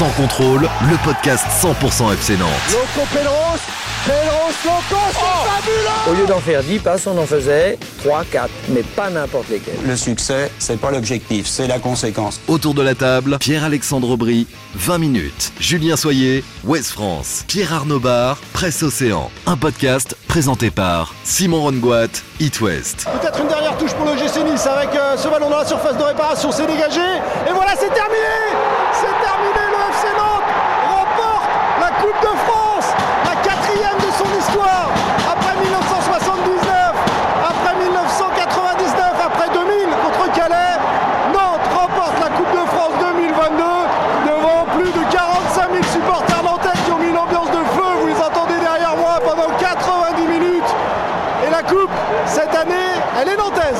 Sans 0.00 0.08
contrôle, 0.12 0.62
le 0.62 0.96
podcast 1.04 1.44
100% 1.62 2.14
FC 2.14 2.38
Nantes. 2.38 2.48
Loco 2.70 3.06
Pedros, 3.12 3.60
Pedros 4.06 4.50
Loco, 4.64 5.02
c'est 5.12 5.50
fabuleux 5.50 6.10
Au 6.10 6.14
lieu 6.14 6.26
d'en 6.26 6.40
faire 6.40 6.62
10 6.62 6.78
passes, 6.78 7.06
on 7.06 7.18
en 7.18 7.26
faisait 7.26 7.78
3, 8.02 8.24
4, 8.32 8.48
mais 8.70 8.82
pas 8.82 9.10
n'importe 9.10 9.50
lesquels. 9.50 9.74
Le 9.86 9.94
succès, 9.96 10.50
c'est 10.58 10.80
pas 10.80 10.90
l'objectif, 10.90 11.46
c'est 11.46 11.66
la 11.66 11.78
conséquence. 11.78 12.40
Autour 12.48 12.72
de 12.72 12.80
la 12.80 12.94
table, 12.94 13.36
Pierre-Alexandre 13.40 14.08
Aubry, 14.12 14.46
20 14.74 14.96
minutes. 14.96 15.52
Julien 15.60 15.96
Soyer, 15.96 16.44
Ouest 16.64 16.92
France. 16.92 17.44
Pierre 17.46 17.74
Arnaud 17.74 18.00
Bar, 18.00 18.38
Presse 18.54 18.82
Océan. 18.82 19.30
Un 19.46 19.58
podcast 19.58 20.16
présenté 20.28 20.70
par 20.70 21.14
Simon 21.24 21.60
Rongoat, 21.60 22.22
It 22.40 22.58
West. 22.62 23.06
Peut-être 23.20 23.38
une 23.38 23.48
dernière 23.48 23.76
touche 23.76 23.92
pour 23.92 24.06
le 24.06 24.16
GC 24.16 24.44
Nice 24.44 24.66
avec 24.66 24.94
euh, 24.94 25.18
ce 25.18 25.28
ballon 25.28 25.50
dans 25.50 25.58
la 25.58 25.66
surface 25.66 25.98
de 25.98 26.02
réparation, 26.04 26.50
c'est 26.50 26.66
dégagé. 26.66 27.00
Et 27.46 27.52
voilà, 27.52 27.72
c'est 27.78 27.92
terminé 27.92 28.69
elle 53.20 53.28
est 53.28 53.36
nantaise. 53.36 53.79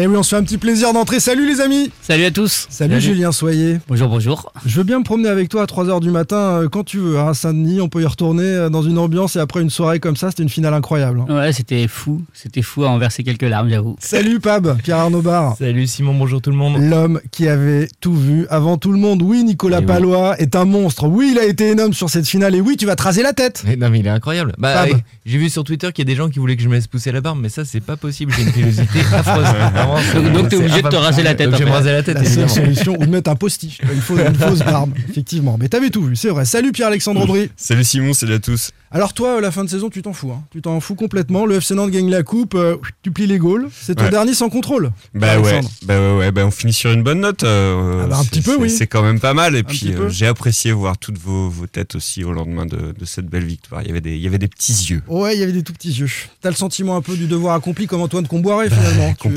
Et 0.00 0.06
oui, 0.06 0.14
on 0.16 0.22
se 0.22 0.28
fait 0.28 0.36
un 0.36 0.44
petit 0.44 0.58
plaisir 0.58 0.92
d'entrer. 0.92 1.18
Salut 1.18 1.44
les 1.48 1.60
amis 1.60 1.90
Salut 2.02 2.24
à 2.24 2.30
tous. 2.30 2.68
Salut, 2.70 3.00
Julien 3.00 3.32
Soyer. 3.32 3.78
Bonjour, 3.88 4.06
bonjour. 4.08 4.52
Je 4.64 4.76
veux 4.76 4.84
bien 4.84 5.00
me 5.00 5.04
promener 5.04 5.28
avec 5.28 5.48
toi 5.48 5.62
à 5.62 5.64
3h 5.64 6.00
du 6.00 6.12
matin 6.12 6.36
euh, 6.36 6.68
quand 6.68 6.84
tu 6.84 6.98
veux. 6.98 7.18
À 7.18 7.34
Saint-Denis, 7.34 7.80
on 7.80 7.88
peut 7.88 8.00
y 8.02 8.06
retourner 8.06 8.44
euh, 8.44 8.68
dans 8.70 8.82
une 8.82 8.96
ambiance 8.96 9.34
et 9.34 9.40
après 9.40 9.60
une 9.60 9.70
soirée 9.70 9.98
comme 9.98 10.14
ça, 10.14 10.30
c'était 10.30 10.44
une 10.44 10.48
finale 10.50 10.72
incroyable. 10.74 11.24
hein. 11.28 11.34
Ouais, 11.34 11.52
c'était 11.52 11.88
fou. 11.88 12.22
C'était 12.32 12.62
fou 12.62 12.84
à 12.84 12.90
en 12.90 12.98
verser 12.98 13.24
quelques 13.24 13.42
larmes, 13.42 13.70
j'avoue. 13.70 13.96
Salut 13.98 14.38
Pab, 14.38 14.78
Pierre 14.84 14.98
Arnaud 14.98 15.20
Bar. 15.20 15.56
Salut 15.58 15.88
Simon, 15.88 16.14
bonjour 16.14 16.40
tout 16.40 16.50
le 16.50 16.56
monde. 16.56 16.76
L'homme 16.80 17.20
qui 17.32 17.48
avait 17.48 17.88
tout 18.00 18.14
vu 18.14 18.46
avant 18.50 18.76
tout 18.76 18.92
le 18.92 18.98
monde. 18.98 19.20
Oui, 19.22 19.42
Nicolas 19.42 19.78
Et 19.78 19.80
oui. 19.80 19.86
Palois 19.86 20.38
est 20.40 20.54
un 20.54 20.64
monstre. 20.64 21.08
Oui, 21.08 21.30
il 21.32 21.40
a 21.40 21.44
été 21.44 21.70
énorme 21.70 21.92
sur 21.92 22.08
cette 22.08 22.28
finale. 22.28 22.54
Et 22.54 22.60
oui, 22.60 22.76
tu 22.76 22.86
vas 22.86 22.94
te 22.94 23.02
raser 23.02 23.24
la 23.24 23.32
tête. 23.32 23.64
Eh, 23.68 23.74
non 23.76 23.90
mais 23.90 23.98
il 23.98 24.06
est 24.06 24.10
incroyable. 24.10 24.54
Bah, 24.58 24.86
eh, 24.88 24.94
j'ai 25.26 25.38
vu 25.38 25.48
sur 25.50 25.64
Twitter 25.64 25.88
qu'il 25.92 26.06
y 26.06 26.08
a 26.08 26.10
des 26.12 26.16
gens 26.16 26.28
qui 26.28 26.38
voulaient 26.38 26.56
que 26.56 26.62
je 26.62 26.68
me 26.68 26.74
laisse 26.74 26.86
pousser 26.86 27.10
la 27.10 27.20
barbe, 27.20 27.40
mais 27.42 27.48
ça 27.48 27.64
c'est 27.64 27.80
pas 27.80 27.96
possible. 27.96 28.32
J'ai 28.36 28.42
une 28.44 28.52
pilosité 28.52 29.00
affreuse. 29.12 29.48
Vraiment, 29.96 30.22
Donc- 30.28 30.32
donc 30.32 30.48
t'es 30.48 30.56
c'est 30.56 30.62
obligé 30.62 30.82
de 30.82 30.88
te 30.88 30.96
raser 30.96 31.22
la 31.22 31.34
tête 31.34 31.50
je 31.52 31.56
vais 31.56 31.64
me 31.64 31.70
raser 31.70 31.92
la 31.92 32.02
tête. 32.02 32.18
La 32.18 32.24
seule 32.24 32.48
solution, 32.50 32.94
ou 32.98 33.04
de 33.06 33.10
mettre 33.10 33.30
un 33.30 33.36
postiche. 33.36 33.78
Une 33.82 34.00
fausse, 34.00 34.20
une 34.26 34.34
fausse 34.34 34.58
barbe, 34.60 34.90
effectivement. 35.08 35.56
Mais 35.60 35.68
t'avais 35.68 35.90
tout 35.90 36.02
vu, 36.02 36.16
c'est 36.16 36.28
vrai. 36.28 36.44
Salut 36.44 36.72
Pierre-Alexandre 36.72 37.22
Aubry. 37.22 37.50
Salut 37.56 37.84
Simon, 37.84 38.12
salut 38.12 38.34
à 38.34 38.38
tous. 38.38 38.70
Alors 38.90 39.12
toi, 39.12 39.40
la 39.40 39.50
fin 39.50 39.64
de 39.64 39.68
saison, 39.68 39.90
tu 39.90 40.00
t'en 40.02 40.12
fous. 40.14 40.30
hein. 40.32 40.42
Tu 40.50 40.62
t'en 40.62 40.80
fous 40.80 40.94
complètement. 40.94 41.44
Le 41.44 41.56
FC 41.56 41.74
Nantes 41.74 41.90
gagne 41.90 42.08
la 42.10 42.22
coupe. 42.22 42.54
euh, 42.54 42.76
tu 43.02 43.10
plies 43.10 43.26
les 43.26 43.38
Gaules. 43.38 43.68
C'est 43.78 43.94
ton 43.94 44.04
Ouais. 44.04 44.10
dernier 44.10 44.32
sans 44.34 44.48
contrôle. 44.48 44.90
Bah 45.14 45.38
ouais, 45.40 45.60
bah 45.84 45.98
ouais, 46.00 46.16
ouais, 46.18 46.32
bah 46.32 46.46
on 46.46 46.50
finit 46.50 46.72
sur 46.72 46.90
une 46.92 47.02
bonne 47.02 47.20
note. 47.20 47.42
euh, 47.44 48.02
Ah 48.04 48.06
bah 48.06 48.16
un 48.18 48.22
c'est- 48.22 48.30
petit 48.30 48.40
peu, 48.40 48.56
oui. 48.58 48.70
C'est 48.70 48.86
quand 48.86 49.02
même 49.02 49.20
pas 49.20 49.34
mal. 49.34 49.56
Et 49.56 49.62
puis 49.62 49.92
euh, 49.92 50.08
j'ai 50.08 50.26
apprécié 50.26 50.72
voir 50.72 50.96
toutes 50.96 51.18
vos, 51.18 51.48
vos 51.50 51.66
têtes 51.66 51.94
aussi 51.96 52.24
au 52.24 52.32
lendemain 52.32 52.64
de, 52.64 52.94
de 52.98 53.04
cette 53.04 53.26
belle 53.26 53.44
victoire. 53.44 53.82
Il 53.82 53.88
y 53.88 53.90
avait 53.90 54.00
des, 54.00 54.16
il 54.16 54.22
y 54.22 54.26
avait 54.26 54.38
des 54.38 54.48
petits 54.48 54.72
yeux. 54.90 55.02
Ouais, 55.06 55.34
il 55.36 55.40
y 55.40 55.42
avait 55.42 55.52
des 55.52 55.62
tout 55.62 55.74
petits 55.74 55.92
yeux. 55.92 56.08
T'as 56.40 56.48
le 56.48 56.54
sentiment 56.56 56.96
un 56.96 57.02
peu 57.02 57.14
du 57.14 57.26
devoir 57.26 57.54
accompli 57.54 57.86
comme 57.86 58.00
Antoine 58.00 58.26
Comboiré 58.26 58.70
finalement. 58.70 59.14
Tu- 59.20 59.28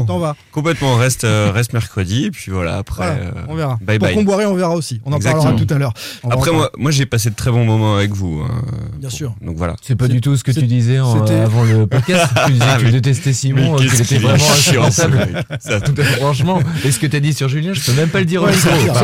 complètement. 0.00 0.14
T'en 0.14 0.18
vas. 0.20 0.36
Complètement. 0.52 0.96
Reste, 0.96 1.24
euh, 1.24 1.50
reste 1.52 1.72
mercredi. 1.72 2.24
Et 2.26 2.30
puis 2.30 2.50
voilà. 2.50 2.76
Après, 2.78 3.06
Voilà, 3.06 3.22
euh, 3.22 3.46
on 3.48 3.54
verra. 3.54 3.78
Bye 3.82 3.98
Pour 3.98 4.08
bye. 4.08 4.14
Comboiré, 4.16 4.46
on 4.46 4.54
verra 4.54 4.74
aussi. 4.74 5.00
On 5.04 5.12
en 5.12 5.16
Exactement. 5.16 5.44
parlera 5.44 5.64
tout 5.64 5.74
à 5.74 5.78
l'heure. 5.78 5.92
Va 6.24 6.34
Après 6.34 6.50
moi, 6.52 6.70
moi 6.78 6.90
j'ai 6.90 7.06
passé 7.06 7.30
de 7.30 7.34
très 7.34 7.50
bons 7.50 7.64
moments 7.64 7.96
avec 7.96 8.12
vous. 8.12 8.42
hein. 8.44 8.62
Bien 8.98 9.10
sûr. 9.10 9.34
Donc 9.40 9.56
voilà. 9.56 9.76
C'est 9.82 9.96
pas 9.96 10.08
du 10.08 10.20
tout 10.20 10.36
ce 10.36 10.44
que 10.44 10.52
tu 10.52 10.66
disais 10.66 11.00
en- 11.00 11.24
avant 11.26 11.64
le 11.64 11.86
podcast. 11.86 12.26
Tu 12.46 12.52
disais 12.52 12.64
Ah, 12.68 12.76
que 12.78 12.84
tu 12.86 12.92
détestais 12.92 13.32
Simon, 13.32 13.76
Mais 13.78 13.86
qu'il 13.86 14.00
était 14.00 14.18
vraiment 14.18 14.44
insupportable. 14.50 15.44
Tout 15.84 16.00
à 16.00 16.04
fait, 16.04 16.16
franchement. 16.20 16.60
Et 16.84 16.90
ce 16.92 16.98
que 16.98 17.06
t'as 17.06 17.20
dit 17.20 17.32
sur 17.32 17.48
Julien, 17.48 17.72
je 17.72 17.80
peux 17.80 17.92
même 17.92 18.08
pas 18.08 18.18
le 18.20 18.24
dire 18.24 18.42
au 18.42 18.46
micro. 18.46 18.60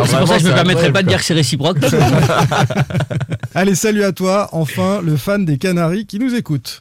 c'est 0.06 0.16
pour 0.18 0.28
ça 0.28 0.36
que 0.36 0.42
je 0.42 0.48
me 0.48 0.54
permettrai 0.54 0.92
pas 0.92 1.02
de 1.02 1.08
dire 1.08 1.18
que 1.18 1.24
c'est 1.24 1.34
réciproque. 1.34 1.78
Allez, 3.54 3.74
salut 3.74 4.02
à 4.04 4.12
toi. 4.12 4.48
Enfin, 4.52 5.00
le 5.02 5.16
fan 5.16 5.44
des 5.44 5.58
Canaries 5.58 6.06
qui 6.06 6.18
nous 6.18 6.34
écoute. 6.34 6.78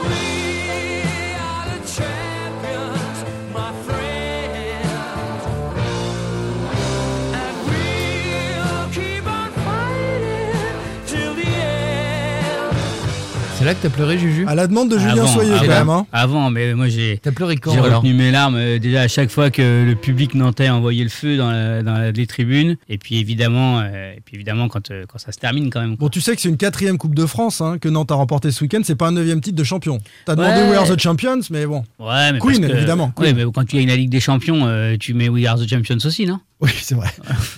C'est 13.64 13.70
là 13.70 13.76
que 13.76 13.82
t'as 13.84 13.90
pleuré, 13.90 14.18
Juju 14.18 14.44
À 14.46 14.56
la 14.56 14.68
demande 14.68 14.90
de 14.92 14.98
Julien 14.98 15.14
Avant, 15.14 15.28
Soyer 15.28 15.52
quand 15.52 15.58
avant, 15.64 15.68
même. 15.74 15.90
hein. 15.90 16.06
Avant, 16.12 16.50
mais 16.50 16.74
moi 16.74 16.90
j'ai. 16.90 17.18
T'as 17.24 17.32
pleuré 17.32 17.56
quand 17.56 17.72
J'ai 17.72 17.80
retenu 17.80 18.14
mes 18.14 18.30
larmes 18.30 18.56
euh, 18.58 18.78
déjà 18.78 19.02
à 19.04 19.08
chaque 19.08 19.30
fois 19.32 19.52
que 19.52 19.86
le 19.86 19.96
public 19.96 20.36
nantais 20.36 20.68
envoyait 20.70 21.04
le 21.06 21.10
feu 21.10 21.38
dans, 21.38 21.50
la- 21.50 21.82
dans 21.82 21.94
la- 21.94 22.12
les 22.12 22.28
tribunes. 22.28 22.76
Et 22.90 22.98
puis 22.98 23.20
évidemment, 23.20 23.80
euh, 23.80 24.16
et 24.18 24.20
puis 24.26 24.36
évidemment 24.36 24.68
quand, 24.68 24.92
euh, 24.92 25.06
quand 25.08 25.18
ça 25.18 25.32
se 25.32 25.38
termine 25.40 25.70
quand 25.70 25.80
même. 25.80 25.96
Bon, 25.96 26.10
tu 26.10 26.20
sais 26.20 26.36
que 26.36 26.42
c'est 26.42 26.50
une 26.50 26.58
quatrième 26.58 26.98
Coupe 26.98 27.16
de 27.16 27.26
France 27.26 27.62
hein, 27.62 27.78
que 27.80 27.88
Nantes 27.88 28.12
a 28.12 28.16
remporté 28.16 28.52
ce 28.52 28.62
week-end. 28.66 28.82
C'est 28.84 28.96
pas 28.96 29.08
un 29.08 29.12
neuvième 29.14 29.40
titre 29.40 29.56
de 29.56 29.64
champion. 29.64 29.98
T'as 30.26 30.36
demandé 30.36 30.62
Ouais. 30.62 30.70
We 30.72 30.78
Are 30.78 30.88
the 30.94 31.00
Champions, 31.00 31.40
mais 31.50 31.66
bon. 31.66 31.86
Ouais, 32.00 32.34
mais 32.34 32.40
Queen, 32.40 32.60
parce 32.60 32.74
que- 32.74 32.78
évidemment, 32.78 33.14
Ouais, 33.18 33.28
Queen. 33.32 33.36
mais 33.46 33.52
quand 33.54 33.64
tu 33.66 33.78
gagnes 33.78 33.88
la 33.88 33.96
Ligue 33.96 34.10
des 34.10 34.20
Champions, 34.20 34.64
euh, 34.68 34.98
tu 35.00 35.14
mets 35.14 35.30
We 35.30 35.46
Are 35.46 35.58
the 35.58 35.70
Champions 35.70 36.00
aussi, 36.04 36.26
non? 36.26 36.40
Oui, 36.64 36.72
c'est 36.82 36.96
vrai. 36.96 37.10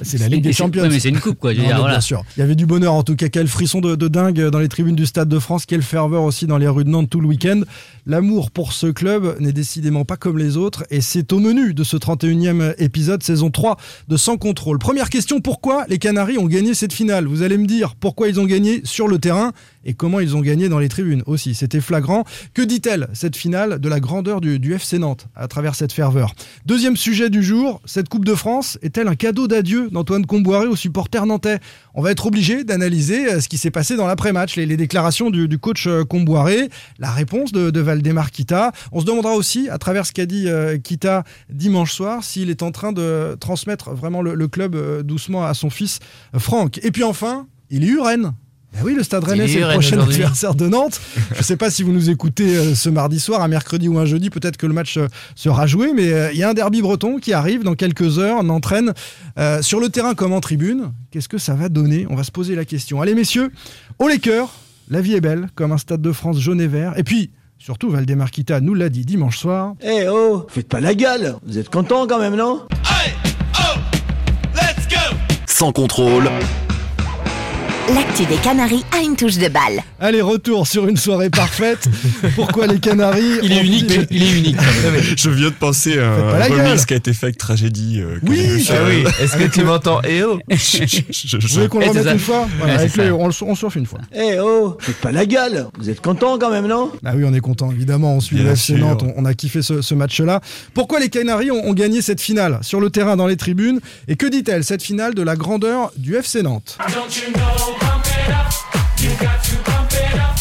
C'est 0.01 0.17
la 0.19 0.27
Ligue 0.27 0.43
des 0.43 0.51
Champions. 0.51 0.81
ouais, 0.81 0.89
mais 0.89 0.99
c'est 0.99 1.09
une 1.09 1.19
coupe, 1.19 1.39
quoi. 1.39 1.53
Je 1.53 1.57
veux 1.57 1.61
Non, 1.63 1.67
dire, 1.67 1.75
mais 1.75 1.81
voilà. 1.81 1.93
Bien 1.95 2.01
sûr. 2.01 2.23
Il 2.35 2.39
y 2.39 2.43
avait 2.43 2.55
du 2.55 2.65
bonheur 2.65 2.93
en 2.93 3.03
tout 3.03 3.15
cas. 3.15 3.29
Quel 3.29 3.47
frisson 3.47 3.79
de, 3.79 3.95
de 3.95 4.07
dingue 4.07 4.49
dans 4.49 4.57
les 4.59 4.67
tribunes 4.67 4.95
du 4.95 5.05
Stade 5.05 5.29
de 5.29 5.37
France. 5.37 5.65
Quelle 5.67 5.83
ferveur 5.83 6.23
aussi 6.23 6.47
dans 6.47 6.57
les 6.57 6.67
rues 6.67 6.83
de 6.85 6.89
Nantes 6.89 7.09
tout 7.09 7.21
le 7.21 7.27
week-end. 7.27 7.61
L'amour 8.07 8.49
pour 8.51 8.73
ce 8.73 8.87
club 8.87 9.35
n'est 9.39 9.53
décidément 9.53 10.05
pas 10.05 10.17
comme 10.17 10.37
les 10.39 10.57
autres. 10.57 10.83
Et 10.89 11.01
c'est 11.01 11.31
au 11.33 11.39
menu 11.39 11.73
de 11.75 11.83
ce 11.83 11.97
31e 11.97 12.73
épisode, 12.79 13.21
saison 13.21 13.51
3 13.51 13.77
de 14.07 14.17
Sans 14.17 14.37
Contrôle. 14.37 14.79
Première 14.79 15.09
question, 15.11 15.39
pourquoi 15.39 15.85
les 15.87 15.99
Canaries 15.99 16.37
ont 16.39 16.47
gagné 16.47 16.73
cette 16.73 16.93
finale? 16.93 17.27
Vous 17.27 17.43
allez 17.43 17.57
me 17.57 17.67
dire 17.67 17.95
pourquoi 17.99 18.27
ils 18.27 18.39
ont 18.39 18.45
gagné 18.45 18.81
sur 18.85 19.07
le 19.07 19.19
terrain 19.19 19.51
et 19.85 19.93
comment 19.93 20.19
ils 20.19 20.35
ont 20.35 20.41
gagné 20.41 20.69
dans 20.69 20.79
les 20.79 20.89
tribunes 20.89 21.23
aussi. 21.25 21.55
C'était 21.55 21.81
flagrant. 21.81 22.25
Que 22.53 22.61
dit-elle, 22.61 23.07
cette 23.13 23.35
finale, 23.35 23.79
de 23.79 23.89
la 23.89 23.99
grandeur 23.99 24.41
du, 24.41 24.59
du 24.59 24.73
FC 24.73 24.99
Nantes 24.99 25.27
à 25.35 25.47
travers 25.47 25.75
cette 25.75 25.93
ferveur? 25.93 26.33
Deuxième 26.65 26.97
sujet 26.97 27.29
du 27.29 27.43
jour, 27.43 27.81
cette 27.85 28.09
Coupe 28.09 28.25
de 28.25 28.35
France 28.35 28.77
est-elle 28.81 29.07
un 29.07 29.15
cadeau 29.15 29.47
d'adieu 29.47 29.89
d'Antoine 29.89 30.25
Comboiré 30.25 30.67
aux 30.67 30.75
supporters 30.75 31.25
nantais? 31.25 31.59
On 31.93 32.01
va 32.01 32.11
être 32.11 32.25
obligé 32.25 32.63
d'analyser 32.63 33.33
euh, 33.33 33.39
ce 33.39 33.47
qui 33.47 33.57
s'est 33.57 33.71
passé 33.71 33.95
dans 33.95 34.07
l'après-match, 34.07 34.55
les, 34.55 34.65
les 34.65 34.77
déclarations 34.77 35.29
du, 35.29 35.59
coach 35.59 35.87
euh, 35.87 36.03
Comboiré, 36.03 36.69
la 36.99 37.11
réponse 37.11 37.51
de, 37.51 37.69
de 37.69 37.79
Valdemar 37.79 38.31
Kita. 38.31 38.71
On 38.91 38.99
se 38.99 39.05
demandera 39.05 39.35
aussi, 39.35 39.69
à 39.69 39.77
travers 39.77 40.05
ce 40.05 40.11
qu'a 40.11 40.25
dit 40.25 40.47
euh, 40.47 40.77
Kita 40.77 41.23
dimanche 41.49 41.93
soir, 41.93 42.23
s'il 42.23 42.49
est 42.49 42.63
en 42.63 42.71
train 42.71 42.91
de 42.91 43.37
transmettre 43.39 43.91
vraiment 43.91 44.21
le, 44.21 44.47
club 44.47 44.75
euh, 44.75 45.03
doucement 45.03 45.45
à 45.45 45.53
son 45.53 45.69
fils 45.69 45.99
Franck. 46.37 46.79
Et 46.83 46.91
puis 46.91 47.03
enfin, 47.03 47.47
il 47.69 47.83
y 47.83 47.99
a 47.99 48.03
Rennes. 48.03 48.33
Ben 48.75 48.81
oui, 48.83 48.93
le 48.93 49.03
Stade 49.03 49.23
Rennais, 49.23 49.47
c'est 49.47 49.61
le 49.61 49.69
prochain 49.69 49.99
adversaire 49.99 50.53
de 50.53 50.67
Nantes. 50.67 50.99
Je 51.31 51.37
ne 51.37 51.43
sais 51.43 51.55
pas 51.55 51.69
si 51.69 51.81
vous 51.81 51.93
nous 51.93 52.09
écoutez 52.09 52.57
euh, 52.57 52.75
ce 52.75 52.89
mardi 52.89 53.21
soir, 53.21 53.41
un 53.41 53.47
mercredi 53.47 53.87
ou 53.87 53.97
un 53.97 54.05
jeudi, 54.05 54.29
peut-être 54.29 54.57
que 54.57 54.67
le 54.67 54.73
match 54.73 54.97
euh, 54.97 55.07
sera 55.35 55.65
joué, 55.65 55.93
mais 55.93 56.11
euh, 56.11 56.31
il 56.33 56.37
y 56.39 56.43
a 56.43 56.49
un 56.49 56.53
derby 56.53 56.81
breton 56.81 57.17
qui 57.17 57.31
arrive 57.31 57.63
dans 57.63 57.75
quelques 57.75 58.19
heures, 58.19 58.37
on 58.41 58.49
entraîne 58.49 58.93
euh, 59.39 59.61
sur 59.61 59.79
le 59.79 59.87
terrain 59.87 60.13
comme 60.13 60.33
en 60.33 60.41
tribune. 60.41 60.91
Qu'est-ce 61.11 61.29
que 61.29 61.37
ça 61.37 61.53
va 61.53 61.69
donner? 61.69 62.05
On 62.09 62.15
va 62.15 62.23
se 62.23 62.31
poser 62.31 62.53
la 62.55 62.65
question. 62.65 63.01
Allez 63.01 63.15
messieurs, 63.15 63.49
au 63.97 64.09
les 64.09 64.19
cœurs, 64.19 64.49
la 64.89 64.99
vie 64.99 65.13
est 65.13 65.21
belle, 65.21 65.47
comme 65.55 65.71
un 65.71 65.77
Stade 65.77 66.01
de 66.01 66.11
France 66.11 66.39
jaune 66.39 66.59
et 66.59 66.67
vert. 66.67 66.93
Et 66.97 67.03
puis, 67.03 67.31
surtout, 67.57 67.89
Valdemar 67.89 68.29
Kita 68.29 68.59
nous 68.59 68.73
l'a 68.73 68.89
dit 68.89 69.05
dimanche 69.05 69.37
soir. 69.37 69.75
Eh 69.81 70.09
oh, 70.09 70.45
faites 70.49 70.67
pas 70.67 70.81
la 70.81 70.93
gueule. 70.93 71.35
Vous 71.47 71.57
êtes 71.57 71.69
contents 71.69 72.07
quand 72.07 72.19
même, 72.19 72.35
non? 72.35 72.63
Sans 75.47 75.71
contrôle. 75.71 76.29
L'actu 77.93 78.25
des 78.25 78.35
Canaries 78.37 78.83
a 78.91 79.01
une 79.03 79.15
touche 79.15 79.37
de 79.37 79.47
balle. 79.47 79.83
Allez, 79.99 80.21
retour 80.21 80.65
sur 80.67 80.87
une 80.87 80.97
soirée 80.97 81.29
parfaite. 81.29 81.87
Pourquoi 82.35 82.67
les 82.67 82.79
Canaries 82.79 83.39
Il 83.43 83.51
est 83.51 83.63
unique, 83.63 83.89
fini- 83.91 84.07
il 84.09 84.23
est 84.23 84.37
unique. 84.39 84.57
Je 85.17 85.29
viens 85.29 85.49
de 85.49 85.53
penser 85.53 85.99
à 85.99 86.15
Faites 86.15 86.25
pas 86.31 86.39
la 86.39 86.45
un 86.45 86.63
remix 86.67 86.85
qui 86.85 86.93
a 86.93 86.97
été 86.97 87.13
fait 87.13 87.27
avec 87.27 87.37
Tragédie. 87.37 88.01
euh, 88.01 88.17
Oui, 88.23 88.65
Ah 88.71 88.73
oui, 88.87 89.03
est-ce 89.21 89.37
que 89.37 89.43
tu 89.47 89.63
m'entends 89.63 90.01
Eh 90.07 90.23
oh 90.23 90.39
Je- 90.49 91.37
voulez 91.53 91.67
qu'on 91.67 91.79
le 91.79 91.85
Eh, 91.85 91.89
remette 91.89 92.07
une 92.13 92.19
fois 92.19 92.47
Voilà, 92.57 92.73
Ouais, 92.73 92.79
avec 92.79 92.95
le- 92.97 93.13
on, 93.13 93.27
le- 93.27 93.33
on 93.43 93.55
surfe 93.55 93.75
une 93.75 93.85
fois. 93.85 93.99
Eh 94.15 94.39
oh, 94.39 94.77
faites 94.79 94.97
pas 94.97 95.11
la 95.11 95.25
gueule. 95.25 95.67
Vous 95.77 95.89
êtes 95.89 96.01
content 96.01 96.39
quand 96.39 96.49
même, 96.51 96.67
non 96.67 96.91
Ah 97.05 97.11
oui, 97.15 97.23
on 97.25 97.33
est 97.33 97.39
content, 97.39 97.71
évidemment. 97.71 98.15
On 98.15 98.19
suit 98.21 98.37
Bien 98.37 98.45
le 98.45 98.51
FC 98.51 98.75
sûr. 98.75 98.77
Nantes, 98.79 99.03
on, 99.03 99.13
on 99.17 99.25
a 99.25 99.33
kiffé 99.33 99.61
ce, 99.61 99.81
ce 99.81 99.93
match-là. 99.93 100.41
Pourquoi 100.73 100.99
les 100.99 101.09
Canaries 101.09 101.51
ont, 101.51 101.65
ont 101.67 101.73
gagné 101.73 102.01
cette 102.01 102.21
finale 102.21 102.59
Sur 102.61 102.79
le 102.79 102.89
terrain, 102.89 103.15
dans 103.15 103.27
les 103.27 103.37
tribunes. 103.37 103.79
Et 104.07 104.15
que 104.15 104.25
dit-elle, 104.25 104.63
cette 104.63 104.81
finale, 104.81 105.13
de 105.13 105.21
la 105.21 105.35
grandeur 105.35 105.91
du 105.97 106.15
FC 106.15 106.41
Nantes? 106.41 106.77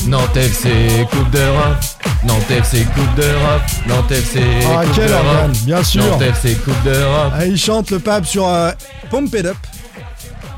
Nantes 0.07 0.37
FC 0.37 1.07
Coupe 1.11 1.31
d'Europe. 1.31 1.77
Nantes 2.25 2.51
FC 2.51 2.85
Coupe 2.95 3.15
d'Europe. 3.17 3.63
Nantes 3.87 4.11
FC 4.13 4.41
Ah, 4.67 4.85
Coupe 4.85 4.95
quel 4.97 5.07
d'Europe. 5.09 5.27
organe, 5.27 5.53
bien 5.65 5.83
sûr 5.83 6.05
Nantes 6.05 6.23
FC 6.23 6.55
Coupe 6.57 6.83
d'Europe. 6.85 7.33
ah, 7.35 7.47
Il 7.47 7.57
chante 7.59 7.91
le 7.91 7.99
pape 7.99 8.27
sur 8.27 8.47
euh, 8.49 8.71
Pump 9.11 9.35
It 9.35 9.47
Up. 9.47 9.57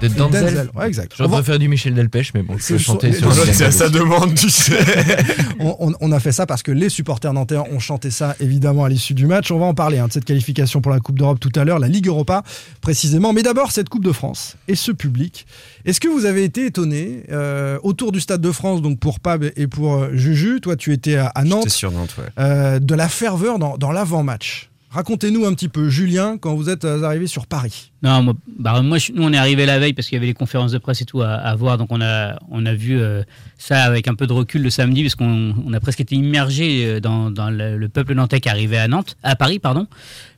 De 0.01 0.07
et 0.07 0.09
Denzel. 0.11 0.71
Ouais, 0.75 0.87
exact. 0.89 1.13
J'aurais 1.17 1.31
préféré 1.31 1.59
du 1.59 1.69
Michel 1.69 1.95
Delpech, 1.95 2.33
mais 2.35 2.43
bon, 2.43 2.57
je 2.59 2.67
peux 2.67 2.79
chanter 2.79 3.13
sur 3.13 3.33
C'est 3.33 3.65
à 3.65 3.71
sa 3.71 3.89
demande, 3.89 4.35
tu 4.35 4.51
sais. 4.51 4.77
on, 5.59 5.75
on- 5.81 5.93
on 6.01 6.13
a 6.13 6.21
fait 6.21 6.33
ça 6.33 6.45
parce 6.45 6.63
que 6.63 6.71
les 6.71 6.89
supporters 6.91 7.33
nantais 7.33 7.57
ont 7.57 7.79
chanté 7.79 8.11
ça 8.11 8.37
évidemment 8.41 8.85
à 8.85 8.89
l'issue 8.91 9.15
du 9.15 9.27
match. 9.27 9.51
On 9.51 9.59
va 9.59 9.65
en 9.67 9.75
parler 9.75 9.99
hein, 9.99 10.09
de 10.09 10.13
cette 10.13 10.27
qualification 10.27 10.81
pour 10.83 10.93
la 10.93 11.01
Coupe 11.01 11.19
d'Europe 11.19 11.41
tout 11.41 11.51
à 11.55 11.65
l'heure, 11.65 11.79
la 11.79 11.89
Ligue 11.89 12.09
Europa 12.09 12.43
précisément. 12.83 13.33
Mais 13.33 13.43
d'abord 13.43 13.73
cette 13.73 13.89
Coupe 13.89 14.05
de 14.05 14.13
France 14.13 14.57
et 14.69 14.75
ce 14.75 14.93
public. 14.93 15.47
Est-ce 15.87 16.01
que 16.01 16.09
vous 16.09 16.27
avez 16.27 16.45
été 16.45 16.67
étonné 16.67 17.23
euh, 17.31 17.79
autour 17.83 18.13
du 18.13 18.21
Stade 18.21 18.43
de 18.43 18.53
France, 18.53 18.83
donc 18.83 18.99
pour 18.99 19.19
Pab 19.21 19.45
et 19.57 19.67
pour 19.67 19.95
euh, 19.95 20.11
Juju, 20.13 20.61
toi 20.61 20.77
tu 20.77 20.93
étais 20.93 21.17
à, 21.17 21.29
à 21.29 21.43
J'étais 21.43 21.55
Nantes, 21.55 21.69
sur 21.71 21.91
Nantes, 21.91 22.15
ouais. 22.19 22.25
euh, 22.39 22.79
de 22.81 22.95
la 22.95 23.09
ferveur 23.09 23.59
dans, 23.59 23.79
dans 23.79 23.93
l'avant-match 23.93 24.69
Racontez-nous 24.97 25.45
un 25.45 25.53
petit 25.53 25.69
peu, 25.69 25.91
Julien, 25.91 26.39
quand 26.39 26.55
vous 26.55 26.71
êtes 26.71 26.87
euh, 26.87 27.03
arrivé 27.03 27.27
sur 27.27 27.47
Paris. 27.47 27.93
Non, 28.03 28.23
moi, 28.23 28.35
bah, 28.59 28.81
moi 28.81 28.97
je- 28.97 29.13
nous, 29.13 29.23
on 29.25 29.31
est 29.31 29.37
arrivé 29.37 29.67
la 29.67 29.79
veille 29.79 29.93
parce 29.93 30.09
qu'il 30.09 30.17
y 30.17 30.19
avait 30.19 30.27
les 30.27 30.33
conférences 30.33 30.73
de 30.73 30.79
presse 30.79 31.03
et 31.03 31.05
tout 31.05 31.21
à, 31.21 31.35
à 31.35 31.55
voir. 31.55 31.77
Donc, 31.77 31.89
on 31.91 32.01
a, 32.01 32.39
on 32.51 32.65
a 32.65 32.73
vu 32.73 32.99
euh, 32.99 33.23
ça 33.59 33.83
avec 33.85 34.09
un 34.09 34.15
peu 34.15 34.27
de 34.27 34.33
recul 34.33 34.63
le 34.63 34.71
samedi 34.71 35.03
parce 35.03 35.15
qu'on 35.15 35.55
on 35.67 35.73
a 35.75 35.81
presque 35.81 36.01
été 36.01 36.15
immergé 36.17 36.87
euh, 36.87 37.01
dans, 37.01 37.31
dans 37.31 37.51
le, 37.51 37.77
le 37.77 37.89
peuple 37.91 38.15
nantais 38.15 38.41
qui 38.41 38.49
arrivait 38.49 38.79
à 38.79 38.89
Nantes, 38.89 39.19
à 39.23 39.37
Paris, 39.37 39.59
pardon. 39.59 39.87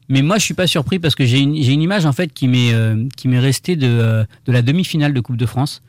Mais 0.09 0.23
moi, 0.23 0.39
je 0.39 0.43
suis 0.45 0.55
pas 0.55 0.67
surpris 0.67 0.99
parce 0.99 1.15
que 1.15 1.25
j'ai 1.25 1.39
une, 1.39 1.55
j'ai 1.63 1.73
une 1.73 1.83
image 1.83 2.05
en 2.05 2.13
fait 2.13 2.33
qui 2.33 2.49
m'est 2.49 2.75
euh, 2.75 3.07
qui 3.17 3.29
m'est 3.29 3.39
restée 3.39 3.77
de, 3.77 4.27
de 4.45 4.53
la 4.53 4.63
demi-finale 4.63 5.15
de 5.15 5.21
Coupe 5.21 5.37
de 5.37 5.47
France 5.47 5.83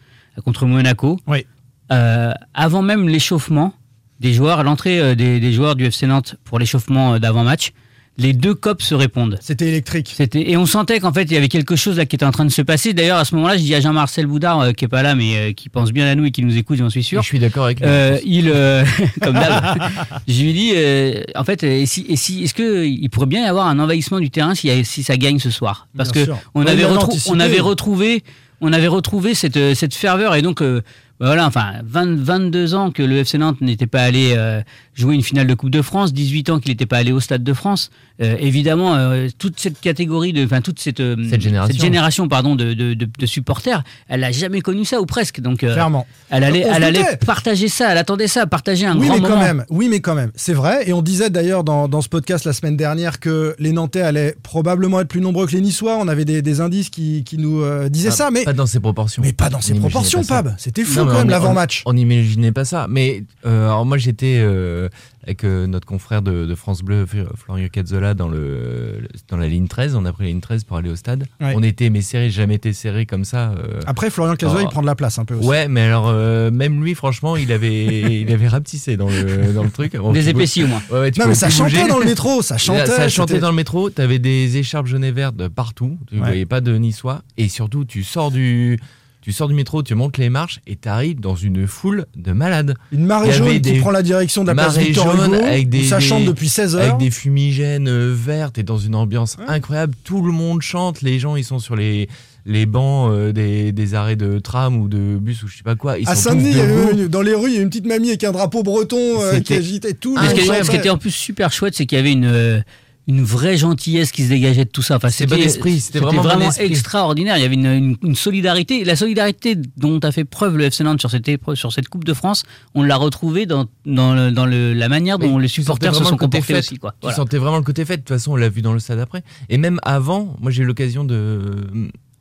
contre 0.45 0.67
Monaco. 0.67 1.19
Oui. 1.25 1.43
Euh, 1.91 2.33
avant 2.53 2.83
même 2.83 3.09
l'échauffement 3.09 3.73
des 4.19 4.31
joueurs, 4.33 4.61
l'entrée 4.63 5.15
des, 5.15 5.39
des 5.39 5.53
joueurs 5.53 5.75
du 5.75 5.85
FC 5.85 6.05
Nantes 6.05 6.35
pour 6.43 6.59
l'échauffement 6.59 7.17
d'avant-match, 7.17 7.71
les 8.19 8.33
deux 8.33 8.53
copes 8.53 8.81
se 8.81 8.93
répondent. 8.93 9.37
C'était 9.41 9.67
électrique. 9.67 10.13
C'était 10.15 10.49
et 10.49 10.57
on 10.57 10.65
sentait 10.65 10.99
qu'en 10.99 11.13
fait 11.13 11.23
il 11.23 11.33
y 11.33 11.37
avait 11.37 11.47
quelque 11.47 11.75
chose 11.75 11.97
là 11.97 12.05
qui 12.05 12.15
était 12.15 12.25
en 12.25 12.31
train 12.31 12.45
de 12.45 12.51
se 12.51 12.61
passer. 12.61 12.93
D'ailleurs 12.93 13.17
à 13.17 13.25
ce 13.25 13.33
moment-là, 13.35 13.57
je 13.57 13.63
dis 13.63 13.73
à 13.73 13.81
Jean-Marcel 13.81 14.27
Boudard 14.27 14.59
euh, 14.59 14.71
qui 14.73 14.85
est 14.85 14.89
pas 14.89 15.01
là 15.01 15.15
mais 15.15 15.37
euh, 15.37 15.53
qui 15.53 15.69
pense 15.69 15.91
bien 15.91 16.07
à 16.07 16.15
nous 16.15 16.25
et 16.25 16.31
qui 16.31 16.43
nous 16.43 16.57
écoute, 16.57 16.77
j'en 16.77 16.89
suis 16.89 16.99
Et 16.99 17.03
sûr. 17.03 17.21
Je 17.21 17.27
suis 17.27 17.39
d'accord 17.39 17.65
avec 17.65 17.79
lui. 17.79 17.87
Euh, 17.87 18.17
il 18.25 18.51
euh, 18.53 18.83
comme 19.21 19.33
d'hab. 19.33 19.79
je 20.27 20.41
lui 20.41 20.53
dis 20.53 20.71
euh, 20.75 21.23
en 21.35 21.43
fait 21.43 21.63
et 21.63 21.85
si, 21.85 22.05
et 22.09 22.15
si 22.15 22.43
est-ce 22.43 22.53
que 22.53 22.85
il 22.85 23.09
pourrait 23.09 23.25
bien 23.25 23.45
y 23.45 23.47
avoir 23.47 23.67
un 23.67 23.79
envahissement 23.79 24.19
du 24.19 24.29
terrain 24.29 24.53
si, 24.55 25.03
ça 25.03 25.17
gagne 25.17 25.39
ce 25.39 25.49
soir? 25.49 25.87
Parce 25.95 26.11
Bien 26.11 26.21
que 26.21 26.25
sûr. 26.25 26.37
on 26.55 26.65
avait 26.65 26.85
on 27.27 27.39
avait 27.39 27.59
retrouvé 27.59 28.23
on 28.61 28.73
avait 28.73 28.87
retrouvé 28.87 29.33
cette 29.33 29.75
cette 29.75 29.93
ferveur 29.95 30.35
et 30.35 30.41
donc 30.41 30.61
euh, 30.61 30.81
voilà, 31.19 31.45
enfin, 31.47 31.73
20 31.83 32.15
22 32.17 32.75
ans 32.75 32.91
que 32.91 33.03
le 33.03 33.17
FC 33.17 33.37
Nantes 33.37 33.61
n'était 33.61 33.87
pas 33.87 34.01
allé 34.03 34.33
euh, 34.37 34.61
jouer 34.95 35.15
une 35.15 35.21
finale 35.23 35.47
de 35.47 35.53
Coupe 35.53 35.69
de 35.69 35.81
France, 35.81 36.13
18 36.13 36.49
ans 36.49 36.59
qu'il 36.59 36.71
n'était 36.71 36.85
pas 36.85 36.97
allé 36.97 37.11
au 37.11 37.19
Stade 37.19 37.43
de 37.43 37.53
France. 37.53 37.89
Euh, 38.21 38.35
évidemment, 38.39 38.95
euh, 38.95 39.27
toute 39.37 39.59
cette 39.59 39.79
catégorie, 39.79 40.33
de, 40.33 40.43
enfin 40.43 40.61
toute 40.61 40.79
cette, 40.79 40.99
euh, 40.99 41.15
Cette 41.29 41.41
génération. 41.41 41.77
génération, 41.81 42.27
pardon, 42.27 42.55
de, 42.55 42.73
de, 42.73 42.93
de- 42.93 43.07
de 43.17 43.25
supporters, 43.25 43.83
elle 44.09 44.21
n'a 44.21 44.31
jamais 44.31 44.61
connu 44.61 44.83
ça 44.85 44.99
ou 45.01 45.05
presque. 45.05 45.39
Donc, 45.39 45.63
euh, 45.63 45.73
Clairement. 45.73 46.05
elle 46.29 46.43
allait, 46.43 46.65
elle 46.69 46.83
allait 46.83 47.17
partager 47.25 47.67
ça, 47.69 47.91
elle 47.91 47.97
attendait 47.97 48.27
ça, 48.27 48.45
partager 48.47 48.85
un 48.85 48.97
oui, 48.97 49.07
grand 49.07 49.15
mais 49.15 49.21
moment. 49.21 49.35
quand 49.35 49.41
même. 49.41 49.65
Oui, 49.69 49.87
mais 49.89 49.99
quand 50.01 50.15
même. 50.15 50.31
C'est 50.35 50.53
vrai. 50.53 50.87
Et 50.89 50.93
on 50.93 51.01
disait 51.01 51.29
d'ailleurs 51.29 51.63
dans, 51.63 51.87
dans 51.87 52.01
ce 52.01 52.09
podcast 52.09 52.45
la 52.45 52.53
semaine 52.53 52.75
dernière 52.77 53.19
que 53.19 53.55
les 53.59 53.71
Nantais 53.71 54.01
allaient 54.01 54.35
probablement 54.43 54.99
être 55.01 55.07
plus 55.07 55.21
nombreux 55.21 55.47
que 55.47 55.51
les 55.53 55.61
Niçois. 55.61 55.97
On 55.97 56.07
avait 56.09 56.25
des, 56.25 56.41
des 56.41 56.59
indices 56.61 56.89
qui, 56.89 57.23
qui 57.23 57.37
nous 57.37 57.61
euh, 57.61 57.87
disaient 57.89 58.09
Ah, 58.09 58.15
ça, 58.15 58.31
mais, 58.31 58.43
Pas 58.43 58.53
dans 58.53 58.65
ses 58.65 58.79
proportions. 58.81 59.21
mais 59.23 59.31
pas 59.33 59.49
dans 59.49 59.61
ces 59.61 59.73
proportions. 59.75 60.23
Pab. 60.23 60.55
C'était 60.57 60.83
fou 60.83 60.99
Non, 60.99 61.05
quand 61.09 61.17
même 61.19 61.27
on- 61.27 61.31
l'avant-match. 61.31 61.83
On 61.85 61.93
n'imaginait 61.93 62.51
pas 62.51 62.65
ça. 62.65 62.87
Mais 62.89 63.23
euh, 63.45 63.65
alors 63.67 63.85
moi 63.85 63.97
j'étais 63.97 64.37
euh, 64.39 64.89
avec 65.23 65.43
euh, 65.43 65.67
notre 65.67 65.85
confrère 65.85 66.21
de, 66.21 66.45
de 66.45 66.55
France 66.55 66.81
Bleu, 66.81 67.05
Florian 67.35 67.67
Cazzola, 67.71 68.13
dans, 68.13 68.29
le, 68.29 69.01
dans 69.27 69.37
la 69.37 69.47
ligne 69.47 69.67
13. 69.67 69.95
On 69.95 70.05
a 70.05 70.13
pris 70.13 70.23
la 70.23 70.29
ligne 70.29 70.39
13 70.39 70.63
pour 70.63 70.77
aller 70.77 70.89
au 70.89 70.95
stade. 70.95 71.25
Ouais. 71.41 71.53
On 71.55 71.61
était 71.61 71.89
mais 71.89 72.01
serré, 72.01 72.29
jamais 72.29 72.55
été 72.55 72.73
serré 72.73 73.05
comme 73.05 73.25
ça. 73.25 73.51
euh. 73.51 73.79
Après, 73.85 74.09
Florian 74.09 74.35
Cazola, 74.35 74.61
Oh. 74.63 74.67
il 74.67 74.71
prend 74.71 74.81
de 74.81 74.87
la 74.87 74.95
place 74.95 75.19
un 75.19 75.25
peu 75.25 75.35
aussi. 75.35 75.47
Ouais, 75.47 75.67
mais 75.67 75.81
alors 75.81 76.07
euh, 76.07 76.49
même 76.51 76.83
lui, 76.83 76.95
franchement, 76.95 77.35
il 77.35 77.51
avait, 77.51 77.85
il 78.21 78.31
avait 78.31 78.47
rapetissé 78.47 78.97
dans 78.97 79.09
le, 79.09 79.53
dans 79.53 79.63
le 79.63 79.69
truc. 79.71 79.95
Bon, 79.97 80.11
Des 80.13 80.29
épaissis 80.29 80.63
au 80.63 80.67
moins. 80.67 80.81
Ouais, 80.91 80.99
ouais, 80.99 81.11
tu 81.11 81.19
Non, 81.19 81.27
mais 81.27 81.35
ça 81.35 81.49
chantait 81.49 81.75
bouger. 81.77 81.87
dans 81.89 81.99
le 81.99 82.05
métro, 82.05 82.41
ça 82.41 82.57
chantait. 82.59 82.85
ça 82.87 83.09
chantait 83.09 83.33
c'était- 83.33 83.41
dans 83.41 83.49
le 83.51 83.55
métro, 83.55 83.89
t'avais 83.89 84.19
des 84.19 84.57
écharpes 84.57 84.87
jaunes 84.87 85.03
et 85.03 85.11
vertes 85.11 85.35
de 85.35 85.47
partout, 85.47 85.97
tu 86.07 86.15
Ouais. 86.15 86.21
voyais 86.25 86.45
pas 86.45 86.61
de 86.61 86.75
niçois, 86.77 87.21
et 87.37 87.49
surtout 87.49 87.85
tu 87.85 88.03
sors 88.03 88.31
du, 88.31 88.79
tu 89.21 89.31
sors 89.33 89.47
du 89.49 89.53
métro, 89.53 89.83
tu 89.83 89.95
montes 89.95 90.17
les 90.17 90.29
marches 90.29 90.59
et 90.65 90.75
t'arrives 90.75 91.19
dans 91.19 91.35
une 91.35 91.67
foule 91.67 92.05
de 92.15 92.31
malades. 92.31 92.75
Une 92.91 93.05
marée 93.05 93.31
jaune 93.33 93.59
qui 93.61 93.79
prend 93.79 93.91
la 93.91 94.01
direction 94.01 94.43
de 94.43 94.47
la 94.47 94.55
place 94.55 94.77
Victor 94.77 95.13
Hugo, 95.13 95.33
avec 95.35 95.69
des- 95.69 95.81
où 95.81 95.83
ça 95.85 95.97
des- 95.99 96.05
chante 96.05 96.25
depuis 96.25 96.47
16 96.49 96.75
heures. 96.75 96.81
Avec 96.83 96.97
des 96.97 97.11
fumigènes 97.11 97.89
euh, 97.89 98.13
vertes 98.15 98.57
et 98.57 98.63
dans 98.63 98.77
une 98.77 98.95
ambiance 98.95 99.35
incroyable, 99.47 99.93
tout 100.03 100.21
le 100.21 100.31
monde 100.31 100.61
chante, 100.61 101.01
les 101.01 101.19
gens 101.19 101.35
ils 101.35 101.43
sont 101.43 101.59
sur 101.59 101.75
les, 101.75 102.07
les 102.45 102.65
bancs 102.65 103.11
euh, 103.11 103.33
des, 103.33 103.71
des 103.73 103.93
arrêts 103.93 104.15
de 104.15 104.39
tram 104.39 104.77
ou 104.77 104.87
de 104.87 105.17
bus 105.17 105.43
ou 105.43 105.47
je 105.49 105.57
sais 105.57 105.63
pas 105.63 105.75
quoi. 105.75 105.99
Ils 105.99 106.07
À 106.07 106.15
sont 106.15 106.29
Saint-Denis, 106.29 107.09
dans 107.09 107.21
les 107.21 107.35
rues, 107.35 107.49
il 107.49 107.55
y 107.55 107.59
a 107.59 107.61
une 107.61 107.69
petite 107.69 107.85
mamie 107.87 108.09
avec 108.09 108.23
un 108.23 108.31
drapeau 108.31 108.63
breton 108.63 109.21
euh, 109.21 109.39
qui 109.41 109.53
agitait 109.53 109.93
tout. 109.93 110.15
Mais 110.19 110.29
ce, 110.29 110.33
qui, 110.35 110.45
ce 110.45 110.75
était 110.75 110.89
en 110.89 110.97
plus 110.97 111.11
super 111.11 111.51
chouette, 111.51 111.75
c'est 111.75 111.85
qu'il 111.85 111.97
y 111.97 111.99
avait 112.01 112.13
une, 112.13 112.25
euh, 112.25 112.61
une 113.09 113.23
vraie 113.23 113.57
gentillesse 113.57 114.11
qui 114.11 114.23
se 114.23 114.29
dégageait 114.29 114.65
de 114.65 114.69
tout 114.69 114.83
ça. 114.83 114.97
Enfin, 114.97 115.07
esprit, 115.09 115.79
c'était 115.79 115.97
vraiment 115.99 116.51
extraordinaire. 116.59 117.37
Il 117.37 117.41
y 117.41 117.45
avait 117.45 117.55
une, 117.55 117.65
une- 117.65 117.97
une 118.03 118.15
solidarité. 118.15 118.83
La 118.85 118.95
solidarité 118.95 119.57
dont 119.77 119.97
a 119.99 120.11
fait 120.11 120.25
preuve 120.25 120.57
le 120.57 120.65
FC 120.65 120.83
Nantes 120.83 120.99
sur 121.01 121.09
cette, 121.09 121.27
épreuve- 121.27 121.55
sur 121.55 121.73
cette 121.73 121.89
Coupe 121.89 122.03
de 122.03 122.13
France, 122.13 122.43
on 122.75 122.83
l'a 122.83 122.97
retrouvée 122.97 123.47
dans, 123.47 123.65
dans, 123.85 124.13
le- 124.13 124.31
dans 124.31 124.45
le- 124.45 124.73
la 124.73 124.89
manière 124.89 125.17
dont 125.17 125.37
Mais 125.37 125.41
les 125.41 125.47
supporters 125.47 125.95
se 125.95 126.03
sont 126.03 126.17
comportés 126.17 126.55
aussi. 126.55 126.77
Quoi. 126.77 126.91
Tu 126.91 126.97
Voilà. 127.01 127.15
sentais 127.17 127.39
vraiment 127.39 127.57
le 127.57 127.63
côté 127.63 127.83
fête. 127.83 128.01
De 128.01 128.05
toute 128.05 128.15
façon, 128.15 128.33
on 128.33 128.35
l'a 128.35 128.49
vu 128.49 128.61
dans 128.61 128.73
le 128.73 128.79
stade 128.79 128.99
après. 128.99 129.23
Et 129.49 129.57
même 129.57 129.79
avant, 129.83 130.35
moi 130.39 130.51
j'ai 130.51 130.61
eu 130.61 130.65
l'occasion 130.65 131.03
de 131.03 131.65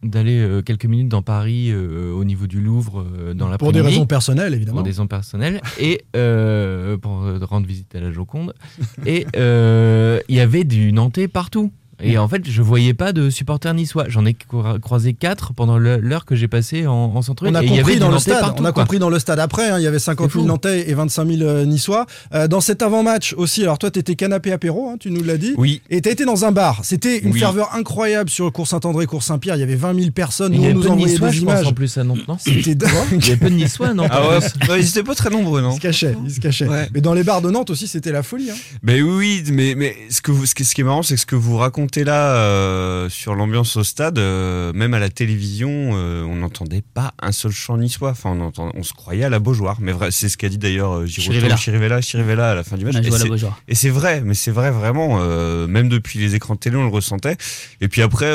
d'aller 0.02 0.38
euh, 0.38 0.62
quelques 0.62 0.84
minutes 0.84 1.08
dans 1.08 1.22
Paris 1.22 1.70
euh, 1.70 2.12
au 2.12 2.24
niveau 2.24 2.46
du 2.46 2.60
Louvre 2.60 3.04
euh, 3.04 3.34
dans 3.34 3.48
la 3.48 3.58
Pour 3.58 3.72
des 3.72 3.80
raisons 3.80 4.06
personnelles, 4.06 4.54
évidemment. 4.54 4.76
pour 4.76 4.84
des 4.84 4.90
raisons 4.90 5.06
personnelles. 5.06 5.60
Et 5.78 6.04
pour 6.12 7.24
rendre 7.42 7.66
visite 7.66 7.94
à 7.94 8.00
la 8.00 8.12
Joconde. 8.12 8.54
Et 9.06 9.26
il 9.34 10.36
y 10.36 10.40
avait 10.40 10.64
du 10.64 10.92
Nantais 10.92 11.28
partout 11.28 11.72
et 12.00 12.18
en 12.18 12.28
fait 12.28 12.48
je 12.48 12.62
voyais 12.62 12.94
pas 12.94 13.12
de 13.12 13.30
supporters 13.30 13.74
niçois 13.74 14.04
j'en 14.08 14.24
ai 14.24 14.32
cro- 14.34 14.78
croisé 14.80 15.14
quatre 15.14 15.52
pendant 15.54 15.78
l'heure 15.78 16.24
que 16.24 16.36
j'ai 16.36 16.48
passée 16.48 16.86
en, 16.86 16.92
en 16.92 17.22
centre 17.22 17.44
On 17.48 17.54
a 17.54 17.62
et 17.62 17.66
il 17.66 17.70
y 17.70 17.74
avait 17.74 17.82
compris 17.82 17.98
dans 17.98 18.10
le 18.10 18.18
stade. 18.18 18.40
partout, 18.40 18.62
on 18.62 18.64
a 18.66 18.72
quoi. 18.72 18.82
compris 18.84 18.98
dans 18.98 19.10
le 19.10 19.18
stade 19.18 19.38
après. 19.38 19.68
hein, 19.70 19.78
il 19.78 19.82
y 19.82 19.86
avait 19.86 19.98
50 19.98 20.30
000 20.30 20.42
fou. 20.42 20.48
Nantais 20.48 20.88
et 20.90 20.94
25 20.94 21.26
000 21.28 21.42
euh, 21.42 21.64
Niçois. 21.64 22.06
Euh, 22.34 22.46
dans 22.48 22.60
cet 22.60 22.82
avant-match 22.82 23.34
aussi. 23.36 23.62
Alors 23.62 23.78
toi, 23.78 23.90
t'étais 23.90 24.14
canapé 24.14 24.52
apéro, 24.52 24.88
hein, 24.88 24.96
tu 24.98 25.10
nous 25.10 25.22
l'as 25.22 25.36
dit. 25.38 25.54
Oui. 25.56 25.82
Et 25.90 26.00
t'as 26.00 26.10
été 26.10 26.24
dans 26.24 26.44
un 26.44 26.52
bar. 26.52 26.80
C'était 26.84 27.18
une 27.18 27.32
Oui. 27.32 27.38
ferveur 27.40 27.74
incroyable 27.74 28.30
sur 28.30 28.44
le 28.44 28.50
cours 28.50 28.66
Saint-André, 28.66 29.06
cours 29.06 29.22
Saint-Pierre. 29.22 29.56
Il 29.56 29.60
y 29.60 29.62
avait 29.62 29.74
20 29.74 29.94
000 29.98 30.10
personnes. 30.12 30.52
il 30.54 30.60
Nous, 30.60 30.64
y 30.64 30.66
on 30.66 30.70
avait 30.70 30.74
nous 30.74 30.80
peu 30.82 30.86
de 30.88 30.92
envoyait 30.92 31.12
niçois 31.14 31.30
des 31.30 31.36
je 31.36 31.44
pense 31.44 31.52
images. 31.54 31.66
en 31.66 31.72
plus 31.72 31.98
à 31.98 32.04
Nantes 32.04 32.28
non 32.28 32.36
C'était 32.38 32.74
dingue. 32.74 32.90
il 33.12 33.20
y 33.26 33.30
avait 33.30 33.36
peu 33.36 33.50
de 33.50 33.54
niçois 33.56 33.94
non 33.94 34.06
Ah 34.10 34.28
ouais, 34.28 34.38
non, 34.68 34.74
ils 34.76 34.88
étaient 34.88 35.02
pas 35.02 35.14
très 35.14 35.30
nombreux, 35.30 35.60
non 35.62 35.72
Il 35.72 35.76
se 35.76 35.80
cachait, 35.80 36.14
il 36.24 36.30
se 36.32 36.40
cachait. 36.40 36.68
Ouais. 36.68 36.88
Mais 36.94 37.00
dans 37.00 37.14
les 37.14 37.22
bars 37.24 37.42
de 37.42 37.50
Nantes 37.50 37.70
aussi, 37.70 37.88
c'était 37.88 38.12
la 38.12 38.22
folie. 38.22 38.50
hein. 38.50 38.54
Ben 38.82 39.02
oui, 39.02 39.42
mais, 39.52 39.74
mais 39.76 39.96
ce, 40.10 40.20
que 40.20 40.30
vous, 40.32 40.46
ce, 40.46 40.54
qui, 40.54 40.64
ce 40.64 40.74
qui 40.74 40.80
est 40.82 40.84
marrant, 40.84 41.02
c'est 41.02 41.14
que 41.14 41.20
ce 41.20 41.26
que 41.26 41.36
vous 41.36 41.56
racontez 41.56 41.88
là 41.97 42.35
euh, 42.37 43.09
sur 43.09 43.35
l'ambiance 43.35 43.76
au 43.76 43.85
stade, 43.85 44.18
euh, 44.18 44.73
même 44.73 44.95
à 44.95 44.99
la 44.99 45.09
télévision, 45.09 45.68
euh, 45.95 46.23
on 46.25 46.37
n'entendait 46.37 46.83
pas 46.95 47.14
un 47.21 47.33
seul 47.33 47.52
chant 47.52 47.76
niçois. 47.78 48.11
Enfin, 48.11 48.30
on, 48.30 48.40
entend- 48.40 48.71
on 48.75 48.83
se 48.83 48.92
croyait 48.92 49.25
à 49.25 49.28
la 49.28 49.38
Beaujoire. 49.38 49.76
Mais 49.80 49.92
c'est 50.11 50.28
ce 50.28 50.37
qu'a 50.37 50.49
dit 50.49 50.59
d'ailleurs 50.59 50.92
euh, 50.99 51.07
Chirivella. 51.07 51.57
Chirivella, 51.57 52.00
Chirivella 52.00 52.50
à 52.50 52.54
la 52.54 52.64
fin 52.64 52.76
du 52.76 52.85
match. 52.85 52.97
Et 53.68 53.75
c'est- 53.75 53.88
vrai, 53.90 54.21
mais 54.25 54.35
c'est 54.35 54.50
vrai 54.50 54.71
vraiment. 54.71 55.18
même 55.66 55.88
depuis 55.88 56.18
les 56.18 56.35
écrans 56.35 56.54
de 56.54 56.61
télé, 56.61 56.76
on 56.76 56.83
le 56.85 56.88
ressentait. 56.88 57.37
Et 57.80 57.88
puis 57.88 58.02
après, 58.02 58.30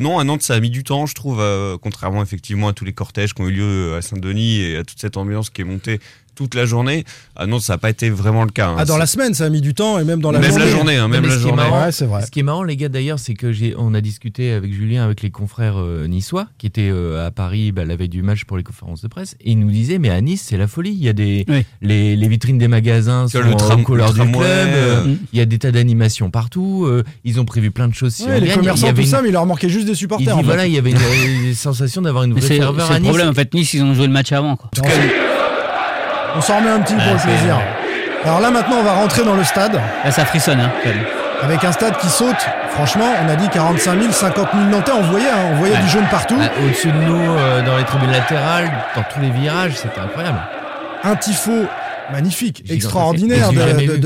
non, 0.00 0.18
à 0.18 0.24
Nantes, 0.24 0.42
ça 0.42 0.54
a 0.54 0.60
mis 0.60 0.70
du 0.70 0.82
temps, 0.84 1.06
je 1.06 1.14
trouve, 1.14 1.42
contrairement 1.82 2.22
effectivement 2.22 2.68
à 2.68 2.72
tous 2.72 2.84
les 2.84 2.92
cortèges 2.92 3.34
qui 3.34 3.42
ont 3.42 3.48
eu 3.48 3.52
lieu 3.52 3.94
à 3.96 4.02
Saint-Denis 4.02 4.60
et 4.60 4.76
à 4.78 4.84
toute 4.84 4.98
cette 5.00 5.16
ambiance 5.16 5.50
qui 5.50 5.60
est 5.62 5.64
montée 5.64 6.00
toute 6.36 6.54
la 6.54 6.64
journée. 6.66 7.04
Ah 7.34 7.46
non, 7.46 7.58
ça 7.58 7.72
n'a 7.74 7.78
pas 7.78 7.90
été 7.90 8.10
vraiment 8.10 8.44
le 8.44 8.50
cas. 8.50 8.68
hein. 8.68 8.76
Ah, 8.78 8.84
dans 8.84 8.94
C'est- 8.94 8.98
la 9.00 9.06
semaine, 9.06 9.34
ça 9.34 9.46
a 9.46 9.48
mis 9.48 9.60
du 9.60 9.74
temps 9.74 9.98
et 9.98 10.04
même 10.04 10.20
dans 10.20 10.30
la 10.30 10.38
Même 10.38 10.50
journée. 10.50 10.64
la 10.66 10.70
journée, 10.70 10.96
hein, 10.96 11.08
même 11.08 11.24
la 11.26 11.36
journée. 11.38 11.56
marrant, 11.56 11.84
Ouais, 11.86 11.92
c'est 11.92 12.06
vrai. 12.06 12.24
Ce 12.24 12.30
qui 12.30 12.40
est 12.40 12.42
marrant, 12.44 12.62
les 12.62 12.76
gars, 12.76 12.88
d'ailleurs, 12.88 13.18
c'est 13.18 13.34
que 13.34 13.50
j'ai, 13.52 13.74
on 13.76 13.92
a 13.94 14.00
discuté 14.00 14.52
avec 14.52 14.72
Julien, 14.72 15.04
avec 15.04 15.22
les 15.22 15.30
confrères 15.30 15.78
euh, 15.78 16.06
niçois, 16.06 16.46
qui 16.58 16.66
étaient 16.66 16.90
euh, 16.92 17.26
à 17.26 17.30
Paris 17.30 17.72
bah, 17.72 17.84
la 17.84 17.96
veille 17.96 18.08
du 18.08 18.22
match 18.22 18.44
pour 18.44 18.56
les 18.56 18.62
conférences 18.62 19.02
de 19.02 19.08
presse, 19.08 19.34
et 19.40 19.50
ils 19.52 19.58
nous 19.58 19.70
disaient, 19.70 19.98
mais 19.98 20.10
à 20.10 20.20
Nice, 20.20 20.44
c'est 20.46 20.56
la 20.58 20.68
folie. 20.68 20.92
Il 20.92 21.02
y 21.04 21.08
a 21.08 21.12
des, 21.12 21.44
Oui. 21.48 21.64
les, 21.82 22.14
les 22.16 22.28
vitrines 22.28 22.58
des 22.58 22.68
magasins 22.68 23.26
sont 23.28 23.40
le 23.40 23.54
tram- 23.54 23.80
aux 23.80 23.84
couleurs 23.84 24.12
le 24.12 24.24
du 24.24 24.30
club. 24.32 24.42
euh, 24.44 25.04
euh, 25.06 25.14
Il 25.32 25.38
y 25.38 25.42
a 25.42 25.46
des 25.46 25.58
tas 25.58 25.72
d'animations 25.72 26.30
partout. 26.30 26.84
euh, 26.86 27.02
ils 27.24 27.40
ont 27.40 27.44
prévu 27.44 27.70
plein 27.70 27.88
de 27.88 27.94
choses. 27.94 28.14
Si 28.14 28.24
Ouais, 28.24 28.40
les 28.40 28.46
gagne. 28.48 28.56
commerçants, 28.58 28.82
il 28.82 28.86
y 28.86 28.90
avait 28.90 28.96
tout 29.02 29.08
une- 29.08 29.10
ça, 29.10 29.22
mais 29.22 29.28
il 29.28 29.32
leur 29.32 29.46
manquait 29.46 29.68
juste 29.70 29.86
des 29.86 29.92
il 29.92 29.96
supporters. 29.96 30.26
dit, 30.26 30.32
en 30.32 30.38
fait. 30.38 30.42
voilà, 30.44 30.66
il 30.66 30.74
y 30.74 30.78
avait 30.78 30.90
une, 30.90 31.54
sensation 31.54 32.02
d'avoir 32.02 32.24
une 32.24 32.32
vraie 32.32 32.42
C'est 32.42 32.56
ferveur 32.58 32.86
c'est 32.86 32.92
à 32.92 32.96
le 32.98 33.00
Nice. 33.02 33.08
problème. 33.08 33.28
En 33.30 33.34
fait, 33.34 33.54
Nice, 33.54 33.72
ils 33.74 33.82
ont 33.82 33.94
joué 33.94 34.06
le 34.06 34.12
match 34.12 34.32
avant. 34.32 34.56
Quoi. 34.56 34.70
On- 36.36 36.40
s'en 36.40 36.58
remet 36.58 36.70
un 36.70 36.80
petit 36.80 36.94
pour 36.94 37.12
le 37.14 37.18
plaisir. 37.18 37.58
Alors 38.24 38.40
là, 38.40 38.50
maintenant, 38.50 38.76
on 38.80 38.82
va 38.82 38.92
rentrer 38.94 39.24
dans 39.24 39.34
le 39.34 39.44
stade 39.44 39.74
Là, 40.04 40.10
ça 40.10 40.24
frissonne. 40.24 40.60
Hein, 40.60 40.70
quand 40.82 40.88
même. 40.90 41.04
avec 41.42 41.62
un 41.64 41.72
stade 41.72 41.96
qui 41.98 42.08
saute. 42.08 42.34
Franchement, 42.70 43.06
on 43.24 43.28
a 43.28 43.36
dit 43.36 43.48
45 43.48 44.00
000, 44.00 44.12
50 44.12 44.48
000 44.52 44.64
Nantais. 44.70 44.92
On 44.92 45.02
voyait, 45.02 45.28
hein, 45.28 45.50
on 45.52 45.56
voyait 45.56 45.74
Ouais. 45.76 45.82
du 45.82 45.88
jaune 45.88 46.06
partout. 46.10 46.36
Ah, 46.40 46.48
Au-dessus 46.64 46.88
de 46.92 46.98
nous, 46.98 47.14
euh, 47.16 47.62
dans 47.64 47.76
les 47.76 47.84
tribunes 47.84 48.10
latérales, 48.10 48.70
dans 48.96 49.02
tous 49.02 49.20
les 49.20 49.30
virages, 49.30 49.74
c'était 49.76 50.00
incroyable. 50.00 50.38
Un 51.04 51.14
tifo 51.16 51.52
magnifique, 52.12 52.64
extraordinaire 52.70 53.50
de, 53.52 53.58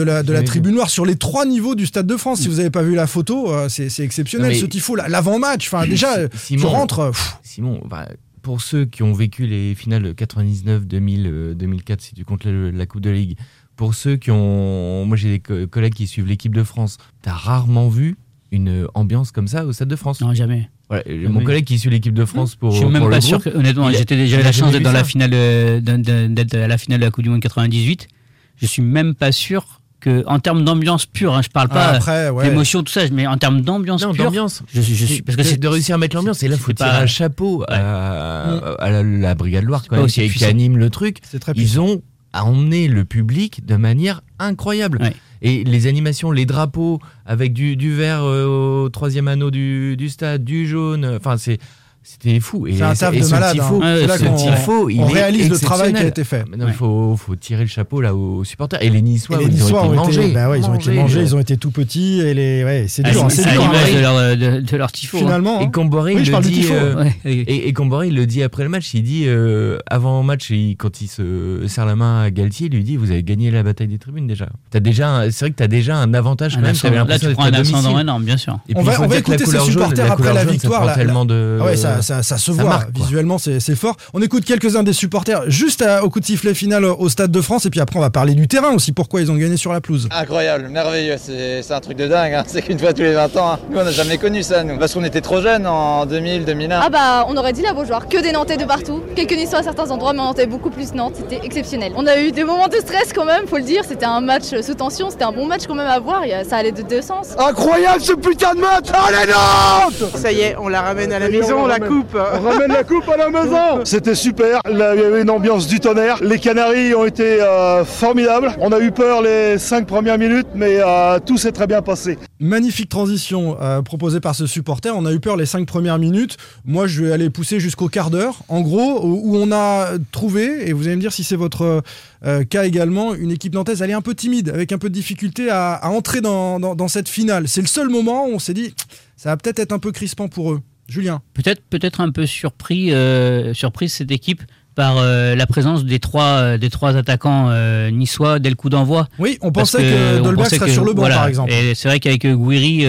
la, 0.02 0.22
de 0.22 0.32
la 0.32 0.38
Jamais 0.38 0.44
tribune 0.46 0.75
noire 0.75 0.88
sur 0.90 1.04
les 1.06 1.16
trois 1.16 1.44
niveaux 1.44 1.75
du 1.75 1.87
Stade 1.87 2.06
de 2.06 2.16
France. 2.16 2.40
Si 2.40 2.49
vous 2.49 2.56
n'avez 2.56 2.70
pas 2.70 2.82
vu 2.82 2.94
la 2.94 3.06
photo, 3.06 3.52
euh, 3.52 3.68
c'est 3.68 3.88
exceptionnel 4.00 4.52
Non, 4.52 4.58
ce 4.58 4.66
tifo. 4.66 4.96
L'avant-match, 4.96 5.68
enfin 5.72 5.87
déjà, 5.88 6.14
euh, 6.16 6.28
tu 6.28 6.38
Simon, 6.58 6.68
rentres. 6.68 6.99
euh, 7.00 7.10
pff, 7.10 7.37
Simon, 7.42 7.80
bah, 7.84 8.06
pour 8.42 8.61
ceux 8.61 8.85
qui 8.85 9.02
ont 9.02 9.12
vécu 9.12 9.47
les 9.47 9.75
finales 9.75 10.14
99, 10.14 10.87
2000, 10.87 11.26
euh, 11.26 11.54
2004, 11.54 12.00
si 12.00 12.14
tu 12.14 12.25
comptes 12.25 12.44
la, 12.44 12.70
la 12.70 12.87
Coupe 12.87 13.00
de 13.02 13.11
Ligue, 13.11 13.37
pour 13.76 13.94
ceux 13.94 14.16
qui 14.16 14.30
ont. 14.30 15.04
Moi, 15.06 15.16
j'ai 15.16 15.30
des 15.30 15.40
co- 15.40 15.66
collègues 15.66 15.94
qui 15.94 16.06
suivent 16.06 16.26
l'équipe 16.26 16.54
de 16.54 16.62
France. 16.64 16.99
T'as 17.23 17.32
rarement 17.32 17.88
vu 17.88 18.16
une 18.52 18.87
ambiance 18.94 19.30
comme 19.32 19.47
ça 19.49 19.64
au 19.64 19.73
Stade 19.73 19.88
de 19.88 19.97
France? 19.97 20.20
Non, 20.20 20.35
jamais. 20.35 20.68
Voilà, 20.88 21.04
mon 21.28 21.38
oui. 21.38 21.44
collègue 21.44 21.64
qui 21.64 21.78
suit 21.78 21.88
l'équipe 21.90 22.12
de 22.14 22.25
France 22.25 22.56
pour. 22.56 22.73
Je 22.73 22.78
suis 22.78 22.87
même 22.87 23.00
pour 23.02 23.11
pas 23.11 23.16
le 23.16 23.20
sûr 23.23 23.38
groupe, 23.38 23.52
que, 23.52 23.59
honnêtement, 23.59 23.90
j'étais 23.92 24.16
déjà 24.16 24.42
la 24.42 24.50
chance 24.52 24.54
jamais 24.54 24.73
d'être 24.73 24.78
vu 24.80 24.85
dans 24.85 24.92
la 24.92 24.99
ça. 24.99 25.04
finale, 25.04 25.30
euh, 25.35 25.80
d'être 25.80 26.54
à 26.56 26.66
la 26.66 26.78
finale 26.78 27.00
de 27.00 27.04
la 27.04 27.11
Coupe 27.12 27.23
du 27.25 27.30
Monde 27.30 27.40
98. 27.40 28.09
Je 28.56 28.66
suis 28.66 28.82
même 28.82 29.14
pas 29.14 29.32
sûr 29.32 29.79
que, 30.00 30.25
en 30.26 30.38
termes 30.40 30.64
d'ambiance 30.64 31.07
pure, 31.07 31.35
hein, 31.35 31.42
je 31.42 31.49
parle 31.49 31.69
pas 31.69 31.88
après, 31.90 32.30
ouais. 32.30 32.49
d'émotion, 32.49 32.83
tout 32.83 32.92
ça, 32.92 33.02
mais 33.12 33.26
en 33.26 33.37
termes 33.37 33.61
d'ambiance 33.61 34.02
Non, 34.02 34.12
pure, 34.12 34.25
d'ambiance. 34.25 34.62
je, 34.73 34.80
suis- 34.80 34.95
je 34.97 35.04
suis, 35.07 35.23
parce 35.23 35.37
que 35.37 35.42
c'est 35.42 35.59
de 35.59 35.69
réussir 35.69 35.95
à 35.95 35.99
mettre 35.99 36.16
l'ambiance. 36.16 36.42
Et 36.42 36.49
là, 36.49 36.57
c'est 36.57 36.62
faut 36.62 36.73
pas- 36.75 36.87
tirer 36.90 37.02
un 37.02 37.07
chapeau 37.07 37.64
à, 37.69 38.75
à 38.78 38.90
la, 38.90 39.02
la 39.02 39.35
Brigade 39.35 39.64
Loire, 39.64 39.83
quand 39.83 39.90
pas 39.90 39.97
même, 39.97 40.04
aussi 40.07 40.28
qui, 40.28 40.45
anime 40.45 40.76
le 40.78 40.90
truc. 40.90 41.19
C'est 41.23 41.38
très 41.38 41.52
puissant. 41.54 41.73
Ils 41.73 41.80
ont 41.80 42.02
emmené 42.33 42.88
le 42.88 43.04
public 43.04 43.66
de 43.66 43.76
manière 43.76 44.23
incroyable. 44.38 44.99
Ouais. 45.02 45.14
Et 45.42 45.64
les 45.64 45.87
animations, 45.87 46.30
les 46.33 46.45
drapeaux 46.47 47.00
avec 47.26 47.52
du, 47.52 47.75
du 47.76 47.95
vert 47.95 48.23
euh, 48.25 48.85
au 48.85 48.88
troisième 48.90 49.26
anneau 49.26 49.50
du, 49.50 49.97
du 49.97 50.09
stade, 50.11 50.45
du 50.45 50.66
jaune, 50.69 51.16
enfin 51.16 51.37
c'est 51.38 51.59
c'était 52.02 52.40
fou. 52.40 52.66
Et, 52.66 52.75
C'est 52.76 52.83
un 52.83 52.95
taf 52.95 53.14
et 53.14 53.21
de 53.21 53.25
ce 53.25 53.30
malade, 53.30 53.52
tifo, 53.52 53.80
hein. 53.83 54.07
Là 54.07 54.19
ce 54.19 54.25
tifo, 54.25 54.88
il 54.88 55.00
on 55.00 55.09
est 55.11 55.12
réalise 55.12 55.49
le 55.50 55.59
travail 55.59 55.92
qui 55.92 56.02
a 56.02 56.07
été 56.07 56.25
fait. 56.25 56.42
Ouais. 56.42 56.57
il 56.66 56.73
faut, 56.73 57.14
faut 57.16 57.37
tirer 57.37 57.62
le 57.62 57.69
chapeau 57.69 58.00
là 58.00 58.14
aux 58.14 58.42
supporters. 58.42 58.83
Et 58.83 58.88
les 58.90 59.02
Niçois, 59.02 59.37
Et 59.37 59.45
les 59.45 59.50
ils 59.50 59.52
Niçois 59.62 59.83
ont 59.85 59.92
été 59.92 59.97
mangés. 59.97 60.33
bah 60.33 60.49
ouais, 60.50 60.59
ils 60.61 60.64
ont 60.64 60.75
été 60.75 60.90
mangés, 60.92 61.21
ils 61.23 61.37
ont 61.37 61.40
été 61.40 61.57
tout 61.57 61.71
petits 61.71 62.21
et 62.21 62.35
les, 62.35 62.64
ouais, 62.64 62.87
c'est 62.88 63.07
à 63.07 63.11
dur, 63.11 63.26
c'est 63.30 63.47
à 63.47 63.52
dur. 63.52 63.62
hein. 63.62 63.71
l'image 63.73 63.95
de 63.95 64.00
leur, 64.00 64.16
de, 64.37 64.61
de 64.62 64.76
leur 64.76 64.90
tifo. 64.92 65.19
hein. 65.19 65.21
Finalement, 65.21 65.61
Et. 65.61 65.71
Comboré, 65.71 66.14
Oui, 66.14 66.21
il 66.23 66.25
je 66.26 66.33
le 66.33 66.40
dit. 66.40 66.66
euh, 66.73 66.95
Ouais. 67.04 67.14
Et, 67.25 67.69
et 67.69 67.73
Comboré, 67.73 68.09
il 68.09 68.14
le 68.16 68.26
dit 68.26 68.42
après 68.42 68.62
le 68.64 68.69
match, 68.71 68.92
il 68.95 69.02
dit 69.02 69.25
euh, 69.26 69.78
avant 69.88 70.23
match, 70.23 70.50
il- 70.50 70.76
quand 70.76 71.00
il 71.02 71.07
se 71.09 71.64
serre 71.69 71.87
la 71.87 71.97
main 71.97 72.23
à 72.23 72.30
Galtier, 72.30 72.66
il 72.69 72.75
lui 72.75 72.83
dit 72.83 72.97
vous 72.97 73.11
avez 73.11 73.23
gagné 73.23 73.50
la 73.50 73.62
bataille 73.62 73.87
des 73.88 73.99
tribunes 73.99 74.26
déjà. 74.26 74.49
T'as 74.71 74.80
déjà, 74.80 75.09
un- 75.11 75.30
c'est 75.30 75.45
vrai 75.45 75.50
que 75.50 75.57
t'as 75.57 75.69
déjà 75.69 75.97
un 75.97 76.12
avantage 76.14 76.54
quand 76.57 76.62
même. 76.90 77.07
là, 77.07 77.19
tu 77.19 77.28
prends 77.35 77.45
un 77.45 77.52
ascendant 77.52 77.99
énorme, 78.00 78.25
bien 78.25 78.37
sûr. 78.37 78.59
Et 78.69 78.73
On 78.76 78.80
puis, 78.83 78.88
va- 78.88 79.00
on 79.02 79.11
écouter 79.12 79.45
ses 79.47 79.61
supporters 79.61 80.11
après 80.11 80.33
la 80.33 80.45
victoire, 80.45 80.95
tellement 80.95 81.25
de. 81.25 81.59
Ça, 82.02 82.16
ça, 82.16 82.23
ça 82.23 82.38
se 82.38 82.52
ça 82.52 82.62
voit 82.62 82.71
marque, 82.71 82.90
visuellement, 82.97 83.38
c'est 83.38 83.61
fort. 83.75 83.97
On 84.14 84.23
écoute 84.23 84.45
quelques-uns 84.45 84.83
des 84.83 84.92
supporters 84.92 85.42
juste 85.50 85.83
à- 85.83 86.04
au 86.04 86.11
coup 86.11 86.21
de 86.21 86.25
sifflet 86.25 86.54
final 86.54 86.85
au 86.85 87.09
Stade 87.09 87.30
de 87.30 87.40
France 87.40 87.66
et 87.66 87.71
puis 87.71 87.80
après 87.80 87.99
on 87.99 88.02
va 88.02 88.11
parler 88.11 88.35
du 88.35 88.49
terrain 88.49 88.71
aussi, 88.75 88.92
pourquoi 88.92 89.21
ils 89.21 89.30
ont 89.30 89.37
gagné 89.37 89.57
sur 89.57 89.73
la 89.73 89.80
pelouse. 89.80 90.09
Incroyable, 90.11 90.69
merveilleux, 90.69 91.16
c'est 91.21 91.71
un 91.73 91.80
truc 91.80 91.97
de 91.97 92.07
dingue, 92.09 92.35
hein. 92.35 92.45
c'est 92.47 92.62
qu'une 92.62 92.78
fois 92.78 92.92
tous 92.92 93.02
les 93.02 93.12
20 93.14 93.37
ans. 93.37 93.52
hein. 93.52 93.59
Nous 93.71 93.78
on 93.78 93.85
n'a 93.85 93.90
jamais 93.90 94.19
connu 94.19 94.42
ça, 94.42 94.64
nous, 94.64 94.78
parce 94.78 94.95
qu'on 94.95 95.04
était 95.04 95.21
trop 95.21 95.40
jeunes 95.40 95.66
en 95.66 96.07
2000, 96.07 96.45
2001. 96.45 96.80
Ah 96.83 96.88
bah 96.90 97.25
on 97.28 97.37
aurait 97.37 97.52
dit 97.52 97.62
la 97.62 97.73
Beaujoire, 97.73 98.09
que 98.09 98.21
des 98.23 98.33
Nantais 98.33 98.57
de 98.57 98.64
partout, 98.64 99.02
quelques 99.16 99.33
Niçois 99.33 99.59
à 99.61 99.62
certains 99.62 99.90
endroits 99.90 100.12
mais 100.12 100.21
on 100.21 100.25
entendait 100.25 100.47
beaucoup 100.47 100.71
plus 100.71 100.92
Nantes, 100.95 101.14
c'était 101.16 101.45
exceptionnel. 101.45 101.92
On 101.97 102.07
a 102.07 102.19
eu 102.19 102.33
des 102.33 102.45
moments 102.45 102.69
de 102.69 102.76
stress 102.76 103.12
quand 103.14 103.25
même, 103.25 103.47
faut 103.47 103.57
le 103.59 103.62
dire, 103.64 103.83
c'était 103.87 104.07
un 104.07 104.21
match 104.21 104.45
sous 104.62 104.75
tension, 104.75 105.11
c'était 105.11 105.25
un 105.25 105.33
bon 105.33 105.47
match 105.47 105.62
quand 105.69 105.75
même 105.75 105.87
à 105.87 105.99
voir, 106.00 106.23
ça 106.49 106.57
allait 106.57 106.73
de 106.73 106.83
deux 106.83 107.02
sens. 107.02 107.28
Incroyable 107.38 108.00
ce 108.02 108.12
putain 108.12 108.54
de 108.54 108.61
match 108.61 108.87
Allez 108.92 109.30
Nantes 109.33 110.11
Ça 110.16 110.33
y 110.33 110.40
est, 110.40 110.57
on 110.59 110.69
la 110.69 110.83
ramène 110.83 111.12
à 111.12 111.19
la 111.19 111.28
maison, 111.28 111.66
coupe. 111.80 112.14
On 112.14 112.40
ramène 112.42 112.68
la 112.68 112.84
coupe 112.84 113.08
à 113.08 113.16
la 113.16 113.30
maison 113.30 113.84
C'était 113.84 114.14
super, 114.14 114.60
il 114.70 114.76
y 114.78 114.82
avait 114.82 115.22
une 115.22 115.30
ambiance 115.30 115.66
du 115.66 115.80
tonnerre. 115.80 116.22
Les 116.22 116.38
Canaries 116.38 116.94
ont 116.94 117.04
été 117.06 117.40
euh, 117.42 117.84
formidables. 117.84 118.52
On 118.60 118.72
a 118.72 118.80
eu 118.80 118.90
peur 118.92 119.22
les 119.22 119.58
cinq 119.58 119.87
premières 119.87 120.18
minutes, 120.18 120.49
mais 120.54 120.78
euh, 120.80 121.18
tout 121.25 121.37
s'est 121.38 121.52
très 121.52 121.66
bien 121.66 121.82
passé. 121.82 122.18
Magnifique 122.40 122.88
transition 122.88 123.56
euh, 123.60 123.82
proposée 123.82 124.20
par 124.20 124.34
ce 124.34 124.46
supporter. 124.46 124.94
On 124.96 125.06
a 125.06 125.12
eu 125.12 125.20
peur 125.20 125.37
les 125.37 125.46
cinq 125.46 125.66
premières 125.66 125.99
minutes. 125.99 126.37
Moi, 126.64 126.87
je 126.87 127.04
vais 127.04 127.12
aller 127.12 127.30
pousser 127.30 127.60
jusqu'au 127.60 127.88
quart 127.88 128.10
d'heure. 128.10 128.37
En 128.49 128.60
gros, 128.60 129.04
où 129.04 129.20
où 129.30 129.37
on 129.37 129.52
a 129.52 129.88
trouvé, 130.12 130.68
et 130.68 130.72
vous 130.72 130.87
allez 130.87 130.96
me 130.96 131.00
dire 131.00 131.12
si 131.12 131.22
c'est 131.25 131.37
votre 131.37 131.82
euh, 132.26 132.44
cas 132.44 132.64
également, 132.64 133.14
une 133.14 133.30
équipe 133.30 133.54
nantaise, 133.54 133.82
elle 133.82 133.90
est 133.90 133.94
un 133.94 134.00
peu 134.00 134.14
timide, 134.14 134.49
avec 134.50 134.72
un 134.72 134.78
peu 134.78 134.88
de 134.88 134.94
difficulté 134.94 135.50
à, 135.50 135.75
à 135.75 135.88
entrer 135.88 136.20
dans, 136.20 136.58
dans- 136.60 136.75
dans 136.75 136.88
cette 136.88 137.08
finale. 137.08 137.49
C'est 137.49 137.60
le 137.60 137.66
seul 137.66 137.88
moment 137.88 138.26
où 138.26 138.30
on 138.32 138.38
s'est 138.38 138.54
dit, 138.54 138.75
ça 139.16 139.30
va 139.30 139.37
peut-être 139.37 139.58
être 139.58 139.72
un 139.72 139.78
peu 139.78 139.92
crispant 139.92 140.28
pour 140.28 140.52
eux. 140.52 140.60
Julien. 140.90 141.23
Peut-être 141.35 141.62
peut-être 141.70 142.00
un 142.00 142.11
peu 142.11 142.26
surpris, 142.26 142.92
euh, 142.92 143.54
surprise 143.54 143.92
cette 143.92 144.11
équipe 144.11 144.42
par 144.75 144.99
euh, 144.99 145.35
la 145.35 145.47
présence 145.47 145.85
des 145.85 145.99
trois, 145.99 146.25
euh, 146.25 146.59
des 146.59 146.70
trois 146.70 146.97
attaquants 146.97 147.49
euh, 147.50 147.90
niçois 147.90 148.38
dès 148.38 148.50
le 148.50 148.56
coup 148.56 148.70
d'envoi. 148.70 149.09
Oui, 149.18 149.38
on 149.40 149.52
pensait 149.52 149.82
que, 149.82 150.23
Dolberg 150.23 150.49
serait 150.49 150.66
que- 150.66 150.73
sur 150.73 150.85
le 150.85 150.92
banc, 150.92 151.02
voilà. 151.02 151.16
par 151.16 151.26
exemple. 151.28 151.52
Et 151.52 151.75
c'est 151.75 151.88
vrai 151.88 152.00
qu'avec 152.00 152.26
Guiri, 152.26 152.87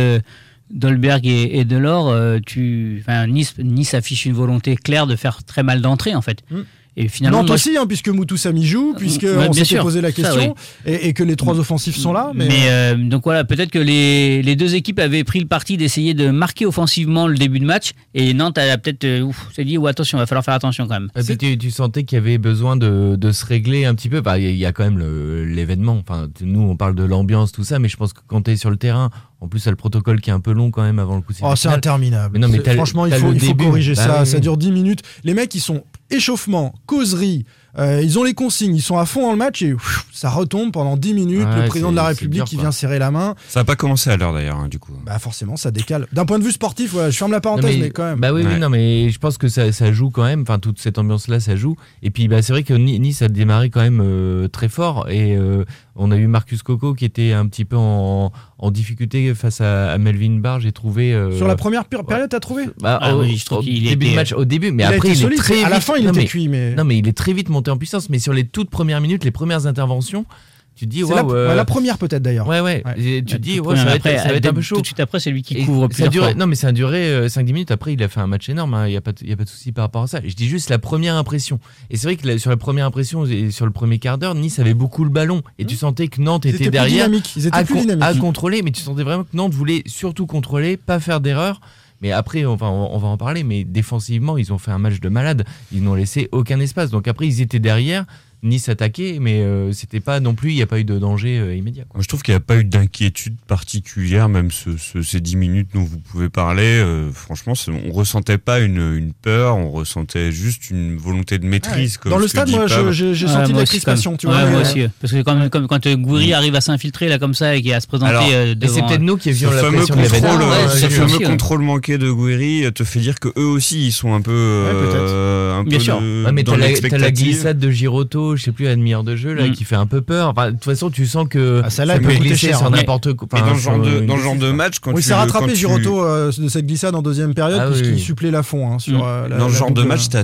Dolberg 0.70 1.26
et, 1.26 1.60
et 1.60 1.66
Delors, 1.66 2.16
tu, 2.46 3.04
nice, 3.28 3.56
nice 3.58 3.94
affiche 3.94 4.26
une 4.26 4.34
volonté 4.34 4.76
claire 4.76 5.08
de 5.08 5.16
faire 5.16 5.44
très 5.44 5.64
mal 5.64 5.82
d'entrée 5.82 6.16
en 6.16 6.22
fait. 6.22 6.44
Mm. 6.50 6.62
Et 6.98 7.08
finalement, 7.08 7.38
Nantes 7.40 7.48
moi, 7.48 7.56
aussi, 7.56 7.78
hein, 7.78 7.86
puisque 7.88 8.10
Moutou 8.10 8.36
Samy 8.36 8.66
joue, 8.66 8.94
puisque 8.98 9.24
Ouais, 9.24 9.48
on 9.50 9.54
s'était 9.54 9.78
posé 9.80 10.02
la 10.02 10.10
Ça, 10.10 10.14
question, 10.14 10.56
et, 10.86 11.08
et 11.08 11.14
que 11.14 11.24
les 11.24 11.38
trois 11.38 11.58
offensifs 11.58 11.96
sont 11.96 12.12
là. 12.12 12.32
Mais, 12.36 12.48
Mais, 12.50 12.66
euh, 12.70 12.96
donc 12.98 13.24
voilà, 13.24 13.46
peut-être 13.46 13.72
que 13.72 13.80
les, 13.80 14.42
les 14.42 14.56
deux 14.58 14.76
équipes 14.76 15.00
avaient 15.00 15.24
pris 15.24 15.40
le 15.40 15.46
parti 15.48 15.78
d'essayer 15.78 16.14
de 16.14 16.32
marquer 16.32 16.66
offensivement 16.66 17.28
le 17.28 17.38
début 17.38 17.60
de 17.60 17.66
match 17.66 17.92
et 18.14 18.34
Nantes 18.34 18.58
a 18.58 18.78
peut-être 18.78 19.06
euh, 19.06 19.32
s'est 19.56 19.64
dit 19.64 19.78
oh, 19.78 19.88
attention, 19.88 20.18
il 20.18 20.22
va 20.22 20.26
falloir 20.28 20.44
faire 20.44 20.54
attention 20.54 20.86
quand 20.86 20.96
même. 21.00 21.10
Et 21.16 21.24
puis 21.24 21.38
tu, 21.38 21.58
tu 21.58 21.72
sentais 21.72 22.04
qu'il 22.04 22.18
y 22.18 22.20
avait 22.22 22.38
besoin 22.38 22.76
de, 22.76 23.16
de 23.16 23.32
se 23.32 23.46
régler 23.46 23.86
un 23.86 23.96
petit 23.96 24.10
peu. 24.10 24.22
Il 24.36 24.44
y, 24.44 24.48
a- 24.48 24.50
il 24.50 24.58
y 24.58 24.66
a 24.66 24.74
quand 24.74 24.84
même 24.84 25.00
l'événement. 25.46 25.98
Enfin, 26.06 26.28
nous, 26.42 26.62
on 26.62 26.76
parle 26.76 26.96
de 26.96 27.04
l'ambiance, 27.04 27.52
tout 27.54 27.64
ça, 27.64 27.80
mais 27.80 27.88
je 27.88 27.96
pense 27.98 28.12
que 28.12 28.20
quand 28.28 28.42
tu 28.44 28.52
es 28.52 28.56
sur 28.58 28.70
le 28.70 28.76
terrain, 28.78 29.10
en 29.42 29.48
plus, 29.48 29.60
il 29.64 29.66
y 29.66 29.68
a 29.70 29.72
le 29.72 29.76
protocole 29.76 30.22
qui 30.22 30.30
est 30.30 30.34
un 30.34 30.40
peu 30.40 30.54
long 30.54 30.70
quand 30.72 30.84
même 30.84 31.00
avant 31.00 31.16
le 31.16 31.22
coup 31.22 31.34
Oh, 31.42 31.56
c'est 31.56 31.68
interminable. 31.68 32.34
Mais 32.34 32.40
non, 32.40 32.48
mais 32.48 32.60
t'as 32.60 32.76
Franchement, 32.76 33.08
il 33.08 33.10
t'as 33.10 33.18
faut, 33.18 33.34
il 33.34 33.40
faut 33.40 33.56
corriger 33.56 33.96
Bah 33.96 34.04
ça. 34.06 34.20
oui, 34.22 34.28
Ça 34.28 34.40
dure 34.40 34.56
10 34.56 34.72
minutes. 34.72 35.02
Les 35.24 35.34
mecs, 35.34 35.54
ils 35.56 35.60
sont 35.62 35.84
échauffement, 36.12 36.74
causerie. 36.86 37.46
Euh, 37.80 38.02
ils 38.04 38.20
ont 38.20 38.24
les 38.24 38.34
consignes, 38.34 38.76
ils 38.76 38.82
sont 38.82 38.98
à 38.98 39.06
fond 39.06 39.22
dans 39.24 39.32
le 39.32 39.38
match 39.38 39.62
et 39.62 39.72
pff, 39.74 40.06
ça 40.12 40.30
retombe 40.30 40.72
pendant 40.72 40.98
10 40.98 41.14
minutes. 41.14 41.48
Ouais, 41.48 41.62
le 41.64 41.68
président 41.68 41.92
de 41.92 41.96
la 41.96 42.04
République 42.06 42.44
qui 42.44 42.58
vient 42.58 42.72
serrer 42.72 43.00
la 43.00 43.12
main. 43.12 43.36
Ça 43.48 43.62
n'a 43.62 43.64
pas 43.64 43.76
commencé 43.76 44.10
à 44.10 44.18
l'heure 44.18 44.34
d'ailleurs, 44.34 44.58
hein, 44.58 44.68
du 44.68 44.78
coup. 44.80 44.92
Bah 45.06 45.20
forcément, 45.20 45.56
ça 45.56 45.72
décale. 45.72 46.08
D'un 46.12 46.26
point 46.26 46.40
de 46.40 46.44
vue 46.44 46.52
sportif, 46.52 46.96
je 46.96 47.12
ferme 47.12 47.32
la 47.32 47.38
Non, 47.38 47.42
parenthèse, 47.42 47.78
mais, 47.80 47.90
quand 47.90 48.04
même. 48.04 48.20
Bah 48.20 48.34
oui, 48.34 48.44
oui, 48.46 48.60
non, 48.60 48.70
mais 48.70 49.10
je 49.10 49.20
pense 49.20 49.38
que 49.38 49.48
ça, 49.48 49.72
ça 49.72 49.92
joue 49.92 50.10
quand 50.10 50.24
même. 50.24 50.42
Enfin, 50.42 50.60
toute 50.60 50.80
cette 50.80 50.98
ambiance-là, 50.98 51.40
ça 51.40 51.56
joue. 51.56 51.76
Et 52.04 52.10
puis, 52.12 52.28
bah, 52.28 52.42
c'est 52.42 52.52
vrai 52.54 52.64
que 52.64 52.74
Ni- 52.74 53.00
Nice 53.00 53.22
a 53.22 53.28
démarré 53.30 53.70
quand 53.70 53.82
même 53.82 54.02
euh, 54.04 54.48
très 54.48 54.68
fort. 54.70 55.08
Et 55.10 55.36
euh, 55.38 55.64
on 55.96 56.12
a 56.12 56.18
eu 56.18 56.28
Marcus 56.28 56.64
Coco 56.64 56.94
qui 56.94 57.06
était 57.06 57.32
un 57.32 57.46
petit 57.48 57.64
peu 57.66 57.78
en, 57.78 58.32
en 58.58 58.72
difficulté 58.72 59.34
face 59.34 59.62
à, 59.62 59.92
à 59.92 59.98
Melvin 59.98 60.40
Barr. 60.40 60.60
J'ai 60.60 60.72
trouvé. 60.74 61.14
euh, 61.14 61.36
Sur 61.38 61.48
la 61.48 61.56
première 61.56 61.86
péri- 61.86 62.04
période, 62.04 62.30
t'as 62.30 62.40
trouvé 62.40 62.66
bah, 62.82 63.00
Ah 63.02 63.16
au, 63.16 63.22
oui, 63.22 63.38
je 63.38 63.46
trouve 63.46 63.60
au 63.60 63.62
début 63.64 64.08
était- 64.08 64.16
match, 64.16 64.34
au 64.34 64.46
début, 64.46 64.72
mais 64.72 64.84
Il 64.84 64.88
après 64.88 65.10
il 65.10 65.16
solide. 65.16 65.40
est 65.40 65.42
très 65.42 65.64
à 65.64 65.70
la 65.70 65.80
fin, 65.80 65.94
il 65.98 66.04
non, 66.06 66.12
était 66.12 66.22
mais- 66.22 66.26
cuit, 66.26 66.48
mais. 66.48 66.76
Non, 66.76 66.84
mais 66.84 66.98
il 66.98 67.08
est 67.08 67.14
très 67.18 67.32
vite 67.34 67.48
monté 67.50 67.61
en 67.70 67.78
puissance. 67.78 68.10
Mais 68.10 68.20
sur 68.20 68.34
les 68.34 68.46
toutes 68.46 68.70
premières 68.70 69.02
minutes, 69.02 69.24
les 69.24 69.32
premières 69.32 69.66
interventions, 69.68 70.26
tu 70.74 70.88
dis 70.88 71.04
C'est 71.06 71.14
la, 71.14 71.22
euh, 71.24 71.50
ouais, 71.50 71.56
la 71.56 71.66
première 71.66 71.98
peut-être 71.98 72.24
d'ailleurs. 72.24 72.48
Ouais, 72.48 72.62
ouais. 72.62 72.82
Ouais. 72.86 73.22
Tu 73.24 73.38
dis, 73.40 73.60
ouais, 73.60 73.76
ça 73.76 73.84
va, 73.84 73.92
après, 73.92 74.14
être, 74.14 74.24
ça 74.24 74.30
va 74.30 74.36
être 74.36 74.46
un 74.48 74.54
peu 74.54 74.62
chaud. 74.62 74.76
Tout 74.76 74.82
de 74.82 74.86
suite 74.88 75.02
après, 75.02 75.20
c'est 75.20 75.30
lui 75.30 75.44
qui 75.44 75.56
Et 75.58 75.66
couvre 75.66 75.82
ça 75.82 75.86
a 75.86 75.88
plusieurs 75.90 76.12
duré, 76.12 76.26
fois. 76.32 76.34
Non, 76.40 76.48
mais 76.48 76.56
ça 76.56 76.68
a 76.70 76.72
duré 76.72 77.10
euh, 77.12 77.28
5-10 77.28 77.44
minutes. 77.48 77.72
Après, 77.72 77.94
il 77.94 78.02
a 78.02 78.08
fait 78.08 78.22
un 78.22 78.26
match 78.28 78.48
énorme. 78.50 78.76
Il 78.88 78.92
n'y 78.92 78.96
a, 78.98 79.02
pas 79.02 79.12
y 79.22 79.34
a 79.34 79.36
pas 79.36 79.44
de 79.44 79.50
souci 79.50 79.74
par 79.74 79.84
rapport 79.84 80.04
à 80.04 80.08
ça. 80.08 80.22
Je 80.26 80.34
dis 80.34 80.48
juste 80.48 80.70
la 80.70 80.80
première 80.80 81.16
impression. 81.18 81.60
Et 81.90 81.98
c'est 81.98 82.08
vrai 82.08 82.16
que 82.16 82.26
la- 82.26 82.40
sur 82.40 82.50
la 82.50 82.58
première 82.58 82.86
impression 82.86 83.26
et 83.26 83.52
sur 83.52 83.66
le 83.66 83.72
premier 83.74 84.00
quart 84.00 84.18
d'heure, 84.18 84.34
Nice 84.34 84.60
avait 84.60 84.74
beaucoup 84.74 85.04
le 85.04 85.10
ballon. 85.10 85.42
Et 85.60 85.66
tu 85.66 85.76
sentais 85.76 86.08
que 86.08 86.22
Nantes 86.22 86.46
Ils 86.46 86.50
était 86.50 86.56
étaient 86.56 86.64
plus 86.66 86.72
derrière 86.72 87.06
dynamiques. 87.08 87.34
Ils 87.36 87.48
étaient 87.48 87.58
à, 87.58 87.64
plus 87.66 87.74
con- 87.76 87.82
dynamiques. 87.82 88.04
à 88.06 88.14
contrôler. 88.16 88.62
Mais 88.64 88.72
tu 88.72 88.82
sentais 88.82 89.04
vraiment 89.04 89.24
que 89.26 89.36
Nantes 89.36 89.54
voulait 89.54 89.84
surtout 89.88 90.26
contrôler, 90.26 90.78
pas 90.78 91.00
faire 91.02 91.20
d'erreur. 91.20 91.60
Mais 92.02 92.12
après, 92.12 92.46
on 92.46 92.56
va, 92.56 92.68
on 92.68 93.04
en 93.04 93.18
parler. 93.18 93.44
Mais 93.44 93.64
défensivement, 93.64 94.38
ils 94.38 94.52
ont 94.54 94.58
fait 94.58 94.72
un 94.72 94.80
match 94.80 95.00
de 95.00 95.10
malade. 95.10 95.46
Ils 95.72 95.84
n'ont 95.84 95.96
laissé 95.96 96.30
aucun 96.32 96.60
espace. 96.60 96.90
Donc 96.90 97.08
après, 97.08 97.28
ils 97.28 97.42
étaient 97.42 97.60
derrière. 97.60 98.06
Nice 98.44 98.70
attaquait, 98.70 99.18
mais 99.22 99.42
euh, 99.42 99.72
c'était 99.72 100.00
pas 100.00 100.20
non 100.20 100.34
plus, 100.34 100.52
il 100.52 100.56
n'y 100.56 100.62
a 100.64 100.66
pas 100.68 100.80
eu 100.80 100.84
de 100.84 100.98
danger 100.98 101.38
euh, 101.38 101.56
immédiat. 101.56 101.84
quoi. 101.88 101.98
Moi, 102.00 102.04
je 102.04 102.08
trouve 102.08 102.24
qu'il 102.24 102.32
n'y 102.34 102.38
a 102.38 102.40
pas 102.40 102.58
eu 102.58 102.64
d'inquiétude 102.64 103.36
particulière, 103.48 104.30
même 104.30 104.50
ce- 104.50 104.78
ce- 104.78 105.04
ces 105.04 105.20
10 105.22 105.36
minutes 105.36 105.70
dont 105.76 105.84
vous 105.84 106.00
pouvez 106.00 106.30
parler. 106.30 106.64
euh, 106.82 107.12
franchement, 107.14 107.54
on 107.88 107.92
ressentait 107.92 108.40
pas 108.40 108.60
une, 108.60 108.96
une 108.96 109.14
peur, 109.14 109.58
on 109.58 109.70
ressentait 109.70 110.32
juste 110.32 110.70
une 110.72 110.98
volonté 110.98 111.38
de 111.38 111.46
maîtrise. 111.46 111.98
comme 111.98 112.12
Dans 112.12 112.18
le 112.18 112.28
stade, 112.28 112.50
moi, 112.50 112.66
j'ai 112.68 113.14
j'ai 113.14 113.26
Ouais, 113.26 113.32
senti 113.32 113.54
de 113.54 113.58
la 113.60 113.66
crispation, 113.66 114.12
quand 114.12 114.18
tu 114.18 114.28
même. 114.28 114.36
vois. 114.38 114.46
Ouais, 114.46 114.52
moi 114.52 114.62
aussi. 114.62 114.82
Parce 115.00 115.14
que 115.14 115.22
quand, 115.22 115.50
comme, 115.50 115.68
quand 115.68 115.86
euh, 115.86 115.96
Gouiri 115.96 116.34
arrive 116.34 116.56
à 116.56 116.62
s'infiltrer 116.62 117.10
là 117.10 117.20
comme 117.20 117.34
ça 117.36 117.56
et 117.56 117.62
qui 117.62 117.72
à 117.72 117.80
se 117.80 117.88
présenter 117.88 118.10
Alors, 118.12 118.26
euh, 118.32 118.52
Et 118.54 118.56
devant. 118.56 118.74
c'est 118.74 118.82
peut-être 118.88 119.02
nous 119.02 119.18
qui 119.18 119.34
Ce 119.36 119.46
avions 119.46 119.52
la 119.52 119.62
fameux 119.62 119.78
pression 119.78 119.96
de 119.96 120.02
Ouais, 120.02 120.08
euh, 120.08 120.70
ce 120.70 120.88
fameux 120.90 121.06
aussi, 121.06 121.18
ouais. 121.18 121.24
contrôle 121.26 121.62
manqué 121.62 121.98
de 122.00 122.12
Guiri 122.12 122.72
te 122.74 122.84
fait 122.84 123.00
dire 123.00 123.20
que 123.20 123.30
eux 123.38 123.46
aussi 123.46 123.86
ils 123.88 123.92
sont 123.92 124.14
un 124.14 124.22
peu, 124.22 124.32
euh, 124.32 125.54
un 125.60 125.64
Bien 125.64 125.78
peu 125.78 125.84
sûr. 125.84 125.98
Ouais, 125.98 126.32
mais 126.32 126.44
dans 126.44 126.54
t'as 126.54 126.98
la, 126.98 127.12
glissade 127.12 127.60
de 127.60 127.70
Giroto, 127.70 128.31
je 128.36 128.44
sais 128.44 128.52
plus, 128.52 128.68
à 128.68 128.76
demi-heure 128.76 129.04
de 129.04 129.16
jeu, 129.16 129.34
là, 129.34 129.48
Mm. 129.48 129.52
qui 129.52 129.64
fait 129.64 129.76
un 129.76 129.86
peu 129.86 130.02
peur. 130.02 130.30
Enfin, 130.30 130.48
de 130.48 130.52
toute 130.52 130.64
façon, 130.66 130.90
tu 130.90 131.06
sens 131.06 131.28
que 131.30 131.62
Ah, 131.64 131.70
ça 131.70 131.84
elle 131.84 131.90
peut 132.00 132.08
peut 132.08 132.14
coûter 132.16 132.20
glisser 132.30 132.48
cher, 132.48 132.58
sur 132.58 132.68
hein. 132.68 132.72
n'importe 132.72 133.14
quoi. 133.14 133.28
Enfin, 133.32 133.46
dans 133.46 133.56
ce 133.56 133.62
genre 133.62 133.80
de, 133.80 134.00
dans 134.02 134.18
genre 134.18 134.36
de 134.36 134.52
match, 134.52 134.80
quand 134.80 134.92
Oui, 134.92 134.98
il 135.00 135.04
tu 135.04 135.08
s'est 135.10 135.14
le- 135.14 135.20
rattrapé 135.20 135.54
tu- 135.54 135.56
Giroto 135.60 136.04
euh, 136.04 136.32
de 136.38 136.48
cette 136.48 136.66
glissade 136.66 136.96
en 136.96 137.02
deuxième 137.02 137.34
période 137.34 137.60
Ah 137.64 137.68
puisqu'il 137.70 137.94
oui. 137.94 138.00
supplée 138.00 138.32
la 138.32 138.44
fond 138.44 138.72
hein, 138.74 138.80
sur 138.80 139.00
Mm. 139.00 139.02
euh, 139.06 139.28
la- 139.28 139.38
dans 139.38 139.48
la 139.48 139.54
ce 139.54 139.58
genre 139.60 139.72
de 139.72 139.84
match, 139.84 140.10
t'as 140.10 140.24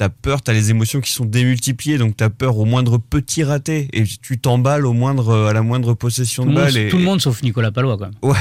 as, 0.00 0.04
as 0.04 0.08
peur, 0.08 0.42
t'as 0.42 0.52
les 0.52 0.70
émotions 0.70 1.00
qui 1.00 1.10
sont 1.12 1.24
démultipliées, 1.24 1.98
donc 1.98 2.16
t'as 2.16 2.28
peur 2.30 2.56
au 2.58 2.64
moindre 2.64 2.98
petit 2.98 3.44
raté 3.44 3.88
et 3.92 4.04
tu 4.04 4.38
t'emballes 4.38 4.86
au 4.86 4.92
moindre, 4.92 5.46
à 5.48 5.52
la 5.52 5.62
moindre 5.62 5.94
possession 5.94 6.42
tout, 6.44 6.50
de 6.50 6.54
monde, 6.54 6.64
balle. 6.64 6.76
Et... 6.76 6.88
tout 6.88 6.98
le 6.98 7.04
monde 7.04 7.20
sauf 7.20 7.42
Nicolas 7.42 7.70
Palois 7.72 7.96
quand 7.98 8.06
même. 8.06 8.14
Ouais, 8.22 8.36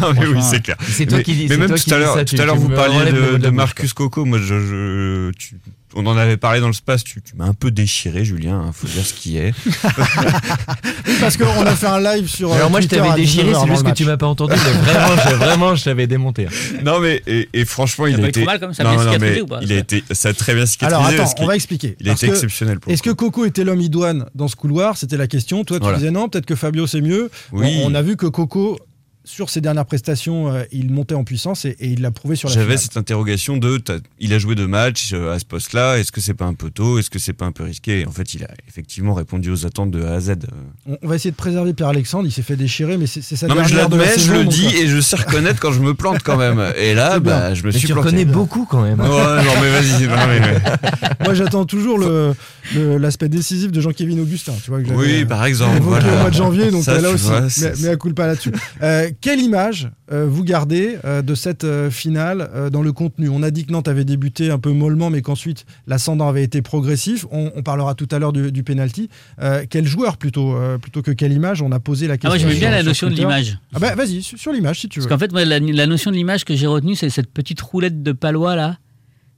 non 0.00 0.12
mais 0.18 0.26
oui, 0.26 0.40
c'est 0.42 0.62
clair. 0.62 0.76
C'est 0.88 1.06
toi 1.06 1.18
mais, 1.18 1.24
qui 1.24 1.34
dis- 1.34 1.46
mais 1.48 1.56
même 1.56 1.68
toi 1.68 1.76
tout 1.78 1.84
qui 1.84 1.94
à 1.94 1.98
l'heure, 1.98 2.14
ça, 2.14 2.24
tout 2.24 2.36
à 2.38 2.44
l'heure 2.44 2.56
vous 2.56 2.68
parliez 2.68 3.12
de, 3.38 3.48
Marcus 3.50 3.92
Coco. 3.92 4.24
Moi, 4.24 4.38
je, 4.38 4.44
je- 4.60 5.30
tu- 5.32 5.56
on 5.94 6.04
en 6.06 6.16
avait 6.18 6.36
parlé 6.36 6.60
dans 6.60 6.66
le 6.66 6.74
space. 6.74 7.02
Tu, 7.02 7.22
tu 7.22 7.34
m'as 7.34 7.46
un 7.46 7.54
peu 7.54 7.70
déchiré, 7.70 8.22
Julien. 8.24 8.60
hein, 8.60 8.70
faut 8.74 8.86
dire 8.86 9.04
ce 9.04 9.14
qui 9.14 9.38
est. 9.38 9.54
Oui, 9.64 9.72
parce 11.20 11.36
qu'on 11.36 11.64
a 11.64 11.74
fait 11.74 11.86
un 11.86 12.00
live 12.00 12.28
sur. 12.28 12.52
Alors 12.52 12.66
euh, 12.66 12.70
moi 12.70 12.80
je 12.80 12.88
t'avais 12.88 13.14
déchiré, 13.14 13.52
19h 13.52 13.60
c'est 13.64 13.68
juste 13.70 13.82
que 13.86 13.90
tu 13.92 14.04
m'as 14.04 14.16
pas 14.18 14.26
entendu. 14.26 14.52
Mais 14.54 14.92
vraiment, 14.92 15.16
je- 15.30 15.34
vraiment, 15.34 15.74
je 15.74 15.84
t'avais 15.84 16.06
démonté. 16.06 16.46
hein. 16.46 16.78
non 16.84 17.00
mais 17.00 17.22
et, 17.26 17.48
et 17.54 17.64
franchement, 17.64 18.06
il 18.06 18.22
a 18.22 18.28
été. 18.28 18.40
être 18.40 18.46
mal, 18.46 18.60
comme 18.60 18.74
ça, 18.74 18.84
non, 18.84 18.90
bien 18.90 18.98
non, 19.04 19.12
cicatrisé 19.12 19.34
mais 19.36 19.40
ou 19.42 19.46
pas, 19.46 19.58
il 19.62 19.72
a 19.72 19.76
été. 19.76 20.04
Ça 20.12 20.28
a 20.28 20.32
très 20.34 20.54
bien 20.54 20.66
cicatrisé. 20.66 20.97
Alors 20.98 21.20
attends, 21.26 21.34
on 21.42 21.46
va 21.46 21.54
expliquer. 21.56 21.96
Il 22.00 22.06
que 22.14 22.26
exceptionnel. 22.26 22.80
Pour 22.80 22.92
Est-ce 22.92 23.02
que 23.02 23.10
Coco 23.10 23.44
était 23.44 23.64
l'homme 23.64 23.80
idoine 23.80 24.26
dans 24.34 24.48
ce 24.48 24.56
couloir? 24.56 24.96
C'était 24.96 25.16
la 25.16 25.26
question. 25.26 25.64
Toi, 25.64 25.78
tu 25.78 25.82
Voilà. 25.82 25.98
disais 25.98 26.10
non, 26.10 26.28
peut-être 26.28 26.46
que 26.46 26.54
Fabio 26.54 26.86
c'est 26.86 27.00
mieux. 27.00 27.30
Oui. 27.52 27.80
On, 27.84 27.90
on 27.92 27.94
a 27.94 28.02
vu 28.02 28.16
que 28.16 28.26
Coco, 28.26 28.78
sur 29.28 29.50
ses 29.50 29.60
dernières 29.60 29.84
prestations, 29.84 30.50
euh, 30.50 30.62
il 30.72 30.90
montait 30.90 31.14
en 31.14 31.22
puissance 31.22 31.66
et, 31.66 31.76
et 31.80 31.88
il 31.88 32.00
l'a 32.00 32.10
prouvé 32.10 32.34
sur 32.34 32.48
la 32.48 32.54
J'avais 32.54 32.78
cette 32.78 32.96
interrogation 32.96 33.56
de 33.58 33.78
il 34.18 34.32
a 34.32 34.38
joué 34.38 34.54
deux 34.54 34.66
matchs 34.66 35.10
euh, 35.12 35.32
à 35.34 35.38
ce 35.38 35.44
poste-là, 35.44 35.98
est-ce 35.98 36.10
que 36.10 36.20
c'est 36.20 36.34
pas 36.34 36.46
un 36.46 36.54
peu 36.54 36.70
tôt, 36.70 36.98
est-ce 36.98 37.10
que 37.10 37.18
c'est 37.18 37.34
pas 37.34 37.44
un 37.44 37.52
peu 37.52 37.62
risqué? 37.64 38.00
Et 38.00 38.06
En 38.06 38.10
fait, 38.10 38.34
il 38.34 38.42
a 38.44 38.48
effectivement 38.68 39.12
répondu 39.14 39.50
aux 39.50 39.66
attentes 39.66 39.90
de 39.90 40.02
A 40.02 40.14
à 40.14 40.20
Z. 40.20 40.32
On, 40.86 40.96
on 41.02 41.08
va 41.08 41.14
essayer 41.16 41.30
de 41.30 41.36
préserver 41.36 41.74
Pierre-Alexandre. 41.74 42.26
Il 42.26 42.32
s'est 42.32 42.42
fait 42.42 42.56
déchirer, 42.56 42.96
mais 42.96 43.06
c'est 43.06 43.20
sa 43.22 43.46
Non 43.46 43.54
mais 43.54 43.68
je 43.68 43.76
l'admets, 43.76 44.18
je 44.18 44.32
le 44.32 44.44
dis 44.46 44.66
euh, 44.66 44.82
et 44.82 44.86
je 44.88 45.00
sais 45.00 45.16
reconnaître 45.16 45.60
quand 45.60 45.72
je 45.72 45.80
me 45.80 45.94
plante 45.94 46.22
quand 46.24 46.36
même. 46.36 46.60
Et 46.76 46.94
là, 46.94 47.20
bien. 47.20 47.32
bah, 47.38 47.54
je 47.54 47.62
me 47.62 47.66
Mais 47.66 47.72
suis 47.78 47.86
tu 47.86 47.92
planté. 47.92 48.08
reconnais 48.08 48.24
beaucoup 48.24 48.64
quand 48.64 48.82
même. 48.82 48.98
Ouais, 49.00 49.06
non 49.06 49.52
mais 49.60 49.70
vas-y. 49.70 50.06
mais- 50.08 50.58
Moi, 51.24 51.34
j'attends 51.34 51.66
toujours 51.66 51.98
le- 51.98 52.34
le- 52.74 52.96
l'aspect 52.98 53.28
décisif 53.28 53.70
de 53.70 53.80
Jean-Kévin 53.80 54.18
Augustin. 54.18 54.54
Tu 54.64 54.70
vois, 54.70 54.82
que 54.82 54.90
Oui, 54.90 55.24
par 55.24 55.44
exemple. 55.44 55.80
voilà. 55.82 56.12
au 56.14 56.18
mois 56.20 56.30
de 56.30 56.34
janvier, 56.34 56.70
donc 56.70 56.82
Ça, 56.84 57.00
là 57.00 57.10
aussi. 57.10 57.26
vois, 57.26 57.42
mais, 57.82 57.88
à 57.88 57.96
coup 57.96 58.08
pas 58.14 58.26
là-dessus. 58.26 58.52
Euh, 58.82 59.10
quelle 59.20 59.40
image 59.40 59.90
euh, 60.12 60.26
vous 60.28 60.44
gardez 60.44 60.98
euh, 61.04 61.22
de 61.22 61.34
cette 61.34 61.64
euh, 61.64 61.90
finale 61.90 62.70
dans 62.72 62.82
le 62.82 62.92
contenu? 62.92 63.28
On 63.28 63.42
a 63.42 63.50
dit 63.50 63.64
que 63.66 63.72
Nantes 63.72 63.88
avait 63.88 64.04
débuté 64.04 64.50
un 64.50 64.58
peu 64.58 64.70
mollement, 64.72 65.10
mais 65.10 65.22
qu'ensuite 65.22 65.64
l'ascendant 65.86 66.28
avait 66.28 66.44
été 66.44 66.62
progressif. 66.62 67.26
On, 67.30 67.50
on 67.54 67.62
parlera 67.62 67.94
tout 67.94 68.08
à 68.10 68.18
l'heure 68.18 68.32
du, 68.32 68.52
du 68.52 68.62
penalty. 68.62 69.08
Quel 69.70 69.86
joueur 69.86 70.16
plutôt, 70.16 70.56
plutôt 70.80 71.02
que 71.02 71.10
quelle 71.10 71.32
image? 71.32 71.62
On 71.62 71.72
a 71.72 71.80
posé 71.80 72.06
la 72.06 72.14
Ah, 72.14 72.16
question. 72.16 72.30
moi 72.30 72.38
j'aimais 72.38 72.60
bien 72.60 72.70
la 72.70 72.82
notion 72.82 73.08
de 73.08 73.14
l'image. 73.14 73.58
Ah 73.74 73.78
bah 73.78 73.94
vas-y, 73.94 74.22
sur, 74.22 74.38
sur 74.38 74.52
l'image 74.52 74.80
si 74.80 74.88
tu 74.88 75.00
veux. 75.00 75.06
Parce 75.06 75.14
qu'en 75.14 75.18
fait, 75.24 75.32
moi, 75.32 75.44
la, 75.44 75.58
la 75.58 75.86
notion 75.86 76.10
de 76.10 76.16
l'image 76.16 76.44
que 76.44 76.54
j'ai 76.54 76.66
retenue, 76.66 76.94
c'est 76.94 77.10
cette 77.10 77.32
petite 77.32 77.60
roulette 77.60 78.02
de 78.02 78.12
palois 78.12 78.56
là, 78.56 78.78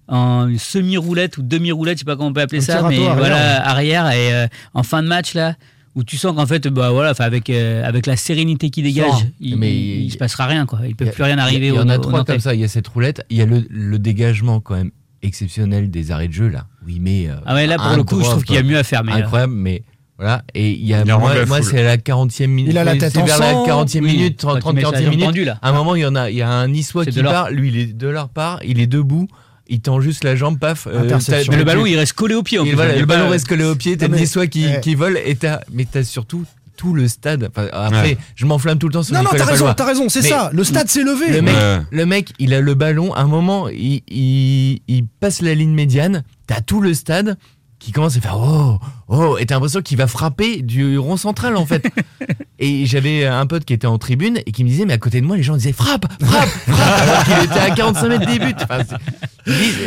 en 0.08 0.48
semi-roulette 0.58 1.38
ou 1.38 1.42
demi-roulette, 1.42 1.98
je 1.98 2.00
sais 2.00 2.04
pas 2.04 2.16
comment 2.16 2.28
on 2.28 2.32
peut 2.32 2.40
appeler 2.40 2.58
Un 2.58 2.64
ça, 2.64 2.82
mais 2.88 2.96
arrière, 2.96 3.16
voilà, 3.16 3.68
arrière 3.68 4.10
et 4.10 4.48
en 4.74 4.82
fin 4.82 5.02
de 5.02 5.08
match 5.08 5.34
là, 5.34 5.54
où 5.96 6.04
tu 6.04 6.16
sens 6.16 6.34
qu'en 6.36 6.46
fait, 6.46 6.68
bah 6.68 6.90
voilà, 6.90 7.10
enfin, 7.10 7.24
avec 7.24 7.50
euh, 7.50 7.82
avec 7.84 8.06
la 8.06 8.16
sérénité 8.16 8.70
qui 8.70 8.82
dégage, 8.82 9.26
il, 9.40 9.56
Mais 9.56 9.72
il, 9.72 9.78
il- 9.78 10.04
il 10.04 10.10
se 10.12 10.16
passera 10.18 10.46
rien 10.46 10.64
quoi. 10.66 10.80
Il 10.86 10.94
peut 10.96 11.08
a- 11.08 11.10
plus 11.12 11.22
rien 11.24 11.38
arriver. 11.38 11.68
Il 11.68 11.74
y, 11.74 11.78
en 11.78 11.88
a 11.88 11.96
au 11.98 12.00
trois 12.00 12.24
comme 12.24 12.38
ça. 12.40 12.54
Il 12.54 12.60
y 12.60 12.64
a 12.64 12.68
cette 12.68 12.86
roulette. 12.88 13.24
Il 13.30 13.36
y 13.36 13.42
a 13.42 13.46
le, 13.46 13.64
le 13.68 13.98
dégagement 13.98 14.60
quand 14.60 14.74
même 14.76 14.90
exceptionnel 15.22 15.90
des 15.90 16.10
arrêts 16.12 16.28
de 16.28 16.32
jeu 16.32 16.48
là. 16.48 16.66
Oui, 16.86 16.98
mais 17.00 17.28
euh, 17.28 17.34
Ah 17.46 17.54
ouais, 17.54 17.66
là 17.66 17.76
pour 17.76 17.96
le 17.96 18.02
coup, 18.04 18.20
je 18.20 18.24
trouve 18.24 18.44
qu'il 18.44 18.54
y 18.54 18.58
a 18.58 18.62
mieux 18.62 18.78
à 18.78 18.82
faire. 18.84 19.04
Mais, 19.04 19.12
euh, 19.12 19.16
incroyable, 19.16 19.52
mais 19.52 19.82
voilà. 20.16 20.42
Et 20.54 20.70
il 20.72 20.86
y 20.86 20.94
a 20.94 21.02
Il 21.04 21.10
a 21.10 21.16
rendu 21.16 21.34
moi, 21.34 21.46
moi, 21.46 21.62
c'est 21.62 21.80
à 21.80 21.82
la 21.84 21.96
40e 21.96 22.46
minute. 22.46 22.72
Il 22.72 22.78
a 22.78 22.84
la 22.84 22.96
tête 22.96 23.14
vers 23.14 23.38
la 23.38 23.54
en 23.56 23.64
sang. 23.66 23.84
40e 23.84 24.00
Oui, 24.02 24.12
minute, 24.16 24.40
quand 24.42 24.58
30 24.58 24.72
il 24.72 24.76
met 24.76 24.82
sa 24.82 24.90
40e 24.90 25.02
jambe 25.04 25.14
minute. 25.16 25.46
là. 25.46 25.58
À 25.62 25.70
un 25.70 25.72
moment, 25.72 25.94
il 25.94 26.02
y 26.02 26.06
en 26.06 26.14
a, 26.14 26.30
il 26.30 26.36
y 26.36 26.42
a 26.42 26.50
un 26.50 26.68
Niçois 26.68 27.04
qui 27.06 27.22
part. 27.22 27.50
Lui, 27.50 27.68
il 27.68 27.76
est 27.78 27.92
de 27.96 28.06
leur 28.08 28.28
part. 28.28 28.60
Il 28.64 28.80
est 28.80 28.86
debout. 28.86 29.28
Il 29.72 29.80
tend 29.80 30.00
juste 30.00 30.24
la 30.24 30.34
jambe, 30.36 30.58
paf. 30.58 30.86
euh, 30.88 31.04
mais 31.48 31.56
le 31.56 31.64
ballon, 31.64 31.86
il 31.86 31.96
reste 31.96 32.12
collé 32.14 32.34
au 32.34 32.42
pied. 32.42 32.58
en 32.58 32.64
plus, 32.64 32.74
voilà, 32.74 32.94
a 32.94 32.96
le 32.96 33.06
pas- 33.06 33.16
ballon 33.16 33.30
reste 33.30 33.46
collé 33.46 33.64
au 33.64 33.76
pied, 33.76 33.96
t'as 33.96 34.06
le 34.08 34.12
mais- 34.14 34.20
Niçois 34.20 34.48
qui, 34.48 34.66
qui 34.82 34.94
vole, 34.96 35.18
et 35.24 35.36
t'as, 35.36 35.60
mais 35.72 35.86
t'as 35.90 36.02
surtout 36.02 36.44
tout 36.76 36.92
le 36.92 37.06
stade. 37.08 37.48
Enfin, 37.54 37.68
après, 37.72 38.00
Ouais. 38.02 38.18
je 38.34 38.46
m'enflamme 38.46 38.78
tout 38.78 38.88
le 38.88 38.92
temps 38.94 39.02
sur 39.02 39.14
Non, 39.14 39.20
non, 39.20 39.24
Nicolas 39.26 39.44
t'as 39.44 39.50
raison, 39.52 39.74
t'as 39.76 39.84
raison, 39.86 40.08
c'est 40.08 40.22
ça. 40.22 40.50
Le 40.52 40.64
stade 40.64 40.88
s'est 40.88 41.04
levé. 41.04 41.30
Le 41.30 41.42
mec, 41.42 41.54
Ouais. 41.54 41.78
le 41.90 42.06
mec, 42.06 42.30
il 42.38 42.52
a 42.52 42.60
le 42.60 42.74
ballon. 42.74 43.12
À 43.14 43.20
un 43.20 43.26
moment, 43.28 43.68
il, 43.68 44.02
il, 44.08 44.80
il 44.88 45.04
passe 45.20 45.40
la 45.42 45.54
ligne 45.54 45.72
médiane. 45.74 46.24
T'as 46.46 46.62
tout 46.62 46.80
le 46.80 46.94
stade 46.94 47.36
qui 47.78 47.92
commence 47.92 48.16
à 48.16 48.20
faire 48.20 48.36
oh 48.38 48.78
oh 49.08 49.36
et 49.38 49.46
t'as 49.46 49.54
l'impression 49.54 49.82
qu'il 49.82 49.96
va 49.98 50.06
frapper 50.06 50.62
du 50.62 50.98
rond 50.98 51.16
central 51.16 51.56
en 51.56 51.64
fait. 51.66 51.86
et 52.60 52.86
j'avais 52.86 53.26
un 53.26 53.46
pote 53.46 53.64
qui 53.64 53.72
était 53.72 53.86
en 53.86 53.98
tribune 53.98 54.38
et 54.46 54.52
qui 54.52 54.62
me 54.64 54.68
disait 54.68 54.84
mais 54.84 54.92
à 54.92 54.98
côté 54.98 55.20
de 55.20 55.26
moi 55.26 55.36
les 55.36 55.42
gens 55.42 55.56
disaient 55.56 55.72
frappe 55.72 56.06
frappe 56.22 56.48
frappe 56.48 57.08
alors 57.08 57.24
qu'il 57.24 57.44
était 57.50 57.58
à 57.58 57.70
45 57.70 58.08
mètres 58.08 58.26
des 58.26 58.38
buts. 58.38 58.54
Enfin, 58.62 58.80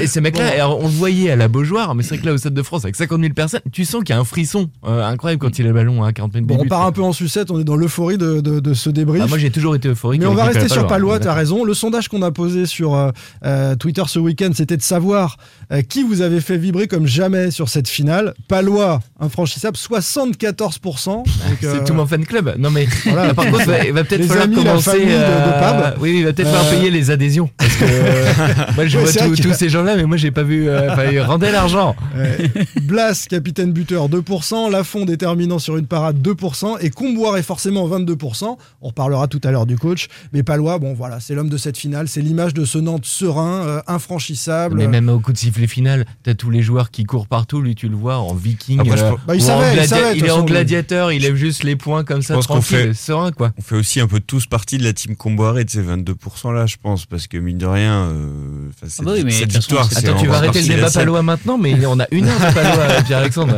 et 0.02 0.08
ce 0.08 0.20
mec-là, 0.20 0.50
alors, 0.56 0.80
on 0.80 0.84
le 0.88 0.90
voyait 0.94 1.30
à 1.30 1.36
la 1.36 1.48
Beaujoire, 1.48 1.94
mais 1.96 2.02
c'est 2.04 2.10
vrai 2.16 2.18
que 2.18 2.26
là 2.26 2.34
au 2.34 2.38
Stade 2.38 2.56
de 2.56 2.64
France 2.64 2.84
avec 2.86 2.96
50 2.96 3.22
000 3.22 3.34
personnes, 3.34 3.62
tu 3.72 3.86
sens 3.86 4.04
qu'il 4.04 4.14
y 4.16 4.18
a 4.18 4.20
un 4.20 4.24
frisson 4.26 4.70
euh, 4.86 5.06
incroyable 5.06 5.40
quand 5.42 5.60
il 5.60 5.66
a 5.66 5.68
le 5.68 5.74
ballon 5.74 6.04
à 6.04 6.12
40 6.12 6.34
mètres 6.34 6.48
des 6.48 6.56
Bon, 6.56 6.64
on 6.64 6.68
part 6.68 6.86
un 6.86 6.92
peu 6.92 7.04
en 7.04 7.14
sucette, 7.14 7.52
on 7.52 7.60
est 7.60 7.64
dans 7.64 7.76
l'euphorie 7.76 8.18
de, 8.18 8.42
de- 8.42 8.60
de 8.60 8.74
ce 8.74 8.90
débrief. 8.90 9.22
Ah, 9.24 9.28
moi 9.28 9.38
j'ai 9.38 9.52
toujours 9.52 9.76
été 9.76 9.88
euphorique. 9.90 10.22
Mais 10.22 10.28
on 10.28 10.34
va 10.34 10.46
rester 10.46 10.68
sur 10.70 10.88
Palois, 10.88 11.20
t'as 11.20 11.34
raison. 11.34 11.64
Le 11.64 11.74
sondage 11.76 12.08
qu'on 12.10 12.22
a 12.24 12.32
posé 12.32 12.66
sur 12.66 12.96
euh, 12.96 13.12
euh, 13.46 13.76
Twitter 13.76 14.04
ce 14.08 14.18
week-end, 14.20 14.50
c'était 14.56 14.78
de 14.78 14.82
savoir 14.82 15.38
euh, 15.72 15.82
qui 15.84 16.04
vous 16.04 16.22
avez 16.22 16.42
fait 16.42 16.58
vibrer 16.58 16.88
comme 16.88 17.06
jamais 17.06 17.52
sur 17.52 17.70
cette 17.70 17.88
finale. 17.88 18.34
Palois, 18.48 19.00
infranchissable, 19.20 19.78
74%. 19.78 21.06
Donc, 21.08 21.26
euh, 21.64 21.76
C'est 21.78 21.84
tout 21.86 21.94
mon 21.94 22.06
fan 22.08 22.26
club. 22.26 22.56
Non 22.64 22.70
mais 22.72 22.88
Voilà. 23.06 23.34
par 23.34 23.46
contre, 23.46 23.66
va- 23.66 23.86
il 23.86 23.92
va 23.94 24.04
peut-être 24.04 24.22
Les 24.22 24.28
falloir 24.28 24.46
amis, 24.46 24.56
la 24.56 24.64
commencer. 24.64 24.90
famille 24.92 25.06
de- 25.08 25.12
de 25.12 25.16
euh, 25.18 25.60
Pab. 25.60 25.98
Oui, 26.00 26.16
il 26.20 26.24
va 26.26 26.34
peut-être 26.34 26.48
falloir 26.50 26.66
Euh, 26.74 26.78
payer 26.78 26.90
les 26.92 27.12
adhésions. 27.12 27.50
Parce 27.58 27.76
que 27.76 27.84
euh, 27.88 28.34
moi, 28.76 28.88
je 28.88 28.98
Ouais, 28.98 29.04
vois 29.04 29.12
tous- 29.14 29.36
que- 29.36 29.42
tous 29.50 29.54
ces 29.54 29.70
gens-là, 29.70 29.96
mais 29.98 30.06
moi, 30.06 30.18
j'ai 30.18 30.32
pas 30.32 30.44
vu. 30.44 30.70
euh, 30.70 31.24
rendez 31.26 31.52
l'argent. 31.52 31.96
euh, 32.18 32.38
Blas, 32.84 33.26
capitaine 33.30 33.72
buteur, 33.74 34.08
2%. 34.10 34.70
Lafond, 34.72 35.06
déterminant 35.06 35.60
sur 35.60 35.78
une 35.78 35.86
parade, 35.88 36.22
2%. 36.22 36.78
Et 36.80 36.90
Comboire 36.90 37.38
est 37.38 37.44
forcément 37.44 37.88
22%. 37.88 38.58
On 38.82 38.88
reparlera 38.88 39.28
tout 39.28 39.42
à 39.44 39.52
l'heure 39.52 39.66
du 39.66 39.78
coach. 39.78 40.08
Mais 40.32 40.42
Palois, 40.44 40.80
bon 40.80 40.94
voilà, 40.94 41.20
c'est 41.20 41.36
l'homme 41.36 41.50
de 41.50 41.58
cette 41.58 41.78
finale. 41.78 42.08
C'est 42.08 42.22
l'image 42.22 42.54
de 42.54 42.66
ce 42.66 42.78
Nantes 42.78 43.06
serein, 43.06 43.62
euh, 43.66 43.82
infranchissable. 43.88 44.78
Mais 44.78 44.88
même 44.88 45.10
au 45.10 45.20
coup 45.20 45.34
de 45.34 45.38
sifflet 45.38 45.68
final, 45.68 46.06
t'as 46.24 46.34
tous 46.34 46.50
les 46.50 46.62
joueurs 46.62 46.92
qui 46.92 47.04
courent 47.04 47.28
partout. 47.28 47.62
Lui, 47.62 47.76
tu 47.76 47.88
le 47.90 47.96
vois 47.96 48.18
en 48.20 48.34
viking. 48.34 48.82
Je 48.86 48.92
euh, 48.92 49.10
pense- 49.12 49.20
Bah, 49.28 49.36
il 49.36 49.42
savait, 49.42 49.86
savait, 49.88 50.18
est 50.18 50.30
en 50.32 50.44
gladiateur, 50.44 51.12
il 51.12 51.22
lève 51.22 51.36
juste 51.36 51.64
les 51.64 51.76
poings 51.76 52.04
comme 52.04 52.22
ça, 52.22 52.34
pense 52.36 52.48
qu'on 52.54 52.60
tranquille, 52.62 52.78
fait- 52.90 52.94
serein, 52.94 53.32
quoi. 53.32 53.52
On 53.58 53.62
fait 53.62 53.76
aussi 53.76 54.00
un 54.00 54.08
peu 54.08 54.20
tous 54.20 54.46
partie 54.46 54.78
de 54.78 54.84
la 54.84 54.94
team 54.94 55.16
Comboiré 55.16 55.64
de 55.66 55.70
ces 55.70 55.82
22% 55.82 56.52
là, 56.54 56.66
je 56.66 56.76
pense, 56.82 57.06
parce 57.06 57.28
que 57.28 57.38
mine 57.38 57.58
de 57.58 57.66
rien, 57.66 57.94
euh, 58.10 58.70
cette, 58.82 58.92
Ah 59.00 59.04
bah 59.04 59.12
oui, 59.16 59.24
mais 59.26 59.32
cette 59.32 59.52
façon, 59.52 59.60
victoire, 59.60 59.90
Attends, 59.96 60.20
tu 60.22 60.28
vas 60.28 60.38
arrêter 60.38 60.62
le 60.62 60.68
débat 60.76 60.92
palois 60.92 61.22
maintenant, 61.22 61.58
mais 61.58 61.86
on 61.86 62.00
a 62.00 62.06
une 62.12 62.28
heure 62.28 62.40
de 62.40 62.54
palois, 62.54 63.02
Pierre-Alexandre. 63.06 63.56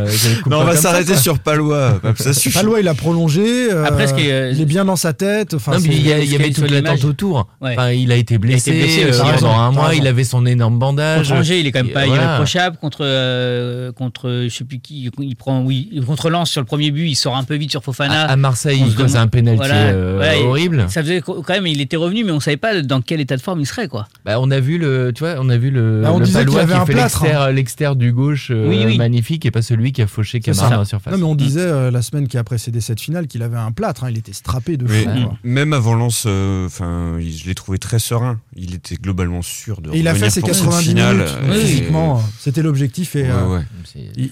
Non, 0.47 0.60
on 0.62 0.63
va 0.63 0.75
s'arrêter 0.75 1.15
sur 1.15 1.39
Palois. 1.39 1.99
Ça 2.17 2.34
suffit. 2.34 2.58
Palois, 2.58 2.79
il 2.79 2.88
a 2.88 2.93
prolongé. 2.93 3.71
euh, 3.71 3.86
Après, 3.86 4.08
ce 4.08 4.13
qui 4.13 4.27
est, 4.27 4.31
euh, 4.31 4.51
il 4.51 4.62
est 4.62 4.65
bien 4.65 4.86
dans 4.86 4.95
sa 4.95 5.13
tête. 5.13 5.53
Enfin, 5.53 5.73
non, 5.73 5.79
mais 5.81 5.95
il 5.95 6.05
y, 6.08 6.12
a- 6.13 6.19
il 6.19 6.34
avait 6.36 6.51
toute 6.51 6.69
l'attente 6.69 6.97
l'image. 6.97 7.05
autour. 7.05 7.47
Ouais. 7.62 7.71
Enfin, 7.73 7.91
il 7.91 8.12
a 8.12 8.15
été 8.15 8.38
blessé, 8.38 8.71
euh, 9.05 9.21
pendant 9.36 9.60
un 9.60 9.71
mois, 9.71 9.95
il 9.95 10.08
avait 10.08 10.23
son 10.23 10.45
énorme 10.45 10.79
bandage. 10.79 11.27
Contre 11.29 11.39
Angers, 11.41 11.60
il 11.60 11.67
est 11.67 11.71
quand 11.71 11.84
même 11.84 11.93
pas 11.93 12.05
irréprochable. 12.08 12.77
Contre, 12.77 12.99
euh, 13.01 13.91
contre, 13.91 14.45
je 14.47 14.55
sais 14.55 14.63
plus 14.63 14.79
qui, 14.79 15.10
il 15.19 15.36
prend, 15.36 15.62
oui, 15.63 16.01
contre 16.05 16.29
Lens 16.29 16.49
sur 16.49 16.62
le 16.62 16.65
premier 16.65 16.91
but, 16.91 17.08
il 17.08 17.15
sort 17.15 17.36
un 17.36 17.43
peu 17.43 17.55
vite 17.55 17.71
sur 17.71 17.84
Fofana. 17.84 18.23
À 18.25 18.36
Marseille, 18.36 18.84
On 18.86 18.89
se 18.91 18.95
demande- 18.98 19.15
un 19.15 19.28
pénalty 19.28 19.58
Voilà, 19.58 19.76
euh, 19.76 20.43
horrible. 20.45 20.86
Ça 20.89 21.02
faisait 21.02 21.21
quand 21.21 21.50
même, 21.50 21.67
il 21.67 21.82
était 21.82 21.98
revenu, 21.98 22.24
mais 22.24 22.32
on 22.32 22.39
savait 22.39 22.58
pas 22.58 22.82
dans 22.82 23.02
quel 23.02 23.19
état 23.21 23.36
de 23.38 23.41
forme 23.41 23.60
il 23.62 23.65
serait, 23.65 23.88
quoi. 23.88 24.08
Bah, 24.26 24.39
on 24.39 24.52
a 24.52 24.60
vu 24.60 24.78
le. 24.78 25.12
tu 25.13 25.24
vois, 25.24 25.36
on 25.39 25.50
a 25.50 25.58
vu 25.58 25.71
le, 25.71 26.02
Bah, 26.04 26.12
on 26.13 26.19
le 26.19 26.26
disait 26.26 26.39
qu'il 26.39 26.50
y 26.50 26.56
Palois 26.56 26.62
avait 26.63 26.74
qui 26.74 26.80
un 26.80 26.86
fait 26.86 26.93
plâtre, 26.93 27.26
l'extérieur 27.52 27.93
hein. 27.93 27.95
du 27.95 28.12
gauche 28.12 28.50
euh, 28.52 28.67
Oui, 28.67 28.84
oui. 28.86 28.98
magnifique 28.98 29.45
et 29.45 29.52
pas 29.52 29.62
celui 29.62 29.91
qui 29.91 30.02
a 30.02 30.08
fauché 30.08 30.39
Camara 30.39 30.69
dans 30.69 30.78
la 30.80 30.86
surface. 30.86 31.13
Non, 31.13 31.17
mais 31.19 31.26
on 31.26 31.36
disait 31.36 31.62
euh, 31.62 31.91
la 31.91 32.02
semaine 32.02 32.28
qui 32.28 32.38
a 32.38 32.43
précédé 32.43 32.82
cette 32.82 33.00
finale 33.00 33.28
qu'il 33.28 33.41
avait 33.43 33.58
un 33.58 33.71
plâtre. 33.71 34.04
hein, 34.04 34.10
il 34.12 34.17
était 34.17 34.34
strappé 34.34 34.78
de 34.78 34.86
fou. 34.88 35.04
Quoi. 35.06 35.38
même 35.43 35.74
avant 35.74 35.95
Lens, 35.95 36.26
euh, 36.28 36.65
enfin, 36.65 37.17
je 37.19 37.45
l'ai 37.48 37.56
trouvé 37.56 37.78
très 37.78 38.00
serein. 38.00 38.39
Il 38.56 38.74
était 38.76 38.95
globalement 38.95 39.41
sûr 39.41 39.82
de 39.82 39.91
Et 39.93 40.00
il 40.00 40.08
a 40.08 40.15
fait 40.15 40.30
ses 40.30 40.41
pour 40.41 40.50
cette 40.54 40.63
90 40.65 40.88
finale. 40.89 41.15
minutes. 41.48 41.62
Physiquement, 41.62 42.21
c'était 42.39 42.62
l'objectif. 42.62 43.15
Et 43.15 43.26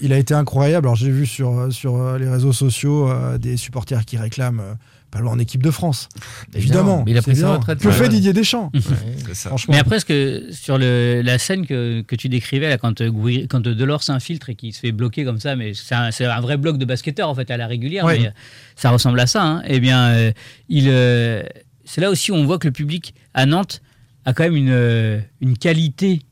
il, 0.02 0.12
a 0.12 0.18
été 0.18 0.34
incroyable. 0.34 0.86
Alors 0.86 0.96
j'ai 0.96 1.10
vu 1.10 1.26
sur, 1.26 1.68
sur 1.70 2.18
les 2.18 2.28
réseaux 2.28 2.52
sociaux 2.52 3.08
des 3.38 3.56
supporters 3.56 4.04
qui 4.04 4.16
réclament 4.16 4.33
euh, 4.42 4.74
Palois 5.10 5.30
en 5.30 5.38
équipe 5.38 5.62
de 5.62 5.70
France. 5.70 6.08
Évidemment. 6.54 7.02
Mais 7.06 7.12
il 7.12 7.18
a 7.18 7.22
pris 7.22 7.36
sa 7.36 7.54
retraite. 7.54 7.78
Que 7.78 7.86
Ouais, 7.88 7.92
fait 7.94 8.02
ouais. 8.02 8.08
Didier 8.08 8.32
Deschamps 8.32 8.72
C'est 9.26 9.34
ça. 9.34 9.48
Franchement. 9.50 9.74
Mais 9.74 9.80
après, 9.80 10.00
ce 10.00 10.04
que, 10.04 10.48
sur 10.52 10.76
le, 10.76 11.20
la 11.22 11.38
scène 11.38 11.66
que, 11.66 12.02
que 12.02 12.16
tu 12.16 12.28
décrivais, 12.28 12.68
là, 12.68 12.78
quand, 12.78 13.00
euh, 13.00 13.46
quand 13.48 13.60
Delors 13.60 14.02
s'infiltre 14.02 14.50
et 14.50 14.54
qu'il 14.56 14.72
se 14.72 14.80
fait 14.80 14.92
bloquer 14.92 15.24
comme 15.24 15.38
ça, 15.40 15.54
mais 15.56 15.72
c'est 15.74 15.94
un, 15.94 16.40
vrai 16.40 16.56
bloc 16.56 16.78
de 16.78 16.84
basketteur, 16.84 17.28
en 17.28 17.34
fait, 17.34 17.50
à 17.50 17.56
la 17.56 17.66
régulière, 17.68 18.04
Ouais. 18.04 18.18
mais 18.18 18.26
euh, 18.28 18.30
ça 18.76 18.90
ressemble 18.90 19.20
à 19.20 19.26
ça. 19.26 19.44
hein. 19.44 19.62
Eh 19.66 19.78
bien, 19.78 20.08
euh, 20.08 20.32
il, 20.68 20.86
euh, 20.88 21.42
c'est 21.84 22.00
là 22.00 22.10
aussi 22.10 22.32
où 22.32 22.34
on 22.34 22.44
voit 22.44 22.58
que 22.58 22.66
le 22.66 22.72
public 22.72 23.14
à 23.34 23.46
Nantes 23.46 23.82
a 24.24 24.32
quand 24.32 24.42
même 24.44 24.56
une, 24.56 24.70
euh, 24.70 25.20
une 25.40 25.56
qualité. 25.56 26.22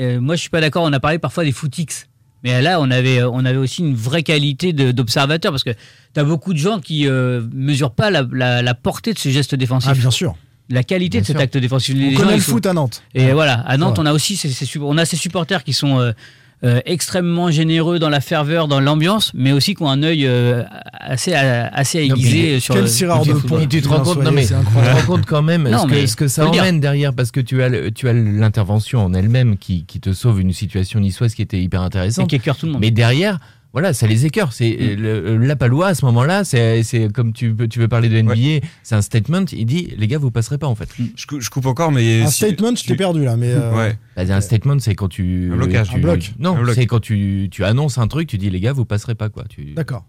Euh, 0.00 0.20
moi, 0.20 0.34
je 0.34 0.40
suis 0.40 0.50
pas 0.50 0.60
d'accord, 0.60 0.82
on 0.82 0.92
a 0.92 0.98
parlé 0.98 1.18
parfois 1.20 1.44
des 1.44 1.52
footix. 1.52 2.06
Mais 2.44 2.60
là, 2.62 2.78
on 2.80 2.90
avait, 2.90 3.22
on 3.22 3.44
avait 3.44 3.56
aussi 3.56 3.80
une 3.82 3.94
vraie 3.94 4.22
qualité 4.22 4.72
d'observateur 4.74 5.50
parce 5.50 5.64
que 5.64 5.70
tu 5.70 6.20
as 6.20 6.24
beaucoup 6.24 6.52
de 6.52 6.58
gens 6.58 6.78
qui 6.78 7.08
euh, 7.08 7.40
mesurent 7.52 7.94
pas 7.94 8.10
la, 8.10 8.24
la- 8.32 8.60
la 8.62 8.74
portée 8.74 9.14
de 9.14 9.18
ce 9.18 9.30
geste 9.30 9.54
défensif. 9.54 9.88
Ah, 9.90 9.94
bien 9.94 10.10
sûr. 10.10 10.36
La 10.70 10.82
qualité 10.82 11.18
Bien 11.18 11.22
de 11.22 11.26
cet 11.26 11.36
acte 11.40 11.56
défensif. 11.58 11.94
On 11.94 11.98
Les 11.98 12.12
gens, 12.12 12.20
connaît 12.20 12.32
ils 12.34 12.36
le 12.36 12.42
foot 12.42 12.64
à 12.66 12.72
Nantes. 12.74 13.02
et 13.14 13.32
voilà, 13.32 13.54
à 13.60 13.76
Nantes, 13.78 13.98
Ouais. 13.98 14.04
on 14.04 14.06
a 14.06 14.12
aussi 14.12 14.36
ces, 14.36 14.50
ces- 14.50 14.78
on 14.78 14.96
a 14.98 15.04
ces 15.04 15.16
supporters 15.16 15.64
qui 15.64 15.72
sont 15.72 15.98
euh, 16.00 16.12
euh, 16.64 16.80
extrêmement 16.86 17.50
généreux 17.50 17.98
dans 17.98 18.08
la 18.08 18.20
ferveur, 18.20 18.68
dans 18.68 18.80
l'ambiance, 18.80 19.30
mais 19.34 19.52
aussi 19.52 19.74
qui 19.74 19.82
ont 19.82 19.90
un 19.90 20.02
œil 20.02 20.26
euh, 20.26 20.62
assez, 20.98 21.34
assez 21.34 21.98
aiguisé 21.98 22.58
sur 22.60 22.74
quel 22.74 22.88
sur 22.88 23.24
de 23.24 23.32
pont. 23.34 23.58
Et 23.60 23.66
tu 23.66 23.82
te 23.82 23.88
rends 23.88 24.00
compte, 24.00 24.14
Soyer, 24.14 24.24
non 24.24 24.32
mais 24.32 24.42
c'est 24.44 24.54
tu 24.54 24.60
te 24.60 24.66
incroyable. 24.68 24.98
rends 25.00 25.06
compte 25.06 25.26
quand 25.26 25.42
même 25.42 25.68
Non, 25.68 25.82
ce, 25.82 25.86
que, 25.88 26.06
ce 26.06 26.16
que 26.16 26.28
ça 26.28 26.46
emmène 26.48 26.80
derrière 26.80 27.12
parce 27.12 27.30
que 27.30 27.40
tu 27.40 27.62
as 27.62 27.68
le- 27.68 27.90
tu 27.90 28.08
as 28.08 28.12
l'intervention 28.14 29.04
en 29.04 29.12
elle-même 29.14 29.58
qui, 29.58 29.84
qui 29.84 30.00
te 30.00 30.12
sauve 30.12 30.40
une 30.40 30.52
situation 30.52 31.00
niçoise 31.00 31.34
qui 31.34 31.42
était 31.42 31.60
hyper 31.60 31.82
Et 31.82 31.84
intéressante. 31.84 32.28
qui 32.30 32.36
écœure 32.36 32.56
tout 32.56 32.66
le 32.66 32.72
monde. 32.72 32.80
Mais 32.80 32.90
derrière, 32.90 33.38
voilà, 33.74 33.92
ça 33.92 34.06
les 34.06 34.24
écœure. 34.24 34.54
C'est 34.54 34.70
Mm. 34.70 35.02
le- 35.02 35.36
la 35.36 35.56
Palois 35.56 35.88
à 35.88 35.94
ce 35.94 36.04
moment-là, 36.06 36.44
c'est 36.44 36.82
c'est 36.82 37.12
comme 37.12 37.34
tu 37.34 37.52
peux 37.54 37.68
tu 37.68 37.78
veux 37.80 37.88
parler 37.88 38.08
de 38.08 38.16
NBA, 38.16 38.66
c'est 38.82 38.94
un 38.94 39.02
statement. 39.02 39.44
Il 39.52 39.66
dit 39.66 39.92
les 39.98 40.06
gars, 40.06 40.16
vous 40.16 40.30
passerez 40.30 40.56
pas 40.56 40.66
en 40.68 40.74
fait. 40.74 40.88
Je, 41.16 41.26
cou- 41.26 41.40
je 41.40 41.50
coupe 41.50 41.66
encore, 41.66 41.92
mais. 41.92 42.22
Un 42.22 42.28
si- 42.28 42.46
statement, 42.46 42.74
je 42.74 42.84
t'ai 42.84 42.94
perdu 42.96 43.22
là. 43.24 43.36
Mais 43.36 43.50
euh, 43.52 43.74
Ouais. 43.76 43.98
Bah, 44.16 44.22
un 44.34 44.40
statement, 44.40 44.78
c'est 44.78 44.94
quand 44.94 45.08
tu 45.08 45.50
Un 45.52 45.56
blocage. 45.56 45.90
tu- 45.90 45.96
Un 45.96 45.98
bloc. 46.00 46.32
Non, 46.38 46.56
c'est 46.72 46.86
quand 46.86 47.00
tu, 47.00 47.48
tu 47.50 47.64
annonces 47.64 47.98
un 47.98 48.06
truc, 48.06 48.28
tu 48.28 48.38
dis 48.38 48.48
les 48.48 48.60
gars, 48.60 48.72
vous 48.72 48.84
passerez 48.86 49.14
pas 49.14 49.28
quoi. 49.28 49.44
Tu... 49.48 49.72
D'accord. 49.74 50.06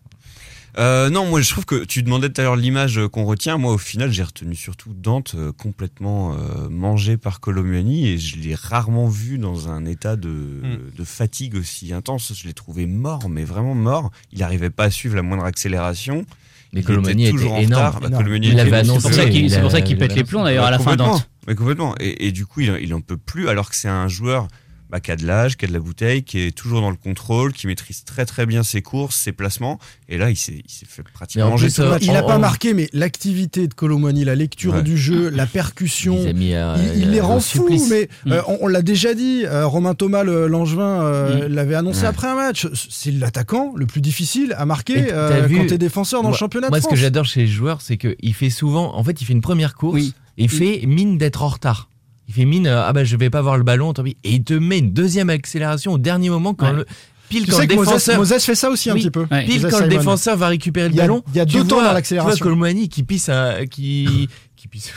Euh, 0.78 1.10
non, 1.10 1.26
moi 1.28 1.40
je 1.42 1.50
trouve 1.50 1.66
que 1.66 1.86
tu 1.86 2.04
demandais 2.04 2.30
tout 2.30 2.42
à 2.42 2.44
l'heure 2.44 2.56
l'image 2.58 3.00
qu'on 3.12 3.24
retient. 3.24 3.58
Moi 3.58 3.72
au 3.74 3.78
final 3.78 4.12
j'ai 4.12 4.24
retenu 4.24 4.56
surtout 4.56 4.94
Dante 4.94 5.34
euh, 5.36 5.54
complètement 5.54 6.34
euh, 6.34 6.68
mangé 6.70 7.16
par 7.16 7.40
Colomuani 7.40 8.10
et 8.10 8.18
je 8.18 8.38
l'ai 8.38 8.56
rarement 8.56 9.08
vu 9.08 9.38
dans 9.38 9.70
un 9.70 9.86
état 9.86 10.18
de, 10.18 10.62
de 10.98 11.04
fatigue 11.06 11.56
aussi 11.56 11.94
intense. 11.94 12.34
Je 12.36 12.46
l'ai 12.48 12.54
trouvé 12.54 12.88
mort, 12.88 13.30
mais 13.30 13.46
vraiment 13.46 13.74
mort. 13.76 14.12
Il 14.34 14.40
n'arrivait 14.40 14.70
pas 14.70 14.86
à 14.86 14.90
suivre 14.90 15.16
la 15.16 15.22
moindre 15.22 15.46
accélération. 15.46 16.26
Mais 16.74 16.82
Il 16.82 16.86
Colomani 16.86 17.22
était 17.22 17.30
était 17.30 17.32
toujours 17.32 17.54
en 17.54 17.60
énorme. 17.60 17.96
retard. 17.96 18.10
Bah. 18.12 18.18
Colomani 18.18 18.48
Il. 18.48 18.58
C'est 18.58 18.64
pour 18.66 18.72
ça 18.74 18.78
annoncé, 18.80 19.30
qu'il 19.30 19.46
il 19.46 19.50
c'est 19.52 19.62
pour 19.62 19.72
ça 19.72 19.78
a- 19.78 19.82
qu'il 19.82 19.96
il 19.96 20.00
pète 20.00 20.14
les 20.16 20.24
plombs 20.26 20.44
d'ailleurs 20.44 20.66
à 20.66 20.72
la 20.72 20.80
fin. 20.80 20.98
Dante. 20.98 21.30
Mais 21.48 21.56
complètement. 21.56 21.96
Et, 22.02 22.28
et 22.28 22.32
du 22.34 22.46
coup, 22.46 22.60
il, 22.62 22.78
il 22.82 22.94
en 22.94 23.00
peut 23.00 23.16
plus, 23.18 23.48
alors 23.48 23.70
que 23.70 23.78
c'est 23.78 23.88
un 23.88 24.10
joueur 24.10 24.48
bah, 24.90 25.00
qui 25.00 25.12
a 25.12 25.16
de 25.16 25.26
l'âge, 25.26 25.58
qui 25.58 25.66
a 25.66 25.68
de 25.68 25.74
la 25.74 25.80
bouteille, 25.80 26.24
qui 26.24 26.40
est 26.40 26.52
toujours 26.56 26.82
dans 26.82 26.90
le 26.92 26.96
contrôle, 26.96 27.54
qui 27.54 27.68
maîtrise 27.68 28.04
très 28.04 28.26
très 28.26 28.46
bien 28.46 28.64
ses 28.64 28.82
courses, 28.82 29.16
ses 29.16 29.32
placements. 29.32 29.80
Et 30.10 30.18
là, 30.18 30.30
il 30.30 30.36
s'est 30.36 30.62
il 30.66 30.72
s'est 30.72 30.86
fait 30.88 31.02
pratiquement 31.04 31.50
manger 31.50 31.68
plus, 31.68 31.76
tout 31.76 31.82
euh, 31.82 31.90
match. 31.90 32.04
Il 32.06 32.12
n'a 32.14 32.24
pas 32.24 32.38
marqué, 32.38 32.74
mais 32.74 32.88
l'activité 32.94 33.68
de 33.68 33.74
Colomani, 33.74 34.24
la 34.26 34.36
lecture 34.36 34.76
Ouais. 34.76 34.84
du 34.84 34.98
jeu, 34.98 35.30
la 35.30 35.46
percussion, 35.46 36.18
Il, 36.28 36.38
les 36.38 36.56
à- 36.56 36.76
il, 36.96 37.02
il 37.04 37.12
les 37.12 37.22
au 37.22 37.26
rend 37.28 37.40
fous. 37.40 37.68
Mais 37.90 38.10
Mm. 38.26 38.32
euh, 38.34 38.42
on, 38.48 38.58
on 38.62 38.68
l'a 38.68 38.82
déjà 38.82 39.14
dit, 39.14 39.44
euh, 39.46 39.66
Romain 39.66 39.96
Thomas, 39.96 40.24
le- 40.24 40.48
l'Angevin, 40.48 41.02
euh, 41.04 41.48
Mm. 41.50 41.54
l'avait 41.54 41.76
annoncé 41.76 42.02
Ouais. 42.02 42.08
après 42.08 42.28
un 42.28 42.36
match. 42.36 42.68
C'est 42.90 43.12
l'attaquant 43.12 43.74
le 43.76 43.86
plus 43.88 44.02
difficile 44.02 44.54
à 44.58 44.66
marquer 44.66 45.12
euh, 45.12 45.46
vu- 45.48 45.58
quand 45.58 45.68
t'es 45.68 45.78
défenseur 45.78 46.22
dans 46.22 46.30
Moi- 46.30 46.36
le 46.36 46.38
championnat 46.38 46.70
Moi, 46.70 46.78
de 46.78 46.84
ce 46.84 46.88
France. 46.88 46.96
que 46.98 47.02
j'adore 47.02 47.26
chez 47.26 47.42
les 47.42 47.48
joueurs, 47.48 47.82
c'est 47.82 47.98
qu'il 47.98 48.34
fait 48.34 48.50
souvent. 48.50 48.96
En 48.96 49.04
fait, 49.04 49.20
il 49.22 49.26
fait 49.26 49.34
une 49.34 49.42
première 49.42 49.74
course 49.76 49.96
Oui. 49.96 50.14
et 50.38 50.44
il 50.44 50.50
fait 50.50 50.82
mine 50.86 51.18
d'être 51.18 51.42
en 51.44 51.48
retard. 51.48 51.90
Fait 52.36 52.46
mine, 52.46 52.68
euh, 52.68 52.84
ah 52.86 52.92
bah 52.94 53.04
je 53.04 53.16
vais 53.16 53.30
pas 53.30 53.42
voir 53.42 53.58
le 53.58 53.64
ballon, 53.64 53.94
tant 53.94 54.04
pis. 54.04 54.18
Et 54.24 54.32
il 54.32 54.44
te 54.44 54.54
met 54.54 54.80
une 54.80 54.92
deuxième 54.92 55.30
accélération 55.30 55.94
au 55.94 55.98
dernier 55.98 56.30
moment 56.30 56.54
quand 56.54 56.68
Ouais. 56.68 56.74
le. 56.78 56.86
Pile 57.30 57.46
Tu 57.46 57.52
quand 57.52 57.58
sais 57.58 57.64
le 57.64 57.68
que 57.70 57.80
défenseur. 57.80 58.18
Moses 58.20 58.44
fait 58.44 58.54
ça 58.56 58.70
aussi 58.70 58.90
un 58.92 58.94
Oui. 58.94 59.00
petit 59.02 59.10
peu. 59.12 59.26
Ouais. 59.32 59.46
Pile 59.46 59.62
Moses 59.62 59.72
quand 59.72 59.80
le 59.82 59.88
défenseur 59.88 60.38
va 60.38 60.48
récupérer 60.50 60.90
le 60.90 60.96
ballon. 60.96 61.24
il 61.34 61.38
y 61.38 61.40
a 61.40 61.46
deux 61.46 61.64
temps 61.64 61.82
dans 61.82 61.92
l'accélération. 61.94 62.36
Tu 62.36 62.44
vois 62.44 62.52
Colomani 62.52 62.88
qui 62.90 63.02
pisse 63.04 63.30
un, 63.30 63.66
qui, 63.66 64.30
qui 64.56 64.68
pisse. 64.68 64.92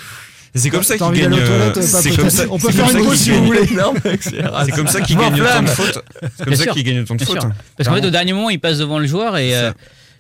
C'est 0.55 0.71
comme 0.71 0.83
ça 0.83 0.99
qu'il 0.99 1.11
gagne. 1.13 1.33
euh, 1.39 1.73
C'est 1.81 2.17
comme 2.17 2.29
ça. 2.31 2.45
On 2.51 2.59
peut 2.59 2.73
faire 2.73 2.91
une 2.91 3.05
pause 3.05 3.17
si 3.19 3.31
vous 3.31 3.45
voulez. 3.47 3.67
C'est 3.67 4.73
comme 4.73 4.89
ça 4.89 5.01
qu'il 5.01 5.17
gagne 5.17 5.41
autant 5.41 5.63
de 5.63 5.69
fautes. 5.69 6.05
C'est 6.37 6.45
comme 6.45 6.55
ça 6.57 6.67
qu'il 6.67 6.83
gagne 6.85 7.01
autant 7.01 7.15
de 7.15 7.23
fautes. 7.25 7.47
Parce 7.77 7.89
qu'en 7.89 7.95
fait, 7.95 8.07
au 8.07 8.11
dernier 8.11 8.33
moment, 8.33 8.51
il 8.51 8.59
passe 8.59 8.79
devant 8.79 8.99
le 8.99 9.07
joueur 9.07 9.37
et, 9.37 9.57
euh, 9.57 9.71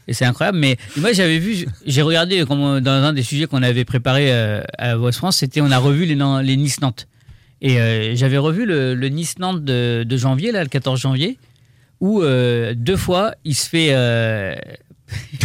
et 0.06 0.14
c'est 0.14 0.24
incroyable. 0.24 0.58
Mais 0.58 0.76
moi, 0.96 1.12
j'avais 1.12 1.38
vu, 1.38 1.66
j'ai 1.84 2.02
regardé 2.02 2.44
comme, 2.46 2.80
dans 2.80 2.90
un 2.92 3.12
des 3.12 3.22
sujets 3.22 3.46
qu'on 3.46 3.62
avait 3.62 3.84
préparé 3.84 4.32
à 4.78 4.96
West 4.96 5.18
France, 5.18 5.38
c'était 5.38 5.60
on 5.60 5.70
a 5.70 5.78
revu 5.78 6.04
les, 6.06 6.14
les 6.42 6.56
Nice-Nantes. 6.56 7.07
Et 7.60 7.80
euh, 7.80 8.14
j'avais 8.14 8.38
revu 8.38 8.66
le, 8.66 8.94
le 8.94 9.08
Nice-Nantes 9.08 9.64
de, 9.64 10.04
de 10.04 10.16
janvier, 10.16 10.52
là, 10.52 10.62
le 10.62 10.68
14 10.68 11.00
janvier, 11.00 11.38
où 12.00 12.22
euh, 12.22 12.72
deux 12.76 12.96
fois, 12.96 13.32
il 13.44 13.54
se 13.54 13.68
fait. 13.68 13.88
euh, 13.90 14.54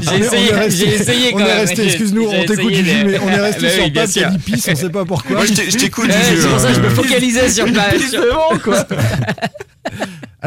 j'ai 0.00 0.18
essayé, 0.18 0.50
j'ai 0.70 0.94
essayé 0.94 1.30
quand 1.32 1.36
On 1.36 1.40
est 1.40 1.44
même. 1.44 1.58
resté, 1.58 1.84
excuse-nous, 1.84 2.26
on 2.26 2.44
t'écoute 2.44 2.72
Juju, 2.74 3.02
de- 3.04 3.10
mais 3.10 3.18
on 3.20 3.28
est 3.28 3.40
resté 3.40 3.62
Bah 3.62 3.70
sur 3.70 3.84
oui, 3.84 3.90
Pat 3.90 4.10
qui 4.10 4.18
a 4.18 4.22
sûr. 4.22 4.30
dit 4.30 4.38
pisse, 4.38 4.68
on 4.70 4.74
sait 4.74 4.88
pas 4.90 5.04
pourquoi. 5.04 5.36
Moi 5.36 5.44
je 5.46 5.52
t'écoute, 5.76 6.10
Juju, 6.10 6.40
c'est 6.40 6.48
pour 6.48 6.58
ça 6.60 6.68
que 6.68 6.74
je 6.74 6.80
me 6.80 6.88
focalisais 6.90 7.48
sur 7.50 7.66
la. 7.72 7.98
sur- 7.98 8.62
quoi. 8.62 8.86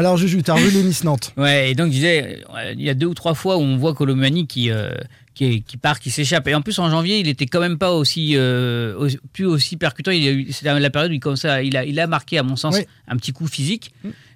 Alors 0.00 0.16
Juju, 0.16 0.42
t'as 0.42 0.54
revu 0.54 0.70
les 0.70 0.82
Nice-Nantes. 0.82 1.34
Ouais, 1.36 1.70
et 1.70 1.74
donc 1.74 1.88
je 1.88 1.92
disais, 1.92 2.42
euh, 2.56 2.72
il 2.72 2.80
y 2.80 2.88
a 2.88 2.94
deux 2.94 3.04
ou 3.06 3.12
trois 3.12 3.34
fois 3.34 3.58
où 3.58 3.60
on 3.60 3.76
voit 3.76 3.92
Colomani 3.92 4.46
qui, 4.46 4.70
euh, 4.70 4.92
qui, 5.34 5.60
qui 5.62 5.76
part, 5.76 6.00
qui 6.00 6.10
s'échappe. 6.10 6.48
Et 6.48 6.54
en 6.54 6.62
plus, 6.62 6.78
en 6.78 6.88
janvier, 6.88 7.18
il 7.18 7.28
était 7.28 7.44
quand 7.44 7.60
même 7.60 7.76
pas 7.76 7.92
aussi, 7.92 8.32
euh, 8.34 8.96
aussi- 8.96 9.18
plus 9.34 9.44
aussi 9.44 9.76
percutant. 9.76 10.10
Il 10.10 10.26
a 10.26 10.30
eu- 10.32 10.52
C'est 10.52 10.64
la, 10.64 10.88
période 10.88 11.10
où 11.10 11.14
il, 11.14 11.20
commençait 11.20 11.50
à- 11.50 11.62
il, 11.62 11.76
a, 11.76 11.84
il 11.84 12.00
a 12.00 12.06
marqué, 12.06 12.38
à 12.38 12.42
mon 12.42 12.56
sens, 12.56 12.76
Oui. 12.76 12.86
un 13.08 13.16
petit 13.18 13.32
coup 13.32 13.46
physique. 13.46 13.92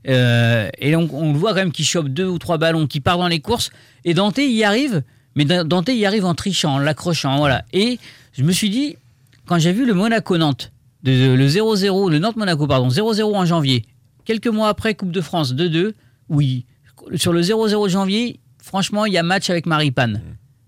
Euh, 0.07 0.69
et 0.79 0.93
donc, 0.93 1.15
on 1.15 1.33
le 1.33 1.39
voit 1.39 1.51
quand 1.53 1.61
même 1.61 1.73
qu'il 1.73 1.87
chope 1.87 2.09
deux 2.09 2.27
ou 2.27 2.39
trois 2.39 2.59
ballons, 2.59 2.87
qu'il 2.87 3.01
part 3.01 3.17
dans 3.17 3.29
les 3.29 3.41
courses. 3.41 3.71
Et 4.05 4.13
Dante 4.13 4.37
y 4.37 4.65
arrive, 4.65 5.03
mais 5.35 5.47
Da- 5.47 5.65
Dante 5.65 5.89
y 5.89 6.05
arrive 6.05 6.27
en 6.27 6.35
trichant, 6.35 6.75
en 6.75 6.79
l'accrochant. 6.79 7.39
Voilà. 7.39 7.65
Et 7.73 7.99
je 8.37 8.43
me 8.43 8.53
suis 8.53 8.69
dit, 8.69 8.97
quand 9.47 9.59
j'ai 9.59 9.73
vu 9.73 9.87
le 9.87 9.95
Monaco-Nantes, 9.95 10.73
le 11.05 11.47
0-0, 11.49 12.11
le 12.11 12.19
Nantes-Monaco, 12.19 12.67
pardon, 12.67 12.91
0-0 12.91 13.35
en 13.35 13.47
janvier, 13.47 13.85
quelques 14.25 14.47
mois 14.49 14.69
après, 14.69 14.95
Coupe 14.95 15.11
de 15.13 15.21
France 15.21 15.55
2-2, 15.55 15.93
oui, 16.29 16.67
sur 17.17 17.33
le 17.33 17.43
0-0 17.43 17.85
de 17.85 17.89
janvier, 17.91 18.41
franchement, 18.63 19.05
il 19.07 19.13
y 19.13 19.19
a 19.19 19.23
match 19.23 19.51
avec 19.51 19.67
Maripane. 19.67 20.21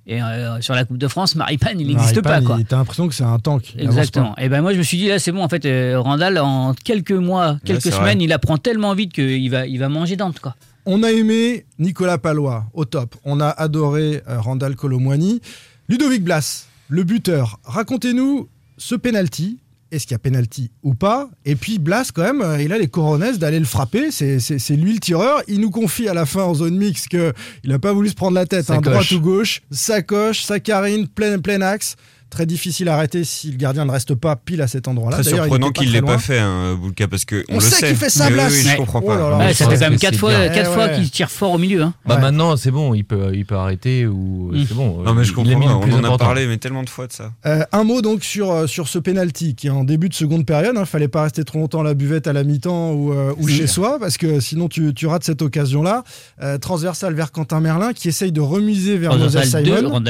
Et 0.09 0.23
euh, 0.23 0.61
sur 0.61 0.75
la 0.75 0.85
Coupe 0.85 0.99
de 0.99 1.09
France, 1.09 1.35
Maripane, 1.35 1.81
il 1.81 1.88
n'existe 1.88 2.21
pas. 2.23 2.40
Il- 2.40 2.64
T'as 2.64 2.77
l'impression 2.77 3.09
que 3.09 3.14
c'est 3.14 3.25
un 3.25 3.38
tank. 3.40 3.75
Exactement. 3.77 4.37
Et 4.38 4.49
ben 4.49 4.62
moi 4.62 4.73
je 4.73 4.79
me 4.79 4.85
suis 4.85 4.97
dit 4.99 5.09
là 5.09 5.19
c'est 5.19 5.33
bon 5.33 5.42
en 5.42 5.49
fait 5.49 5.64
euh, 5.66 5.99
Randall 5.99 6.38
en 6.38 6.75
quelques 6.75 7.11
mois, 7.11 7.59
quelques 7.64 7.83
semaines, 7.92 8.19
vrai. 8.19 8.25
il 8.25 8.33
apprend 8.33 8.57
tellement 8.57 8.95
vite 8.95 9.12
qu'il 9.12 9.51
va 9.51 9.66
il 9.66 9.79
va 9.81 9.88
manger 9.88 10.14
Dante 10.14 10.38
quoi. 10.38 10.55
On 10.85 11.03
a 11.03 11.11
aimé 11.11 11.66
Nicolas 11.81 12.19
Palois 12.19 12.66
au 12.73 12.85
top. 12.85 13.16
On 13.25 13.40
a 13.40 13.49
adoré 13.49 14.23
euh, 14.29 14.38
Randall 14.40 14.77
Colomwani. 14.77 15.40
Ludovic 15.88 16.23
Blas, 16.23 16.66
le 16.88 17.03
buteur. 17.03 17.59
Racontez-nous 17.64 18.49
ce 18.79 18.95
penalty. 18.95 19.59
Est-ce 19.92 20.05
qu'il 20.05 20.12
y 20.12 20.16
a 20.16 20.18
penalty 20.18 20.70
ou 20.83 20.94
pas 20.94 21.31
Et 21.44 21.55
puis 21.55 21.79
Blas, 21.79 22.11
quand 22.12 22.22
même, 22.22 22.42
euh, 22.42 22.61
il 22.61 22.72
a 22.72 22.79
les 22.79 22.88
coronesses 22.88 23.38
d'aller 23.38 23.61
le 23.61 23.64
frapper. 23.64 24.11
C'est- 24.11 24.38
lui 24.77 24.92
le 24.94 24.99
tireur. 24.99 25.42
Il 25.46 25.61
nous 25.61 25.70
confie 25.70 26.09
à 26.09 26.14
la 26.14 26.27
fin 26.27 26.42
en 26.42 26.55
zone 26.55 26.77
mixte 26.77 27.09
qu'il 27.09 27.33
n'a 27.64 27.79
pas 27.79 27.92
voulu 27.92 28.09
se 28.09 28.14
prendre 28.14 28.35
la 28.35 28.46
tête. 28.46 28.68
Hein, 28.70 28.81
droite 28.81 29.11
ou 29.12 29.20
gauche, 29.20 29.62
ça 29.70 30.03
coche, 30.03 30.42
ça 30.42 30.59
carine, 30.61 31.07
plein, 31.07 31.38
plein 31.38 31.61
axe. 31.61 31.94
Très 32.29 32.45
difficile 32.45 32.89
à 32.89 32.95
arrêter 32.95 33.23
si 33.25 33.51
le 33.53 33.57
gardien 33.57 33.85
ne 33.85 33.91
reste 33.93 34.15
pas 34.17 34.35
pile 34.37 34.61
à 34.61 34.67
cet 34.67 34.89
endroit-là. 34.89 35.19
Très 35.19 35.31
surprenant 35.31 35.71
qu'il 35.71 35.87
très 35.89 36.01
l'ait 36.01 36.03
pas 36.07 36.19
fait, 36.19 36.41
hein, 36.41 36.75
Boulka, 36.79 37.07
parce 37.07 37.25
que 37.25 37.45
on, 37.49 37.53
On 37.53 37.55
le 37.57 37.61
sait 37.61 37.77
sait. 37.77 37.87
qu'il 37.89 37.97
fait 37.97 38.11
ça, 38.11 38.29
Mais 38.29 38.35
Blas. 38.35 38.49
oui, 38.49 38.55
oui, 38.59 38.65
Ouais. 38.67 38.71
je 38.73 38.77
comprends 38.77 39.01
Oh 39.05 39.07
pas. 39.07 39.17
là 39.17 39.31
là. 39.31 39.39
Ouais, 39.39 39.49
je 39.53 39.55
ça 39.55 39.69
fait 39.71 39.75
quand 39.77 39.81
même 39.83 39.95
que 39.95 40.01
quatre 40.01 40.15
c'est 40.15 40.19
fois, 40.19 40.31
bien. 40.39 40.49
quatre 40.49 40.71
Eh 40.71 40.75
fois 40.75 40.87
ouais. 40.87 40.95
qu'il 40.97 41.11
tire 41.11 41.31
fort 41.31 41.53
au 41.53 41.59
milieu. 41.59 41.83
Hein. 41.83 41.95
Bah 42.05 42.17
Ouais. 42.17 42.21
maintenant 42.21 42.57
c'est 42.57 42.73
bon, 42.73 42.95
il 42.95 43.05
peut, 43.05 43.31
il 43.33 43.47
peut 43.47 43.55
arrêter 43.55 44.07
ou 44.09 44.51
Mm. 44.53 44.65
c'est 44.69 44.75
bon. 44.75 45.03
Non 45.03 45.15
mais 45.15 45.23
je 45.25 45.33
comprends 45.33 45.61
pas, 45.61 45.67
on 45.87 45.93
en 45.93 46.15
a 46.15 46.19
parlé 46.19 46.47
mais 46.49 46.59
tellement 46.59 46.83
de 46.83 46.91
fois 46.91 47.07
de 47.07 47.12
ça. 47.12 47.33
Euh, 47.47 47.62
un 47.73 47.85
mot 47.85 48.03
donc 48.03 48.25
sur, 48.25 48.51
euh, 48.51 48.67
sur 48.67 48.89
ce 48.89 48.99
penalty 48.99 49.55
qui 49.55 49.69
est 49.69 49.71
en 49.71 49.85
début 49.85 50.09
de 50.09 50.15
seconde 50.15 50.45
période. 50.45 50.75
Il 50.79 50.85
fallait 50.87 51.09
pas 51.09 51.23
rester 51.23 51.45
trop 51.45 51.61
longtemps 51.61 51.81
à 51.81 51.85
la 51.85 51.95
buvette 51.95 52.27
à 52.27 52.33
la 52.33 52.43
mi-temps 52.43 52.91
ou, 52.93 53.12
euh, 53.12 53.33
ou 53.39 53.47
chez 53.49 53.67
soi 53.69 53.99
parce 54.01 54.19
que 54.19 54.41
sinon 54.41 54.69
tu, 54.69 54.93
tu 54.95 55.07
rates 55.07 55.23
cette 55.25 55.43
occasion-là. 55.43 56.03
Euh, 56.43 56.59
transversal 56.59 57.15
vers 57.15 57.31
Quentin 57.31 57.61
Merlin 57.61 57.93
qui 57.93 58.09
essaye 58.09 58.33
de 58.33 58.41
remiser 58.41 58.99
vers 58.99 59.17
de 59.17 59.29
Simon. 59.29 60.01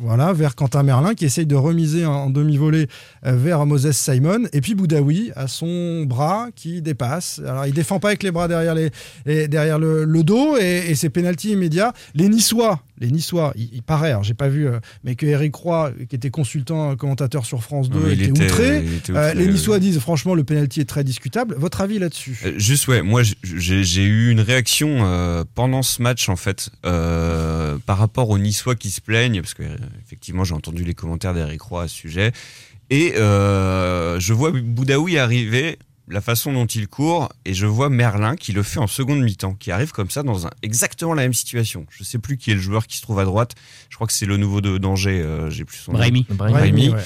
Voilà, 0.00 0.32
vers 0.32 0.54
Quentin 0.54 0.82
Merlin 0.82 1.14
qui 1.14 1.24
essaye 1.24 1.37
essaye 1.38 1.46
de 1.46 1.54
remiser 1.54 2.04
en, 2.04 2.30
demi-volée 2.30 2.88
euh, 3.24 3.36
vers 3.36 3.64
Moses 3.64 3.92
Simon. 3.92 4.46
Et 4.52 4.60
puis 4.60 4.74
Boudaoui 4.74 5.30
a 5.36 5.46
son 5.46 6.02
bras 6.04 6.48
qui 6.56 6.82
dépasse. 6.82 7.40
Alors 7.46 7.66
il 7.66 7.72
défend 7.72 8.00
pas 8.00 8.08
avec 8.08 8.22
les 8.24 8.32
bras 8.32 8.48
derrière, 8.48 8.74
les, 8.74 8.90
les- 9.24 9.46
derrière 9.46 9.78
le, 9.78 10.04
le 10.04 10.22
dos 10.24 10.56
et, 10.58 10.84
et 10.88 10.94
c'est 10.96 11.10
pénalty 11.10 11.52
immédiat. 11.52 11.92
Les 12.14 12.28
Niçois, 12.28 12.82
les 13.00 13.10
Niçois, 13.12 13.52
il, 13.56 13.68
il 13.72 13.82
paraît, 13.82 14.10
alors 14.10 14.24
j'ai 14.24 14.34
pas 14.34 14.48
vu, 14.48 14.66
euh, 14.66 14.80
mais 15.04 15.14
que 15.14 15.26
Eric 15.26 15.54
Roy, 15.54 15.92
qui 16.08 16.16
était 16.16 16.30
consultant 16.30 16.90
euh, 16.90 16.94
commentateur 16.96 17.46
sur 17.46 17.62
France 17.62 17.88
2, 17.88 17.98
Non, 17.98 18.06
mais 18.06 18.12
il 18.14 18.22
était, 18.22 18.30
était- 18.32 18.44
outré. 18.44 18.84
Euh, 19.10 19.34
les 19.34 19.46
oui. 19.46 19.52
Niçois 19.52 19.78
disent 19.78 19.98
franchement 20.00 20.34
le 20.34 20.42
pénalty 20.42 20.80
est 20.80 20.88
très 20.88 21.04
discutable. 21.04 21.54
Votre 21.56 21.80
avis 21.82 21.98
là-dessus? 22.00 22.40
Euh, 22.44 22.52
Juste 22.58 22.88
ouais, 22.88 23.02
moi 23.02 23.22
j'ai 23.22 23.84
j'ai 23.84 24.02
eu 24.04 24.30
une 24.30 24.40
réaction 24.40 24.88
euh, 25.04 25.44
pendant 25.54 25.82
ce 25.82 26.02
match 26.02 26.28
en 26.28 26.36
fait 26.36 26.70
euh, 26.84 27.67
par 27.86 27.98
rapport 27.98 28.30
aux 28.30 28.38
Niçois 28.38 28.74
qui 28.74 28.90
se 28.90 29.00
plaignent 29.00 29.40
parce 29.40 29.54
que 29.54 29.62
euh, 29.62 29.76
effectivement 30.04 30.44
j'ai 30.44 30.54
entendu 30.54 30.84
les 30.84 30.94
commentaires 30.94 31.34
d'Eric 31.34 31.60
Roy 31.62 31.82
à 31.84 31.88
ce 31.88 31.94
sujet 31.94 32.32
et 32.90 33.14
euh, 33.16 34.18
je 34.20 34.32
vois 34.32 34.50
Boudaoui 34.50 35.18
arriver 35.18 35.78
la 36.10 36.20
façon 36.20 36.52
dont 36.52 36.66
il 36.66 36.88
court 36.88 37.30
et 37.44 37.54
je 37.54 37.66
vois 37.66 37.90
Merlin 37.90 38.36
qui 38.36 38.52
le 38.52 38.62
fait 38.62 38.78
en 38.78 38.86
seconde 38.86 39.20
mi-temps 39.20 39.54
qui 39.54 39.70
arrive 39.70 39.92
comme 39.92 40.10
ça 40.10 40.22
dans 40.22 40.46
un, 40.46 40.50
exactement 40.62 41.14
la 41.14 41.22
même 41.22 41.34
situation. 41.34 41.86
Je 41.90 42.02
sais 42.02 42.18
plus 42.18 42.38
qui 42.38 42.50
est 42.50 42.54
le 42.54 42.60
joueur 42.60 42.86
qui 42.86 42.96
se 42.96 43.02
trouve 43.02 43.18
à 43.18 43.24
droite. 43.24 43.54
Je 43.90 43.96
crois 43.96 44.06
que 44.06 44.12
c'est 44.12 44.26
le 44.26 44.36
nouveau 44.36 44.60
de 44.60 44.78
d'Angers. 44.78 45.20
euh, 45.20 45.50
j'ai 45.50 45.64
plus 45.64 45.78
son 45.78 45.92
nom. 45.92 45.98
Brahimi. 45.98 46.26
Brahimi, 46.30 46.88
ouais. 46.90 47.02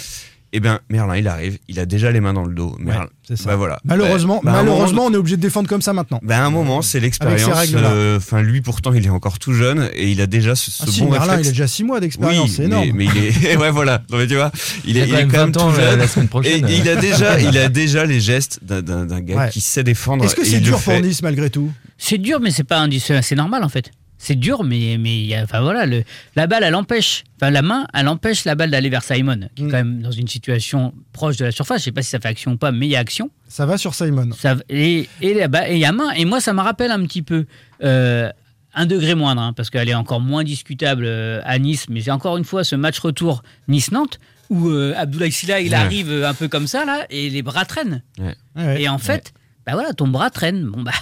Et 0.55 0.61
bien 0.61 0.81
Merlin 0.91 1.17
il 1.17 1.29
arrive, 1.29 1.59
il 1.69 1.79
a 1.81 1.87
déjà 1.87 2.11
les 2.11 2.21
mains 2.21 2.35
dans 2.35 2.45
le 2.45 2.53
dos. 2.55 2.77
Merlin, 2.79 3.07
c'est 3.27 3.37
ça. 3.39 3.49
bah 3.49 3.57
voilà. 3.57 3.79
Malheureusement, 3.85 4.41
Bah, 4.45 4.53
bah, 4.53 4.59
malheureusement, 4.63 5.07
on 5.07 5.13
est 5.13 5.17
obligé 5.17 5.37
de 5.39 5.41
défendre 5.43 5.67
comme 5.67 5.81
ça 5.81 5.95
maintenant. 5.95 6.21
ben 6.23 6.41
à 6.41 6.45
un 6.45 6.51
moment, 6.51 6.83
c'est 6.83 7.01
l'expérience. 7.01 7.73
euh, 7.75 8.19
Enfin, 8.19 8.43
lui, 8.43 8.61
pourtant, 8.61 8.93
il 8.93 9.07
est 9.07 9.11
encore 9.11 9.39
tout 9.39 9.55
jeune 9.55 9.89
et 9.95 10.11
il 10.11 10.21
a 10.21 10.27
déjà 10.27 10.55
ce, 10.55 10.71
ce 10.71 10.83
Ah 10.87 10.91
si, 10.91 11.01
bon 11.01 11.11
Merlin, 11.11 11.27
réflexe. 11.37 11.47
il 11.47 11.49
a 11.49 11.53
déjà 11.53 11.67
6 11.67 11.85
mois 11.85 12.01
d'expérience, 12.01 12.49
Oui, 12.51 12.55
c'est 12.55 12.65
énorme. 12.65 12.87
Mais, 12.95 13.07
mais 13.07 13.07
il 13.17 13.47
est, 13.47 13.57
ouais, 13.63 13.71
voilà. 13.71 14.03
Non, 14.11 14.19
mais 14.19 14.27
tu 14.27 14.35
vois, 14.35 14.53
il, 14.85 14.97
Il 14.99 15.01
a 15.01 15.05
est, 15.05 15.09
quand 15.09 15.17
même 15.17 15.31
20 15.53 15.57
ans 15.57 15.71
tout 15.71 15.77
jeune. 15.77 15.99
la 15.99 16.07
semaine 16.09 16.29
prochaine. 16.29 16.69
Et, 16.69 16.77
il 16.77 16.89
a 16.89 16.97
déjà, 16.97 17.41
il 17.41 17.57
a 17.57 17.69
déjà 17.71 18.05
les 18.05 18.21
gestes 18.21 18.61
d'un- 18.63 18.83
d'un 18.83 19.07
d'un 19.07 19.21
gars 19.21 19.37
Ouais. 19.37 19.49
qui 19.51 19.63
sait 19.63 19.83
défendre. 19.85 20.25
Est-ce 20.27 20.37
que 20.37 20.45
c'est 20.45 20.61
dur 20.61 20.73
pour 20.75 20.83
fait. 20.83 21.01
Nice 21.01 21.23
malgré 21.23 21.49
tout? 21.49 21.71
C'est 21.97 22.19
dur, 22.19 22.41
mais 22.41 22.51
c'est 22.51 22.65
pas 22.65 22.87
c'est 23.23 23.37
normal 23.37 23.65
en 23.65 23.69
fait. 23.71 23.91
C'est 24.25 24.37
dur, 24.37 24.63
mais 24.63 24.99
mais 25.01 25.19
il 25.19 25.27
y 25.27 25.35
a- 25.35 25.43
enfin 25.43 25.61
voilà, 25.63 25.85
le, 25.85 26.05
la 26.37 26.47
balle 26.47 26.63
elle 26.63 26.77
empêche, 26.77 27.25
enfin 27.37 27.51
la 27.51 27.61
main 27.61 27.89
elle 27.93 28.07
empêche 28.07 28.45
la 28.45 28.55
balle 28.55 28.71
d'aller 28.71 28.89
vers 28.89 29.03
Simon, 29.03 29.49
qui 29.57 29.63
est 29.63 29.67
Mm. 29.67 29.71
quand 29.73 29.77
même 29.79 30.01
dans 30.01 30.13
une 30.13 30.29
situation 30.29 30.95
proche 31.13 31.37
de 31.39 31.45
la 31.45 31.51
surface. 31.51 31.81
Je 31.81 31.85
sais 31.87 31.93
pas 31.93 32.03
si 32.03 32.11
ça 32.11 32.21
fait 32.21 32.29
action 32.29 32.53
ou 32.53 32.57
pas, 32.57 32.71
mais 32.71 32.87
il 32.87 32.91
y 32.91 32.95
a 32.97 33.01
action. 33.01 33.31
Ça 33.49 33.67
va 33.67 33.77
sur 33.79 33.95
Simon. 33.97 34.31
Ça, 34.39 34.55
et 34.69 35.09
et 35.21 35.35
là-bas, 35.35 35.69
et 35.69 35.73
il 35.75 35.81
y 35.81 35.85
a 35.85 35.91
main. 35.91 36.11
Et 36.13 36.25
moi, 36.25 36.41
ça 36.41 36.53
me 36.53 36.61
rappelle 36.61 36.93
un 36.93 37.03
petit 37.05 37.23
peu 37.23 37.47
euh, 37.83 38.31
un 38.75 38.87
degré 38.87 39.17
moindre, 39.17 39.43
hein, 39.43 39.53
parce 39.55 39.71
qu'elle 39.71 39.89
est 39.89 39.95
encore 39.95 40.21
moins 40.21 40.45
discutable 40.45 41.03
euh, 41.05 41.41
à 41.45 41.59
Nice. 41.59 41.87
Mais 41.91 42.01
c'est 42.03 42.13
encore 42.13 42.37
une 42.37 42.45
fois 42.45 42.63
ce 42.63 42.77
match 42.77 43.01
retour 43.01 43.43
Nice-Nantes 43.67 44.21
où 44.51 44.69
euh, 44.69 44.95
Abdoulaye 44.97 45.33
Sylla 45.33 45.61
il 45.61 45.71
Ouais. 45.71 45.75
arrive 45.75 46.25
un 46.25 46.35
peu 46.35 46.47
comme 46.47 46.69
ça 46.69 46.85
là 46.85 47.07
et 47.11 47.29
les 47.29 47.43
bras 47.43 47.65
traînent. 47.65 48.03
Ouais. 48.21 48.37
Ouais. 48.55 48.83
Et 48.83 48.89
en 48.89 48.99
fait, 48.99 49.33
bah 49.67 49.73
voilà, 49.73 49.93
ton 49.95 50.07
bras 50.07 50.31
traîne. 50.31 50.65
Bon 50.67 50.83
bah. 50.83 50.93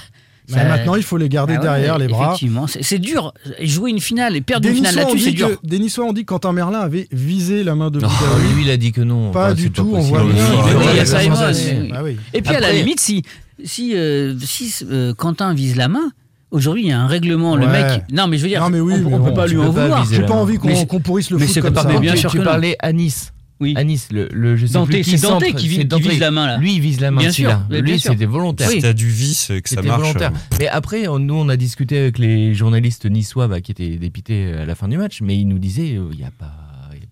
Ça- 0.59 0.65
maintenant, 0.65 0.95
il 0.97 1.03
faut 1.03 1.17
les 1.17 1.29
garder 1.29 1.55
Ah 1.57 1.61
ouais, 1.61 1.63
derrière 1.63 1.99
les 1.99 2.09
bras. 2.09 2.27
Effectivement, 2.29 2.67
c'est 2.67 2.83
c'est 2.83 2.99
dur. 2.99 3.33
Jouer 3.63 3.91
une 3.91 4.01
finale 4.01 4.37
et 4.37 4.41
perdre 4.41 4.63
Des 4.65 4.71
une 4.71 4.77
finale 4.77 4.95
là-dessus, 4.97 5.19
c'est 5.19 5.31
dit 5.31 5.37
dur. 5.37 5.61
que, 5.61 5.67
des 5.67 5.79
Niçois 5.79 6.05
ont 6.05 6.13
dit 6.13 6.23
que 6.23 6.27
Quentin 6.27 6.53
Merlin 6.53 6.81
avait 6.81 7.09
visé 7.13 7.63
la 7.65 7.75
main 7.75 7.91
de 7.91 7.99
Boudaoui. 8.01 8.55
lui, 8.57 8.63
il 8.65 8.71
a 8.71 8.77
dit 8.77 8.93
que 8.93 9.01
non. 9.01 9.31
Pas 9.31 9.55
du 9.55 9.71
tout, 9.71 9.89
on 9.93 9.97
possible. 9.97 10.19
voit 10.19 10.25
bien. 10.33 11.91
Bah. 11.91 12.03
Et 12.35 12.43
puis 12.43 12.55
à 12.55 12.61
la 12.61 12.73
limite, 12.73 13.01
si, 13.01 13.23
si, 13.65 13.93
euh, 13.95 14.35
si 14.41 14.75
euh, 14.91 15.15
Quentin 15.15 15.55
vise 15.55 15.77
la 15.77 15.89
main, 15.89 16.11
aujourd'hui 16.51 16.83
il 16.85 16.89
y 16.89 16.93
a 16.93 17.01
un 17.01 17.07
règlement. 17.07 17.57
Le 17.57 17.67
mec. 17.67 18.03
Non, 18.13 18.27
mais 18.27 18.37
je 18.39 18.43
veux 18.43 18.49
dire, 18.49 18.61
Non, 18.63 18.71
mais 18.71 18.81
oui, 18.81 18.95
on, 18.97 18.99
mais 19.09 19.15
on 19.15 19.19
bon, 19.19 19.27
peut 19.27 19.35
pas 19.35 19.47
lui 19.47 19.59
en 19.59 19.73
pas 19.73 19.83
vouloir. 19.83 20.07
J'ai 20.11 20.23
pas 20.23 20.35
envie 20.35 20.57
qu'on 20.59 20.69
Mais- 20.69 20.87
qu'on 20.87 21.01
pourrisse 21.01 21.31
le 21.31 21.39
mais 21.39 21.47
foot 21.47 21.55
c'est 21.55 21.61
comme 21.61 21.73
pas 21.75 21.83
ça. 21.83 21.99
bien 21.99 22.13
tu, 22.13 22.19
sûr 22.19 22.31
tu 22.31 22.41
parlais 22.41 22.77
à 22.81 22.93
Nice. 22.93 23.33
Oui. 23.61 23.75
À 23.77 23.85
Nice, 23.85 24.09
le, 24.11 24.29
le 24.33 24.57
je 24.57 24.65
sais 24.67 24.73
Dante, 24.73 24.89
plus 24.89 25.03
qui 25.03 25.11
c'est 25.19 25.27
Dante 25.29 25.43
centre, 25.45 25.57
qui, 25.57 25.69
vi- 25.69 25.75
c'est 25.77 25.81
qui 25.83 25.85
Dante. 25.87 26.01
vise 26.01 26.19
la 26.19 26.31
main 26.31 26.47
là. 26.47 26.57
Lui, 26.57 26.75
il 26.77 26.81
vise 26.81 26.99
la 27.01 27.11
main. 27.11 27.21
Bien 27.21 27.31
sûr, 27.31 27.55
bien 27.69 27.81
Lui, 27.83 28.01
c'était 28.01 28.25
volontaire. 28.25 28.71
Si 28.71 28.81
t'as 28.81 28.95
du 28.95 29.09
vice 29.09 29.51
et 29.51 29.61
que 29.61 29.69
ça 29.69 29.77
C'était 29.77 29.89
marche. 29.89 30.01
volontaire. 30.01 30.33
euh, 30.35 30.57
Mais 30.61 30.69
après, 30.69 31.09
on- 31.09 31.19
nous, 31.19 31.35
on 31.35 31.49
a 31.51 31.57
discuté 31.57 31.99
avec 31.99 32.19
les 32.19 32.55
journalistes 32.55 33.05
niçois 33.05 33.49
bah, 33.49 33.61
qui 33.61 33.73
étaient 33.73 33.97
dépités 33.99 34.53
à 34.55 34.65
la 34.65 34.75
fin 34.75 34.89
du 34.89 34.97
match, 34.97 35.21
mais 35.21 35.37
ils 35.39 35.47
nous 35.47 35.59
disaient 35.59 35.89
il 35.89 36.17
n'y 36.17 36.25
a 36.25 36.31
pas. 36.31 36.55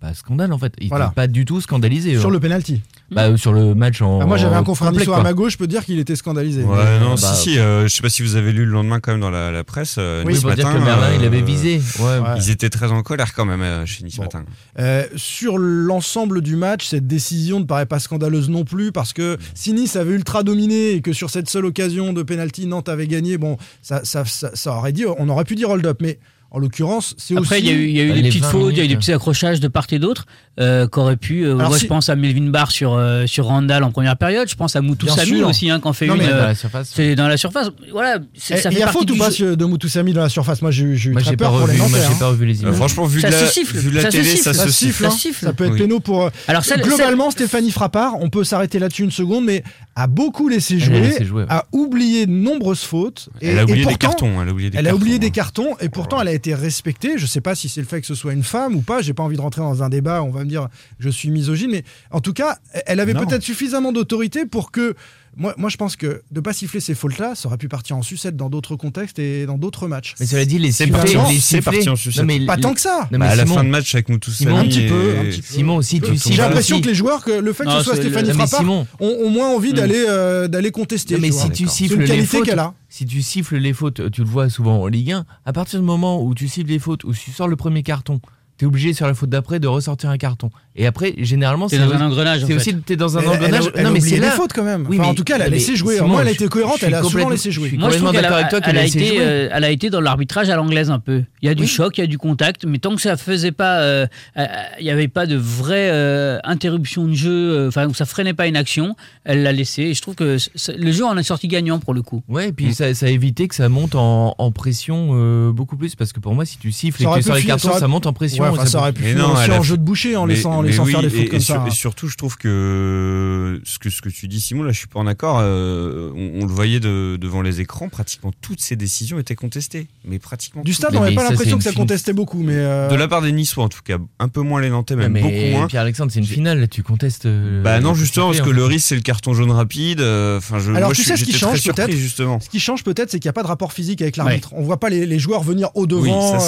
Pas 0.01 0.15
scandale 0.15 0.53
en 0.53 0.59
fait. 0.59 0.75
Ils 0.81 0.89
Voilà. 0.89 1.07
n'étaient 1.07 1.15
pas 1.17 1.27
du 1.27 1.45
tout 1.45 1.61
scandalisés. 1.61 2.19
Sur 2.19 2.31
le 2.31 2.39
penalty. 2.39 2.83
Bah, 3.11 3.23
euh, 3.25 3.37
sur 3.37 3.53
le 3.53 3.75
match 3.75 4.01
en. 4.03 4.21
Ah, 4.21 4.27
moi, 4.27 4.37
j'avais 4.37 4.55
un 4.55 4.63
confrère 4.63 4.89
à 4.91 5.23
ma 5.23 5.33
gauche, 5.33 5.53
je 5.55 5.59
peux 5.59 5.67
dire 5.67 5.85
qu'il 5.85 5.99
était 5.99 6.15
scandalisé. 6.15 6.63
Ouais, 6.63 6.77
Mais, 6.77 7.01
non, 7.01 7.13
euh, 7.15 7.17
si, 7.17 7.23
bah, 7.25 7.35
si. 7.35 7.59
euh, 7.59 7.83
je 7.89 7.89
sais 7.89 8.03
pas 8.03 8.11
si 8.11 8.23
vous 8.23 8.37
avez 8.37 8.53
lu 8.53 8.65
le 8.67 8.71
lendemain 8.71 9.01
quand 9.01 9.13
même 9.13 9.21
dans 9.21 9.31
la, 9.31 9.51
la 9.51 9.65
presse. 9.65 9.97
euh, 9.99 10.23
Oui, 10.27 10.35
Nice 10.35 10.43
pour 10.43 10.53
dire 10.53 10.67
matin, 10.67 10.79
que 10.79 10.85
Merlin, 10.85 11.15
il 11.19 11.25
euh, 11.25 11.27
avait 11.27 11.41
visé. 11.41 11.81
Ouais. 11.99 12.05
Ouais. 12.19 12.37
Ils 12.37 12.51
étaient 12.51 12.69
très 12.71 12.93
en 12.93 13.03
colère 13.03 13.33
quand 13.35 13.45
même 13.47 13.63
euh, 13.63 13.87
chez 13.87 14.05
Nice 14.05 14.17
Bon. 14.17 14.25
matin. 14.25 14.45
Euh, 14.79 15.05
sur 15.17 15.59
l'ensemble 15.59 16.43
du 16.43 16.55
match, 16.57 16.87
cette 16.87 17.07
décision 17.07 17.59
ne 17.61 17.65
paraît 17.65 17.87
pas 17.87 17.99
scandaleuse 17.99 18.51
non 18.51 18.65
plus 18.65 18.93
parce 18.93 19.13
que 19.13 19.37
si 19.55 19.73
Nice 19.73 19.97
avait 19.97 20.13
ultra 20.13 20.43
dominé 20.43 20.91
et 20.93 21.01
que 21.01 21.13
sur 21.13 21.31
cette 21.31 21.49
seule 21.49 21.65
occasion 21.65 22.13
de 22.13 22.23
penalty 22.23 22.67
Nantes 22.67 22.89
avait 22.91 23.07
gagné, 23.09 23.39
bon, 23.39 23.57
ça, 23.83 24.03
ça, 24.05 24.25
ça, 24.27 24.51
ça 24.55 24.73
aurait 24.77 24.93
dit, 24.93 25.07
on 25.19 25.29
aurait 25.29 25.45
pu 25.45 25.55
dire 25.55 25.71
hold 25.71 25.87
up, 25.87 25.99
mais 26.03 26.19
en 26.51 26.59
l'occurrence, 26.59 27.15
c'est 27.19 27.35
aussi. 27.35 27.43
Après, 27.45 27.59
il 27.61 27.67
y 27.67 27.69
a 27.69 27.73
eu, 27.73 27.89
il 27.89 27.97
y 27.97 28.01
a 28.01 28.05
eu 28.05 28.09
Bah, 28.09 28.15
des 28.17 28.23
petites 28.29 28.43
20 28.45 28.51
fautes, 28.51 28.73
il 28.73 28.79
y 28.79 28.81
a 28.81 28.85
eu 28.85 28.89
des 28.89 28.97
petits 28.97 29.13
accrochages 29.13 29.61
de 29.61 29.69
part 29.69 29.87
et 29.91 29.99
d'autre 29.99 30.25
euh, 30.59 30.89
qu'aurait 30.89 31.17
pu. 31.17 31.43
euh, 31.45 31.57
Alors, 31.57 31.69
moi, 31.69 31.79
si- 31.79 31.85
je 31.85 31.89
pense 31.89 32.09
à 32.09 32.17
Melvin 32.17 32.49
Barr 32.49 32.71
sur, 32.71 32.95
euh, 32.95 33.27
sur 33.27 33.45
Randall 33.47 33.85
en 33.85 33.91
première 33.91 34.17
période. 34.17 34.49
Je 34.49 34.55
pense 34.57 34.75
à 34.75 34.81
Moutou 34.81 35.07
Bien 35.07 35.15
Samy 35.15 35.39
sûr. 35.39 35.49
aussi, 35.49 35.69
hein, 35.71 35.79
quand 35.79 35.93
fait 35.93 36.07
Non, 36.07 36.15
une. 36.15 36.23
mais 36.23 36.29
Dans 36.29 36.35
euh, 36.37 36.47
la 36.47 36.55
surface. 36.55 36.91
c'est 36.95 37.15
dans 37.15 37.29
la 37.29 37.37
surface. 37.37 37.69
Voilà, 37.93 38.19
c'est- 38.35 38.55
Eh, 38.57 38.61
ça 38.63 38.71
il 38.73 38.79
y 38.79 38.83
a 38.83 38.89
faute 38.89 39.11
ou 39.11 39.17
pas 39.17 39.29
de 39.31 39.65
Moutoussamy 39.65 40.15
dans 40.15 40.23
la 40.23 40.29
surface? 40.31 40.63
Moi, 40.63 40.71
j'ai 40.71 40.85
eu 40.85 41.15
très 41.23 41.37
peur 41.37 41.51
pour 41.57 41.67
les. 41.67 41.77
Moi, 41.77 41.87
j'ai 41.93 41.99
hein. 41.99 42.11
pas 42.19 42.29
revu 42.29 42.47
les 42.47 42.59
Euh, 42.59 42.63
images. 42.63 42.75
franchement, 42.77 43.05
vu 43.05 43.21
Ça 43.21 43.29
de 43.29 43.35
se 43.35 43.41
la, 43.45 43.47
siffle, 43.51 43.77
vu 43.77 43.91
de 43.91 43.97
la 43.97 44.03
ça 44.03 44.11
se 44.11 44.17
télé, 44.17 44.29
siffle. 44.31 44.43
ça 44.45 44.55
se 44.55 44.71
siffle, 44.71 45.05
hein. 45.07 45.11
Ça 45.11 45.17
siffle. 45.17 45.45
Ça 45.45 45.53
peut 45.53 45.67
être 45.67 45.77
péno 45.77 46.01
pour. 46.01 46.25
euh, 46.25 46.31
Alors, 46.49 46.63
Globalement, 46.83 47.31
Stéphanie 47.31 47.71
Frappard, 47.71 48.15
on 48.21 48.31
peut 48.31 48.43
s'arrêter 48.43 48.79
là-dessus 48.79 49.03
une 49.05 49.11
seconde, 49.11 49.45
mais 49.45 49.63
a 50.01 50.07
beaucoup 50.07 50.49
laissé 50.49 50.79
jouer, 50.79 51.01
laissé 51.01 51.25
jouer, 51.25 51.43
ouais. 51.43 51.49
a 51.51 51.65
oublié 51.73 52.27
de 52.27 52.31
nombreuses 52.33 52.83
fautes. 52.85 53.29
et- 53.41 53.49
Elle 53.49 53.59
a 53.59 53.63
et 53.63 53.65
oublié 53.65 53.85
des 53.87 53.95
cartons. 53.97 54.41
Elle 54.41 54.49
a 54.49 54.53
oublié 54.53 54.71
des 54.71 54.79
Elle 54.79 54.87
a 54.87 54.91
cartons, 54.91 55.01
oublié 55.03 55.19
des 55.19 55.27
hein. 55.27 55.31
cartons 55.31 55.77
et 55.81 55.89
pourtant 55.89 56.21
elle 56.21 56.29
a 56.29 56.33
été 56.33 56.55
respectée. 56.55 57.19
Je 57.19 57.27
sais 57.27 57.41
pas 57.41 57.55
si 57.55 57.69
c'est 57.69 57.81
le 57.81 57.87
fait 57.87 58.01
que 58.01 58.07
ce 58.07 58.15
soit 58.15 58.33
une 58.33 58.43
femme 58.45 58.75
ou 58.77 58.81
pas. 58.81 59.03
J'ai 59.03 59.13
pas 59.15 59.23
envie 59.25 59.37
de 59.37 59.41
rentrer 59.43 59.61
dans 59.63 59.83
un 59.83 59.89
débat. 59.89 60.23
On 60.23 60.31
va 60.31 60.45
me 60.45 60.49
dire 60.49 60.69
je 61.01 61.09
suis 61.09 61.31
misogyne, 61.31 61.71
mais 61.73 61.83
en 62.13 62.21
tout 62.21 62.33
cas, 62.33 62.59
elle 62.87 63.01
avait 63.01 63.15
peut-être 63.15 63.43
suffisamment 63.43 63.93
d'autorité 63.93 64.47
pour 64.47 64.71
que. 64.71 64.95
Moi, 65.41 65.55
moi, 65.57 65.71
je 65.71 65.77
pense 65.77 65.95
que 65.95 66.21
de 66.33 66.41
pas 66.41 66.53
siffler 66.53 66.81
ces 66.81 66.95
fautes-là, 66.95 67.35
ça 67.37 67.47
aurait 67.49 67.59
pu 67.59 67.69
partir 67.69 67.97
en 67.97 68.03
sucette 68.03 68.37
dans 68.37 68.51
d'autres 68.51 68.75
contextes 68.75 69.21
et 69.21 69.47
dans 69.47 69.57
d'autres 69.57 69.87
matchs. 69.87 70.15
Mais 70.19 70.27
cela 70.27 70.45
dit, 70.45 70.59
les 70.59 70.73
C'est 70.73 70.87
sifflets, 70.87 70.99
parti 70.99 71.17
en- 71.17 71.29
les 71.29 71.35
c'est 71.37 71.41
sifflets. 71.41 71.63
parti 71.63 71.89
en 71.89 71.95
sucette. 71.97 72.23
Non, 72.23 72.27
mais 72.27 72.45
Pas 72.45 72.57
les- 72.57 72.63
tant 72.63 72.75
que 72.75 72.81
ça. 72.81 73.09
Non, 73.13 73.19
Bah, 73.19 73.27
mais 73.27 73.27
à 73.27 73.37
la 73.37 73.45
Simon, 73.45 73.55
fin 73.55 73.65
de 73.65 73.69
match 73.71 73.95
avec 73.95 74.09
Moutou 74.09 74.31
Simon, 74.33 74.57
Samy 74.57 74.67
un 74.67 74.69
petit 74.69 74.87
peu, 74.89 75.15
et- 75.15 75.19
un 75.19 75.25
petit 75.27 75.41
peu. 75.41 75.55
Simon, 75.55 75.81
si 75.83 76.01
tu 76.01 76.07
J'ai 76.11 76.17
siffles. 76.19 76.35
J'ai 76.37 76.43
l'impression 76.43 76.77
si- 76.77 76.83
que 76.83 76.89
les 76.89 76.95
joueurs, 76.95 77.25
que 77.25 77.31
le 77.31 77.53
fait 77.53 77.63
que 77.65 77.69
Non, 77.69 77.79
ce 77.79 77.85
soit 77.85 77.97
Stéphanie 77.97 78.33
Frappard, 78.33 78.61
Simon, 78.61 78.87
ont, 78.99 79.07
ont 79.25 79.31
moins 79.31 79.49
envie 79.55 79.73
d'aller 79.73 80.05
euh, 80.09 80.49
d'aller 80.49 80.73
contester. 80.73 81.15
Non, 81.15 81.21
mais 81.21 81.31
tu 81.31 81.35
si 81.37 81.51
tu 81.51 81.67
C'est 81.69 81.73
siffles 81.73 81.95
une 81.95 82.01
les 82.01 82.07
qualité 82.09 82.27
fautes, 82.39 82.45
qu'elle 82.47 82.59
a. 82.59 82.75
si 82.89 83.07
tu 83.07 83.23
siffles 83.23 83.59
les 83.59 83.73
fautes, 83.73 84.11
tu 84.11 84.23
le 84.23 84.27
vois 84.27 84.49
souvent 84.51 84.83
en 84.83 84.87
Ligue 84.89 85.13
1, 85.13 85.25
à 85.47 85.53
partir 85.53 85.79
du 85.79 85.87
moment 85.87 86.21
où 86.21 86.35
tu 86.35 86.49
siffles 86.49 86.69
les 86.71 86.79
fautes, 86.81 87.05
où 87.05 87.13
tu 87.15 87.31
sors 87.31 87.47
le 87.47 87.55
premier 87.57 87.85
carton, 87.85 88.21
t'es 88.59 88.67
obligé 88.67 88.93
sur 88.93 89.07
la 89.07 89.15
faute 89.15 89.31
d'après 89.31 89.61
de 89.61 89.67
ressortir 89.69 90.11
un 90.11 90.19
carton. 90.19 90.51
Et 90.77 90.87
après, 90.87 91.15
généralement, 91.19 91.69
C'est 91.69 91.77
c'est 91.77 91.87
dans 91.87 91.93
un 91.95 92.01
engrenage. 92.07 92.45
en 92.45 92.47
c'est 92.47 92.53
fait. 92.53 92.59
aussi 92.59 92.77
t'es 92.77 92.97
dans 92.97 93.17
un 93.17 93.23
a- 93.23 93.29
engrenage. 93.29 93.71
elle 93.75 93.81
a 93.81 93.89
non 93.89 93.91
mais 93.93 94.01
c'est 94.01 94.11
des 94.17 94.21
là. 94.21 94.31
fautes 94.33 94.53
quand 94.53 94.63
même. 94.65 94.83
Oui, 94.89 94.97
Enfin, 94.97 95.05
mais- 95.07 95.11
en 95.11 95.15
tout 95.15 95.25
cas, 95.25 95.37
elle 95.37 95.43
a 95.43 95.49
laissé 95.49 95.75
jouer. 95.77 96.01
Moi, 96.01 96.21
elle 96.23 96.29
a 96.29 96.31
été 96.33 96.47
cohérente. 96.49 96.77
suis 96.79 96.87
Elle 96.87 96.95
a 96.95 96.99
souvent 96.99 97.09
complètement- 97.11 97.31
laissé 97.31 97.51
jouer. 97.51 97.69
suis 97.69 97.79
Moi, 97.79 97.91
je 97.91 97.99
qu'elle 97.99 98.13
d'accord 98.13 98.33
a, 98.33 98.35
avec 98.37 98.49
toi 98.51 98.61
qu'elle 98.61 98.71
elle 98.71 98.79
a 98.79 98.81
a 98.81 98.85
laissé 98.85 98.99
été, 98.99 99.09
jouer. 99.09 99.19
euh, 99.21 99.49
elle 99.53 99.65
a 99.65 99.71
été 99.71 99.91
dans 99.91 100.01
l'arbitrage 100.01 100.51
à 100.51 100.57
l'anglaise 100.57 100.91
un 100.91 100.99
peu. 100.99 101.25
Il 101.43 101.47
y 101.47 101.49
a 101.49 101.55
du 101.55 101.63
Oui. 101.63 101.69
choc, 101.69 101.97
il 101.99 102.01
y 102.03 102.05
a 102.05 102.07
du 102.07 102.19
contact, 102.19 102.65
mais 102.65 102.79
tant 102.79 102.95
que 102.95 103.01
ça 103.01 103.17
faisait 103.17 103.53
pas, 103.53 103.81
euh, 103.81 104.07
euh, 104.37 104.45
il 104.81 104.85
n'y 104.85 104.91
avait 104.91 105.09
pas 105.09 105.27
de 105.27 105.37
vraie 105.37 105.91
euh, 105.91 106.39
interruption 106.45 107.07
de 107.07 107.15
jeu, 107.15 107.67
enfin 107.69 107.87
où 107.89 107.95
ça 107.95 108.05
freinait 108.07 108.35
pas 108.35 108.47
une 108.47 108.57
action, 108.57 108.95
elle 109.25 109.43
l'a 109.45 109.53
laissé. 109.53 109.83
Et 109.83 109.95
je 109.95 110.03
trouve 110.03 110.15
que 110.17 110.37
le 110.77 110.93
jeu 110.93 111.05
en 111.05 111.17
est 111.17 111.23
sorti 111.23 111.47
gagnant 111.49 111.79
pour 111.79 111.95
le 111.95 112.03
coup. 112.03 112.23
Ouais, 112.29 112.49
et 112.49 112.53
puis 112.53 112.75
ça, 112.75 112.87
a 112.87 113.09
évité 113.09 113.47
que 113.49 113.55
ça 113.55 113.69
monte 113.69 113.95
en, 113.95 114.35
pression 114.53 115.51
beaucoup 115.53 115.77
plus. 115.77 115.95
Parce 115.95 116.13
que 116.13 116.21
pour 116.21 116.35
moi, 116.35 116.45
si 116.45 116.59
tu 116.59 116.73
siffles 116.73 117.03
et 117.03 117.07
que 117.07 117.15
tu 117.17 117.23
sors 117.23 117.37
les 117.37 117.45
cartons, 117.45 117.73
ça 117.79 117.89
monte 117.89 118.07
en 118.07 118.13
pression. 118.13 118.48
Enfin, 118.51 118.67
ça 118.67 118.79
aurait 118.79 118.93
pu 118.93 119.03
fait- 119.03 119.63
jeu 119.63 119.77
de 119.77 119.83
boucher 119.83 120.17
en 120.17 120.27
Mais- 120.27 120.35
laissant, 120.35 120.53
en 120.59 120.63
mais 120.63 120.69
laissant 120.71 120.85
oui, 120.85 120.93
faire 120.93 121.03
des 121.03 121.17
et 121.19 121.29
comme 121.29 121.41
sur- 121.41 121.55
ça. 121.57 121.65
Et 121.67 121.71
surtout, 121.71 122.09
je 122.09 122.17
trouve 122.17 122.37
que 122.37 123.61
ce 123.65 123.79
que, 123.79 123.91
ce 123.91 124.01
que 124.03 124.09
tu 124.09 124.29
dis, 124.29 124.41
Simon, 124.41 124.63
là, 124.63 124.73
je 124.73 124.79
suis 124.79 124.87
pas 124.89 125.01
en 125.01 125.07
accord. 125.07 125.39
euh, 125.41 126.11
on, 126.15 126.43
on 126.43 126.47
le 126.47 126.53
voyait 126.53 126.81
de- 126.81 127.17
devant 127.21 127.43
les 127.43 127.61
écrans, 127.61 127.89
pratiquement 127.89 128.33
toutes 128.41 128.61
ces 128.61 128.77
décisions 128.77 129.19
étaient 129.19 129.35
contestées. 129.35 129.87
Mais 130.05 130.19
pratiquement 130.19 130.63
Du 130.63 130.73
stade, 130.73 130.95
on 130.97 131.01
n'avait 131.01 131.15
pas 131.15 131.29
l'impression 131.29 131.59
que 131.59 131.65
ça 131.65 131.73
contestait 131.73 132.13
beaucoup, 132.13 132.43
mais 132.43 132.55
euh, 132.57 132.89
De 132.89 132.95
la 132.97 133.09
part 133.09 133.23
des 133.23 133.33
Niçois, 133.33 133.65
en 133.65 133.69
tout 133.69 133.81
cas, 133.85 133.99
un 134.19 134.29
peu 134.29 134.41
moins 134.41 134.61
les 134.61 134.71
Nantais, 134.71 134.97
même 134.97 135.13
mais 135.13 135.21
beaucoup 135.23 135.57
moins. 135.59 135.67
Pierre-Alexandre, 135.67 136.13
c'est 136.13 136.21
une 136.21 136.27
finale, 136.27 136.69
tu 136.69 136.83
contestes. 136.83 137.27
euh, 137.27 137.63
Bah 137.63 137.81
non, 137.81 137.91
le 137.91 137.97
justement, 137.97 138.27
parce 138.27 138.41
que 138.41 138.51
le 138.51 138.63
fait. 138.63 138.69
risque, 138.69 138.87
c'est 138.89 138.95
le 138.95 139.01
carton 139.03 139.35
jaune 139.35 139.51
rapide. 139.51 140.01
Enfin, 140.01 140.59
je, 140.59 140.73
Alors, 140.73 140.93
tu 140.93 141.03
sais 141.03 141.17
ce 141.17 141.25
qui 141.25 141.33
change, 141.33 141.63
peut-être 141.65 141.93
justement. 141.93 142.41
Ce 142.41 142.49
qui 142.49 142.61
change 142.61 142.85
peut-être, 142.85 143.11
c'est 143.11 143.19
qu'il 143.19 143.29
n'y 143.29 143.31
a 143.31 143.35
pas 143.35 143.43
de 143.43 143.49
rapport 143.49 143.73
physique 143.73 144.03
avec 144.03 144.17
l'arbitre. 144.17 144.51
On 144.53 144.63
voit 144.63 144.81
pas 144.81 144.89
les, 144.91 145.19
joueurs 145.19 145.43
venir 145.43 145.71
au 145.75 145.87
devant, 145.87 146.39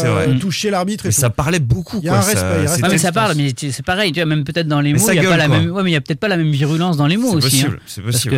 toucher 0.41 0.71
l'arbitre. 0.71 1.07
et 1.07 1.11
ça 1.11 1.31
parlait 1.31 1.59
beaucoup 1.61 1.90
beaucoup. 1.93 2.03
Il 2.03 2.07
y 2.07 2.09
a 2.09 2.13
quoi. 2.13 2.19
un 2.19 2.23
respect, 2.23 2.61
mais 2.61 2.67
ça 2.67 2.89
distance. 2.89 3.13
parle, 3.13 3.35
mais 3.37 3.53
c'est 3.57 3.85
pareil, 3.85 4.13
tu 4.13 4.21
vois, 4.21 4.27
même 4.27 4.45
peut-être 4.45 4.69
dans 4.69 4.81
les 4.81 4.93
mots, 4.93 4.99
ça 4.99 5.15
il 5.15 5.21
n'y 5.21 5.27
a 5.27 5.31
pas 5.31 5.37
la 5.37 5.49
même, 5.49 5.71
ouais, 5.71 5.83
mais 5.83 5.91
il 5.91 5.95
y 5.95 5.97
a 5.97 6.01
peut-être 6.01 6.21
pas 6.21 6.29
la 6.29 6.37
même 6.37 6.51
virulence 6.51 6.97
dans 6.97 7.07
les 7.07 7.17
mots 7.17 7.31
C'est 7.31 7.37
aussi. 7.37 7.63
possible, 7.63 7.77
hein. 7.81 7.85
c'est 7.87 8.03
possible. 8.03 8.35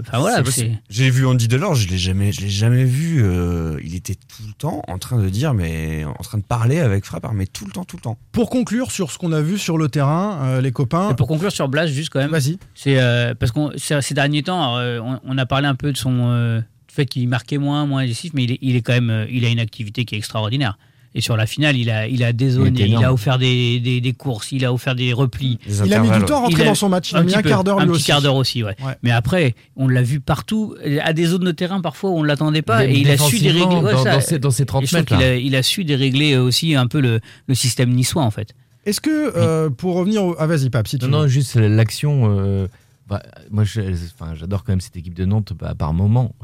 enfin 0.00 0.18
voilà. 0.18 0.42
J'ai 0.90 1.10
vu 1.10 1.26
Andy 1.26 1.48
Delors, 1.48 1.74
je 1.74 1.88
l'ai 1.88 1.98
jamais, 1.98 2.32
je 2.32 2.40
l'ai 2.40 2.48
jamais 2.48 2.84
vu. 2.84 3.22
euh, 3.22 3.78
il 3.84 3.94
était 3.94 4.14
tout 4.14 4.42
le 4.46 4.52
temps 4.54 4.82
en 4.88 4.98
train 4.98 5.18
de 5.22 5.28
dire, 5.28 5.54
mais 5.54 6.04
en 6.04 6.22
train 6.22 6.38
de 6.38 6.42
parler 6.42 6.80
avec 6.80 7.04
Frappard, 7.04 7.34
mais 7.34 7.46
tout 7.46 7.64
le 7.66 7.72
temps, 7.72 7.84
tout 7.84 7.96
le 7.96 8.02
temps. 8.02 8.18
Pour 8.32 8.50
conclure 8.50 8.90
sur 8.90 9.10
ce 9.10 9.18
qu'on 9.18 9.32
a 9.32 9.40
vu 9.40 9.58
sur 9.58 9.78
le 9.78 9.88
terrain, 9.88 10.38
euh, 10.44 10.60
les 10.60 10.72
copains. 10.72 11.10
Et 11.10 11.14
pour 11.14 11.28
conclure 11.28 11.52
sur 11.52 11.68
Blas, 11.68 11.86
juste 11.86 12.10
quand 12.10 12.20
même. 12.20 12.30
Vas-y. 12.30 12.58
C'est 12.74 12.98
euh, 12.98 13.34
parce 13.34 13.52
qu'on 13.52 13.70
ces 13.76 14.14
derniers 14.14 14.42
temps, 14.42 14.76
on, 14.78 15.20
on 15.24 15.38
a 15.38 15.46
parlé 15.46 15.66
un 15.66 15.74
peu 15.74 15.92
de 15.92 15.96
son 15.96 16.62
fait 16.90 17.06
qu'il 17.06 17.28
marquait 17.28 17.58
moins, 17.58 17.86
moins 17.86 18.04
décisif, 18.04 18.32
mais 18.34 18.44
il 18.44 18.52
est, 18.52 18.58
il 18.60 18.76
est 18.76 18.82
quand 18.82 18.92
même, 18.94 19.26
il 19.30 19.44
a 19.44 19.48
une 19.48 19.60
activité 19.60 20.04
qui 20.04 20.14
est 20.14 20.18
extraordinaire. 20.18 20.78
Et 21.14 21.20
sur 21.20 21.36
la 21.36 21.46
finale, 21.46 21.76
il 21.76 21.90
a, 21.90 22.06
il 22.06 22.22
a 22.22 22.32
dézonné, 22.32 22.82
Il 22.86 23.02
a 23.02 23.12
offert 23.12 23.38
des, 23.38 23.80
des, 23.80 24.00
des 24.00 24.12
courses, 24.12 24.52
il 24.52 24.64
a 24.64 24.72
offert 24.72 24.94
des 24.94 25.12
replis. 25.12 25.58
Des 25.66 25.86
Il 25.86 25.94
a 25.94 26.00
mis 26.00 26.10
du 26.10 26.24
temps 26.24 26.36
à 26.36 26.40
rentrer 26.46 26.64
dans 26.64 26.74
son 26.74 26.88
match. 26.88 27.10
Il 27.12 27.16
a 27.16 27.22
mis 27.22 27.28
petit 27.32 27.38
un 27.38 27.42
quart 27.42 27.64
d'heure 27.64 27.78
un 27.80 27.84
lui 27.84 27.88
petit 27.92 27.96
aussi. 27.96 28.06
quart 28.06 28.22
d'heure 28.22 28.36
aussi, 28.36 28.62
ouais. 28.62 28.76
Ouais. 28.84 28.92
Mais 29.02 29.10
après, 29.10 29.54
on 29.76 29.88
l'a 29.88 30.02
vu 30.02 30.20
partout, 30.20 30.74
à 31.02 31.12
des 31.12 31.24
zones 31.26 31.44
de 31.44 31.50
terrain 31.52 31.80
parfois 31.80 32.10
où 32.10 32.14
on 32.18 32.22
ne 32.22 32.28
l'attendait 32.28 32.62
pas, 32.62 32.84
et 32.86 32.92
il 32.94 33.10
a 33.10 33.16
su 33.16 33.38
dérégler. 33.40 33.76
ouais, 33.76 33.92
dans, 33.92 34.04
ça. 34.04 34.14
dans 34.14 34.20
ces, 34.20 34.38
dans 34.38 34.50
ces 34.50 34.62
Et 34.62 34.66
30 34.66 34.82
je 34.86 34.88
trouve 34.88 34.98
mètres. 35.00 35.14
a, 35.24 35.34
il 35.36 35.56
a 35.56 35.62
su 35.62 35.84
dérégler 35.84 36.36
aussi 36.36 36.74
un 36.74 36.86
peu 36.86 37.00
le, 37.00 37.20
le 37.46 37.54
système 37.54 37.90
niçois 37.90 38.22
en 38.22 38.30
fait. 38.30 38.54
Est-ce 38.86 39.00
que, 39.00 39.32
euh, 39.36 39.68
pour 39.70 39.96
revenir 39.96 40.24
au... 40.24 40.36
Ah, 40.38 40.46
vas-y, 40.46 40.70
Pape, 40.70 40.88
si 40.88 40.98
tu 40.98 41.04
Non, 41.06 41.10
non, 41.10 41.22
veux. 41.22 41.28
juste 41.28 41.56
l'action. 41.56 42.38
euh, 42.38 42.66
bah, 43.08 43.22
moi, 43.50 43.64
j'adore 43.64 44.64
quand 44.64 44.72
même 44.72 44.80
cette 44.80 44.96
équipe 44.96 45.14
de 45.14 45.24
Nantes 45.24 45.52
bah, 45.58 45.74
par 45.76 45.92
moment, 45.94 46.34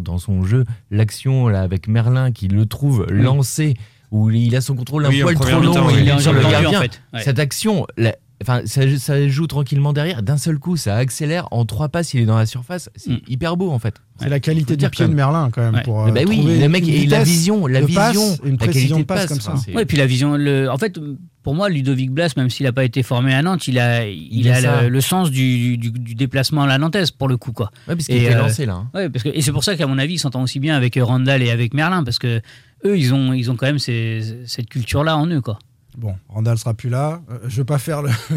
dans 0.00 0.18
son 0.18 0.42
jeu. 0.44 0.64
L'action 0.90 1.48
là 1.48 1.60
avec 1.62 1.88
Merlin 1.88 2.32
qui 2.32 2.48
le 2.48 2.66
trouve 2.66 3.06
lancé, 3.10 3.74
où 4.16 4.30
il 4.30 4.54
a 4.56 4.60
son 4.60 4.74
contrôle 4.76 5.04
un 5.06 5.08
Oui, 5.10 5.20
poil 5.22 5.34
trop 5.34 5.60
long, 5.60 5.90
et 5.90 6.00
il 6.00 6.08
est 6.08 6.18
sur 6.20 6.32
le 6.32 6.40
gardien. 6.40 6.78
en 6.78 6.82
fait. 6.82 7.00
Ouais. 7.12 7.22
Cette 7.22 7.38
action, 7.38 7.86
la- 7.96 8.16
enfin, 8.42 8.62
ça, 8.66 8.82
ça 8.98 9.28
joue 9.28 9.46
tranquillement 9.46 9.92
derrière. 9.92 10.22
D'un 10.22 10.36
seul 10.36 10.58
coup, 10.58 10.76
ça 10.76 10.96
accélère. 10.96 11.48
En 11.50 11.64
trois 11.64 11.88
passes, 11.88 12.14
il 12.14 12.20
est 12.20 12.26
dans 12.26 12.36
la 12.38 12.46
surface. 12.46 12.90
C'est 12.96 13.10
Mm. 13.12 13.20
hyper 13.28 13.56
beau 13.56 13.70
en 13.70 13.78
fait. 13.78 13.94
C'est 14.20 14.28
la 14.30 14.40
qualité 14.40 14.76
du 14.76 14.88
pied 14.88 15.06
de 15.06 15.12
Merlin, 15.12 15.50
quand 15.52 15.60
même. 15.62 15.74
Ouais. 15.74 15.82
Pour, 15.82 16.08
Eh 16.08 16.10
euh, 16.10 16.24
oui, 16.26 16.42
le 16.60 16.68
mec 16.68 16.88
et 16.88 17.04
la 17.06 17.22
vision, 17.22 17.66
la 17.66 17.82
vision, 17.82 18.02
passe, 18.02 18.40
une 18.44 18.56
la 18.58 18.66
qualité 18.66 18.94
de 18.94 19.02
passe 19.02 19.20
passe, 19.20 19.28
comme 19.28 19.40
ça. 19.40 19.52
enfin, 19.54 19.72
Ouais, 19.74 19.82
et 19.82 19.86
puis 19.86 19.98
la 19.98 20.06
vision. 20.06 20.36
Le... 20.36 20.70
En 20.70 20.78
fait, 20.78 20.98
pour 21.42 21.54
moi, 21.54 21.68
Ludovic 21.68 22.10
Blas, 22.10 22.32
même 22.36 22.48
s'il 22.48 22.64
n'a 22.64 22.72
pas 22.72 22.84
été 22.84 23.02
formé 23.02 23.34
à 23.34 23.42
Nantes, 23.42 23.68
il 23.68 23.78
a, 23.78 24.06
il, 24.08 24.28
Il 24.40 24.50
a 24.50 24.60
ça. 24.62 24.82
le, 24.82 24.88
le 24.88 25.00
sens 25.02 25.30
du, 25.30 25.76
du, 25.76 25.90
du 25.90 26.14
déplacement 26.14 26.62
à 26.62 26.66
la 26.66 26.78
nantaise 26.78 27.10
pour 27.10 27.28
le 27.28 27.36
coup, 27.36 27.52
quoi. 27.52 27.70
Ouais, 27.88 27.94
parce 27.94 28.06
qu'il 28.06 28.16
Et, 28.16 28.24
était 28.24 28.34
euh, 28.34 28.38
lancé 28.38 28.64
là. 28.64 28.74
hein. 28.74 28.90
Ouais, 28.94 29.10
parce 29.10 29.22
que, 29.22 29.28
et 29.28 29.42
c'est 29.42 29.52
pour 29.52 29.64
ça 29.64 29.76
qu'à 29.76 29.86
mon 29.86 29.98
avis, 29.98 30.14
il 30.14 30.18
s'entend 30.18 30.42
aussi 30.42 30.60
bien 30.60 30.76
avec 30.76 30.98
Randall 31.00 31.42
et 31.42 31.50
avec 31.50 31.74
Merlin, 31.74 32.02
parce 32.02 32.18
que 32.18 32.40
eux, 32.86 32.98
ils 32.98 33.12
ont, 33.12 33.32
ils 33.34 33.50
ont 33.50 33.56
quand 33.56 33.66
même 33.66 33.78
ces- 33.78 34.38
cette 34.46 34.68
culture-là 34.70 35.16
en 35.16 35.26
eux, 35.26 35.40
quoi. 35.42 35.58
Bon, 35.96 36.14
Randall 36.28 36.58
sera 36.58 36.74
plus 36.74 36.90
là. 36.90 37.22
Euh, 37.30 37.38
je 37.48 37.56
veux 37.56 37.64
pas 37.64 37.78
faire 37.78 38.02
le. 38.02 38.10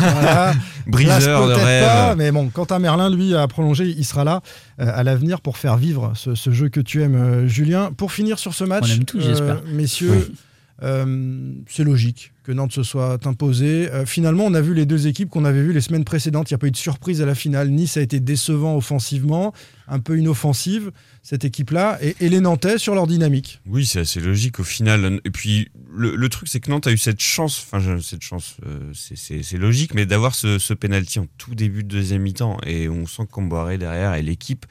voilà. 0.00 0.54
Briseur 0.86 1.46
de 1.46 1.52
rêve. 1.52 1.84
pas, 1.84 2.14
mais 2.14 2.32
bon, 2.32 2.48
Quentin 2.48 2.78
Merlin, 2.78 3.10
lui, 3.10 3.34
a 3.34 3.46
prolongé. 3.48 3.84
Il 3.86 4.04
sera 4.04 4.24
là 4.24 4.40
euh, 4.80 4.90
à 4.94 5.02
l'avenir 5.02 5.42
pour 5.42 5.58
faire 5.58 5.76
vivre 5.76 6.12
ce, 6.16 6.34
ce 6.34 6.50
jeu 6.52 6.70
que 6.70 6.80
tu 6.80 7.02
aimes, 7.02 7.14
euh, 7.14 7.46
Julien. 7.46 7.90
Pour 7.94 8.12
finir 8.12 8.38
sur 8.38 8.54
ce 8.54 8.64
match, 8.64 8.84
On 8.88 8.94
aime 8.94 9.04
tous, 9.04 9.20
j'espère. 9.20 9.62
messieurs, 9.66 10.32
euh, 10.82 11.52
c'est 11.68 11.84
logique 11.84 12.32
que 12.42 12.50
Nantes 12.50 12.72
se 12.72 12.82
soit 12.82 13.24
imposé. 13.26 13.88
Euh, 13.92 14.04
finalement, 14.04 14.44
on 14.46 14.54
a 14.54 14.60
vu 14.60 14.74
les 14.74 14.84
deux 14.84 15.06
équipes 15.06 15.28
qu'on 15.30 15.44
avait 15.44 15.62
vues 15.62 15.72
les 15.72 15.80
semaines 15.80 16.04
précédentes. 16.04 16.50
Il 16.50 16.54
n'y 16.54 16.56
a 16.56 16.58
pas 16.58 16.66
eu 16.66 16.72
de 16.72 16.76
surprise 16.76 17.22
à 17.22 17.26
la 17.26 17.36
finale. 17.36 17.70
Nice 17.70 17.96
a 17.96 18.00
été 18.00 18.18
décevant 18.18 18.76
offensivement, 18.76 19.52
un 19.86 20.00
peu 20.00 20.18
inoffensive, 20.18 20.90
cette 21.22 21.44
équipe-là, 21.44 21.98
et, 22.02 22.16
et 22.20 22.28
les 22.28 22.40
Nantais 22.40 22.78
sur 22.78 22.96
leur 22.96 23.06
dynamique. 23.06 23.60
Oui, 23.66 23.86
c'est 23.86 24.00
assez 24.00 24.18
logique 24.20 24.58
au 24.58 24.64
final. 24.64 25.20
Et 25.24 25.30
puis, 25.30 25.68
le, 25.94 26.16
le 26.16 26.28
truc, 26.28 26.48
c'est 26.48 26.58
que 26.58 26.68
Nantes 26.70 26.88
a 26.88 26.92
eu 26.92 26.98
cette 26.98 27.20
chance, 27.20 27.64
enfin, 27.64 27.98
cette 28.02 28.22
chance, 28.22 28.56
euh, 28.66 28.90
c'est- 28.92 29.56
logique, 29.56 29.94
mais 29.94 30.04
d'avoir 30.06 30.34
ce, 30.34 30.58
ce 30.58 30.74
penalty 30.74 31.20
en 31.20 31.26
tout 31.38 31.54
début 31.54 31.84
de 31.84 31.88
deuxième 31.88 32.22
mi-temps. 32.22 32.56
Et 32.66 32.88
on 32.88 33.06
sent 33.06 33.22
Camboiré 33.30 33.78
derrière 33.78 34.14
et 34.14 34.22
l'équipe 34.22 34.66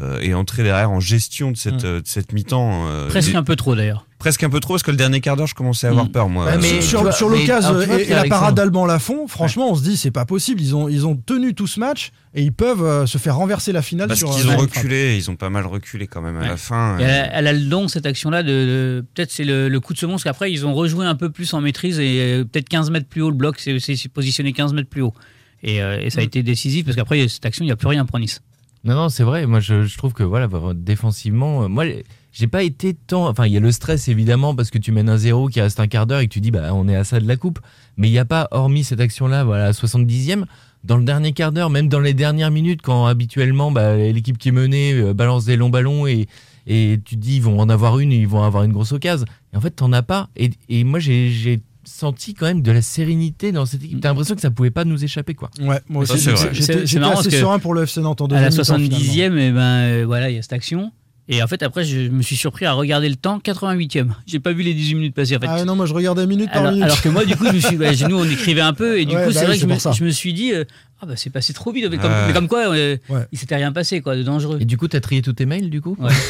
euh, 0.00 0.20
est 0.20 0.32
entrée 0.34 0.62
derrière 0.62 0.90
en 0.90 1.00
gestion 1.00 1.50
de 1.50 1.56
cette, 1.56 1.82
Mm. 1.82 1.86
euh, 1.86 2.00
cette 2.04 2.32
mi-temps. 2.32 2.88
euh, 2.88 3.08
Presque 3.08 3.30
des- 3.32 3.36
un 3.36 3.42
peu 3.42 3.56
trop 3.56 3.74
d'ailleurs. 3.74 4.06
Presque 4.20 4.44
un 4.44 4.50
peu 4.50 4.60
trop, 4.60 4.74
parce 4.74 4.84
que 4.84 4.92
le 4.92 4.96
dernier 4.96 5.20
quart 5.20 5.34
d'heure, 5.34 5.48
je 5.48 5.54
commençais 5.56 5.88
à 5.88 5.90
avoir 5.90 6.04
Mm. 6.04 6.12
peur, 6.12 6.28
moi. 6.28 6.44
Ouais, 6.46 6.58
mais- 6.58 6.74
Euh, 6.74 6.80
sur, 6.80 7.00
vois, 7.02 7.10
l'occasion 7.28 7.80
et, 7.80 8.04
la 8.10 8.24
parade 8.24 8.54
d'Alban 8.54 8.86
Lafont, 8.86 9.26
franchement, 9.26 9.68
on 9.72 9.74
se 9.74 9.82
dit 9.82 9.96
c'est 9.96 10.12
pas 10.12 10.24
possible. 10.26 10.60
Ils 10.60 10.76
ont, 10.76 10.88
ils 10.88 11.06
ont 11.06 11.16
tenu 11.16 11.54
tout 11.54 11.66
ce 11.66 11.80
match 11.80 12.12
et 12.34 12.42
ils 12.42 12.52
peuvent 12.52 12.84
euh, 12.84 13.06
se 13.06 13.18
faire 13.18 13.34
renverser 13.36 13.72
la 13.72 13.82
finale 13.82 14.06
parce 14.06 14.20
sur 14.20 14.30
qu'ils 14.32 14.46
euh, 14.46 14.50
ont 14.50 14.54
une 14.54 14.60
reculé, 14.60 15.16
ils 15.16 15.28
ont 15.30 15.36
pas 15.36 15.50
mal 15.50 15.66
reculé 15.66 16.06
quand 16.06 16.20
même 16.20 16.36
à 16.36 16.40
Ouais. 16.42 16.48
la 16.48 16.56
fin. 16.56 16.96
Et 16.98 17.02
Euh, 17.02 17.06
elle, 17.06 17.10
a- 17.10 17.38
elle 17.38 17.46
a 17.48 17.52
le 17.54 17.60
don, 17.60 17.88
cette 17.88 18.06
action-là, 18.06 18.44
de, 18.44 18.48
de- 18.48 19.04
peut-être 19.14 19.32
c'est 19.32 19.44
le, 19.44 19.68
le 19.68 19.80
coup 19.80 19.94
de 19.94 19.98
semonce 19.98 20.22
qu'après 20.22 20.52
ils 20.52 20.64
ont 20.66 20.74
rejoué 20.74 21.06
un 21.06 21.16
peu 21.16 21.30
plus 21.30 21.52
en 21.54 21.60
maîtrise 21.60 21.98
et 21.98 22.20
euh, 22.20 22.44
peut-être 22.44 22.68
15 22.68 22.90
mètres 22.90 23.08
plus 23.08 23.22
haut, 23.22 23.30
le 23.30 23.36
bloc 23.36 23.56
c'est 23.58 23.80
c'est- 23.80 23.96
c'est 23.96 24.08
positionné 24.12 24.52
15 24.52 24.72
mètres 24.74 24.88
plus 24.90 25.02
haut. 25.02 25.14
Et, 25.62 25.82
euh, 25.82 25.98
et 26.00 26.10
ça 26.10 26.20
a 26.20 26.22
été 26.22 26.42
décisif 26.42 26.84
parce 26.84 26.96
qu'après 26.96 27.26
cette 27.28 27.44
action, 27.46 27.64
il 27.64 27.68
n'y 27.68 27.72
a 27.72 27.76
plus 27.76 27.88
rien 27.88 28.04
pour 28.06 28.18
Nice. 28.18 28.40
Non, 28.84 28.94
non, 28.94 29.08
c'est 29.10 29.24
vrai. 29.24 29.44
Moi, 29.46 29.60
je, 29.60 29.84
je 29.84 29.98
trouve 29.98 30.14
que 30.14 30.22
voilà, 30.22 30.48
défensivement, 30.74 31.64
euh, 31.64 31.68
moi, 31.68 31.84
j'ai 32.32 32.46
pas 32.46 32.62
été 32.62 32.94
tant. 32.94 33.28
Enfin, 33.28 33.46
il 33.46 33.52
y 33.52 33.56
a 33.56 33.60
le 33.60 33.72
stress 33.72 34.08
évidemment 34.08 34.54
parce 34.54 34.70
que 34.70 34.78
tu 34.78 34.92
mènes 34.92 35.08
un 35.08 35.16
zéro 35.16 35.48
qui 35.48 35.60
reste 35.60 35.80
un 35.80 35.86
quart 35.86 36.06
d'heure 36.06 36.20
et 36.20 36.28
que 36.28 36.32
tu 36.32 36.40
dis, 36.40 36.50
bah, 36.50 36.72
on 36.72 36.88
est 36.88 36.96
à 36.96 37.04
ça 37.04 37.20
de 37.20 37.26
la 37.26 37.36
coupe. 37.36 37.58
Mais 37.96 38.08
il 38.08 38.12
n'y 38.12 38.18
a 38.18 38.24
pas, 38.24 38.48
hormis 38.50 38.84
cette 38.84 39.00
action-là, 39.00 39.44
voilà, 39.44 39.66
à 39.66 39.70
70e, 39.72 40.44
dans 40.84 40.96
le 40.96 41.04
dernier 41.04 41.32
quart 41.32 41.52
d'heure, 41.52 41.70
même 41.70 41.88
dans 41.88 42.00
les 42.00 42.14
dernières 42.14 42.50
minutes, 42.50 42.80
quand 42.82 43.06
habituellement, 43.06 43.70
bah, 43.70 43.96
l'équipe 43.96 44.38
qui 44.38 44.48
est 44.48 44.52
menée 44.52 44.94
euh, 44.94 45.12
balance 45.12 45.44
des 45.44 45.56
longs 45.56 45.68
ballons 45.68 46.06
et, 46.06 46.26
et 46.66 47.00
tu 47.04 47.16
te 47.16 47.20
dis, 47.20 47.36
ils 47.36 47.42
vont 47.42 47.58
en 47.58 47.68
avoir 47.68 47.98
une, 47.98 48.12
ils 48.12 48.28
vont 48.28 48.42
avoir 48.42 48.62
une 48.64 48.72
grosse 48.72 48.92
occasion. 48.92 49.26
Et 49.52 49.56
en 49.56 49.60
fait, 49.60 49.70
t'en 49.70 49.92
as 49.92 50.02
pas. 50.02 50.28
Et, 50.36 50.50
et 50.68 50.84
moi, 50.84 50.98
j'ai 51.00 51.60
senti 51.84 52.34
quand 52.34 52.46
même 52.46 52.62
de 52.62 52.72
la 52.72 52.82
sérénité 52.82 53.52
dans 53.52 53.66
cette 53.66 53.82
équipe. 53.82 54.00
T'as 54.00 54.10
l'impression 54.10 54.34
que 54.34 54.40
ça 54.40 54.50
pouvait 54.50 54.70
pas 54.70 54.84
nous 54.84 55.02
échapper, 55.02 55.34
quoi. 55.34 55.50
Ouais, 55.60 55.80
moi 55.88 56.02
aussi, 56.02 56.18
c'est 56.18 56.98
marrant 56.98 57.14
assez 57.14 57.24
parce 57.24 57.28
que 57.28 57.40
serein 57.40 57.58
pour 57.58 57.74
le 57.74 57.82
FC 57.82 58.00
Nantes 58.00 58.20
en 58.20 58.26
À 58.26 58.48
deuxième 58.48 58.64
la 58.68 58.78
mi-temps, 58.78 58.96
70e, 58.96 59.38
et 59.38 59.50
ben, 59.50 59.60
euh, 59.60 60.04
voilà, 60.06 60.30
il 60.30 60.36
y 60.36 60.38
a 60.38 60.42
cette 60.42 60.52
action. 60.52 60.92
Et 61.32 61.42
en 61.42 61.46
fait, 61.46 61.62
après, 61.62 61.84
je 61.84 62.08
me 62.08 62.22
suis 62.22 62.34
surpris 62.36 62.64
à 62.66 62.72
regarder 62.72 63.08
le 63.08 63.14
temps, 63.14 63.38
88e. 63.38 64.08
J'ai 64.26 64.40
pas 64.40 64.52
vu 64.52 64.62
les 64.64 64.74
18 64.74 64.94
minutes 64.96 65.14
passer. 65.14 65.36
En 65.36 65.40
fait, 65.40 65.46
Ah 65.48 65.64
non, 65.64 65.76
moi 65.76 65.86
je 65.86 65.94
regardais 65.94 66.26
minute 66.26 66.50
par 66.50 66.64
minute. 66.70 66.82
alors 66.82 67.00
que 67.00 67.08
moi, 67.08 67.24
du 67.24 67.36
coup, 67.36 67.46
je 67.46 67.52
me 67.52 67.60
suis, 67.60 67.76
bah, 67.76 67.90
nous, 68.08 68.18
on 68.18 68.24
écrivait 68.28 68.60
un 68.60 68.72
peu, 68.72 68.98
et 68.98 69.04
du 69.04 69.14
Ouais, 69.14 69.22
coup, 69.22 69.28
bah 69.28 69.34
c'est 69.34 69.40
oui, 69.46 69.58
vrai 69.58 69.58
que 69.78 69.88
me, 69.88 69.94
je 69.94 70.04
me 70.04 70.10
suis 70.10 70.32
dit, 70.32 70.52
euh, 70.52 70.64
ah 71.02 71.06
bah 71.06 71.14
c'est 71.16 71.30
passé 71.30 71.52
trop 71.54 71.72
vite, 71.72 71.86
mais 71.90 71.96
comme, 71.98 72.12
mais 72.26 72.32
comme 72.32 72.46
quoi, 72.48 72.68
euh, 72.74 72.96
Ouais. 73.08 73.26
il 73.32 73.38
s'était 73.38 73.56
rien 73.56 73.72
passé, 73.72 74.00
quoi, 74.02 74.16
de 74.16 74.22
dangereux. 74.22 74.58
Et 74.60 74.64
du 74.64 74.76
coup, 74.76 74.86
t'as 74.88 75.00
trié 75.00 75.22
tous 75.22 75.32
tes 75.32 75.46
mails, 75.46 75.70
du 75.70 75.80
coup 75.80 75.96
Ouais, 75.98 76.10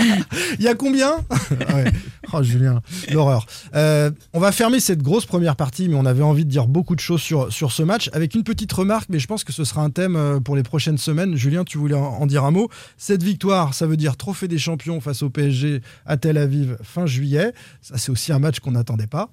Il 0.58 0.64
y 0.64 0.68
a 0.68 0.74
combien 0.74 1.12
Ouais. 1.74 1.84
Oh 2.32 2.42
Julien, 2.42 2.80
l'horreur. 3.12 3.46
Euh, 3.74 4.10
on 4.32 4.40
va 4.40 4.52
fermer 4.52 4.80
cette 4.80 5.02
grosse 5.02 5.26
première 5.26 5.56
partie, 5.56 5.88
mais 5.88 5.94
on 5.94 6.06
avait 6.06 6.22
envie 6.22 6.44
de 6.44 6.50
dire 6.50 6.66
beaucoup 6.66 6.94
de 6.94 7.00
choses 7.00 7.20
sur, 7.20 7.52
sur 7.52 7.72
ce 7.72 7.82
match, 7.82 8.08
avec 8.12 8.34
une 8.34 8.42
petite 8.44 8.72
remarque, 8.72 9.08
mais 9.10 9.18
je 9.18 9.26
pense 9.26 9.44
que 9.44 9.52
ce 9.52 9.64
sera 9.64 9.82
un 9.82 9.90
thème 9.90 10.16
euh, 10.16 10.40
pour 10.40 10.56
les 10.56 10.62
prochaines 10.62 10.98
semaines. 10.98 11.36
Julien, 11.36 11.64
tu 11.64 11.78
voulais 11.78 11.94
en, 11.94 12.00
en 12.04 12.26
dire 12.26 12.44
un 12.44 12.50
mot. 12.50 12.70
Cette 12.96 13.22
victoire, 13.22 13.74
ça 13.74 13.86
veut 13.86 13.96
dire 13.96 14.16
trophée 14.16 14.48
des 14.48 14.58
champions 14.58 15.00
face 15.00 15.22
au 15.22 15.30
PSG 15.30 15.82
à 16.06 16.16
Tel 16.16 16.38
Aviv 16.38 16.76
fin 16.82 17.06
juillet. 17.06 17.52
Ça, 17.82 17.98
c'est 17.98 18.10
aussi 18.10 18.32
un 18.32 18.38
match 18.38 18.60
qu'on 18.60 18.72
n'attendait 18.72 19.06
pas. 19.06 19.28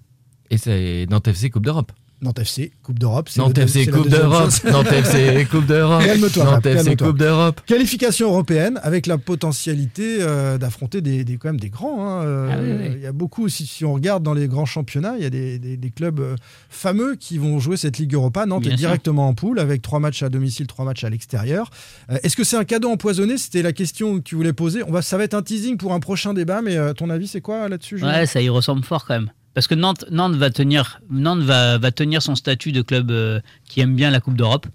Et 0.49 0.57
c'est 0.57 1.05
Nantes 1.09 1.27
FC 1.27 1.49
Coupe 1.49 1.63
d'Europe. 1.63 1.91
Nantes 2.21 2.39
FC, 2.39 2.71
Coupe 2.83 2.99
d'Europe. 2.99 3.29
Nantes 3.37 3.57
FC 3.57 3.87
Coupe 3.87 4.09
d'Europe. 4.09 4.51
Nantes 4.65 4.91
FC 4.91 5.47
Coupe 5.49 5.65
d'Europe. 5.65 6.03
Calme-toi, 6.03 6.43
Nantes 6.43 6.65
FC. 6.65 6.95
Coupe 6.97 7.17
d'Europe. 7.17 7.61
Qualification 7.65 8.27
européenne 8.27 8.77
avec 8.83 9.07
la 9.07 9.17
potentialité 9.17 10.17
euh, 10.19 10.57
d'affronter 10.57 10.99
des, 11.01 11.23
des- 11.23 11.37
quand 11.37 11.49
même 11.49 11.59
des 11.59 11.69
grands. 11.69 12.05
hein. 12.05 12.23
Euh, 12.25 12.49
Ah 12.51 12.57
oui, 12.61 12.71
oui. 12.77 12.93
Il 12.97 13.01
y 13.01 13.05
a 13.05 13.13
beaucoup, 13.13 13.47
si, 13.47 13.65
si 13.65 13.85
on 13.85 13.93
regarde 13.93 14.21
dans 14.21 14.33
les 14.33 14.47
grands 14.49 14.65
championnats, 14.65 15.13
il 15.17 15.23
y 15.23 15.25
a 15.25 15.29
des, 15.29 15.59
des- 15.59 15.77
des 15.77 15.89
clubs 15.91 16.19
euh, 16.19 16.35
fameux 16.69 17.15
qui 17.15 17.37
vont 17.37 17.57
jouer 17.59 17.77
cette 17.77 17.97
Ligue 17.97 18.13
Europa. 18.13 18.45
Nantes 18.45 18.63
Bien 18.63 18.71
est 18.73 18.77
sûr. 18.77 18.87
directement 18.89 19.27
en 19.29 19.33
poule 19.33 19.59
avec 19.59 19.81
trois 19.81 19.99
matchs 19.99 20.21
à 20.23 20.29
domicile, 20.29 20.67
trois 20.67 20.83
matchs 20.85 21.05
à 21.05 21.09
l'extérieur. 21.09 21.69
Euh, 22.11 22.17
Est-ce 22.23 22.35
que 22.35 22.43
c'est 22.43 22.57
un 22.57 22.65
cadeau 22.65 22.89
empoisonné? 22.89 23.37
C'était 23.37 23.61
la 23.61 23.71
question 23.71 24.17
que 24.17 24.23
tu 24.23 24.35
voulais 24.35 24.53
poser. 24.53 24.83
On 24.83 24.91
va, 24.91 25.01
ça 25.01 25.17
va 25.17 25.23
être 25.23 25.33
un 25.35 25.41
teasing 25.41 25.77
pour 25.77 25.93
un 25.93 25.99
prochain 26.01 26.33
débat, 26.33 26.61
mais 26.61 26.75
euh, 26.75 26.93
ton 26.93 27.09
avis, 27.09 27.27
c'est 27.27 27.41
quoi 27.41 27.69
là-dessus 27.69 28.03
Ouais, 28.03 28.25
ça 28.25 28.41
y 28.41 28.49
ressemble 28.49 28.83
fort 28.83 29.05
quand 29.05 29.13
même. 29.13 29.29
Parce 29.59 29.67
que 29.67 29.75
Nantes, 29.75 30.05
va, 30.31 30.51
tenir, 30.51 32.21
son 32.21 32.35
statut 32.35 32.71
de 32.71 32.81
club 32.81 33.11
euh, 33.11 33.41
qui 33.65 33.81
aime 33.81 33.93
bien 33.93 34.09
la 34.09 34.21
Coupe 34.21 34.37
d'Europe. 34.37 34.67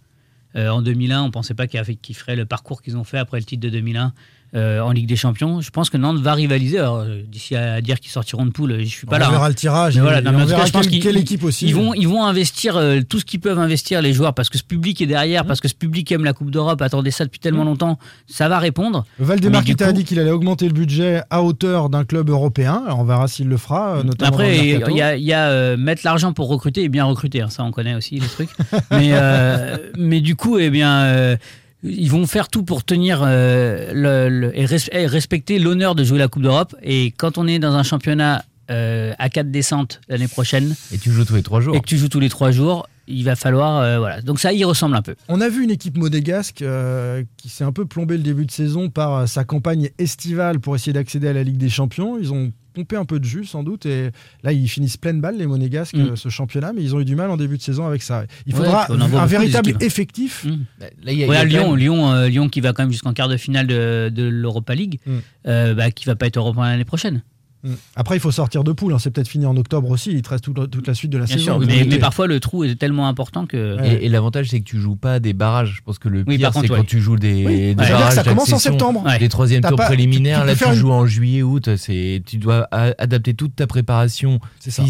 Euh, 0.56 0.68
en 0.68 0.82
2001, 0.82 1.22
on 1.22 1.30
pensait 1.30 1.54
pas 1.54 1.66
qu'il 1.66 1.80
avait- 1.80 1.94
qu'il 1.94 2.14
ferait 2.14 2.36
le 2.36 2.44
parcours 2.44 2.82
qu'ils 2.82 2.98
ont 2.98 3.04
fait 3.04 3.16
après 3.16 3.38
le 3.38 3.44
titre 3.44 3.62
de 3.62 3.70
2001 3.70 4.12
euh, 4.54 4.80
en 4.80 4.90
Ligue 4.92 5.06
des 5.06 5.16
Champions. 5.16 5.60
Je 5.60 5.70
pense 5.70 5.90
que 5.90 5.96
Nantes 5.96 6.20
va 6.20 6.34
rivaliser. 6.34 6.78
Alors, 6.78 6.98
euh, 6.98 7.22
d'ici 7.26 7.56
à 7.56 7.80
dire 7.80 8.00
qu'ils 8.00 8.10
sortiront 8.10 8.46
de 8.46 8.50
poule, 8.50 8.80
je 8.80 8.84
suis 8.84 9.06
pas 9.06 9.16
on 9.16 9.20
là. 9.20 9.30
verra 9.30 9.46
hein. 9.46 9.48
le 9.48 9.54
tirage 9.54 9.96
Mais 9.96 10.02
voilà, 10.02 10.20
non, 10.20 10.32
mais 10.32 10.38
on 10.38 10.40
cas, 10.40 10.46
verra 10.46 10.66
je 10.66 10.72
pense 10.72 10.86
quelle, 10.88 11.16
équipe 11.16 11.44
aussi. 11.44 11.66
Ils 11.66 11.74
vont, 11.74 11.94
ils 11.94 12.08
vont 12.08 12.24
investir 12.24 12.76
euh, 12.76 13.00
tout 13.08 13.20
ce 13.20 13.24
qu'ils 13.24 13.40
peuvent 13.40 13.58
investir, 13.58 14.02
les 14.02 14.12
joueurs, 14.12 14.34
parce 14.34 14.50
que 14.50 14.58
ce 14.58 14.64
public 14.64 15.00
est 15.00 15.04
Mmh. 15.04 15.08
derrière, 15.08 15.46
parce 15.46 15.60
que 15.60 15.68
ce 15.68 15.74
public 15.74 16.10
aime 16.12 16.24
la 16.24 16.32
Coupe 16.32 16.50
d'Europe, 16.50 16.80
attendait 16.82 17.10
ça 17.10 17.24
depuis 17.24 17.40
tellement 17.40 17.64
longtemps. 17.64 17.98
Ça 18.26 18.48
va 18.48 18.58
répondre. 18.58 19.04
Valdemar 19.18 19.64
qui 19.64 19.76
t'a 19.76 19.92
dit 19.92 20.04
qu'il 20.04 20.18
allait 20.18 20.30
augmenter 20.30 20.66
le 20.66 20.72
budget 20.72 21.22
à 21.30 21.42
hauteur 21.42 21.88
d'un 21.88 22.04
club 22.04 22.30
européen. 22.30 22.82
Alors, 22.86 23.00
on 23.00 23.04
verra 23.04 23.28
s'il 23.28 23.48
le 23.48 23.56
fera, 23.56 23.96
euh, 23.96 24.02
notamment 24.02 24.30
Après, 24.30 24.56
le 24.56 24.90
il 24.90 24.96
y 24.96 25.02
a, 25.02 25.16
il 25.16 25.24
y 25.24 25.32
a, 25.32 25.48
euh, 25.48 25.76
mettre 25.76 26.02
l'argent 26.04 26.32
pour 26.32 26.48
recruter 26.48 26.82
et 26.82 26.88
bien 26.88 27.04
recruter. 27.04 27.42
hein, 27.42 27.48
ça, 27.50 27.64
on 27.64 27.70
connaît 27.70 27.94
aussi 27.94 28.18
les 28.18 28.26
trucs. 28.26 28.50
mais, 28.90 29.10
euh, 29.12 29.76
mais 29.96 30.20
du 30.20 30.36
coup, 30.36 30.58
eh 30.58 30.70
bien, 30.70 31.02
euh, 31.02 31.36
ils 31.84 32.10
vont 32.10 32.26
faire 32.26 32.48
tout 32.48 32.62
pour 32.64 32.82
tenir 32.84 33.22
euh, 33.24 33.92
le, 33.92 34.28
le- 34.28 34.58
et, 34.58 34.64
res- 34.66 34.88
et 34.92 35.06
respecter 35.06 35.58
l'honneur 35.58 35.94
de 35.94 36.02
jouer 36.04 36.18
la 36.18 36.28
Coupe 36.28 36.42
d'Europe. 36.42 36.74
Et 36.82 37.12
quand 37.16 37.38
on 37.38 37.46
est 37.46 37.58
dans 37.58 37.74
un 37.74 37.82
championnat 37.82 38.44
euh, 38.70 39.12
à 39.18 39.28
4 39.28 39.50
descentes 39.50 40.00
l'année 40.08 40.26
prochaine. 40.28 40.74
Et 40.92 40.96
tu 40.98 41.10
joues 41.12 41.24
tous 41.26 41.34
les 41.34 41.42
3 41.42 41.60
jours. 41.60 41.76
Et 41.76 41.80
que 41.80 41.86
tu 41.86 41.98
joues 41.98 42.08
tous 42.08 42.20
les 42.20 42.30
3 42.30 42.50
jours, 42.50 42.88
il 43.06 43.22
va 43.22 43.36
falloir. 43.36 43.80
euh, 43.82 43.98
voilà. 43.98 44.22
Donc 44.22 44.40
ça 44.40 44.54
y 44.54 44.64
ressemble 44.64 44.96
un 44.96 45.02
peu. 45.02 45.14
On 45.28 45.42
a 45.42 45.50
vu 45.50 45.64
une 45.64 45.70
équipe 45.70 45.98
monégasque 45.98 46.62
euh, 46.62 47.22
qui 47.36 47.50
s'est 47.50 47.64
un 47.64 47.72
peu 47.72 47.84
plombé 47.84 48.16
le 48.16 48.22
début 48.22 48.46
de 48.46 48.50
saison 48.50 48.88
par 48.88 49.28
sa 49.28 49.44
campagne 49.44 49.90
estivale 49.98 50.60
pour 50.60 50.74
essayer 50.76 50.94
d'accéder 50.94 51.28
à 51.28 51.34
la 51.34 51.42
Ligue 51.42 51.58
des 51.58 51.68
Champions. 51.68 52.16
Ils 52.18 52.32
ont 52.32 52.52
pompé 52.74 52.96
un 52.96 53.04
peu 53.04 53.18
de 53.20 53.24
jus 53.24 53.44
sans 53.44 53.62
doute 53.62 53.86
et 53.86 54.10
là 54.42 54.52
ils 54.52 54.68
finissent 54.68 54.96
pleine 54.96 55.20
balle 55.20 55.36
les 55.38 55.46
monégasques 55.46 55.94
Mm. 55.96 56.16
ce 56.16 56.28
championnat 56.28 56.72
mais 56.72 56.82
ils 56.82 56.94
ont 56.94 57.00
eu 57.00 57.04
du 57.04 57.14
mal 57.14 57.30
en 57.30 57.36
début 57.36 57.56
de 57.56 57.62
saison 57.62 57.86
avec 57.86 58.02
ça. 58.02 58.24
Il 58.46 58.54
faudra 58.54 58.86
un 58.90 59.26
véritable 59.26 59.74
effectif. 59.80 60.44
Là, 61.02 61.12
y 61.12 61.22
a- 61.22 61.26
y 61.26 61.36
a 61.36 61.44
Lyon, 61.44 61.70
même- 61.70 61.76
Lyon, 61.78 62.10
euh, 62.12 62.28
Lyon 62.28 62.48
qui 62.48 62.60
va 62.60 62.72
quand 62.72 62.82
même 62.82 62.92
jusqu'en 62.92 63.12
quart 63.12 63.28
de 63.28 63.36
finale 63.36 63.66
de, 63.66 64.10
de 64.12 64.24
l'Europa 64.24 64.74
League, 64.74 64.98
Mm. 65.06 65.12
euh, 65.46 65.74
bah, 65.74 65.90
qui 65.90 66.04
va 66.06 66.16
pas 66.16 66.26
être 66.26 66.36
européen 66.36 66.64
l'année 66.64 66.84
prochaine. 66.84 67.22
Mm. 67.64 67.72
Après 67.96 68.16
il 68.16 68.20
faut 68.20 68.30
sortir 68.30 68.62
de 68.62 68.72
poule, 68.72 68.92
hein. 68.92 68.98
c'est 68.98 69.10
peut-être 69.10 69.26
fini 69.28 69.46
en 69.46 69.56
octobre 69.56 69.88
aussi, 69.90 70.12
il 70.12 70.20
te 70.22 70.28
reste 70.28 70.44
toute, 70.44 70.70
toute 70.70 70.86
la 70.86 70.92
suite 70.94 71.10
de 71.10 71.18
la 71.18 71.24
Bien 71.24 71.36
saison. 71.38 71.58
sûr, 71.60 71.66
mais, 71.66 71.98
parfois 71.98 72.26
le 72.26 72.38
trou 72.38 72.62
est 72.64 72.74
tellement 72.74 73.08
important 73.08 73.46
que. 73.46 73.76
Et, 73.84 74.04
et 74.04 74.08
l'avantage, 74.10 74.48
c'est 74.50 74.60
que 74.60 74.64
tu 74.64 74.78
joues 74.78 74.96
pas 74.96 75.18
des 75.18 75.32
barrages. 75.32 75.74
Je 75.78 75.82
pense 75.82 75.98
que 75.98 76.08
le 76.08 76.24
Oui, 76.26 76.36
pire, 76.36 76.52
c'est 76.52 76.68
quand 76.68 76.74
ouais. 76.74 76.84
tu 76.84 77.00
joues 77.00 77.16
des, 77.16 77.44
Oui. 77.46 77.56
des 77.68 77.74
barrages 77.74 78.12
ça 78.14 78.22
commence 78.22 78.52
en 78.52 78.58
septembre. 78.58 79.02
Ouais. 79.06 79.18
Les 79.18 79.28
troisièmes 79.28 79.62
T'as 79.62 79.68
tours 79.70 79.78
pas- 79.78 79.86
préliminaires, 79.86 80.42
tu 80.42 80.46
là, 80.48 80.54
tu 80.56 80.64
une- 80.66 80.74
joues 80.74 80.92
en 80.92 81.06
juillet, 81.06 81.42
août. 81.42 81.76
C'est, 81.76 82.22
tu 82.26 82.36
dois 82.36 82.68
adapter 82.70 83.34
toute 83.34 83.56
ta 83.56 83.66
préparation 83.66 84.40
C'est 84.60 84.70
ça. 84.70 84.82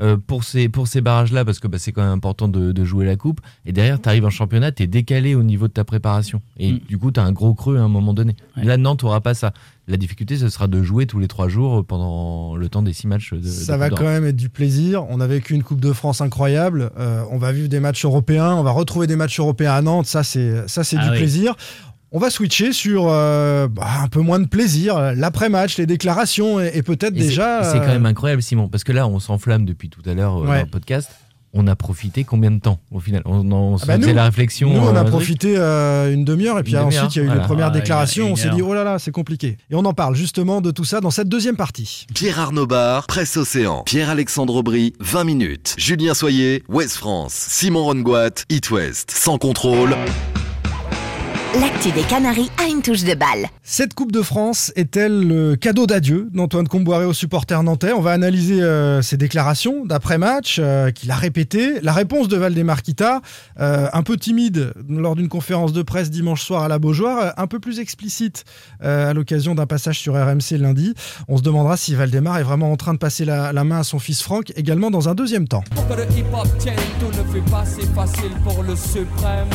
Euh, 0.00 0.16
pour 0.16 0.44
ces, 0.44 0.68
pour 0.68 0.88
ces 0.88 1.00
barrages-là, 1.00 1.44
parce 1.44 1.60
que 1.60 1.68
bah, 1.68 1.78
c'est 1.78 1.92
quand 1.92 2.02
même 2.02 2.10
important 2.12 2.48
de, 2.48 2.72
de 2.72 2.84
jouer 2.84 3.04
la 3.06 3.16
coupe. 3.16 3.40
Et 3.64 3.72
derrière, 3.72 4.00
tu 4.00 4.08
arrives 4.08 4.24
en 4.24 4.30
championnat, 4.30 4.72
tu 4.72 4.82
es 4.82 4.86
décalé 4.86 5.34
au 5.34 5.42
niveau 5.42 5.68
de 5.68 5.72
ta 5.72 5.84
préparation. 5.84 6.40
Et 6.58 6.72
Mm. 6.72 6.80
du 6.88 6.98
coup, 6.98 7.10
tu 7.12 7.20
as 7.20 7.24
un 7.24 7.32
gros 7.32 7.54
creux 7.54 7.76
à 7.78 7.82
un 7.82 7.88
moment 7.88 8.12
donné. 8.14 8.34
Ouais. 8.56 8.64
Là, 8.64 8.76
Nantes 8.76 9.02
n'aura 9.04 9.20
pas 9.20 9.34
ça. 9.34 9.52
La 9.86 9.96
difficulté, 9.98 10.36
ce 10.36 10.48
sera 10.48 10.66
de 10.66 10.82
jouer 10.82 11.06
tous 11.06 11.18
les 11.18 11.28
trois 11.28 11.48
jours 11.48 11.84
pendant 11.84 12.56
le 12.56 12.68
temps 12.70 12.82
des 12.82 12.92
six 12.94 13.06
matchs 13.06 13.34
de, 13.34 13.46
Ça 13.46 13.74
de 13.74 13.78
va 13.78 13.90
quand 13.90 14.04
même 14.04 14.24
être 14.24 14.36
du 14.36 14.48
plaisir. 14.48 15.04
On 15.10 15.20
a 15.20 15.26
vécu 15.26 15.54
une 15.54 15.62
Coupe 15.62 15.80
de 15.80 15.92
France 15.92 16.20
incroyable. 16.22 16.90
Euh, 16.98 17.22
on 17.30 17.36
va 17.38 17.52
vivre 17.52 17.68
des 17.68 17.80
matchs 17.80 18.04
européens. 18.04 18.54
On 18.54 18.62
va 18.62 18.70
retrouver 18.70 19.06
des 19.06 19.16
matchs 19.16 19.38
européens 19.38 19.72
à 19.74 19.82
Nantes. 19.82 20.06
Ça, 20.06 20.22
c'est 20.24 20.66
ça, 20.68 20.84
c'est 20.84 20.96
Ah 20.98 21.04
du 21.04 21.10
oui. 21.10 21.16
plaisir. 21.18 21.54
On 22.16 22.20
va 22.20 22.30
switcher 22.30 22.72
sur 22.72 23.06
euh, 23.08 23.66
bah, 23.66 23.88
un 24.04 24.06
peu 24.06 24.20
moins 24.20 24.38
de 24.38 24.46
plaisir, 24.46 25.14
l'après-match, 25.16 25.78
les 25.78 25.86
déclarations 25.86 26.60
et, 26.60 26.70
et 26.74 26.82
peut-être 26.84 27.12
déjà. 27.14 27.64
C'est 27.64 27.78
quand 27.78 27.84
euh, 27.86 27.94
même 27.94 28.06
incroyable, 28.06 28.40
Simon, 28.40 28.68
parce 28.68 28.84
que 28.84 28.92
là, 28.92 29.08
on 29.08 29.18
s'enflamme 29.18 29.64
depuis 29.64 29.88
tout 29.90 30.00
à 30.08 30.14
l'heure 30.14 30.36
euh, 30.38 30.46
Ouais. 30.46 30.58
dans 30.58 30.64
le 30.64 30.70
podcast. 30.70 31.10
On 31.54 31.66
a 31.66 31.74
profité 31.74 32.22
combien 32.22 32.52
de 32.52 32.60
temps 32.60 32.78
au 32.92 33.00
final? 33.00 33.22
On, 33.24 33.50
on 33.50 33.76
Ah 33.76 33.86
bah 33.86 33.96
faisait 33.96 34.08
nous- 34.10 34.14
la 34.14 34.24
réflexion. 34.26 34.72
Nous, 34.72 34.78
on 34.80 34.94
euh, 34.94 35.00
a 35.00 35.04
profité 35.04 35.54
euh, 35.56 36.12
une 36.14 36.24
demi-heure 36.24 36.56
et 36.58 36.62
puis 36.62 36.76
ensuite 36.76 37.16
il 37.16 37.18
y 37.18 37.20
a 37.20 37.24
eu 37.24 37.26
voilà. 37.26 37.40
les 37.42 37.46
premières 37.48 37.66
Ah, 37.66 37.70
déclarations. 37.70 38.26
une- 38.26 38.32
On 38.32 38.36
s'est 38.36 38.50
dit 38.50 38.62
oh 38.62 38.74
là 38.74 38.84
là, 38.84 39.00
c'est 39.00 39.10
compliqué. 39.12 39.56
Et 39.70 39.74
on 39.74 39.84
en 39.84 39.92
parle 39.92 40.14
justement 40.14 40.60
de 40.60 40.70
tout 40.70 40.84
ça 40.84 41.00
dans 41.00 41.10
cette 41.10 41.28
deuxième 41.28 41.56
partie. 41.56 42.06
Pierre 42.14 42.38
Arnaud 42.38 42.66
Bar, 42.68 43.06
Presse 43.08 43.36
Océan. 43.36 43.82
Pierre-Alexandre 43.86 44.54
Aubry, 44.54 44.92
20 45.00 45.24
minutes. 45.24 45.74
Julien 45.78 46.14
Soyer, 46.14 46.62
Ouest 46.68 46.96
France. 46.96 47.32
Simon 47.34 47.82
Rongoat, 47.84 48.44
It 48.50 48.70
West. 48.70 49.10
Sans 49.12 49.38
contrôle. 49.38 49.96
L'actu 51.60 51.92
des 51.92 52.02
Canaries 52.02 52.50
a 52.58 52.68
une 52.68 52.82
touche 52.82 53.04
de 53.04 53.14
balle. 53.14 53.46
Cette 53.62 53.94
Coupe 53.94 54.10
de 54.10 54.22
France 54.22 54.72
est-elle 54.74 55.28
le 55.28 55.54
cadeau 55.54 55.86
d'adieu 55.86 56.28
d'Antoine 56.32 56.66
Comboiré 56.66 57.04
aux 57.04 57.12
supporters 57.12 57.62
nantais? 57.62 57.92
On 57.92 58.00
va 58.00 58.10
analyser 58.10 58.60
euh, 58.60 59.02
ses 59.02 59.16
déclarations 59.16 59.84
d'après-match 59.84 60.56
euh, 60.58 60.90
qu'il 60.90 61.12
a 61.12 61.14
répétées. 61.14 61.80
La 61.82 61.92
réponse 61.92 62.26
de 62.26 62.36
Valdemarquita, 62.36 63.20
euh, 63.60 63.86
un 63.92 64.02
peu 64.02 64.16
timide 64.16 64.72
lors 64.88 65.14
d'une 65.14 65.28
conférence 65.28 65.72
de 65.72 65.82
presse 65.82 66.10
dimanche 66.10 66.42
soir 66.42 66.64
à 66.64 66.68
la 66.68 66.80
Beaujoire, 66.80 67.18
euh, 67.18 67.30
un 67.36 67.46
peu 67.46 67.60
plus 67.60 67.78
explicite 67.78 68.44
euh, 68.82 69.10
à 69.10 69.14
l'occasion 69.14 69.54
d'un 69.54 69.66
passage 69.66 70.00
sur 70.00 70.14
RMC 70.14 70.58
lundi. 70.58 70.92
On 71.28 71.36
se 71.36 71.42
demandera 71.42 71.76
si 71.76 71.94
Valdemar 71.94 72.38
est 72.38 72.42
vraiment 72.42 72.72
en 72.72 72.76
train 72.76 72.94
de 72.94 72.98
passer 72.98 73.24
la, 73.24 73.52
la 73.52 73.62
main 73.62 73.78
à 73.78 73.84
son 73.84 74.00
fils 74.00 74.22
Franck, 74.22 74.52
également 74.56 74.90
dans 74.90 75.08
un 75.08 75.14
deuxième 75.14 75.46
temps. 75.46 75.62
Pour 75.72 75.86
que 75.86 75.94
le 75.94 76.04
hip-hop 76.18 76.48
tienne, 76.58 76.74
tout 76.98 77.16
ne 77.16 77.32
fait 77.32 77.48
pas 77.48 77.64
si 77.64 77.86
facile 77.94 78.32
pour 78.42 78.64
le 78.64 78.74
suprême. 78.74 79.48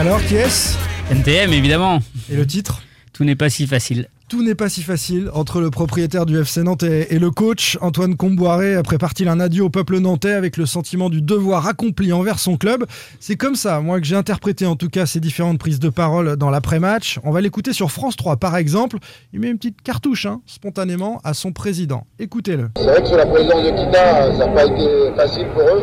Alors, 0.00 0.24
qui 0.24 0.36
est-ce 0.36 0.78
NTM, 1.10 1.52
évidemment. 1.52 1.98
Et 2.32 2.34
le 2.34 2.46
titre 2.46 2.80
Tout 3.12 3.22
n'est 3.22 3.36
pas 3.36 3.50
si 3.50 3.66
facile. 3.66 4.08
Tout 4.30 4.42
n'est 4.42 4.54
pas 4.54 4.70
si 4.70 4.80
facile 4.80 5.28
entre 5.34 5.60
le 5.60 5.68
propriétaire 5.68 6.24
du 6.24 6.40
FC 6.40 6.62
Nantes 6.62 6.84
et, 6.84 7.14
et 7.14 7.18
le 7.18 7.30
coach 7.30 7.76
Antoine 7.82 8.16
Comboiré 8.16 8.82
prépare-t-il 8.82 9.28
un 9.28 9.40
adieu 9.40 9.62
au 9.62 9.68
peuple 9.68 9.98
nantais 9.98 10.32
avec 10.32 10.56
le 10.56 10.64
sentiment 10.64 11.10
du 11.10 11.20
devoir 11.20 11.66
accompli 11.66 12.14
envers 12.14 12.38
son 12.38 12.56
club 12.56 12.86
C'est 13.18 13.36
comme 13.36 13.56
ça, 13.56 13.82
moi, 13.82 14.00
que 14.00 14.06
j'ai 14.06 14.16
interprété 14.16 14.64
en 14.64 14.74
tout 14.74 14.88
cas 14.88 15.04
ces 15.04 15.20
différentes 15.20 15.58
prises 15.58 15.80
de 15.80 15.90
parole 15.90 16.38
dans 16.38 16.48
l'après-match. 16.48 17.18
On 17.22 17.30
va 17.30 17.42
l'écouter 17.42 17.74
sur 17.74 17.90
France 17.90 18.16
3 18.16 18.38
par 18.38 18.56
exemple. 18.56 18.96
Il 19.34 19.40
met 19.40 19.50
une 19.50 19.58
petite 19.58 19.82
cartouche, 19.82 20.24
hein, 20.24 20.40
spontanément, 20.46 21.20
à 21.24 21.34
son 21.34 21.52
président. 21.52 22.06
Écoutez-le. 22.18 22.70
C'est 22.78 22.84
vrai 22.84 23.02
que 23.02 23.08
sous 23.08 23.16
la 23.16 23.26
présidence 23.26 23.64
de 23.64 23.70
Kita, 23.70 24.32
ça 24.32 24.46
n'a 24.46 24.48
pas 24.48 24.64
été 24.64 25.14
facile 25.14 25.46
pour 25.52 25.60
eux. 25.60 25.82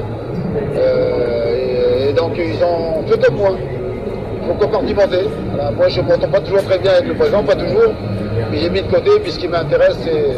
Euh, 0.76 2.08
et, 2.08 2.10
et 2.10 2.14
donc 2.14 2.32
ils 2.36 2.64
ont 2.64 3.08
fait 3.08 3.24
comme 3.24 3.36
moi. 3.36 3.56
Il 4.48 4.54
faut 4.54 4.66
compartimenter. 4.66 5.28
Voilà, 5.50 5.72
moi 5.72 5.90
je 5.90 6.00
ne 6.00 6.08
m'entends 6.08 6.30
pas 6.30 6.40
toujours 6.40 6.64
très 6.64 6.80
bien 6.80 6.92
avec 6.92 7.08
le 7.08 7.16
président, 7.16 7.44
pas 7.44 7.56
toujours. 7.56 7.94
Mais 8.50 8.60
j'ai 8.60 8.70
mis 8.70 8.82
de 8.82 8.88
côté, 8.88 9.12
puis 9.22 9.32
ce 9.32 9.40
qui 9.40 9.48
m'intéresse, 9.50 9.98
c'est, 10.04 10.38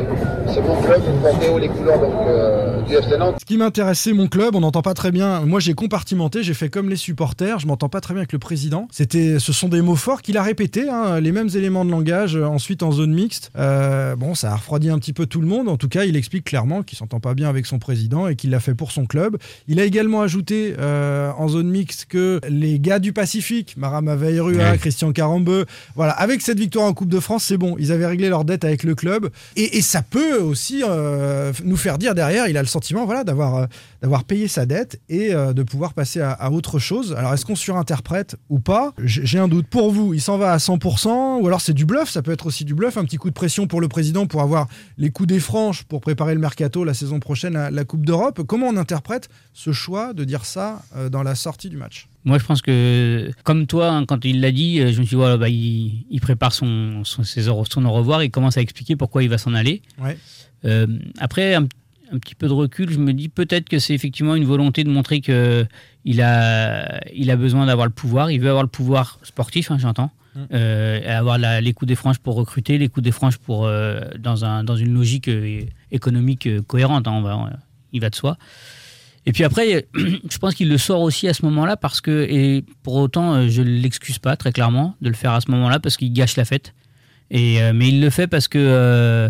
c'est 0.54 0.62
mon 0.62 0.82
club, 0.82 1.02
porter 1.22 1.50
haut 1.50 1.58
les 1.60 1.68
couleurs 1.70 2.00
donc, 2.00 2.14
euh, 2.28 2.82
du 2.84 2.94
FC 2.96 3.18
Nantes. 3.18 3.36
Ce 3.40 3.46
qui 3.46 3.58
m'intéresse, 3.58 4.00
c'est 4.00 4.14
mon 4.14 4.28
club. 4.28 4.56
On 4.56 4.60
n'entend 4.62 4.82
pas 4.82 4.94
très 4.94 5.12
bien. 5.12 5.42
Moi, 5.42 5.60
j'ai 5.60 5.74
compartimenté. 5.74 6.44
J'ai 6.44 6.54
fait 6.54 6.70
comme 6.70 6.90
les 6.90 6.96
supporters. 6.96 7.60
Je 7.60 7.68
m'entends 7.68 7.90
pas 7.90 8.02
très 8.02 8.14
bien 8.14 8.22
avec 8.22 8.34
le 8.34 8.40
président. 8.40 8.88
C'était, 8.92 9.38
ce 9.40 9.54
sont 9.54 9.70
des 9.70 9.82
mots 9.82 9.96
forts 9.96 10.22
qu'il 10.22 10.38
a 10.38 10.44
répétés, 10.44 10.90
hein, 10.90 11.20
les 11.20 11.32
mêmes 11.32 11.50
éléments 11.54 11.86
de 11.86 11.92
langage. 11.92 12.36
euh, 12.36 12.46
ensuite, 12.46 12.84
en 12.84 12.92
zone 12.92 13.14
mixte. 13.14 13.52
Euh, 13.58 14.16
bon, 14.16 14.36
ça 14.36 14.52
a 14.52 14.56
refroidi 14.56 14.90
un 14.90 14.98
petit 15.00 15.14
peu 15.14 15.26
tout 15.26 15.42
le 15.42 15.48
monde. 15.48 15.68
En 15.70 15.78
tout 15.78 15.90
cas, 15.90 16.06
il 16.06 16.16
explique 16.16 16.46
clairement 16.46 16.84
qu'il 16.84 16.98
s'entend 16.98 17.20
pas 17.20 17.34
bien 17.34 17.50
avec 17.50 17.66
son 17.66 17.80
président 17.80 18.28
et 18.28 18.36
qu'il 18.36 18.50
l'a 18.50 18.60
fait 18.60 18.74
pour 18.76 18.92
son 18.92 19.06
club. 19.06 19.38
Il 19.68 19.80
a 19.80 19.84
également 19.84 20.22
ajouté 20.22 20.74
euh, 20.80 21.32
en 21.38 21.48
zone 21.48 21.70
mixte 21.70 22.06
que 22.10 22.40
les 22.50 22.80
gars 22.80 23.00
du 23.00 23.14
Pacifique, 23.14 23.76
Marama 23.78 24.16
Veirua, 24.16 24.50
Ouais. 24.72 24.78
Christian 24.80 25.12
Carambeu, 25.12 25.66
voilà, 25.96 26.14
avec 26.14 26.42
cette 26.42 26.60
victoire 26.60 26.86
en 26.86 26.94
Coupe 26.94 27.10
de 27.10 27.20
France, 27.20 27.44
c'est 27.44 27.58
bon. 27.58 27.76
Ils 27.80 27.92
avaient 27.92 28.06
réglé 28.08 28.30
leur 28.30 28.46
dette 28.46 28.66
avec 28.66 28.84
le 28.84 28.96
club. 28.96 29.30
Et, 29.56 29.78
et 29.78 29.82
ça 29.82 30.02
peut 30.02 30.39
aussi 30.40 30.84
euh, 30.86 31.52
nous 31.64 31.78
faire 31.78 31.98
dire 31.98 32.16
derrière, 32.16 32.48
il 32.48 32.58
a 32.58 32.62
le 32.62 32.68
sentiment 32.68 33.06
voilà, 33.06 33.24
d'avoir 33.24 33.56
euh, 33.56 33.66
d'avoir 34.02 34.24
payé 34.24 34.48
sa 34.48 34.66
dette 34.66 35.02
et 35.10 35.34
euh, 35.34 35.54
de 35.54 35.64
pouvoir 35.64 35.94
passer 35.94 36.22
à, 36.22 36.32
à 36.32 36.50
autre 36.52 36.80
chose. 36.80 37.14
Alors, 37.18 37.34
est-ce 37.34 37.46
qu'on 37.46 37.56
surinterprète 37.56 38.36
ou 38.50 38.60
pas? 38.60 38.94
J'ai 39.04 39.40
un 39.40 39.48
doute. 39.48 39.68
Pour 39.68 39.92
vous, 39.92 40.14
il 40.14 40.22
s'en 40.22 40.38
va 40.38 40.54
à 40.54 40.58
100% 40.58 41.42
ou 41.42 41.48
alors 41.48 41.62
c'est 41.62 41.74
du 41.74 41.86
bluff? 41.86 42.10
Ça 42.10 42.22
peut 42.22 42.32
être 42.32 42.46
aussi 42.46 42.66
du 42.66 42.74
bluff. 42.76 42.98
Un 42.98 43.04
petit 43.06 43.18
coup 43.18 43.30
de 43.30 43.34
pression 43.34 43.68
pour 43.68 43.82
le 43.82 43.88
président 43.88 44.26
pour 44.26 44.42
avoir 44.42 44.68
les 44.98 45.10
coups 45.10 45.28
des 45.28 45.40
franches 45.40 45.84
pour 45.84 46.02
préparer 46.02 46.34
le 46.34 46.40
mercato 46.40 46.84
la 46.84 46.94
saison 46.94 47.20
prochaine 47.20 47.56
à 47.56 47.72
la 47.72 47.84
Coupe 47.84 48.06
d'Europe. 48.06 48.42
Comment 48.48 48.68
on 48.68 48.78
interprète 48.78 49.30
ce 49.54 49.72
choix 49.72 50.14
de 50.14 50.24
dire 50.24 50.46
ça 50.46 50.82
euh, 50.96 51.10
dans 51.10 51.24
la 51.24 51.36
sortie 51.36 51.70
du 51.70 51.78
match? 51.78 52.08
Moi, 52.26 52.38
je 52.38 52.46
pense 52.46 52.62
que, 52.62 53.32
comme 53.44 53.66
toi, 53.66 53.90
hein, 53.90 54.06
quand 54.06 54.24
il 54.26 54.42
l'a 54.42 54.52
dit, 54.52 54.80
euh, 54.80 54.92
je 54.92 55.00
me 55.00 55.04
suis 55.06 55.10
dit, 55.12 55.16
voilà, 55.16 55.38
bah, 55.38 55.48
il, 55.50 56.06
il 56.10 56.20
prépare 56.22 56.52
son, 56.54 57.04
son, 57.06 57.24
ses 57.24 57.48
au- 57.48 57.64
son 57.66 57.86
au 57.86 57.92
revoir, 57.92 58.24
il 58.24 58.30
commence 58.32 58.58
à 58.58 58.62
expliquer 58.62 58.96
pourquoi 58.98 59.24
il 59.24 59.30
va 59.30 59.38
s'en 59.38 59.54
aller. 59.54 59.82
Ouais. 60.02 60.18
Euh, 60.66 60.86
après, 61.20 61.56
un, 61.56 61.68
un 62.12 62.18
petit 62.20 62.36
peu 62.36 62.48
de 62.48 62.54
recul, 62.54 62.90
je 62.92 62.98
me 63.00 63.14
dis 63.14 63.30
peut-être 63.30 63.70
que 63.70 63.80
c'est 63.80 63.94
effectivement 63.94 64.36
une 64.36 64.46
volonté 64.46 64.84
de 64.84 64.90
montrer 64.90 65.22
que 65.22 65.66
il 66.06 66.22
a, 66.22 67.00
il 67.14 67.30
a 67.32 67.36
besoin 67.36 67.66
d'avoir 67.66 67.86
le 67.88 67.94
pouvoir. 67.94 68.32
Il 68.32 68.40
veut 68.42 68.50
avoir 68.50 68.64
le 68.64 68.70
pouvoir 68.70 69.20
sportif, 69.24 69.70
hein, 69.72 69.78
j'entends. 69.80 70.12
Mm. 70.36 70.40
Euh, 70.54 71.18
avoir 71.20 71.38
la- 71.38 71.60
les 71.62 71.74
coups 71.74 71.88
des 71.88 71.96
franges 71.96 72.20
pour 72.20 72.36
recruter, 72.36 72.78
les 72.78 72.88
coups 72.90 73.04
des 73.04 73.12
franges 73.12 73.38
pour, 73.38 73.66
euh, 73.66 74.00
dans, 74.20 74.46
un, 74.46 74.64
dans 74.64 74.76
une 74.76 74.94
logique 74.94 75.28
euh, 75.28 75.62
économique 75.92 76.48
cohérente. 76.68 77.08
hein, 77.08 77.12
on 77.14 77.22
va, 77.22 77.38
on- 77.38 77.50
il 77.94 78.00
va 78.02 78.10
de 78.10 78.16
soi. 78.16 78.38
Et 79.26 79.32
puis 79.34 79.44
après, 79.44 79.88
je 79.96 80.38
pense 80.38 80.56
qu'il 80.56 80.70
le 80.70 80.78
sort 80.78 81.02
aussi 81.02 81.28
à 81.28 81.34
ce 81.34 81.44
moment-là 81.46 81.78
parce 81.78 82.00
que, 82.02 82.26
et 82.30 82.64
pour 82.84 82.96
autant, 82.96 83.48
je 83.50 83.62
ne 83.62 83.70
l'excuse 83.70 84.18
pas 84.20 84.36
très 84.38 84.52
clairement 84.52 84.96
de 85.02 85.10
le 85.10 85.16
faire 85.16 85.32
à 85.34 85.42
ce 85.42 85.52
moment-là 85.52 85.80
parce 85.80 85.98
qu'il 85.98 86.14
gâche 86.14 86.36
la 86.38 86.46
fête. 86.46 86.74
Et, 87.32 87.60
mais 87.74 87.90
il 87.90 88.02
le 88.02 88.10
fait 88.10 88.26
parce 88.28 88.48
que 88.48 89.30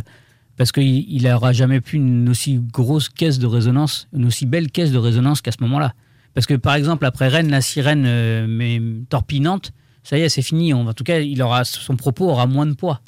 parce 0.60 0.74
qu'il 0.74 1.10
il 1.10 1.26
aura 1.26 1.54
jamais 1.54 1.80
pu 1.80 1.96
une 1.96 2.28
aussi 2.28 2.60
grosse 2.74 3.08
caisse 3.08 3.40
de 3.40 3.48
résonance, 3.48 4.10
une 4.12 4.26
aussi 4.26 4.46
belle 4.46 4.70
caisse 4.70 4.92
de 4.92 4.98
résonance 4.98 5.42
qu'à 5.42 5.54
ce 5.54 5.60
moment-là. 5.62 5.94
Parce 6.34 6.48
que 6.48 6.54
par 6.54 6.76
exemple, 6.76 7.06
après 7.06 7.30
Rennes, 7.30 7.50
la 7.50 7.62
sirène 7.62 8.04
euh, 8.06 8.46
mais 8.46 8.82
torpinante, 9.08 9.72
ça 10.04 10.18
y 10.18 10.22
est, 10.22 10.28
c'est 10.28 10.42
fini. 10.42 10.74
En 10.74 10.92
tout 10.92 11.06
cas, 11.06 11.20
il 11.20 11.42
aura, 11.42 11.64
son 11.64 11.96
propos 11.96 12.28
aura 12.28 12.46
moins 12.46 12.66
de 12.66 12.74
poids. 12.74 13.00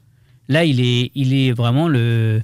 Là, 0.47 0.63
il 0.63 0.79
est, 0.79 1.11
il 1.13 1.33
est 1.33 1.51
vraiment 1.51 1.89
le, 1.89 2.41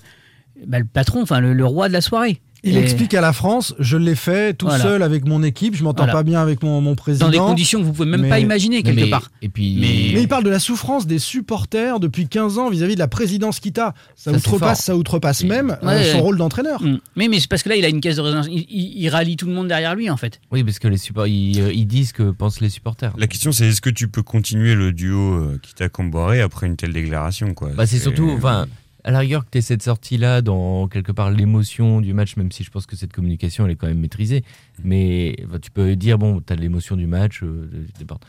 bah, 0.68 0.80
patron, 0.91 1.22
enfin 1.22 1.39
le 1.39 1.66
roi 1.66 1.88
de 1.88 1.93
la 1.93 2.01
soirée. 2.01 2.41
Il 2.68 2.78
Et- 2.78 2.82
explique 2.82 3.13
à 3.13 3.22
la 3.22 3.34
France, 3.34 3.74
je 3.80 3.97
l'ai 3.97 4.15
fait 4.15 4.53
tout 4.53 4.65
Voilà. 4.68 4.84
seul 4.84 5.03
avec 5.03 5.26
mon 5.26 5.41
équipe, 5.43 5.76
je 5.76 5.84
m'entends 5.84 6.03
Voilà. 6.03 6.13
pas 6.13 6.24
bien 6.24 6.41
avec 6.41 6.61
mon, 6.63 6.82
mon 6.82 6.95
président. 6.95 7.28
Dans 7.28 7.32
des 7.32 7.38
conditions 7.38 7.80
que 7.80 7.86
vous 7.86 7.93
pouvez 7.93 8.09
même 8.09 8.22
mais- 8.22 8.30
pas 8.30 8.39
imaginer, 8.39 8.84
quelque 8.84 9.01
mais- 9.01 9.09
part. 9.09 9.32
Et 9.41 9.49
puis, 9.49 9.78
Mais- 9.80 10.13
Mais 10.13 10.22
il 10.22 10.28
parle 10.28 10.43
de 10.43 10.49
la 10.49 10.59
souffrance 10.59 11.07
des 11.07 11.20
supporters 11.20 11.99
depuis 11.99 12.28
15 12.28 12.57
ans 12.57 12.70
vis-à-vis 12.70 12.95
de 12.95 12.99
la 12.99 13.07
présidence 13.07 13.59
Kita. 13.59 13.93
Ça, 14.15 14.32
Ça, 14.32 14.38
outrepasse, 14.38 14.84
ça 14.84 14.95
outrepasse 14.95 15.43
même 15.43 15.78
euh, 15.84 15.88
Ouais. 15.88 16.03
son 16.11 16.22
rôle 16.22 16.38
d'entraîneur. 16.38 16.82
Mm. 16.82 16.99
Mais, 17.15 17.28
mais 17.28 17.39
c'est 17.39 17.49
parce 17.49 17.63
que 17.63 17.70
là, 17.70 17.76
il 17.76 17.86
a 17.86 17.89
une 17.89 18.01
caisse 18.01 18.18
de 18.18 18.22
résonance. 18.22 18.47
Il, 18.51 18.65
il- 18.70 18.97
il 19.03 19.09
rallie 19.09 19.36
tout 19.38 19.45
le 19.47 19.53
monde 19.53 19.68
derrière 19.68 19.95
lui, 19.95 20.09
en 20.09 20.18
fait. 20.18 20.39
Oui, 20.51 20.63
parce 20.63 20.80
que 20.80 20.88
les 20.88 20.97
support, 20.97 21.28
ils, 21.28 21.59
euh, 21.61 21.72
ils 21.74 21.86
disent 21.88 22.11
que 22.11 22.32
pensent 22.32 22.59
les 22.61 22.70
supporters. 22.70 23.13
La 23.18 23.28
question, 23.28 23.51
c'est 23.51 23.68
est-ce 23.68 23.82
que 23.82 23.89
tu 23.89 24.07
peux 24.07 24.24
continuer 24.24 24.76
le 24.76 24.91
duo 24.91 25.34
euh, 25.36 25.59
Kita 25.61 25.89
Comboiré 25.89 26.41
après 26.41 26.68
une 26.68 26.76
telle 26.76 26.93
déclaration 26.93 27.53
quoi? 27.53 27.70
Bah, 27.76 27.86
c'est 27.86 27.99
surtout, 27.99 28.30
enfin, 28.36 28.65
à 29.08 29.12
la 29.12 29.20
rigueur 29.20 29.45
que 29.45 29.49
tu 29.51 29.62
cette 29.62 29.82
sortie-là 29.82 30.41
dans 30.41 30.88
quelque 30.89 31.14
part 31.14 31.32
l'émotion 31.32 32.01
du 32.01 32.14
match, 32.14 32.36
même 32.36 32.51
si 32.51 32.64
je 32.66 32.70
pense 32.70 32.86
que 32.86 32.95
cette 32.97 33.14
communication 33.14 33.66
elle 33.66 33.72
est 33.72 33.76
quand 33.76 33.88
même 33.88 33.99
maîtrisée. 33.99 34.43
Mais 34.84 35.36
bah, 35.49 35.60
tu 35.60 35.72
peux 35.72 35.95
dire, 35.95 36.18
bon, 36.18 36.41
tu 36.45 36.51
as 36.51 36.55
l'émotion 36.58 36.97
du 36.97 37.08
match. 37.08 37.41
euh. 37.41 37.70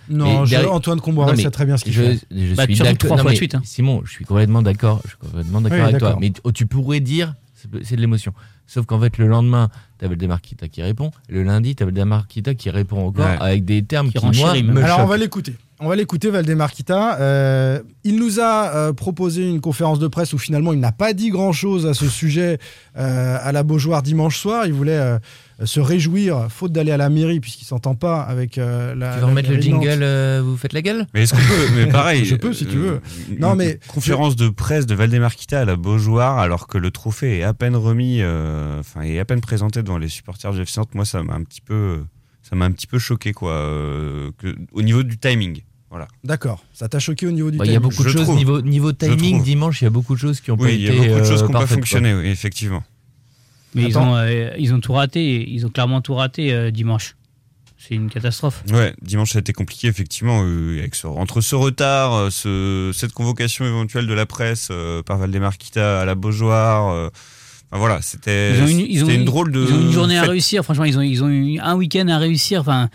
Non, 0.08 0.40
Mais 0.42 0.46
je- 0.46 0.50
derrière- 0.50 0.72
Antoine 0.72 1.00
Comboiré 1.00 1.36
sait 1.36 1.50
très 1.50 1.66
bien 1.66 1.76
ce 1.76 1.84
qu'il 1.84 1.92
je, 1.92 2.02
fait. 2.02 2.18
je 2.30 2.54
Bah, 2.54 2.64
suis 2.64 2.76
d'accord. 2.76 2.96
trois 2.98 3.16
non, 3.16 3.22
fois 3.24 3.30
de 3.30 3.34
mais 3.34 3.36
suite, 3.36 3.54
hein. 3.56 3.62
Simon, 3.64 4.02
je 4.04 4.10
suis 4.12 4.24
complètement 4.24 4.62
d'accord. 4.62 5.00
Je 5.04 5.08
suis 5.10 5.18
complètement 5.18 5.60
d'accord 5.60 5.78
Oui, 5.78 5.84
avec 5.84 5.98
toi. 5.98 6.16
Mais 6.20 6.30
tu- 6.30 6.52
tu 6.52 6.66
pourrais 6.66 7.00
dire, 7.00 7.34
c'est- 7.54 7.68
c'est 7.84 7.96
de 7.96 8.00
l'émotion. 8.00 8.32
Sauf 8.68 8.86
qu'en 8.86 9.00
fait, 9.00 9.18
le 9.18 9.26
lendemain, 9.26 9.70
tu 9.98 10.04
avais 10.04 10.14
le 10.14 10.20
Demarquita 10.20 10.68
qui 10.68 10.82
répond. 10.82 11.10
Le 11.28 11.42
lundi, 11.42 11.74
tu 11.74 11.82
avais 11.82 11.90
le 11.92 11.98
Demarquita 11.98 12.54
qui 12.54 12.70
répond 12.70 13.06
encore 13.08 13.24
Ouais. 13.26 13.36
avec 13.40 13.64
des 13.64 13.82
termes 13.82 14.10
qui, 14.12 14.18
moi, 14.18 14.26
renchérit 14.28 14.62
même. 14.62 14.76
me 14.76 14.84
Alors 14.84 15.00
on 15.00 15.06
va 15.06 15.16
l'écouter. 15.16 15.54
On 15.80 15.88
va 15.88 15.94
l'écouter, 15.94 16.30
Valdemar 16.30 16.72
Kita. 16.72 17.20
Euh, 17.20 17.80
il 18.02 18.16
nous 18.16 18.40
a 18.40 18.74
euh, 18.74 18.92
proposé 18.92 19.48
une 19.48 19.60
conférence 19.60 20.00
de 20.00 20.08
presse 20.08 20.32
où 20.32 20.38
finalement 20.38 20.72
il 20.72 20.80
n'a 20.80 20.90
pas 20.90 21.12
dit 21.12 21.30
grand-chose 21.30 21.86
à 21.86 21.94
ce 21.94 22.08
sujet 22.08 22.58
euh, 22.96 23.38
à 23.40 23.52
la 23.52 23.62
Beaujoire 23.62 24.02
dimanche 24.02 24.38
soir. 24.38 24.66
Il 24.66 24.72
voulait 24.72 24.98
euh, 24.98 25.18
se 25.64 25.78
réjouir, 25.78 26.48
faute 26.50 26.72
d'aller 26.72 26.90
à 26.90 26.96
la 26.96 27.08
mairie 27.10 27.38
puisqu'il 27.38 27.64
s'entend 27.64 27.94
pas 27.94 28.22
avec 28.22 28.58
euh, 28.58 28.92
la. 28.96 29.14
Tu 29.14 29.20
vas 29.20 29.26
remettre 29.28 29.50
le 29.50 29.56
de 29.58 29.62
jingle, 29.62 30.00
euh, 30.02 30.42
vous 30.44 30.56
faites 30.56 30.72
la 30.72 30.82
gueule? 30.82 31.06
Mais 31.14 31.22
est-ce 31.22 31.34
qu'on 31.34 31.40
peut 31.40 31.72
Mais 31.76 31.86
pareil. 31.92 32.24
Je 32.24 32.34
peux, 32.34 32.52
si 32.52 32.66
tu 32.66 32.76
veux. 32.76 33.00
Non, 33.38 33.54
mais- 33.54 33.78
Conférence 33.86 34.34
de 34.34 34.48
presse 34.48 34.84
de 34.84 34.96
Valdemar 34.96 35.36
Kita 35.36 35.60
à 35.60 35.64
la 35.64 35.76
Beaujoire, 35.76 36.38
alors 36.38 36.66
que 36.66 36.78
le 36.78 36.90
trophée 36.90 37.38
est 37.38 37.42
à 37.44 37.54
peine 37.54 37.76
remis, 37.76 38.18
euh, 38.20 38.80
enfin, 38.80 39.02
est 39.02 39.20
à 39.20 39.24
peine 39.24 39.40
présenté 39.40 39.84
devant 39.84 39.98
les 39.98 40.08
supporters 40.08 40.52
Nantes. 40.54 40.94
Moi, 40.94 41.04
ça 41.04 41.22
m'a 41.22 41.34
un 41.34 41.44
petit 41.44 41.60
peu. 41.60 42.00
Ça 42.42 42.56
m'a 42.56 42.64
un 42.64 42.72
petit 42.72 42.86
peu 42.86 42.98
choqué, 42.98 43.32
quoi, 43.32 43.52
euh, 43.52 44.30
que- 44.38 44.56
au 44.72 44.80
niveau 44.82 45.02
du 45.02 45.18
timing. 45.18 45.60
Voilà. 45.90 46.06
D'accord. 46.24 46.62
Ça 46.74 46.88
t'a 46.88 46.98
choqué 46.98 47.26
au 47.26 47.30
niveau 47.30 47.50
du 47.50 47.56
Bah, 47.58 47.64
Il 47.64 47.72
y 47.72 47.76
a 47.76 47.78
timing. 47.78 47.90
beaucoup 47.90 48.04
de 48.04 48.08
choses 48.10 48.28
niveau, 48.30 48.60
niveau 48.60 48.92
timing 48.92 49.42
dimanche. 49.42 49.80
Il 49.80 49.84
y 49.84 49.86
a 49.86 49.90
beaucoup 49.90 50.14
de 50.14 50.20
choses 50.20 50.40
qui 50.40 50.50
ont 50.50 50.56
pas 50.56 50.64
Oui, 50.64 50.74
il 50.74 50.82
y 50.82 50.88
a 50.88 50.92
été 50.92 51.08
beaucoup 51.08 51.20
de 51.20 51.24
choses 51.24 51.42
euh, 51.42 51.46
qui 51.46 51.52
n'ont 51.52 51.58
pas 51.60 51.66
fonctionné, 51.66 52.14
oui, 52.14 52.26
effectivement. 52.26 52.82
Mais 53.74 53.84
ils 53.84 53.98
ont, 53.98 54.14
euh, 54.16 54.50
ils 54.58 54.74
ont 54.74 54.80
tout 54.80 54.92
raté. 54.92 55.48
Ils 55.48 55.64
ont 55.66 55.70
clairement 55.70 56.00
tout 56.00 56.14
raté 56.14 56.52
euh, 56.52 56.70
dimanche. 56.70 57.14
C'est 57.78 57.94
une 57.94 58.10
catastrophe. 58.10 58.64
Ouais, 58.72 58.92
dimanche 59.02 59.32
ça 59.32 59.38
a 59.38 59.40
été 59.40 59.52
compliqué 59.52 59.86
effectivement 59.86 60.42
euh, 60.44 60.80
avec 60.80 60.94
ce, 60.96 61.06
entre 61.06 61.40
ce 61.40 61.54
retard, 61.54 62.12
euh, 62.12 62.30
ce, 62.30 62.90
cette 62.92 63.12
convocation 63.12 63.64
éventuelle 63.64 64.06
de 64.08 64.14
la 64.14 64.26
presse 64.26 64.68
euh, 64.72 65.02
par 65.02 65.16
Valdemar 65.18 65.56
Kita 65.58 66.00
à 66.00 66.04
la 66.04 66.14
Beaujoire. 66.16 66.88
euh, 66.92 67.08
enfin, 67.70 67.78
voilà, 67.78 68.02
c'était 68.02 68.58
une, 68.58 69.24
drôle 69.24 69.52
de. 69.52 69.64
ils 69.64 69.72
ont 69.74 69.80
une 69.82 69.92
journée 69.92 70.18
à 70.18 70.22
réussir. 70.24 70.64
Franchement, 70.64 70.84
ils 70.84 70.98
ont, 70.98 71.02
ils 71.02 71.22
ont 71.22 71.28
eu 71.28 71.58
un 71.60 71.76
week-end 71.76 72.08
à 72.08 72.18
réussir. 72.18 72.60
Enfin, 72.62 72.90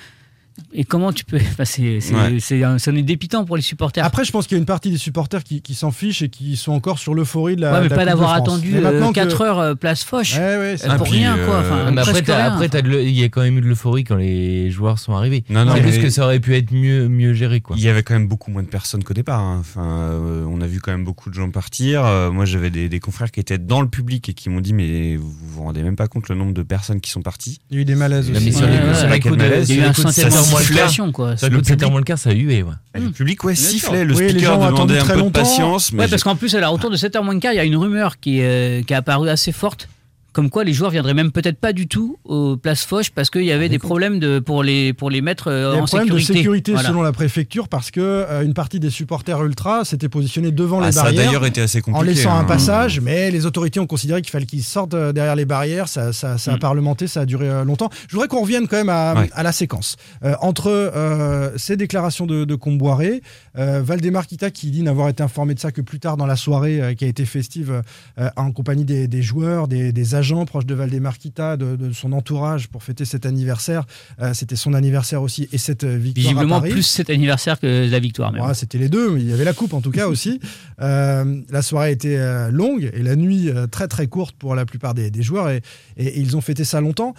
et 0.73 0.83
comment 0.83 1.11
tu 1.13 1.25
peux. 1.25 1.37
Enfin, 1.37 1.65
c'est, 1.65 1.99
c'est, 1.99 2.13
Ouais. 2.15 2.37
c'est 2.39 2.63
un- 2.63 2.77
ça 2.77 2.91
en 2.91 2.95
est 2.95 3.01
dépitant 3.03 3.45
pour 3.45 3.55
les 3.55 3.61
supporters. 3.61 4.03
Après, 4.05 4.23
je 4.25 4.31
pense 4.31 4.47
qu'il 4.47 4.55
y 4.55 4.59
a 4.59 4.61
une 4.61 4.65
partie 4.65 4.89
des 4.91 4.97
supporters 4.97 5.43
qui, 5.43 5.61
qui 5.61 5.73
s'en 5.75 5.91
fichent 5.91 6.21
et 6.21 6.29
qui 6.29 6.55
sont 6.57 6.71
encore 6.71 6.99
sur 6.99 7.13
l'euphorie 7.13 7.55
de 7.55 7.61
la. 7.61 7.73
ouais, 7.73 7.77
mais 7.81 7.85
de 7.85 7.89
la 7.91 7.95
pas 7.95 8.05
d'avoir 8.05 8.33
attendu 8.33 8.71
que- 8.71 9.11
4 9.13 9.41
heures 9.41 9.59
euh, 9.59 9.75
place 9.75 10.03
Foch. 10.03 10.35
Ouais, 10.35 10.57
ouais, 10.57 10.75
c'est 10.77 10.87
Euh, 10.87 10.91
Ah, 10.93 10.97
pour 10.97 11.07
puis, 11.07 11.17
rien, 11.17 11.35
quoi. 11.45 11.55
euh, 11.55 11.59
Enfin, 11.61 11.91
Mais 11.91 12.01
après, 12.01 12.81
le- 12.81 13.03
il 13.03 13.11
y 13.19 13.23
a 13.23 13.29
quand 13.29 13.41
même 13.41 13.57
eu 13.57 13.61
de 13.61 13.67
l'euphorie 13.67 14.03
quand 14.03 14.15
les 14.15 14.69
joueurs 14.71 14.99
sont 14.99 15.13
arrivés. 15.13 15.43
Non, 15.49 15.65
non, 15.65 15.73
c'est 15.75 15.83
juste 15.83 16.01
que 16.01 16.09
ça 16.09 16.25
aurait 16.25 16.39
pu 16.39 16.55
être 16.55 16.71
mieux, 16.71 17.07
mieux 17.09 17.33
géré, 17.33 17.61
quoi. 17.61 17.75
Il 17.77 17.83
y 17.83 17.89
avait 17.89 18.03
quand 18.03 18.13
même 18.13 18.27
beaucoup 18.27 18.51
moins 18.51 18.63
de 18.63 18.67
personnes 18.67 19.03
qu'au 19.03 19.13
départ. 19.13 19.39
hein. 19.39 19.57
Enfin, 19.59 19.85
euh, 19.85 20.45
on 20.47 20.61
a 20.61 20.67
vu 20.67 20.79
quand 20.81 20.91
même 20.91 21.03
beaucoup 21.05 21.29
de 21.29 21.35
gens 21.35 21.49
partir. 21.51 22.05
Euh, 22.05 22.31
moi, 22.31 22.45
j'avais 22.45 22.69
des, 22.69 22.89
des 22.89 22.99
confrères 22.99 23.31
qui 23.31 23.39
étaient 23.39 23.57
dans 23.57 23.81
le 23.81 23.87
public 23.87 24.29
et 24.29 24.33
qui 24.33 24.49
m'ont 24.49 24.61
dit 24.61 24.73
mais 24.73 25.15
vous 25.15 25.31
vous 25.47 25.63
rendez 25.63 25.83
même 25.83 25.95
pas 25.95 26.07
compte 26.07 26.29
le 26.29 26.35
nombre 26.35 26.53
de 26.53 26.63
personnes 26.63 26.99
qui 27.01 27.09
sont 27.11 27.21
parties. 27.21 27.59
Il 27.69 27.75
y 27.75 27.79
a 27.79 27.81
eu 27.81 27.85
des 27.85 27.95
malaises 27.95 28.29
aussi. 28.29 28.49
Il 28.49 28.53
y 28.53 29.79
a 29.79 29.85
eu 29.85 29.87
un 29.87 29.93
sentiment 29.93 30.42
7 30.43 30.51
heures 30.51 30.51
de 30.51 30.51
moins 30.51 30.59
le 30.61 30.65
quart, 30.75 30.89
situation, 30.89 31.11
quoi. 31.11 31.37
sur 31.37 31.47
les 31.47 31.53
coups 31.55 31.63
de 31.63 31.67
7 31.69 31.83
heures 31.83 31.91
moins 31.91 31.99
le 31.99 32.05
quart, 32.05 32.17
ça 32.17 32.29
a 32.29 32.33
hué, 32.33 32.63
ouais. 32.63 32.73
Le 32.95 33.09
public, 33.11 33.43
ouais, 33.43 33.55
sifflait. 33.55 34.05
Le 34.05 34.13
Oui, 34.15 34.23
les 34.33 34.39
gens 34.39 34.53
speaker 34.55 34.71
demandait 34.71 34.97
un 34.99 35.03
très 35.03 35.13
peu 35.13 35.19
de 35.19 35.23
longtemps. 35.25 35.39
patience. 35.41 35.91
Mais 35.93 36.03
Ouais, 36.03 36.07
parce 36.07 36.23
qu'en 36.23 36.35
plus, 36.35 36.55
à 36.55 36.59
la 36.59 36.69
retour 36.69 36.89
de 36.89 36.97
7h 36.97 37.21
moins 37.23 37.33
le 37.33 37.39
quart, 37.39 37.53
il 37.53 37.57
y 37.57 37.59
a 37.59 37.63
une 37.63 37.75
rumeur 37.77 38.19
qui 38.19 38.33
qui 38.33 38.39
est 38.39 38.91
apparue 38.93 39.29
assez 39.29 39.51
forte. 39.51 39.87
Comme 40.33 40.49
quoi, 40.49 40.63
les 40.63 40.73
joueurs 40.73 40.91
viendraient 40.91 41.13
même 41.13 41.31
peut-être 41.31 41.57
pas 41.59 41.73
du 41.73 41.87
tout 41.87 42.17
aux 42.25 42.57
places 42.57 42.83
Foch 42.83 43.11
parce 43.13 43.29
qu'il 43.29 43.43
y 43.45 43.51
avait 43.51 43.69
des 43.69 43.79
problèmes 43.79 44.19
de, 44.19 44.39
pour, 44.39 44.63
les, 44.63 44.91
pour 44.91 45.09
les 45.09 45.21
mettre 45.21 45.47
euh, 45.49 45.71
Il 45.73 45.75
y 45.75 45.77
a 45.77 45.81
en 45.81 45.83
un 45.83 45.85
problème 45.85 46.07
sécurité. 46.07 46.33
de 46.33 46.37
sécurité 46.39 46.71
Voilà. 46.73 46.89
selon 46.89 47.01
la 47.03 47.11
préfecture 47.11 47.67
parce 47.67 47.91
que 47.91 48.01
euh, 48.01 48.41
une 48.43 48.53
partie 48.55 48.79
des 48.79 48.89
supporters 48.89 49.43
ultra 49.45 49.85
s'était 49.85 50.09
positionnée 50.09 50.51
devant 50.51 50.81
Ah, 50.81 50.87
les 50.87 50.91
ça 50.91 51.01
a 51.01 51.03
barrières 51.03 51.25
d'ailleurs 51.25 51.45
été 51.45 51.61
assez 51.61 51.79
en 51.79 51.81
compliqué. 51.93 52.15
laissant 52.15 52.33
un 52.33 52.39
hein. 52.39 52.43
passage, 52.45 52.99
mais 52.99 53.29
les 53.29 53.45
autorités 53.45 53.79
ont 53.79 53.85
considéré 53.85 54.23
qu'il 54.23 54.31
fallait 54.31 54.47
qu'ils 54.47 54.63
sortent 54.63 54.95
euh, 54.95 55.11
derrière 55.13 55.35
les 55.35 55.45
barrières. 55.45 55.87
Ça, 55.87 56.11
ça, 56.13 56.39
ça 56.39 56.53
a 56.53 56.55
Mm. 56.55 56.59
parlementé, 56.59 57.05
ça 57.07 57.21
a 57.21 57.25
duré 57.27 57.47
euh, 57.47 57.63
longtemps. 57.63 57.91
Je 58.07 58.13
voudrais 58.15 58.27
qu'on 58.27 58.41
revienne 58.41 58.67
quand 58.67 58.77
même 58.77 58.89
à, 58.89 59.13
Ouais. 59.13 59.29
à 59.33 59.43
la 59.43 59.51
séquence 59.51 59.97
Euh, 60.23 60.33
entre 60.41 60.67
euh, 60.71 61.51
ces 61.57 61.77
déclarations 61.77 62.25
de, 62.25 62.43
de 62.45 62.55
Comboiré, 62.55 63.21
euh, 63.59 63.83
Valdemar 63.85 64.25
Kita 64.25 64.49
qui 64.49 64.71
dit 64.71 64.81
n'avoir 64.81 65.09
été 65.09 65.21
informé 65.21 65.53
de 65.53 65.59
ça 65.59 65.71
que 65.71 65.81
plus 65.81 65.99
tard 65.99 66.17
dans 66.17 66.25
la 66.25 66.35
soirée 66.37 66.81
euh, 66.81 66.93
qui 66.95 67.05
a 67.05 67.07
été 67.07 67.25
festive 67.25 67.83
euh, 68.17 68.29
en 68.35 68.51
compagnie 68.51 68.83
des, 68.85 69.07
des 69.07 69.21
joueurs, 69.21 69.67
des, 69.67 69.91
des 69.91 70.15
agents 70.15 70.22
proches 70.45 70.65
de 70.65 70.73
Valdemar 70.73 71.17
Kita, 71.17 71.57
de, 71.57 71.75
de 71.75 71.91
son 71.91 72.11
entourage 72.13 72.67
pour 72.69 72.83
fêter 72.83 73.05
cet 73.05 73.25
anniversaire. 73.25 73.85
Euh, 74.21 74.33
C'était 74.33 74.55
son 74.55 74.73
anniversaire 74.73 75.21
aussi 75.21 75.47
et 75.51 75.57
cette 75.57 75.83
euh, 75.83 75.97
victoire 75.97 76.23
Visiblement 76.33 76.55
à 76.57 76.59
Paris. 76.59 76.71
plus 76.71 76.83
cet 76.83 77.09
anniversaire 77.09 77.59
que 77.59 77.89
la 77.89 77.99
victoire. 77.99 78.33
Ouais. 78.33 78.53
C'était 78.53 78.77
les 78.77 78.89
deux, 78.89 79.09
mais 79.11 79.21
il 79.21 79.29
y 79.29 79.33
avait 79.33 79.43
la 79.45 79.53
coupe 79.53 79.73
en 79.73 79.81
tout 79.81 79.91
cas 79.91 80.07
aussi. 80.07 80.39
Euh, 80.81 81.41
la 81.49 81.61
soirée 81.61 81.91
était 81.91 82.17
longue 82.51 82.89
et 82.93 83.03
la 83.03 83.15
nuit 83.15 83.49
très 83.71 83.87
très 83.87 84.07
courte 84.07 84.35
pour 84.37 84.53
la 84.55 84.65
plupart 84.65 84.93
des, 84.93 85.11
des 85.11 85.21
joueurs 85.21 85.49
et, 85.49 85.61
et- 85.97 86.07
et 86.07 86.19
ils 86.19 86.35
ont 86.35 86.41
fêté 86.41 86.63
ça 86.65 86.81
longtemps. 86.81 87.13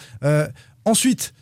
Ensuite, 0.85 1.33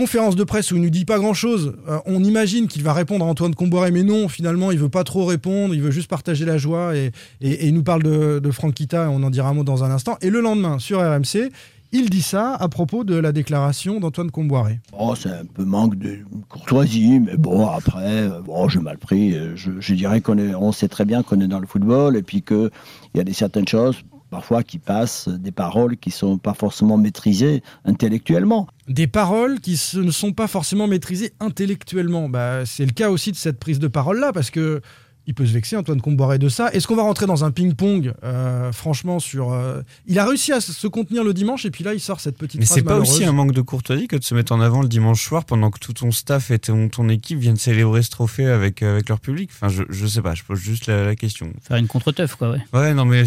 conférence 0.00 0.34
de 0.34 0.44
presse 0.44 0.72
où 0.72 0.76
il 0.76 0.82
nous 0.82 0.88
dit 0.88 1.04
pas 1.04 1.18
grand 1.18 1.34
chose. 1.34 1.74
on 2.06 2.24
imagine 2.24 2.68
qu'il 2.68 2.82
va 2.82 2.94
répondre 2.94 3.22
à 3.24 3.28
Antoine 3.28 3.54
Comboiré, 3.54 3.90
mais 3.90 4.02
non, 4.02 4.28
finalement, 4.28 4.70
il 4.70 4.78
veut 4.78 4.88
pas 4.88 5.04
trop 5.04 5.26
répondre, 5.26 5.74
il 5.74 5.82
veut 5.82 5.90
juste 5.90 6.08
partager 6.08 6.46
la 6.46 6.56
joie 6.56 6.96
et, 6.96 7.12
et- 7.42 7.66
il 7.66 7.74
nous 7.74 7.82
parle 7.82 8.02
de, 8.02 8.38
de 8.38 8.50
Franck 8.50 8.72
Kita, 8.72 9.10
on 9.10 9.22
en 9.22 9.28
dira 9.28 9.50
un 9.50 9.52
mot 9.54 9.62
dans 9.62 9.84
un 9.84 9.90
instant. 9.90 10.16
Et 10.22 10.30
le 10.30 10.40
lendemain, 10.40 10.78
sur 10.78 11.00
RMC, 11.00 11.50
il 11.92 12.08
dit 12.08 12.22
ça 12.22 12.54
à 12.54 12.68
propos 12.68 13.04
de 13.04 13.14
la 13.16 13.32
déclaration 13.32 14.00
d'Antoine 14.00 14.30
Comboiré. 14.30 14.78
Bon, 14.92 15.14
c'est 15.14 15.28
un 15.28 15.44
peu 15.44 15.64
manque 15.64 15.96
de 15.98 16.20
courtoisie, 16.48 17.20
mais 17.20 17.36
bon, 17.36 17.66
après, 17.66 18.22
euh, 18.22 18.40
bon, 18.40 18.68
j'ai 18.68 18.80
mal 18.80 18.96
pris. 18.96 19.34
Euh, 19.34 19.54
Je, 19.56 19.94
dirais 19.94 20.20
qu'on 20.22 20.38
on 20.38 20.72
sait 20.72 20.88
très 20.88 21.04
bien 21.04 21.22
qu'on 21.22 21.40
est 21.40 21.48
dans 21.48 21.58
le 21.60 21.66
football 21.66 22.16
et 22.16 22.22
puis 22.22 22.40
qu'il 22.42 22.70
y 23.14 23.20
a 23.20 23.24
des 23.24 23.32
certaines 23.34 23.68
choses, 23.68 23.96
parfois, 24.30 24.62
qui 24.62 24.78
passent, 24.78 25.28
des 25.28 25.52
paroles 25.52 25.96
qui 25.96 26.10
sont 26.10 26.38
pas 26.38 26.54
forcément 26.54 26.96
maîtrisées 26.96 27.62
intellectuellement. 27.84 28.66
Des 28.88 29.06
paroles 29.06 29.60
qui 29.60 29.76
se- 29.76 29.98
ne 29.98 30.10
sont 30.10 30.32
pas 30.32 30.46
forcément 30.46 30.86
maîtrisées 30.86 31.32
intellectuellement. 31.40 32.28
Bah, 32.28 32.64
c'est 32.64 32.84
le 32.86 32.92
cas 32.92 33.10
aussi 33.10 33.32
de 33.32 33.36
cette 33.36 33.58
prise 33.58 33.78
de 33.78 33.88
parole-là, 33.88 34.32
parce 34.32 34.50
que 34.50 34.80
il 35.26 35.34
peut 35.34 35.46
se 35.46 35.52
vexer, 35.52 35.76
Antoine 35.76 36.00
Comboiré, 36.00 36.38
de 36.38 36.48
ça. 36.48 36.72
Est-ce 36.72 36.88
qu'on 36.88 36.96
va 36.96 37.02
rentrer 37.02 37.26
dans 37.26 37.44
un 37.44 37.52
ping-pong, 37.52 38.14
euh, 38.24 38.72
franchement, 38.72 39.20
sur... 39.20 39.52
euh, 39.52 39.82
Il 40.06 40.18
a 40.18 40.24
réussi 40.24 40.50
à 40.52 40.60
se- 40.60 40.86
contenir 40.88 41.22
le 41.22 41.34
dimanche, 41.34 41.64
et 41.66 41.70
puis 41.70 41.84
là, 41.84 41.94
il 41.94 42.00
sort 42.00 42.18
cette 42.20 42.36
petite 42.36 42.58
Mais 42.58 42.66
c'est 42.66 42.82
pas 42.82 42.98
aussi 42.98 43.24
un 43.24 43.30
manque 43.32 43.52
de 43.52 43.60
courtoisie 43.60 44.08
que 44.08 44.16
de 44.16 44.24
se 44.24 44.34
mettre 44.34 44.50
en 44.52 44.60
avant 44.60 44.80
le 44.82 44.88
dimanche 44.88 45.22
soir 45.24 45.44
pendant 45.44 45.70
que 45.70 45.78
tout 45.78 45.92
ton 45.92 46.10
staff 46.10 46.50
et 46.50 46.58
ton, 46.58 46.88
ton 46.88 47.08
équipe 47.08 47.38
viennent 47.38 47.56
célébrer 47.58 48.02
ce 48.02 48.10
trophée 48.10 48.46
avec, 48.46 48.82
euh, 48.82 48.94
avec 48.94 49.08
leur 49.08 49.20
public 49.20 49.50
Enfin, 49.52 49.68
je, 49.68 49.84
je 49.88 50.06
sais 50.06 50.22
pas, 50.22 50.34
je 50.34 50.42
pose 50.42 50.58
juste 50.58 50.86
la, 50.86 51.04
la 51.04 51.14
question. 51.14 51.52
Faire 51.62 51.76
une 51.76 51.86
contre-teuf, 51.86 52.34
quoi, 52.34 52.50
ouais. 52.52 52.60
Ouais, 52.72 52.94
non, 52.94 53.04
mais 53.04 53.22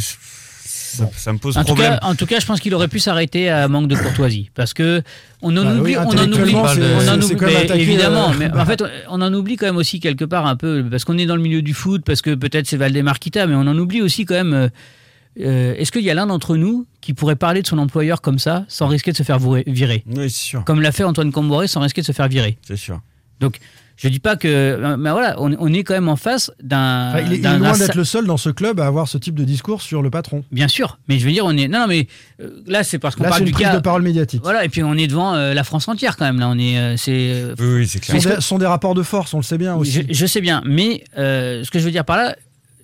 ça, 0.98 1.10
ça 1.16 1.34
me 1.34 1.38
pose 1.38 1.58
En 1.58 1.62
tout, 1.62 1.68
problème. 1.68 1.94
cas, 2.00 2.00
en 2.08 2.16
tout 2.16 2.26
cas, 2.26 2.40
je 2.40 2.46
pense 2.46 2.60
qu'il 2.60 2.74
aurait 2.74 2.88
pu 2.88 3.00
s'arrêter 3.00 3.50
à 3.50 3.68
manque 3.68 3.88
de 3.88 3.96
courtoisie. 3.96 4.50
Parce 4.56 4.74
que 4.74 5.02
on 5.42 5.56
en 5.58 5.64
Bah 5.64 5.72
oublie. 5.76 5.96
oui, 5.96 5.98
on 5.98 6.18
en 6.18 6.32
oublie. 6.32 6.54
on 6.56 7.08
en 7.08 7.18
mais 7.46 7.82
évidemment. 7.82 8.30
euh, 8.32 8.36
Mais 8.40 8.50
en 8.52 8.66
fait, 8.66 8.84
on 9.10 9.22
en 9.22 9.34
oublie 9.34 9.56
quand 9.58 9.66
même 9.66 9.78
aussi 9.78 10.00
quelque 10.00 10.26
part 10.26 10.46
un 10.46 10.56
peu. 10.56 10.86
Parce 10.90 11.04
qu'on 11.06 11.18
est 11.18 11.26
dans 11.26 11.36
le 11.36 11.42
milieu 11.42 11.62
du 11.62 11.74
foot, 11.74 12.04
parce 12.06 12.22
que 12.22 12.36
peut-être 12.36 12.68
c'est 12.68 12.78
Valdemar 12.78 13.20
Kita, 13.20 13.48
mais 13.48 13.56
on 13.56 13.62
en 13.62 13.78
oublie 13.78 14.02
aussi 14.02 14.26
quand 14.26 14.36
même. 14.36 14.54
euh, 14.54 14.68
euh, 15.40 15.74
Est-ce 15.78 15.92
qu'il 15.92 16.04
y 16.04 16.10
a 16.10 16.14
l'un 16.14 16.28
d'entre 16.28 16.56
nous 16.58 16.86
qui 17.02 17.14
pourrait 17.14 17.36
parler 17.36 17.62
de 17.64 17.68
son 17.68 17.78
employeur 17.80 18.22
comme 18.22 18.38
ça, 18.40 18.66
sans 18.68 18.88
risquer 18.88 19.12
de 19.12 19.18
se 19.18 19.24
faire 19.24 19.40
virer? 19.40 20.04
Oui, 20.08 20.30
c'est 20.30 20.44
sûr. 20.46 20.64
Comme 20.64 20.80
l'a 20.82 20.92
fait 20.92 21.04
Antoine 21.04 21.32
Comboré, 21.32 21.68
sans 21.68 21.82
risquer 21.82 22.02
de 22.02 22.06
se 22.06 22.12
faire 22.12 22.28
virer 22.28 22.58
C'est 22.68 22.78
sûr. 22.78 23.02
Donc, 23.40 23.58
je 23.96 24.08
dis 24.10 24.20
pas 24.20 24.36
que. 24.36 24.48
euh, 24.48 24.98
Mais 24.98 25.12
voilà, 25.12 25.36
on, 25.40 25.56
on 25.60 25.72
est 25.74 25.84
quand 25.84 25.94
même 25.94 26.10
en 26.10 26.16
face 26.16 26.52
d'un. 26.62 27.10
Enfin, 27.10 27.20
il 27.20 27.34
est, 27.34 27.36
il 27.36 27.40
est 27.40 27.42
d'un- 27.44 27.58
loin 27.60 27.72
d'un- 27.74 27.78
d'être 27.78 27.96
le 27.96 28.04
seul 28.04 28.26
dans 28.26 28.38
ce 28.38 28.50
club 28.50 28.80
à 28.80 28.88
avoir 28.88 29.08
ce 29.08 29.18
type 29.18 29.36
de 29.36 29.44
discours 29.44 29.82
sur 29.82 30.02
le 30.02 30.10
patron. 30.10 30.44
Bien 30.52 30.68
sûr, 30.68 30.98
mais 31.08 31.20
je 31.20 31.26
veux 31.26 31.32
dire, 31.32 31.46
on 31.46 31.56
est. 31.56 31.68
Non, 31.68 31.80
non, 31.82 31.88
mais 31.88 32.08
euh, 32.42 32.50
là, 32.68 32.84
c'est 32.84 33.00
parce 33.00 33.16
qu'on 33.16 33.24
Là, 33.24 33.30
parle 33.30 33.40
c'est 33.42 33.44
une 33.46 33.48
du 33.48 33.54
prise 33.54 33.68
cas. 33.68 33.76
de 33.76 33.82
parole 33.82 34.02
médiatique. 34.02 34.42
Voilà, 34.44 34.66
et 34.66 34.70
puis 34.70 34.84
on 34.84 34.94
est 34.96 35.08
devant 35.08 35.36
euh, 35.36 35.54
la 35.54 35.64
France 35.64 35.88
entière 35.88 36.18
quand 36.18 36.26
même. 36.26 36.40
Là, 36.40 36.50
on 36.50 36.58
est. 36.58 36.78
euh, 36.78 36.98
c'est. 36.98 37.44
Oui, 37.60 37.66
oui, 37.76 37.88
c'est 37.88 38.04
Ce 38.04 38.12
clair. 38.12 38.22
sont, 38.22 38.30
des, 38.30 38.42
sont 38.42 38.58
des 38.60 38.66
rapports 38.66 38.96
de 38.96 39.04
force, 39.04 39.34
on 39.34 39.38
le 39.38 39.44
sait 39.44 39.58
bien 39.58 39.76
aussi. 39.76 39.92
je, 39.92 40.02
je 40.10 40.26
sais 40.26 40.42
bien, 40.42 40.62
mais 40.66 41.04
euh, 41.18 41.64
ce 41.64 41.72
que 41.72 41.80
je 41.80 41.86
veux 41.86 41.92
dire 41.92 42.06
par 42.06 42.18
là, 42.18 42.36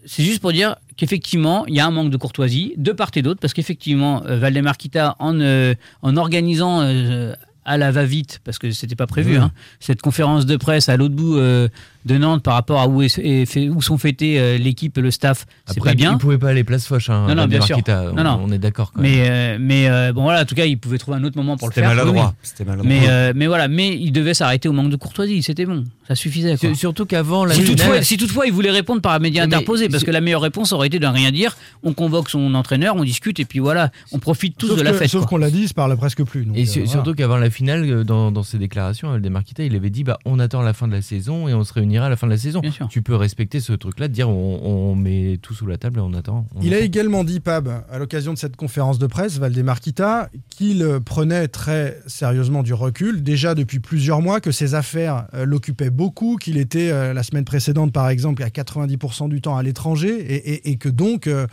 c'est 0.05 0.24
juste 0.24 0.39
pour 0.41 0.51
dire 0.53 0.76
qu'effectivement, 0.95 1.66
il 1.68 1.76
y 1.76 1.80
a 1.80 1.86
un 1.86 1.91
manque 1.91 2.10
de 2.10 2.18
courtoisie 2.18 2.74
de 2.78 2.91
part 2.91 3.10
et 3.16 3.22
d'autre, 3.22 3.39
parce 3.39 3.53
qu'effectivement, 3.53 4.24
euh, 4.26 4.38
Valdemar 4.38 4.78
Kita, 4.78 5.16
en, 5.20 5.39
euh, 5.39 5.74
en 6.01 6.18
organisant 6.18 6.82
euh, 6.82 7.34
à 7.70 7.78
la 7.78 7.91
va-vite, 7.91 8.39
parce 8.43 8.57
que 8.57 8.72
c'était 8.72 8.95
pas 8.95 9.05
prévu, 9.05 9.38
Mmh. 9.38 9.41
hein, 9.43 9.51
cette 9.80 10.01
conférence 10.01 10.47
de 10.47 10.57
presse 10.57 10.89
à 10.89 10.97
l'autre 10.97 11.13
bout 11.13 11.38
euh, 11.38 11.70
de 12.05 12.17
Nantes 12.17 12.43
par 12.43 12.53
rapport 12.53 12.79
à 12.79 12.87
où, 12.87 13.01
est, 13.01 13.17
est 13.19 13.45
fait- 13.45 13.69
où 13.69 13.81
sont 13.81 13.97
fêtés 13.97 14.39
euh, 14.39 14.57
l'équipe 14.57 14.97
et 14.97 15.01
le 15.01 15.11
staff, 15.11 15.45
c'est 15.65 15.77
Après, 15.77 15.91
pas 15.91 15.95
bien. 15.95 16.13
il 16.13 16.17
pouvait 16.17 16.37
pas 16.37 16.49
aller 16.49 16.63
place 16.63 16.87
Foch. 16.87 17.09
Hein, 17.09 17.25
Non, 17.27 17.35
non, 17.35 17.47
bien 17.47 17.61
sûr. 17.61 17.77
On, 17.87 18.13
Non, 18.15 18.23
non. 18.23 18.39
on 18.43 18.51
est 18.51 18.57
d'accord. 18.57 18.91
quand 18.93 19.01
même. 19.01 19.11
Mais, 19.11 19.29
euh, 19.29 19.57
mais 19.59 19.89
euh, 19.89 20.13
bon 20.13 20.23
voilà, 20.23 20.41
en 20.41 20.45
tout 20.45 20.55
cas, 20.55 20.65
il 20.65 20.77
pouvait 20.77 20.97
trouver 20.97 21.17
un 21.17 21.23
autre 21.23 21.37
moment 21.37 21.57
pour 21.57 21.67
le 21.67 21.73
C'était 21.73 21.85
faire. 21.85 21.95
maladroit. 21.95 22.23
Oui, 22.27 22.29
oui. 22.31 22.39
C'était 22.43 22.63
maladroit. 22.65 22.87
Mais, 22.89 23.01
euh, 23.09 23.33
mais 23.35 23.47
voilà, 23.47 23.67
mais 23.67 23.95
il 23.95 24.11
devait 24.11 24.33
s'arrêter 24.33 24.69
au 24.69 24.71
manque 24.73 24.89
de 24.89 24.95
courtoisie, 24.95 25.43
c'était 25.43 25.65
bon, 25.65 25.83
ça 26.07 26.15
suffisait. 26.15 26.55
quoi. 26.57 26.73
Surtout 26.73 27.05
qu'avant 27.05 27.43
la 27.45 27.53
Si 27.53 27.61
finale- 27.61 27.75
toutefois, 27.77 28.01
si 28.03 28.17
toutefois 28.17 28.45
il 28.47 28.53
voulait 28.53 28.71
répondre 28.71 29.01
par 29.01 29.13
un 29.13 29.19
média 29.19 29.45
Mais- 29.45 29.53
interposé, 29.55 29.89
parce 29.89 30.03
que 30.03 30.11
la 30.11 30.21
meilleure 30.21 30.41
réponse 30.41 30.71
aurait 30.71 30.87
été 30.87 30.99
de 30.99 31.07
rien 31.07 31.31
dire, 31.31 31.57
on 31.83 31.93
convoque 31.93 32.29
son 32.29 32.53
entraîneur, 32.55 32.95
on 32.95 33.03
discute 33.03 33.39
et 33.39 33.45
puis 33.45 33.59
voilà, 33.59 33.91
on 34.13 34.19
profite 34.19 34.57
tous 34.57 34.67
Sauf 34.69 34.77
de 34.79 34.83
la 34.83 34.91
que- 34.91 34.97
fête. 34.97 35.09
Sauf 35.09 35.25
qu'on 35.25 35.37
l'a 35.37 35.51
dit, 35.51 35.63
il 35.63 35.67
se 35.67 35.73
parle 35.73 35.95
presque 35.97 36.23
plus. 36.23 36.45
donc, 36.45 36.57
Et 36.57 36.61
euh, 36.61 36.65
su- 36.65 36.79
voilà. 36.79 36.91
surtout 36.91 37.13
qu'avant 37.13 37.37
la 37.37 37.49
finale, 37.49 38.03
dans, 38.05 38.31
dans 38.31 38.43
ses 38.43 38.57
déclarations, 38.57 39.09
Kita, 39.45 39.63
il 39.63 39.75
avait 39.75 39.89
dit 39.89 40.03
bah, 40.03 40.19
on 40.25 40.37
attend 40.39 40.61
la 40.61 40.73
fin 40.73 40.87
de 40.87 40.91
la 40.93 41.01
saison 41.01 41.47
et 41.47 41.53
on 41.53 41.63
se 41.63 41.71
à 42.05 42.09
la 42.09 42.15
fin 42.15 42.27
de 42.27 42.31
la 42.31 42.37
saison. 42.37 42.61
Tu 42.89 43.01
peux 43.01 43.15
respecter 43.15 43.59
ce 43.59 43.73
truc-là, 43.73 44.07
de 44.07 44.13
dire 44.13 44.29
on, 44.29 44.61
on 44.63 44.95
met 44.95 45.37
tout 45.41 45.53
sous 45.53 45.65
la 45.65 45.77
table 45.77 45.99
et 45.99 46.01
on 46.01 46.13
attend. 46.13 46.47
on 46.55 46.61
Il 46.61 46.73
a 46.73 46.79
également 46.79 47.23
dit, 47.23 47.39
Pab, 47.39 47.69
à 47.91 47.97
l'occasion 47.99 48.33
de 48.33 48.37
cette 48.37 48.55
conférence 48.55 48.99
de 48.99 49.07
presse, 49.07 49.37
Valdemar 49.37 49.79
Kita, 49.79 50.29
qu'il 50.49 50.85
prenait 51.05 51.47
très 51.47 51.99
sérieusement 52.07 52.63
du 52.63 52.73
recul, 52.73 53.23
déjà 53.23 53.55
depuis 53.55 53.79
plusieurs 53.79 54.21
mois, 54.21 54.39
que 54.41 54.51
ses 54.51 54.75
affaires 54.75 55.27
euh, 55.33 55.45
l'occupaient 55.45 55.89
beaucoup, 55.89 56.37
qu'il 56.37 56.57
était 56.57 56.91
euh, 56.91 57.13
la 57.13 57.23
semaine 57.23 57.45
précédente, 57.45 57.91
par 57.93 58.09
exemple, 58.09 58.43
à 58.43 58.49
90% 58.49 59.29
du 59.29 59.41
temps 59.41 59.57
à 59.57 59.63
l'étranger, 59.63 60.09
et, 60.19 60.53
et- 60.53 60.69
et 60.71 60.75
que 60.77 60.89
donc 60.89 61.27
euh, 61.27 61.47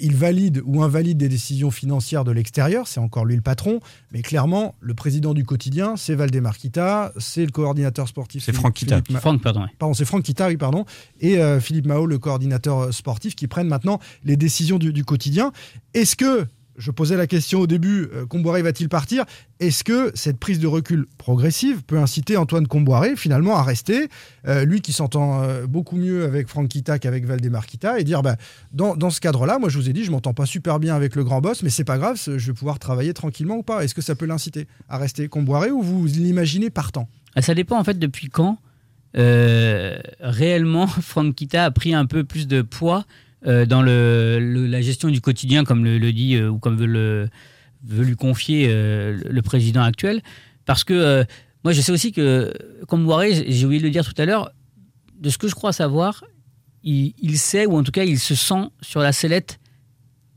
il 0.00 0.14
valide 0.16 0.62
ou 0.64 0.82
invalide 0.82 1.18
des 1.18 1.28
décisions 1.28 1.70
financières 1.70 2.24
de 2.24 2.32
l'extérieur, 2.32 2.86
c'est 2.88 3.00
encore 3.00 3.24
lui 3.24 3.36
le 3.36 3.42
patron, 3.42 3.80
mais 4.12 4.22
clairement, 4.22 4.74
le 4.80 4.94
président 4.94 5.34
du 5.34 5.44
quotidien, 5.44 5.94
c'est 5.96 6.14
Valdemar 6.14 6.56
Kita, 6.56 7.12
c'est 7.18 7.44
le 7.44 7.50
coordinateur 7.50 8.08
sportif. 8.08 8.42
C'est 8.44 8.52
Franck 8.52 8.74
Kita. 8.74 9.00
Franck, 9.20 9.42
pardon. 9.42 9.62
ouais. 9.62 9.68
Pardon, 9.78 9.94
c'est 9.94 10.04
Franck 10.04 10.24
Kita, 10.24 10.48
oui, 10.48 10.56
pardon, 10.56 10.84
et 11.20 11.38
euh, 11.38 11.60
Philippe 11.60 11.86
Mao, 11.86 12.06
le 12.06 12.18
coordinateur 12.18 12.78
euh, 12.78 12.92
sportif, 12.92 13.34
qui 13.34 13.46
prennent 13.46 13.68
maintenant 13.68 14.00
les 14.24 14.36
décisions 14.36 14.78
du, 14.78 15.04
quotidien. 15.04 15.52
Est-ce 15.94 16.16
que, 16.16 16.46
je 16.76 16.90
posais 16.90 17.16
la 17.16 17.26
question 17.26 17.60
au 17.60 17.66
début, 17.66 18.08
euh, 18.12 18.26
Comboiré 18.26 18.62
va-t-il 18.62 18.88
partir? 18.88 19.24
Est-ce 19.60 19.84
que 19.84 20.10
cette 20.14 20.38
prise 20.38 20.58
de 20.58 20.66
recul 20.66 21.06
progressive 21.16 21.82
peut 21.84 21.98
inciter 21.98 22.36
Antoine 22.36 22.66
Comboiré 22.66 23.14
finalement 23.16 23.56
à 23.56 23.62
rester, 23.62 24.08
euh, 24.46 24.64
lui 24.64 24.80
qui 24.80 24.92
s'entend 24.92 25.42
beaucoup 25.68 25.96
mieux 25.96 26.24
avec 26.24 26.48
Franck 26.48 26.68
Kita 26.68 26.98
qu'avec 26.98 27.24
Valdemar 27.24 27.66
Kita, 27.66 28.00
et 28.00 28.04
dire, 28.04 28.22
bah, 28.22 28.36
dans, 28.72 28.96
dans 28.96 29.10
ce 29.10 29.20
cadre-là, 29.20 29.58
moi 29.58 29.68
je 29.68 29.78
vous 29.78 29.88
ai 29.88 29.92
dit, 29.92 30.04
je 30.04 30.10
m'entends 30.10 30.34
pas 30.34 30.46
super 30.46 30.80
bien 30.80 30.96
avec 30.96 31.14
le 31.14 31.22
grand 31.22 31.40
boss, 31.40 31.62
mais 31.62 31.70
c'est 31.70 31.84
pas 31.84 31.98
grave, 31.98 32.16
je 32.24 32.32
vais 32.32 32.52
pouvoir 32.52 32.80
travailler 32.80 33.14
tranquillement 33.14 33.56
ou 33.58 33.62
pas? 33.62 33.84
Est-ce 33.84 33.94
que 33.94 34.02
ça 34.02 34.16
peut 34.16 34.26
l'inciter 34.26 34.66
à 34.88 34.98
rester 34.98 35.28
Comboiré 35.28 35.70
ou 35.70 35.82
vous 35.82 36.06
l'imaginez 36.06 36.70
partant? 36.70 37.08
Ah, 37.34 37.42
Ça 37.42 37.54
dépend 37.54 37.78
en 37.78 37.84
fait 37.84 37.98
depuis 37.98 38.28
quand 38.28 38.58
euh, 39.16 39.98
réellement 40.20 40.86
Franck 40.86 41.34
Kita 41.34 41.64
a 41.64 41.70
pris 41.70 41.94
un 41.94 42.06
peu 42.06 42.24
plus 42.24 42.46
de 42.46 42.62
poids 42.62 43.04
euh, 43.46 43.66
dans 43.66 43.82
le, 43.82 44.38
le- 44.40 44.66
la 44.66 44.80
gestion 44.80 45.08
du 45.08 45.20
quotidien, 45.20 45.64
comme 45.64 45.84
le, 45.84 45.98
le 45.98 46.12
dit 46.12 46.34
euh, 46.36 46.48
ou 46.48 46.58
comme 46.58 46.76
veut, 46.76 46.86
le, 46.86 47.28
veut 47.84 48.04
lui 48.04 48.16
confier 48.16 48.68
le 48.68 49.40
président 49.42 49.82
actuel. 49.82 50.22
Parce 50.66 50.84
que 50.84 51.24
moi, 51.64 51.72
je 51.72 51.80
sais 51.80 51.92
aussi 51.92 52.12
que, 52.12 52.52
comme 52.88 53.04
Boiré, 53.04 53.44
j'ai 53.50 53.64
oublié 53.66 53.80
de 53.80 53.86
le 53.86 53.90
dire 53.92 54.04
tout 54.04 54.20
à 54.20 54.24
l'heure, 54.26 54.50
de 55.18 55.30
ce 55.30 55.38
que 55.38 55.48
je 55.48 55.54
crois 55.54 55.72
savoir, 55.72 56.22
il, 56.84 57.14
il 57.20 57.38
sait, 57.38 57.66
ou 57.66 57.76
en 57.76 57.82
tout 57.82 57.90
cas, 57.92 58.04
il 58.04 58.18
se 58.18 58.34
sent 58.34 58.68
sur 58.82 59.00
la 59.00 59.12
sellette 59.12 59.58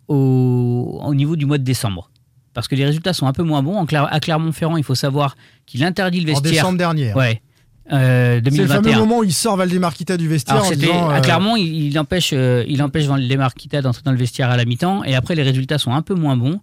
au, 0.08 1.00
au 1.04 1.14
niveau 1.16 1.36
du 1.36 1.46
mois 1.46 1.58
de 1.58 1.64
décembre. 1.64 2.10
Parce 2.54 2.68
que 2.68 2.76
les 2.76 2.86
résultats 2.86 3.14
sont 3.14 3.28
un 3.28 3.34
peu 3.34 3.44
moins 3.44 3.64
bons. 3.64 3.76
En 3.78 3.86
à 3.86 4.20
Clermont-Ferrand, 4.20 4.78
il 4.78 4.84
faut 4.84 4.96
savoir 4.96 5.36
qu'il 5.66 5.84
interdit 5.84 6.20
le 6.20 6.32
En 6.32 6.34
vestiaire. 6.34 6.52
décembre 6.52 6.78
dernier. 6.78 7.14
Ouais. 7.14 7.42
Euh, 7.92 8.40
C'est 8.44 8.52
le 8.52 8.68
2021. 8.68 8.82
fameux 8.82 9.00
moment 9.00 9.20
où 9.20 9.24
il 9.24 9.34
sort 9.34 9.58
Valdemar 9.58 9.94
Kita 9.94 10.18
du 10.18 10.28
vestiaire 10.28 10.64
en 10.64 10.72
disant, 10.72 11.10
à 11.10 11.18
euh, 11.18 11.22
Clermont, 11.22 11.56
il, 11.58 11.88
il 11.88 12.00
empêche, 12.00 12.32
euh, 12.34 12.64
il 12.68 12.82
empêche 12.82 13.06
d'entrer 13.08 14.02
dans 14.06 14.12
le 14.12 14.18
vestiaire 14.18 14.50
à 14.50 14.58
la 14.58 14.66
mi-temps, 14.66 15.04
et 15.04 15.16
après 15.16 15.36
les 15.36 15.44
résultats 15.44 15.78
sont 15.78 15.94
un 15.94 16.02
peu 16.02 16.14
moins 16.16 16.38
bons. 16.38 16.60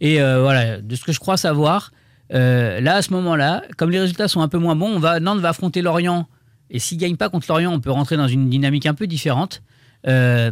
Et 0.00 0.20
euh, 0.20 0.42
voilà, 0.42 0.80
de 0.80 0.94
ce 0.94 1.04
que 1.04 1.12
je 1.12 1.18
crois 1.18 1.36
savoir, 1.36 1.92
là 2.30 2.94
à 2.94 3.02
ce 3.02 3.12
moment-là, 3.14 3.62
comme 3.76 3.90
les 3.90 4.00
résultats 4.00 4.28
sont 4.28 4.40
un 4.40 4.48
peu 4.48 4.58
moins 4.58 4.76
bons, 4.76 4.94
on 4.96 4.98
va, 5.00 5.18
Nantes 5.20 5.40
va 5.40 5.48
affronter 5.48 5.82
Lorient, 5.82 6.28
et 6.70 6.78
s'il 6.78 6.98
gagne 6.98 7.16
pas 7.16 7.28
contre 7.28 7.46
Lorient, 7.48 7.72
on 7.72 7.80
peut 7.80 7.90
rentrer 7.90 8.16
dans 8.16 8.28
une 8.28 8.48
dynamique 8.48 8.86
un 8.86 8.94
peu 8.94 9.06
différente. 9.06 9.62
Euh, 10.06 10.50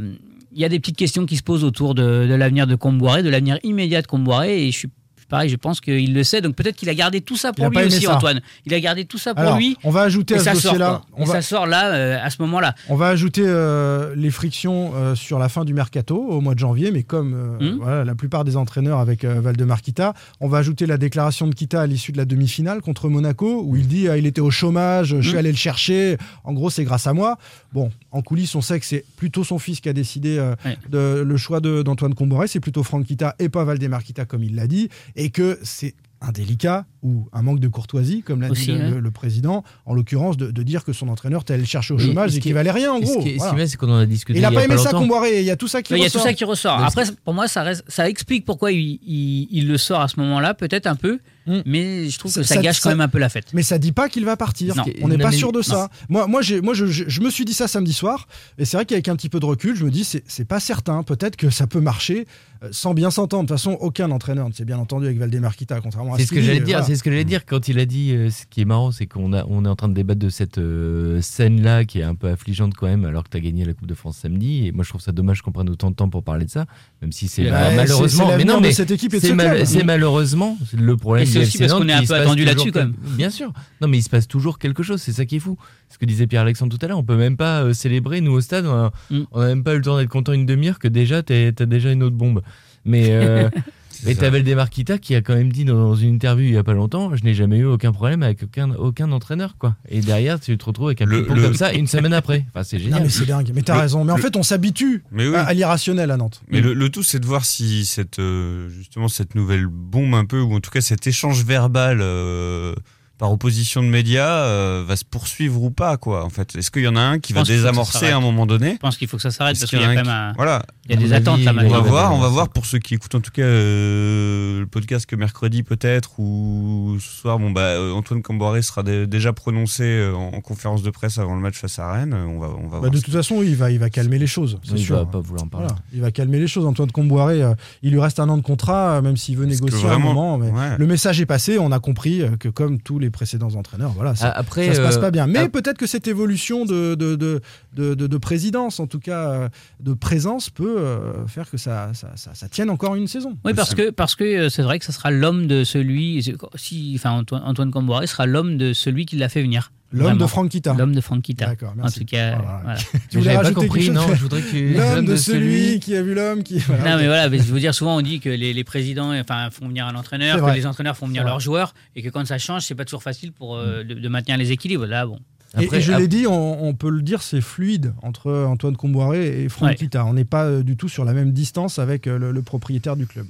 Il 0.52 0.60
y 0.60 0.64
a 0.64 0.68
des 0.68 0.80
petites 0.80 0.96
questions 0.96 1.26
qui 1.26 1.36
se 1.36 1.42
posent 1.42 1.62
autour 1.62 1.94
de, 1.94 2.26
de 2.26 2.34
l'avenir 2.34 2.66
de 2.66 2.74
Comboiré, 2.74 3.22
de 3.22 3.28
l'avenir 3.28 3.58
immédiat 3.62 4.02
de 4.02 4.06
Comboiré, 4.06 4.66
et 4.66 4.72
je 4.72 4.78
suis 4.78 4.88
pareil, 5.28 5.48
je 5.50 5.56
pense 5.56 5.80
qu'il 5.80 6.14
le 6.14 6.24
sait, 6.24 6.40
donc 6.40 6.54
peut-être 6.54 6.76
qu'il 6.76 6.88
a 6.88 6.94
gardé 6.94 7.20
tout 7.20 7.36
ça 7.36 7.52
pour 7.52 7.68
lui 7.70 7.78
aussi, 7.84 8.02
ça. 8.02 8.16
Antoine. 8.16 8.40
Il 8.64 8.74
a 8.74 8.80
gardé 8.80 9.04
tout 9.04 9.18
ça 9.18 9.34
pour 9.34 9.42
Alors, 9.42 9.56
lui. 9.58 9.76
on 9.84 9.90
va 9.90 10.02
ajouter 10.02 10.34
et 10.34 10.36
à 10.38 10.40
ce 10.40 10.50
dossier-là, 10.62 11.02
quoi. 11.06 11.06
on 11.18 11.24
va- 11.24 11.34
ça 11.34 11.42
sort 11.42 11.66
là, 11.66 11.88
euh, 11.94 12.18
à 12.22 12.30
ce 12.30 12.40
moment-là. 12.42 12.74
On 12.88 12.96
va 12.96 13.08
ajouter 13.08 13.42
euh, 13.44 14.14
les 14.16 14.30
frictions 14.30 14.92
euh, 14.94 15.14
sur 15.14 15.38
la 15.38 15.48
fin 15.48 15.64
du 15.64 15.74
mercato 15.74 16.16
au 16.16 16.40
mois 16.40 16.54
de 16.54 16.58
janvier, 16.60 16.90
mais 16.90 17.02
comme 17.02 17.34
Hmm. 17.60 17.78
voilà, 17.80 18.04
la 18.04 18.14
plupart 18.14 18.44
des 18.44 18.56
entraîneurs 18.56 18.98
avec 18.98 19.24
Valdemar 19.24 19.82
Kita, 19.82 20.14
on 20.40 20.48
va 20.48 20.58
ajouter 20.58 20.86
la 20.86 20.96
déclaration 20.98 21.46
de 21.48 21.54
Kita 21.54 21.82
à 21.82 21.86
l'issue 21.86 22.12
de 22.12 22.16
la 22.18 22.24
demi-finale 22.24 22.80
contre 22.80 23.08
Monaco, 23.08 23.62
où 23.64 23.76
il 23.76 23.86
dit 23.88 24.08
ah, 24.08 24.16
il 24.16 24.26
était 24.26 24.40
au 24.40 24.50
chômage, 24.50 25.16
je 25.16 25.20
suis 25.22 25.34
Hmm. 25.34 25.38
allé 25.38 25.50
le 25.50 25.56
chercher, 25.56 26.16
en 26.44 26.52
gros 26.52 26.70
c'est 26.70 26.84
grâce 26.84 27.06
à 27.06 27.12
moi. 27.12 27.38
Bon, 27.72 27.90
en 28.12 28.22
coulisses, 28.22 28.54
on 28.54 28.60
sait 28.62 28.78
que 28.80 28.86
c'est 28.86 29.04
plutôt 29.16 29.44
son 29.44 29.58
fils 29.58 29.80
qui 29.80 29.88
a 29.88 29.92
décidé 29.92 30.38
Ouais. 30.64 30.76
de, 30.88 31.22
le 31.26 31.36
choix 31.36 31.60
de- 31.60 31.82
d'Antoine 31.82 32.14
Comboré, 32.14 32.46
c'est 32.48 32.60
plutôt 32.60 32.82
Franck 32.82 33.06
Kita 33.06 33.34
et 33.38 33.48
pas 33.48 33.64
Valdemar 33.64 34.02
Kita 34.02 34.24
comme 34.24 34.42
il 34.42 34.54
l'a 34.54 34.66
dit, 34.66 34.88
et 35.16 35.30
que 35.30 35.58
c'est 35.62 35.94
indélicat 36.22 36.86
ou 37.02 37.28
un 37.34 37.42
manque 37.42 37.60
de 37.60 37.68
courtoisie, 37.68 38.22
comme 38.22 38.40
l'a 38.40 38.48
dit 38.48 38.66
le, 38.66 38.72
ouais. 38.74 38.90
le- 38.90 39.00
le 39.00 39.10
président, 39.10 39.64
en 39.84 39.94
l'occurrence, 39.94 40.36
de, 40.38 40.50
de 40.50 40.62
dire 40.62 40.82
que 40.82 40.92
son 40.94 41.08
entraîneur 41.08 41.44
allé 41.50 41.58
le 41.60 41.66
chercher 41.66 41.92
au 41.94 41.98
chômage 41.98 42.34
et 42.36 42.40
qu'il 42.40 42.54
valait 42.54 42.70
rien 42.70 42.90
en 42.92 43.00
gros. 43.00 43.20
ce 43.20 43.24
qui 43.26 43.36
Voilà. 43.36 43.66
c'est 43.66 43.76
qu'on 43.76 43.90
en 43.90 43.98
a 43.98 44.06
discuté 44.06 44.38
Il 44.38 44.44
a 44.44 44.48
il 44.48 44.52
y 44.52 44.54
pas 44.56 44.64
aimé 44.64 44.74
pas 44.76 44.80
ça, 44.82 44.90
longtemps. 44.92 45.00
Comboiré, 45.02 45.40
il 45.40 45.44
y 45.44 45.50
a 45.50 45.56
tout 45.56 45.68
ça 45.68 45.82
qui 45.82 45.92
Il 45.92 45.98
y 45.98 46.00
a 46.00 46.04
ressort. 46.04 46.22
tout 46.22 46.26
ça 46.28 46.32
qui 46.34 46.44
ressort. 46.44 46.82
Après, 46.82 47.04
pour 47.24 47.34
moi, 47.34 47.48
ça, 47.48 47.62
reste, 47.62 47.84
ça 47.86 48.08
explique 48.08 48.44
pourquoi 48.46 48.72
il, 48.72 48.98
il- 49.06 49.46
il 49.50 49.68
le 49.68 49.76
sort 49.76 50.00
à 50.00 50.08
ce 50.08 50.18
moment-là, 50.20 50.54
peut-être 50.54 50.86
un 50.86 50.96
peu, 50.96 51.20
mais 51.64 52.08
je 52.08 52.18
trouve 52.18 52.34
que 52.34 52.42
ça, 52.42 52.56
gâche 52.56 52.80
quand 52.80 52.88
même 52.88 53.00
un 53.02 53.08
peu 53.08 53.18
la 53.18 53.28
fête. 53.28 53.46
Mais 53.52 53.62
ça 53.62 53.78
dit 53.78 53.92
pas 53.92 54.08
qu'il 54.08 54.24
va 54.24 54.36
partir. 54.36 54.74
Non. 54.74 54.84
On 55.02 55.08
n'est 55.08 55.18
pas 55.18 55.30
sûr 55.32 55.52
de 55.52 55.58
non. 55.58 55.62
ça. 55.62 55.90
Moi, 56.08 56.26
moi, 56.26 56.40
je, 56.42 56.56
je- 56.86 57.04
je 57.06 57.20
me 57.20 57.30
suis 57.30 57.44
dit 57.44 57.52
ça 57.54 57.68
samedi 57.68 57.92
soir, 57.92 58.26
et 58.58 58.64
c'est 58.64 58.76
vrai 58.78 58.86
qu'avec 58.86 59.06
un 59.08 59.14
petit 59.16 59.28
peu 59.28 59.38
de 59.38 59.46
recul, 59.46 59.76
je 59.76 59.84
me 59.84 59.90
dis 59.90 60.02
c'est, 60.04 60.44
pas 60.46 60.60
certain. 60.60 61.02
Peut-être 61.04 61.36
que 61.36 61.50
ça 61.50 61.66
peut 61.68 61.80
marcher 61.80 62.26
sans 62.70 62.94
bien 62.94 63.10
s'entendre. 63.10 63.44
De 63.44 63.48
toute 63.48 63.56
façon, 63.58 63.76
aucun 63.80 64.10
entraîneur 64.10 64.48
ne 64.48 64.52
s'est 64.54 64.64
bien 64.64 64.78
entendu 64.78 65.06
avec 65.06 65.18
Valdemar 65.18 65.56
Kita, 65.56 65.80
contrairement 65.80 66.14
à 66.14 66.18
C'est 66.18 66.26
ce 66.26 66.32
que 66.32 66.40
j'allais 66.40 66.58
dit, 66.60 66.66
dire. 66.66 66.78
voilà. 66.78 66.86
C'est 66.86 66.96
ce 66.96 67.02
que 67.02 67.10
j'allais 67.10 67.24
dire 67.24 67.44
quand 67.46 67.68
il 67.68 67.78
a 67.78 67.84
dit. 67.86 68.12
euh, 68.12 68.30
ce 68.30 68.44
qui 68.48 68.60
est 68.60 68.64
marrant, 68.64 68.90
c'est 68.92 69.06
qu'on 69.06 69.32
a, 69.32 69.44
on 69.48 69.64
est 69.64 69.68
en 69.68 69.76
train 69.76 69.88
de 69.88 69.94
débattre 69.94 70.20
de 70.20 70.28
cette 70.28 70.58
euh, 70.58 71.20
scène-là 71.20 71.84
qui 71.84 72.00
est 72.00 72.02
un 72.04 72.14
peu 72.14 72.28
affligeante 72.28 72.74
quand 72.74 72.86
même, 72.86 73.04
alors 73.04 73.24
que 73.24 73.30
tu 73.30 73.36
as 73.36 73.40
gagné 73.40 73.64
la 73.64 73.72
Coupe 73.74 73.86
de 73.86 73.94
France 73.94 74.18
samedi. 74.18 74.66
Et 74.66 74.72
moi, 74.72 74.84
je 74.84 74.88
trouve 74.90 75.00
ça 75.00 75.12
dommage 75.12 75.42
qu'on 75.42 75.52
prenne 75.52 75.68
autant 75.70 75.90
de 75.90 75.96
temps 75.96 76.08
pour 76.08 76.22
parler 76.22 76.44
de 76.44 76.50
ça, 76.50 76.66
même 77.02 77.12
si 77.12 77.28
c'est 77.28 77.50
bah, 77.50 77.70
malheureusement. 77.74 78.30
c'est 78.30 78.36
mais 78.38 78.44
non, 78.44 78.60
mais 78.60 78.72
cette 78.72 78.90
équipe 78.90 79.12
c'est 79.20 79.34
c'est 79.66 79.84
malheureusement 79.84 80.56
le 80.76 80.96
problème. 80.96 81.26
C'est 81.26 81.40
aussi 81.40 81.58
parce 81.58 81.72
qu'on 81.72 81.88
est 81.88 81.92
un 81.92 82.04
peu 82.04 82.14
attendu 82.14 82.44
là-dessus, 82.44 82.72
quand 82.72 82.80
même. 82.80 82.94
Bien 83.16 83.30
sûr. 83.30 83.52
Non, 83.80 83.88
mais 83.88 83.98
il 83.98 84.02
se 84.02 84.10
passe 84.10 84.28
toujours 84.28 84.58
quelque 84.58 84.82
chose. 84.82 85.00
C'est 85.02 85.12
ça 85.12 85.24
qui 85.24 85.36
est 85.36 85.40
fou. 85.40 85.56
Ce 85.88 85.98
que 85.98 86.04
disait 86.04 86.26
Pierre-Alexandre 86.26 86.76
tout 86.76 86.84
à 86.84 86.88
l'heure, 86.88 86.98
on 86.98 87.04
peut 87.04 87.16
même 87.16 87.36
pas 87.36 87.62
euh, 87.62 87.72
célébrer 87.72 88.20
nous 88.20 88.32
au 88.32 88.40
stade. 88.40 88.66
On 88.66 88.74
a, 88.86 88.92
Mm. 89.10 89.24
même 89.36 89.62
pas 89.64 89.74
eu 89.74 89.76
le 89.76 89.82
temps 89.82 89.96
d'être 89.98 90.08
content 90.08 90.32
une 90.32 90.46
demi-heure 90.46 90.78
que 90.78 90.88
déjà 90.88 91.22
t'as 91.22 91.50
déjà 91.52 91.92
une 91.92 92.02
autre 92.02 92.16
bombe. 92.16 92.42
Mais 92.86 93.08
euh, 93.10 93.50
t'avais 94.18 94.38
le 94.38 94.44
Demarquita 94.44 94.98
qui 94.98 95.14
a 95.14 95.20
quand 95.22 95.34
même 95.34 95.52
dit 95.52 95.64
dans 95.64 95.94
une 95.96 96.14
interview 96.14 96.46
il 96.46 96.52
y 96.54 96.56
a 96.56 96.62
pas 96.62 96.72
longtemps, 96.74 97.14
je 97.16 97.24
n'ai 97.24 97.34
jamais 97.34 97.58
eu 97.58 97.64
aucun 97.64 97.90
problème 97.92 98.22
avec 98.22 98.42
aucun, 98.44 98.70
aucun 98.72 99.10
entraîneur 99.12 99.56
quoi. 99.58 99.74
Et 99.88 100.00
derrière 100.00 100.38
tu 100.38 100.56
te 100.56 100.64
retrouves 100.64 100.86
avec 100.88 101.02
un 101.02 101.06
Le- 101.06 101.22
comme 101.22 101.54
ça 101.54 101.72
une 101.72 101.86
semaine 101.86 102.12
après. 102.12 102.44
Enfin 102.50 102.62
c'est 102.62 102.76
Non, 102.78 102.84
génial. 102.84 103.02
mais 103.02 103.08
c'est 103.08 103.26
dingue. 103.26 103.50
Mais 103.54 103.62
t'as 103.62 103.80
raison. 103.80 104.04
Mais 104.04 104.12
en 104.12 104.16
le- 104.16 104.22
fait, 104.22 104.36
on 104.36 104.42
s'habitue 104.42 105.02
oui. 105.12 105.34
à, 105.34 105.42
à 105.44 105.52
l'irrationnel 105.54 106.10
à 106.10 106.16
Nantes. 106.16 106.42
Mais 106.48 106.60
le, 106.60 106.72
le 106.74 106.88
tout, 106.88 107.02
c'est 107.02 107.18
de 107.20 107.26
voir 107.26 107.44
si 107.44 107.84
cette, 107.86 108.18
euh, 108.20 108.68
justement 108.68 109.08
cette 109.08 109.34
nouvelle 109.34 109.66
bombe 109.66 110.14
un 110.14 110.24
peu, 110.24 110.40
ou 110.40 110.54
en 110.54 110.60
tout 110.60 110.70
cas 110.70 110.80
cet 110.80 111.06
échange 111.06 111.44
verbal 111.44 111.98
euh, 112.00 112.74
par 113.18 113.32
opposition 113.32 113.82
de 113.82 113.88
médias 113.88 114.28
euh, 114.44 114.84
va 114.86 114.94
se 114.96 115.04
poursuivre 115.04 115.62
ou 115.62 115.70
pas, 115.70 115.96
quoi. 115.96 116.24
En 116.24 116.28
fait, 116.30 116.54
est-ce 116.56 116.70
qu'il 116.70 116.82
y 116.82 116.88
en 116.88 116.96
a 116.96 117.00
un 117.00 117.18
qui 117.18 117.32
va 117.32 117.42
désamorcer 117.44 118.08
à 118.08 118.16
un 118.16 118.20
moment 118.20 118.44
donné 118.46 118.72
Je 118.74 118.78
pense 118.78 118.96
qu'il 118.98 119.08
faut 119.08 119.16
que 119.16 119.22
ça 119.22 119.30
s'arrête 119.30 119.58
parce 119.58 119.70
qu'il 119.70 119.78
y 119.78 119.82
y 119.82 119.84
a 119.84 119.88
quand 119.88 119.94
même 119.94 120.08
un 120.08 120.32
Voilà. 120.34 120.62
il 120.84 120.90
y 120.92 120.94
a 120.94 120.96
des 121.00 121.12
attentes 121.14 121.40
là 121.40 121.52
On 121.56 121.68
va 121.68 121.80
voir, 121.80 122.14
on 122.14 122.18
va 122.18 122.28
voir 122.28 122.48
pour 122.50 122.66
ceux 122.66 122.78
qui 122.78 122.94
écoutent 122.94 123.14
en 123.14 123.20
tout 123.20 123.30
cas 123.30 123.42
euh, 123.42 124.60
le 124.60 124.66
podcast 124.66 125.06
que 125.06 125.16
mercredi 125.16 125.62
peut-être 125.62 126.18
ou 126.18 126.96
ce 127.00 127.20
soir. 127.22 127.38
Bon 127.38 127.50
bah 127.50 127.62
euh, 127.62 127.92
Antoine 127.92 128.22
Camboiré 128.22 128.62
sera 128.62 128.82
dé- 128.82 129.06
déjà 129.06 129.32
prononcé 129.32 130.10
en, 130.14 130.36
en 130.36 130.40
conférence 130.40 130.82
de 130.82 130.90
presse 130.90 131.18
avant 131.18 131.34
le 131.34 131.40
match 131.40 131.56
face 131.58 131.78
à 131.78 131.90
Rennes. 131.92 132.14
On 132.14 132.38
va, 132.38 132.48
on 132.48 132.64
va 132.68 132.68
Bah, 132.70 132.78
voir. 132.80 132.90
de 132.90 132.98
toute 133.00 133.12
façon, 133.14 133.42
il 133.42 133.56
va, 133.56 133.70
il 133.70 133.78
va 133.78 133.90
calmer 133.90 134.18
les 134.18 134.26
choses. 134.26 134.58
C'est 134.62 134.72
il 134.72 134.78
sûr. 134.84 134.96
va 134.96 135.06
pas 135.06 135.20
vouloir 135.20 135.44
en 135.44 135.48
parler. 135.48 135.66
Voilà, 135.68 135.82
il 135.92 136.00
va 136.00 136.10
calmer 136.10 136.38
les 136.38 136.46
choses. 136.48 136.66
Antoine 136.66 136.90
Comboiré, 136.92 137.42
euh, 137.42 137.54
il 137.82 137.92
lui 137.92 138.00
reste 138.00 138.20
un 138.20 138.28
an 138.28 138.36
de 138.36 138.42
contrat, 138.42 139.00
même 139.02 139.16
s'il 139.16 139.36
veut 139.36 139.46
négocier 139.46 139.88
à 139.88 139.94
un 139.94 139.98
moment. 139.98 140.38
mais 140.38 140.50
ouais. 140.50 140.76
Le 140.78 140.86
message 140.86 141.20
est 141.20 141.26
passé. 141.26 141.58
On 141.58 141.72
a 141.72 141.78
compris 141.80 142.22
que 142.38 142.48
comme 142.48 142.80
tous 142.80 142.98
les 142.98 143.05
les 143.06 143.10
précédents 143.10 143.54
entraîneurs. 143.54 143.92
Voilà, 143.92 144.14
ça, 144.14 144.30
après, 144.30 144.66
ça 144.68 144.74
se 144.74 144.80
passe 144.80 144.96
euh, 144.96 145.00
pas 145.00 145.10
bien. 145.10 145.26
Mais 145.26 145.48
peut-être 145.48 145.78
que 145.78 145.86
cette 145.86 146.06
évolution 146.08 146.64
de, 146.64 146.94
de, 146.94 147.14
de, 147.16 147.40
de, 147.74 147.94
de- 147.94 148.06
de 148.06 148.16
présidence, 148.18 148.80
en 148.80 148.86
tout 148.86 148.98
cas 149.00 149.30
euh, 149.30 149.48
de 149.80 149.94
présence, 149.94 150.50
peut 150.50 150.76
euh, 150.78 151.26
faire 151.26 151.48
que 151.50 151.56
ça, 151.56 151.90
ça, 151.94 152.08
ça- 152.16 152.34
ça 152.34 152.48
tienne 152.48 152.68
encore 152.70 152.94
une 152.96 153.06
saison. 153.06 153.36
Oui, 153.44 153.54
parce 153.54 153.74
que 153.74 153.90
parce 153.90 154.14
que 154.16 154.48
c'est 154.48 154.62
vrai 154.62 154.78
que 154.78 154.84
ce 154.84 154.92
sera 154.92 155.10
l'homme 155.10 155.46
de 155.46 155.64
celui, 155.64 156.22
si, 156.56 156.92
enfin 156.96 157.12
Antoine, 157.12 157.42
Antoine 157.44 157.70
Camboire 157.70 158.06
sera 158.08 158.26
l'homme 158.26 158.56
de 158.58 158.72
celui 158.72 159.06
qui 159.06 159.16
l'a 159.16 159.28
fait 159.28 159.42
venir. 159.42 159.72
L'homme 159.92 160.18
de 160.18 160.26
Franck 160.26 160.50
Kita. 160.50 160.74
L'homme 160.74 160.94
de 160.94 161.00
Franck 161.00 161.22
Kita. 161.22 161.46
D'accord, 161.46 161.72
En 161.72 161.76
merci. 161.76 162.00
tout 162.00 162.06
cas, 162.06 162.36
Voilà. 162.36 162.60
voilà. 162.64 162.78
Tu 163.10 163.18
voulais 163.18 163.34
pas 163.34 163.52
compris, 163.52 163.90
non, 163.90 164.02
je 164.14 164.20
voudrais 164.22 164.42
que 164.42 164.76
L'homme 164.76 165.04
de 165.06 165.12
de 165.12 165.16
celui 165.16 165.64
celui- 165.68 165.80
qui 165.80 165.94
a 165.96 166.02
vu 166.02 166.14
l'homme 166.14 166.42
qui. 166.42 166.56
Non 166.56 166.96
mais 166.96 167.06
voilà, 167.06 167.28
mais 167.28 167.38
je 167.38 167.44
veux 167.44 167.60
dire 167.60 167.74
souvent 167.74 167.96
on 167.96 168.02
dit 168.02 168.18
que 168.20 168.28
les, 168.28 168.52
les 168.52 168.64
présidents 168.64 169.12
enfin 169.18 169.48
font 169.50 169.68
venir 169.68 169.86
un 169.86 169.94
entraîneur, 169.94 170.44
que 170.44 170.50
les 170.54 170.66
entraîneurs 170.66 170.96
font 170.96 171.06
venir 171.06 171.24
leurs 171.24 171.40
joueurs 171.40 171.74
et 171.94 172.02
que 172.02 172.08
quand 172.08 172.26
ça 172.26 172.38
change 172.38 172.62
c'est 172.64 172.74
pas 172.74 172.84
toujours 172.84 173.02
facile 173.02 173.32
pour 173.32 173.56
euh, 173.56 173.84
de, 173.84 173.94
de 173.94 174.08
maintenir 174.08 174.36
les 174.36 174.50
équilibres. 174.52 174.86
Là 174.86 175.06
bon. 175.06 175.18
Après, 175.54 175.78
et, 175.78 175.80
je 175.80 175.92
ap- 175.92 176.00
l'ai 176.00 176.08
dit, 176.08 176.26
on, 176.26 176.64
on 176.66 176.74
peut 176.74 176.90
le 176.90 177.00
dire, 177.00 177.22
c'est 177.22 177.40
fluide 177.40 177.94
entre 178.02 178.30
Antoine 178.32 178.76
Comboiré 178.76 179.44
et 179.44 179.48
Franck 179.48 179.70
Ouais. 179.70 179.74
Kita. 179.76 180.04
On 180.04 180.12
n'est 180.12 180.24
pas 180.24 180.44
euh, 180.44 180.62
du 180.62 180.76
tout 180.76 180.88
sur 180.88 181.04
la 181.06 181.14
même 181.14 181.32
distance 181.32 181.78
avec 181.78 182.06
euh, 182.08 182.18
le, 182.18 182.32
le 182.32 182.42
propriétaire 182.42 182.96
du 182.96 183.06
club. 183.06 183.26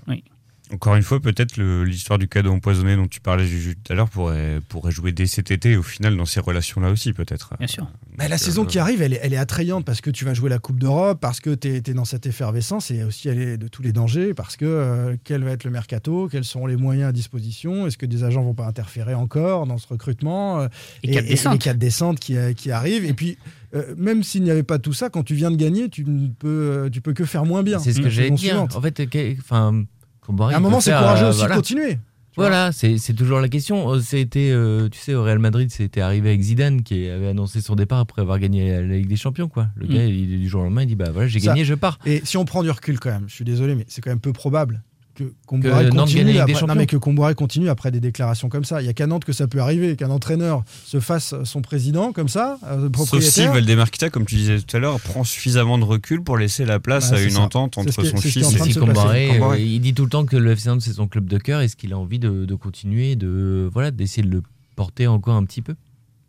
Encore 0.73 0.97
une 0.97 1.03
fois, 1.03 1.21
peut-être 1.21 1.57
l'histoire 1.61 2.19
du 2.19 2.27
cadeau 2.29 2.51
empoisonné 2.53 2.97
dont 2.97 3.07
tu 3.07 3.21
parlais 3.21 3.47
Juju, 3.47 3.77
tout 3.77 3.93
à 3.93 3.97
l'heure 3.97 4.09
pourrait, 4.09 4.61
pourrait 4.69 4.91
jouer 4.91 5.13
dès 5.13 5.27
cet 5.27 5.53
été 5.53 5.77
au 5.77 5.83
final 5.83 6.17
dans 6.17 6.27
ces 6.27 6.41
relations-là 6.41 6.91
aussi 6.91 7.13
peut-être. 7.13 7.55
Bien 7.59 7.69
sûr. 7.69 7.89
Mais 8.19 8.29
la 8.29 8.39
saison 8.39 8.65
qui 8.65 8.81
arrive, 8.81 9.01
elle 9.01 9.13
est, 9.13 9.21
elle 9.23 9.33
est 9.33 9.39
attrayante 9.39 9.85
parce 9.85 10.01
que 10.01 10.11
tu 10.11 10.25
vas 10.25 10.35
jouer 10.35 10.51
la 10.51 10.59
Coupe 10.59 10.81
d'Europe, 10.81 11.19
parce 11.21 11.39
que 11.39 11.55
tu 11.55 11.69
es, 11.69 11.81
dans 11.81 12.05
cette 12.05 12.27
effervescence 12.27 12.91
et 12.91 13.05
aussi 13.05 13.29
elle 13.29 13.41
est 13.41 13.59
de 13.59 13.69
tous 13.69 13.83
les 13.83 13.93
dangers, 13.93 14.35
parce 14.35 14.57
que 14.57 14.65
euh, 14.65 15.17
quel 15.23 15.45
va 15.45 15.53
être 15.53 15.65
le 15.65 15.71
mercato, 15.71 16.29
quels 16.29 16.45
seront 16.45 16.67
les 16.67 16.77
moyens 16.77 17.11
à 17.11 17.13
disposition, 17.13 17.87
est-ce 17.87 17.97
que 17.97 18.07
des 18.07 18.25
agents 18.25 18.43
vont 18.43 18.55
pas 18.55 18.67
interférer 18.67 19.15
encore 19.15 19.67
dans 19.67 19.79
ce 19.79 19.87
recrutement 19.87 20.61
euh, 20.61 20.69
Et 21.05 21.13
quatre 21.13 21.25
les 21.25 21.31
descentes. 21.31 21.63
quatre 21.63 21.79
descentes 21.79 22.19
qui, 22.19 22.37
euh, 22.37 22.53
qui 22.53 22.73
arrivent. 22.73 23.05
Et 23.05 23.15
puis, 23.15 23.39
euh, 23.75 23.95
même 23.97 24.23
s'il 24.23 24.43
n'y 24.43 24.51
avait 24.51 24.63
pas 24.63 24.79
tout 24.79 24.93
ça, 24.93 25.11
quand 25.11 25.23
tu 25.23 25.35
viens 25.35 25.51
de 25.51 25.57
gagner, 25.57 25.89
tu 25.89 26.05
ne 26.05 26.29
peux, 26.29 26.49
euh, 26.49 26.91
tu 26.91 27.01
peux 27.01 27.13
que 27.13 27.25
faire 27.25 27.45
moins 27.45 27.63
bien. 27.63 27.79
C'est 27.79 27.93
ce 27.93 28.01
que 28.01 28.09
dire. 28.09 28.39
suivante. 28.39 28.77
En 28.77 28.81
fait, 28.81 29.01
enfin, 29.39 29.85
Comboiré, 30.27 30.55
À 30.55 30.57
un 30.57 30.61
moment, 30.61 30.81
c'est 30.81 30.91
courageux 30.93 31.25
euh, 31.27 31.29
aussi 31.31 31.39
de 31.39 31.43
voilà. 31.43 31.57
continuer. 31.57 31.99
Voilà, 32.37 32.71
c'est 32.71 32.99
c'est 32.99 33.15
toujours 33.15 33.41
la 33.41 33.49
question. 33.49 33.89
Euh, 33.91 34.01
C'était, 34.01 34.51
euh, 34.53 34.91
tu 34.91 34.99
sais, 34.99 35.15
au 35.15 35.23
Real 35.23 35.39
Madrid, 35.39 35.71
c'était 35.71 36.03
arrivé 36.03 36.29
avec 36.29 36.43
Zidane 36.43 36.83
qui 36.83 37.09
avait 37.09 37.29
annoncé 37.29 37.63
son 37.63 37.77
départ 37.77 37.99
après 38.01 38.21
avoir 38.21 38.39
gagné 38.39 38.73
la 38.73 38.83
Ligue 38.83 39.09
des 39.09 39.17
Champions. 39.17 39.49
Quoi. 39.49 39.69
Le 39.75 39.87
Mm. 39.87 39.89
gars, 39.95 40.05
il, 40.05 40.41
du 40.41 40.47
jour 40.49 40.61
au 40.61 40.65
lendemain, 40.65 40.83
il 40.83 40.89
dit 40.89 40.97
Bah 40.97 41.11
voilà, 41.11 41.29
j'ai 41.29 41.41
gagné, 41.41 41.65
je 41.65 41.73
pars. 41.73 41.99
Et 42.05 42.21
si 42.25 42.37
on 42.37 42.45
prend 42.45 42.63
du 42.63 42.69
recul 42.71 43.01
quand 43.01 43.09
même, 43.11 43.25
je 43.27 43.35
suis 43.35 43.45
désolé, 43.45 43.75
mais 43.75 43.87
c'est 43.89 44.03
quand 44.03 44.11
même 44.11 44.21
peu 44.21 44.35
probable 44.35 44.83
que 45.17 45.33
Comboiré 45.47 45.89
continue, 45.89 46.39
après, 46.39 46.67
non, 46.67 46.75
mais 46.77 46.87
que 46.87 46.97
Comboiré 46.97 47.35
continue 47.35 47.69
après 47.69 47.91
des 47.91 48.01
déclarations 48.01 48.49
comme 48.49 48.65
ça. 48.65 48.81
Il 48.83 48.87
y 48.87 48.89
a 48.89 48.93
qu'à 48.93 49.07
Nantes 49.07 49.25
que 49.25 49.33
ça 49.33 49.49
peut 49.49 49.61
arriver, 49.61 49.97
qu'un 49.97 50.11
entraîneur 50.11 50.63
se 50.85 51.01
fasse 51.01 51.35
son 51.45 51.63
président 51.63 52.13
comme 52.13 52.29
ça, 52.29 52.59
euh, 52.67 52.89
Sauf 52.95 53.07
si 53.07 53.11
propriétaire. 53.43 53.53
Valdemar 53.53 53.91
Kita, 53.91 54.11
comme 54.11 54.27
tu 54.27 54.35
disais 54.37 54.61
tout 54.61 54.77
à 54.77 54.81
l'heure, 54.81 55.01
prend 55.01 55.25
suffisamment 55.25 55.79
de 55.79 55.85
recul 55.85 56.23
pour 56.23 56.37
laisser 56.37 56.65
la 56.65 56.79
place 56.79 57.11
Bah, 57.11 57.17
à 57.17 57.23
une 57.23 57.31
ça. 57.31 57.41
entente 57.41 57.79
entre 57.79 57.91
son 57.93 58.03
fils 58.19 58.37
et 58.37 58.43
Si 58.43 58.77
euh, 58.77 58.81
Comboiré. 58.81 59.41
il 59.59 59.81
dit 59.81 59.95
tout 59.95 60.05
le 60.05 60.11
temps 60.11 60.25
que 60.27 60.37
le 60.37 60.51
FC 60.53 60.69
Nantes 60.69 60.83
c'est 60.83 60.93
son 60.93 61.09
club 61.09 61.27
de 61.27 61.39
cœur. 61.39 61.61
Est-ce 61.63 61.77
qu'il 61.77 61.93
a 61.93 61.99
envie 61.99 62.19
de, 62.19 62.45
de 62.45 62.55
continuer, 62.55 63.17
de 63.17 63.69
voilà, 63.73 63.91
d'essayer 63.91 64.23
de 64.23 64.31
le 64.31 64.43
porter 64.77 65.07
encore 65.07 65.35
un 65.37 65.45
petit 65.45 65.63
peu? 65.63 65.75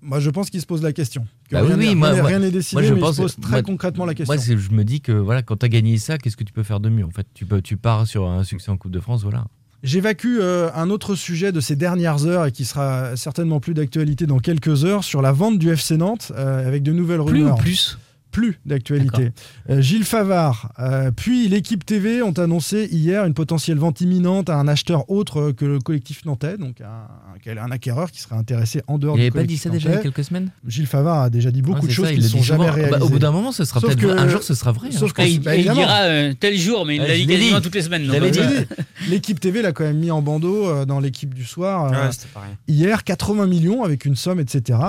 Moi, 0.01 0.19
je 0.19 0.29
pense 0.29 0.49
qu'il 0.49 0.61
se 0.61 0.65
pose 0.65 0.83
la 0.83 0.93
question. 0.93 1.25
Que 1.49 1.55
Bah 1.55 1.61
rien 1.63 1.71
oui, 1.75 1.77
n'est- 1.79 1.89
oui, 1.89 1.95
moi- 1.95 2.07
rien 2.09 2.15
n'est- 2.15 2.21
moi- 2.21 2.29
rien 2.29 2.39
n'est 2.39 2.51
décidé, 2.51 2.81
moi, 2.81 2.87
je 2.89 2.93
mais 2.93 2.99
pense- 2.99 3.11
il 3.11 3.15
se 3.15 3.21
pose 3.21 3.35
très 3.41 3.51
moi- 3.51 3.63
concrètement 3.63 4.05
la 4.05 4.13
question. 4.13 4.33
Moi, 4.33 4.41
c'est- 4.41 4.57
je 4.57 4.71
me 4.71 4.83
dis 4.83 5.01
que 5.01 5.11
voilà, 5.11 5.41
quand 5.41 5.57
tu 5.57 5.65
as 5.65 5.69
gagné 5.69 5.97
ça, 5.97 6.17
qu'est-ce 6.17 6.37
que 6.37 6.43
tu 6.43 6.53
peux 6.53 6.63
faire 6.63 6.79
de 6.79 6.89
mieux 6.89 7.03
En 7.05 7.09
fait, 7.11 7.25
tu, 7.33 7.45
peux, 7.45 7.61
tu 7.61 7.77
pars 7.77 8.05
sur 8.05 8.27
un 8.29 8.43
succès 8.43 8.69
en 8.69 8.77
Coupe 8.77 8.91
de 8.91 8.99
France, 8.99 9.23
voilà. 9.23 9.45
J'évacue 9.83 10.37
euh, 10.41 10.69
un 10.75 10.89
autre 10.89 11.15
sujet 11.15 11.51
de 11.51 11.59
ces 11.59 11.75
dernières 11.75 12.25
heures 12.25 12.45
et 12.47 12.51
qui 12.51 12.65
sera 12.65 13.15
certainement 13.15 13.59
plus 13.59 13.73
d'actualité 13.75 14.25
dans 14.25 14.39
quelques 14.39 14.85
heures 14.85 15.03
sur 15.03 15.21
la 15.21 15.31
vente 15.31 15.59
du 15.59 15.69
FC 15.71 15.97
Nantes 15.97 16.31
euh, 16.35 16.67
avec 16.67 16.81
de 16.83 16.91
nouvelles 16.93 17.23
Plus 17.23 17.41
ou 17.41 17.43
rumeurs. 17.43 17.55
plus? 17.57 17.97
Plus 18.37 18.59
d'actualité. 18.67 19.31
Euh, 19.69 19.81
Gilles 19.81 20.03
Favard, 20.05 20.71
euh, 20.79 21.09
puis 21.09 21.47
l'équipe 21.47 21.83
TV 21.83 22.21
ont 22.21 22.31
annoncé 22.33 22.87
hier 22.91 23.25
une 23.25 23.33
potentielle 23.33 23.77
vente 23.79 23.99
imminente 24.01 24.49
à 24.51 24.57
un 24.57 24.67
acheteur 24.67 25.09
autre 25.09 25.51
que 25.51 25.65
le 25.65 25.79
collectif 25.79 26.23
nantais, 26.23 26.55
donc 26.57 26.81
un, 26.81 26.85
un- 26.85 27.57
un 27.57 27.71
acquéreur 27.71 28.11
qui 28.11 28.21
serait 28.21 28.35
intéressé 28.35 28.81
en 28.87 28.97
dehors 28.99 29.15
Il 29.15 29.21
du 29.21 29.23
n'avait 29.23 29.31
pas 29.31 29.39
dit 29.47 29.57
collectif 29.57 29.63
ça 29.63 29.69
déjà 29.71 29.89
il 29.89 29.95
y 29.95 29.97
a 29.97 30.01
quelques 30.01 30.23
semaines? 30.23 30.51
Gilles 30.67 30.85
Favard 30.85 31.21
a 31.23 31.29
déjà 31.31 31.49
dit 31.49 31.61
beaucoup 31.63 31.81
Ouais, 31.81 31.87
de 31.87 31.91
choses 31.93 32.09
qui 32.09 32.13
il 32.15 32.21
ne 32.21 32.27
sont 32.27 32.43
jamais 32.43 32.65
souvent. 32.65 32.67
Bah, 32.67 32.71
réalisées. 32.75 33.01
au 33.01 33.09
bout 33.09 33.19
d'un 33.19 33.31
moment, 33.31 33.51
ce 33.51 33.65
sera 33.65 33.79
peut-être 33.81 34.05
un 34.07 34.27
jour, 34.27 34.43
ce 34.43 34.53
sera 34.53 34.71
vrai. 34.71 34.89
hein. 34.89 34.97
Sauf 34.97 35.13
Et 35.19 35.29
il, 35.31 35.39
bah, 35.41 35.57
dira 35.57 36.01
euh, 36.03 36.33
tel 36.39 36.55
jour, 36.57 36.85
mais 36.85 36.97
il 36.97 37.01
l'a 37.01 37.15
dit 37.15 37.25
quasiment 37.25 37.61
toutes 37.61 37.73
les 37.75 37.81
semaines. 37.81 38.07
L'équipe 39.09 39.39
TV 39.39 39.61
l'a 39.61 39.71
quand 39.71 39.83
même 39.83 39.97
mis 39.97 40.11
en 40.11 40.21
bandeau 40.21 40.67
euh, 40.67 40.85
dans 40.85 40.99
l'équipe 40.99 41.33
du 41.33 41.45
soir. 41.45 41.91
euh, 41.93 42.09
hier 42.67 43.03
80 43.03 43.45
millions 43.47 43.83
avec 43.83 44.05
une 44.05 44.15
somme, 44.15 44.39
etc. 44.39 44.79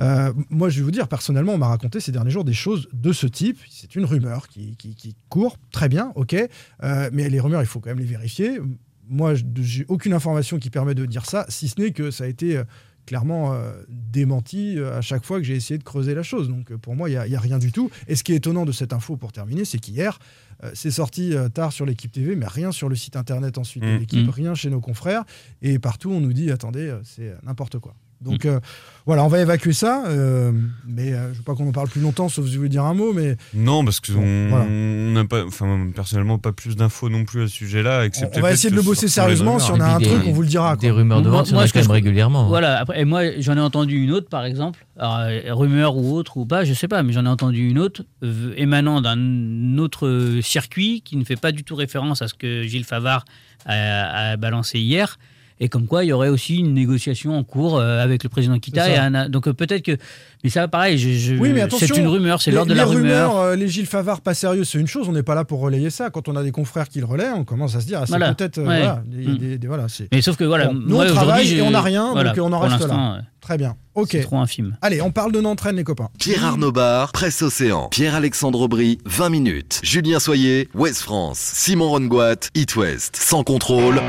Euh, 0.00 0.32
moi, 0.50 0.68
je 0.68 0.78
vais 0.78 0.82
vous 0.84 0.90
dire, 0.90 1.08
personnellement, 1.08 1.54
on 1.54 1.58
m'a 1.58 1.68
raconté 1.68 2.00
ces 2.00 2.12
derniers 2.12 2.30
jours 2.30 2.44
des 2.44 2.52
choses 2.52 2.88
de 2.94 3.12
ce 3.12 3.26
type. 3.26 3.58
C'est 3.70 3.94
une 3.96 4.04
rumeur 4.04 4.48
qui, 4.48 4.76
qui- 4.76 4.94
qui 4.94 5.14
court, 5.28 5.56
très 5.70 5.88
bien, 5.88 6.12
ok. 6.14 6.34
Euh, 6.82 7.10
mais 7.12 7.28
les 7.28 7.40
rumeurs, 7.40 7.60
il 7.62 7.66
faut 7.66 7.80
quand 7.80 7.90
même 7.90 7.98
les 7.98 8.04
vérifier. 8.04 8.60
Moi, 9.08 9.34
je- 9.34 9.44
j'ai 9.60 9.84
aucune 9.88 10.12
information 10.14 10.58
qui 10.58 10.70
permet 10.70 10.94
de 10.94 11.04
dire 11.06 11.26
ça, 11.26 11.44
si 11.48 11.68
ce 11.68 11.80
n'est 11.80 11.90
que 11.92 12.10
ça 12.10 12.24
a 12.24 12.26
été 12.26 12.56
euh, 12.56 12.64
clairement 13.06 13.52
euh, 13.52 13.72
démenti 13.88 14.78
à 14.78 15.02
chaque 15.02 15.24
fois 15.26 15.38
que 15.38 15.44
j'ai 15.44 15.56
essayé 15.56 15.76
de 15.76 15.84
creuser 15.84 16.14
la 16.14 16.22
chose. 16.22 16.48
Donc, 16.48 16.74
pour 16.76 16.96
moi, 16.96 17.10
il 17.10 17.18
n'y 17.28 17.36
a, 17.36 17.40
rien 17.40 17.58
du 17.58 17.70
tout. 17.70 17.90
Et 18.08 18.14
ce 18.16 18.24
qui 18.24 18.32
est 18.32 18.36
étonnant 18.36 18.64
de 18.64 18.72
cette 18.72 18.92
info, 18.94 19.16
pour 19.18 19.30
terminer, 19.32 19.66
c'est 19.66 19.78
qu'hier, 19.78 20.18
euh, 20.62 20.70
c'est 20.72 20.90
sorti 20.90 21.34
euh, 21.34 21.48
tard 21.50 21.72
sur 21.72 21.84
l'équipe 21.84 22.10
TV, 22.12 22.34
mais 22.36 22.46
rien 22.46 22.72
sur 22.72 22.88
le 22.88 22.96
site 22.96 23.16
internet 23.16 23.58
ensuite 23.58 23.82
de 23.82 23.96
Mm. 23.96 23.98
l'équipe, 23.98 24.26
Mm. 24.26 24.30
rien 24.30 24.54
chez 24.54 24.70
nos 24.70 24.80
confrères. 24.80 25.24
Et 25.60 25.78
partout, 25.78 26.10
on 26.12 26.20
nous 26.20 26.32
dit 26.32 26.50
attendez, 26.50 26.96
c'est 27.04 27.34
n'importe 27.42 27.78
quoi. 27.78 27.94
Donc 28.24 28.46
euh, 28.46 28.58
voilà, 29.06 29.22
on 29.24 29.28
va 29.28 29.40
évacuer 29.40 29.72
ça. 29.74 30.04
euh, 30.06 30.50
mais 30.86 31.12
euh, 31.12 31.26
je 31.26 31.30
ne 31.30 31.34
veux 31.34 31.42
pas 31.42 31.54
qu'on 31.54 31.68
en 31.68 31.72
parle 31.72 31.88
plus 31.88 32.00
longtemps, 32.00 32.28
sauf 32.28 32.46
si 32.46 32.52
vous 32.52 32.58
voulez 32.58 32.68
dire 32.70 32.84
un 32.84 32.94
mot. 32.94 33.12
Mais 33.12 33.36
Non, 33.52 33.84
parce 33.84 34.00
que 34.00 34.12
Bon, 34.12 34.22
on 34.22 34.48
voilà. 34.48 34.64
on 34.68 35.10
n'a 35.12 35.24
pas, 35.26 35.44
enfin 35.44 35.88
personnellement 35.94 36.38
pas 36.38 36.52
plus 36.52 36.74
d'infos 36.76 37.08
non 37.10 37.24
plus 37.24 37.42
à 37.44 37.48
ce 37.48 37.52
sujet-là. 37.54 38.06
on, 38.22 38.38
on 38.38 38.40
va 38.40 38.52
essayer 38.52 38.70
de 38.70 38.76
le 38.76 38.82
bosser 38.82 39.08
sérieusement. 39.08 39.58
Si 39.58 39.70
on 39.70 39.80
a 39.80 39.96
un 39.96 40.00
truc, 40.00 40.22
on 40.26 40.32
vous 40.32 40.42
le 40.42 40.48
dira. 40.48 40.76
Des 40.76 40.88
quoi. 40.88 40.96
rumeurs 40.96 41.20
de 41.22 41.28
Moi- 41.28 41.38
vente, 41.42 41.52
moi, 41.52 41.62
a 41.64 41.68
quand 41.68 41.80
même 41.80 41.90
régulièrement. 41.90 42.48
Voilà, 42.48 42.78
après, 42.80 43.00
et 43.00 43.04
moi 43.04 43.22
j'en 43.40 43.56
ai 43.56 43.60
entendu 43.60 44.02
une 44.02 44.10
autre 44.12 44.28
par 44.28 44.44
exemple, 44.44 44.86
alors, 44.98 45.18
euh, 45.18 45.40
rumeur 45.54 45.96
ou 45.96 46.14
autre 46.16 46.36
ou 46.38 46.46
pas, 46.46 46.64
je 46.64 46.72
sais 46.72 46.88
pas, 46.88 47.02
mais 47.02 47.12
j'en 47.12 47.24
ai 47.26 47.28
entendu 47.28 47.68
une 47.68 47.78
autre 47.78 48.02
euh, 48.22 48.54
émanant 48.56 49.00
d'un 49.02 49.76
autre 49.78 50.38
circuit 50.42 51.02
qui 51.02 51.16
ne 51.16 51.24
fait 51.24 51.36
pas 51.36 51.52
du 51.52 51.62
tout 51.64 51.74
référence 51.74 52.22
à 52.22 52.28
ce 52.28 52.34
que 52.34 52.62
Gilles 52.62 52.84
Favard 52.84 53.24
a, 53.66 54.30
a 54.32 54.36
balancé 54.36 54.78
hier. 54.78 55.18
Et 55.60 55.68
comme 55.68 55.86
quoi, 55.86 56.02
il 56.04 56.08
y 56.08 56.12
aurait 56.12 56.30
aussi 56.30 56.56
une 56.58 56.74
négociation 56.74 57.38
en 57.38 57.44
cours 57.44 57.78
euh, 57.78 58.02
avec 58.02 58.24
le 58.24 58.28
président 58.28 58.58
Kita. 58.58 58.90
Et 58.90 58.96
un- 58.96 59.28
donc 59.28 59.46
euh, 59.46 59.52
peut-être 59.52 59.82
que. 59.84 59.96
Mais 60.42 60.50
ça, 60.50 60.66
pareil, 60.68 60.98
je, 60.98 61.10
je- 61.10 61.34
Oui, 61.36 61.52
mais 61.54 61.60
attention. 61.62 61.86
c'est 61.94 61.96
une 62.00 62.08
rumeur, 62.08 62.42
c'est 62.42 62.50
l'ordre 62.50 62.70
de 62.70 62.76
la 62.76 62.84
rumeur. 62.84 63.30
rumeurs, 63.30 63.38
euh, 63.38 63.56
les 63.56 63.68
Gilles 63.68 63.86
Favard 63.86 64.20
pas 64.20 64.34
sérieux, 64.34 64.64
c'est 64.64 64.78
une 64.78 64.88
chose. 64.88 65.08
On 65.08 65.12
n'est 65.12 65.22
pas 65.22 65.36
là 65.36 65.44
pour 65.44 65.60
relayer 65.60 65.90
ça. 65.90 66.10
Quand 66.10 66.28
on 66.28 66.34
a 66.36 66.42
des 66.42 66.50
confrères 66.50 66.88
qui 66.88 66.98
le 66.98 67.06
relaient, 67.06 67.30
on 67.34 67.44
commence 67.44 67.76
à 67.76 67.80
se 67.80 67.86
dire, 67.86 68.00
ah, 68.02 68.06
c'est 68.06 68.10
Voilà. 68.12 68.34
peut-être. 68.34 68.58
euh, 68.58 68.66
Ouais. 68.66 68.78
voilà, 68.80 69.02
des- 69.06 69.26
Mm. 69.28 69.38
des- 69.38 69.58
des- 69.58 69.66
voilà, 69.68 69.86
Mais 70.12 70.22
sauf 70.22 70.36
que 70.36 70.44
voilà, 70.44 70.66
Bon, 70.66 70.74
nous, 70.74 70.96
on 71.00 71.06
travaille 71.06 71.54
et 71.54 71.62
on 71.62 71.70
n'a 71.70 71.80
rien, 71.82 72.10
voilà, 72.12 72.32
donc 72.32 72.44
on 72.46 72.52
en 72.52 72.58
reste 72.58 72.86
là. 72.88 73.20
Très 73.40 73.56
bien. 73.56 73.76
Ok. 73.94 74.08
C'est 74.12 74.20
trop 74.22 74.38
infime. 74.38 74.76
Allez, 74.82 75.00
on 75.02 75.12
parle 75.12 75.30
de 75.30 75.40
Nantraine, 75.40 75.76
les 75.76 75.84
copains. 75.84 76.08
Pierre 76.18 76.44
Arnaud 76.44 76.72
Bar, 76.72 77.12
Presse 77.12 77.42
Océan. 77.42 77.88
Pierre-Alexandre 77.90 78.60
Aubry, 78.62 78.98
20 79.04 79.28
minutes. 79.28 79.80
Julien 79.84 80.18
Soyer, 80.18 80.68
Ouest 80.74 81.02
France. 81.02 81.38
Simon 81.38 81.90
Rongoat, 81.90 82.48
It 82.54 82.74
West. 82.74 83.16
Sans 83.16 83.44
contrôle. 83.44 84.00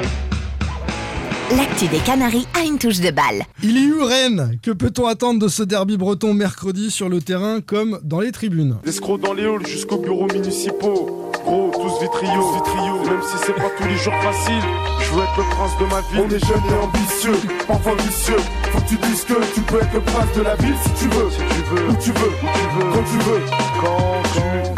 L'actu 1.51 1.87
des 1.87 1.99
Canaries 1.99 2.47
a 2.55 2.65
une 2.65 2.79
touche 2.79 2.99
de 3.01 3.11
balle. 3.11 3.43
Il 3.61 3.77
y 3.77 3.83
eut 3.83 4.01
Rennes. 4.01 4.57
Que 4.63 4.71
peut-on 4.71 5.05
attendre 5.05 5.39
de 5.39 5.47
ce 5.47 5.61
derby 5.61 5.95
breton 5.95 6.33
mercredi 6.33 6.89
sur 6.89 7.07
le 7.07 7.21
terrain 7.21 7.61
comme 7.61 7.99
dans 8.03 8.19
les 8.19 8.31
tribunes? 8.31 8.77
L'escroc 8.83 9.19
dans 9.19 9.33
les 9.33 9.45
halls 9.45 9.67
jusqu'aux 9.67 9.99
bureaux 9.99 10.25
municipaux. 10.33 11.31
Gros, 11.45 11.71
tous 11.71 12.01
vitriaux, 12.01 12.51
vitriaux. 12.55 12.97
Même 13.03 13.21
si 13.21 13.37
c'est 13.45 13.53
pas 13.53 13.69
tous 13.77 13.87
les 13.87 13.95
jours 13.95 14.15
facile, 14.23 14.63
je 15.01 15.11
veux 15.11 15.21
être 15.21 15.37
le 15.37 15.43
prince 15.55 15.77
de 15.79 15.85
ma 15.85 16.01
ville. 16.01 16.25
On 16.25 16.35
est 16.35 16.45
jeune 16.47 16.63
et 16.67 16.83
ambitieux, 16.83 17.49
parfois 17.67 17.93
vicieux. 17.95 18.41
Faut 18.71 18.79
que 18.79 18.89
tu 18.89 18.95
dises 18.95 19.23
que 19.25 19.53
tu 19.53 19.61
peux 19.61 19.77
être 19.77 19.93
le 19.93 20.01
prince 20.01 20.35
de 20.35 20.41
la 20.41 20.55
ville 20.55 20.75
si 20.83 21.03
tu 21.03 21.09
veux. 21.09 21.29
Si 21.29 21.37
tu 21.37 21.75
veux, 21.75 21.89
où 21.89 21.95
tu 22.01 22.11
veux, 22.11 22.33
où 22.41 22.47
tu 22.55 22.65
veux, 22.75 22.91
quand 22.91 23.03
tu 23.03 23.17
veux, 23.29 23.41
quand, 23.81 23.97
quand 23.97 24.23
tu 24.33 24.69
veux. 24.69 24.74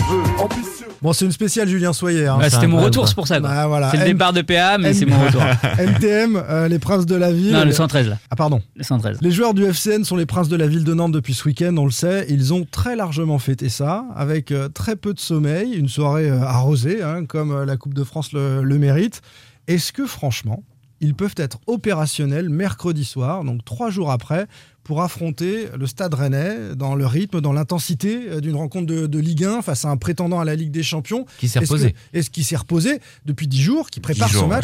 Ambitieux. 0.52 0.88
Bon, 1.02 1.14
c'est 1.14 1.26
une 1.26 1.32
spéciale 1.32 1.68
Julien 1.68 1.94
Soyer. 1.94 2.28
hein. 2.28 2.38
Bah, 2.40 2.50
C'était 2.50 2.66
mon 2.68 2.82
retour, 2.82 3.08
c'est 3.08 3.14
pour 3.16 3.28
ça. 3.28 3.40
Bah, 3.40 3.68
voilà. 3.68 3.92
C'est 3.92 3.98
le 3.98 4.04
M- 4.04 4.10
départ 4.14 4.34
de 4.34 4.42
PA, 4.42 4.78
mais 4.80 4.94
c'est 4.94 5.06
mon 5.06 5.20
retour. 5.20 5.42
NTM, 5.78 6.36
euh, 6.50 6.68
les 6.68 6.80
princes 6.80 7.06
de 7.06 7.16
la 7.16 7.32
ville. 7.32 7.54
non, 7.54 7.64
le 7.66 7.72
113 7.72 8.08
là. 8.10 8.18
Ah, 8.32 8.36
pardon. 8.36 8.62
Le 8.76 8.84
113. 8.84 9.20
Les 9.22 9.32
joueurs 9.32 9.54
du 9.54 9.64
FCN 9.66 10.04
sont 10.04 10.16
les 10.16 10.26
princes 10.26 10.50
de 10.50 10.56
la 10.56 10.66
ville 10.68 10.84
de 10.84 10.94
Nantes 10.94 11.12
depuis 11.12 11.34
ce 11.36 11.46
week-end, 11.48 11.76
on 11.78 11.86
le 11.86 11.92
sait. 11.92 12.26
Ils 12.30 12.54
ont 12.54 12.66
très 12.70 12.96
largement 12.96 13.38
fêté 13.38 13.70
ça, 13.70 14.06
avec 14.16 14.52
euh, 14.52 14.70
très 14.70 14.96
peu 14.96 15.14
de 15.14 15.20
sommeil, 15.20 15.74
une 15.74 15.88
soirée 15.90 16.30
euh, 16.30 16.42
arrosée, 16.42 17.04
hein, 17.04 17.26
comme 17.26 17.52
euh, 17.52 17.66
la 17.66 17.78
Coupe 17.78 17.94
de 17.94 18.04
France 18.04 18.34
le, 18.34 18.64
le 18.64 18.78
mérite. 18.80 19.22
Est-ce 19.68 19.94
que 19.94 20.06
franchement, 20.08 20.64
ils 21.00 21.14
peuvent 21.14 21.36
être 21.38 21.60
opérationnels 21.68 22.50
mercredi 22.50 23.06
soir, 23.06 23.44
donc 23.44 23.64
trois 23.64 23.92
jours 23.92 24.10
après, 24.12 24.48
pour 24.88 25.02
affronter 25.04 25.68
le 25.78 25.86
Stade 25.86 26.14
Rennais 26.14 26.76
dans 26.76 26.96
le 26.96 27.06
rythme, 27.06 27.42
dans 27.42 27.52
l'intensité 27.54 28.30
euh, 28.30 28.40
d'une 28.42 28.56
rencontre 28.56 28.88
de, 28.88 29.06
de 29.06 29.20
Ligue 29.20 29.44
1 29.44 29.62
face 29.62 29.84
à 29.86 29.90
un 29.90 29.98
prétendant 29.98 30.40
à 30.40 30.46
la 30.46 30.56
Ligue 30.56 30.72
des 30.72 30.82
Champions 30.82 31.26
Qui 31.40 31.50
s'est 31.50 31.60
reposé. 31.60 31.92
que- 31.92 32.18
Est-ce 32.18 32.30
qu'il 32.30 32.46
s'est 32.46 32.56
reposé 32.56 33.02
depuis 33.26 33.48
dix 33.48 33.62
jours, 33.62 33.90
qui 33.90 34.00
prépare 34.00 34.30
jours, 34.30 34.44
ce 34.44 34.48
ouais. 34.48 34.56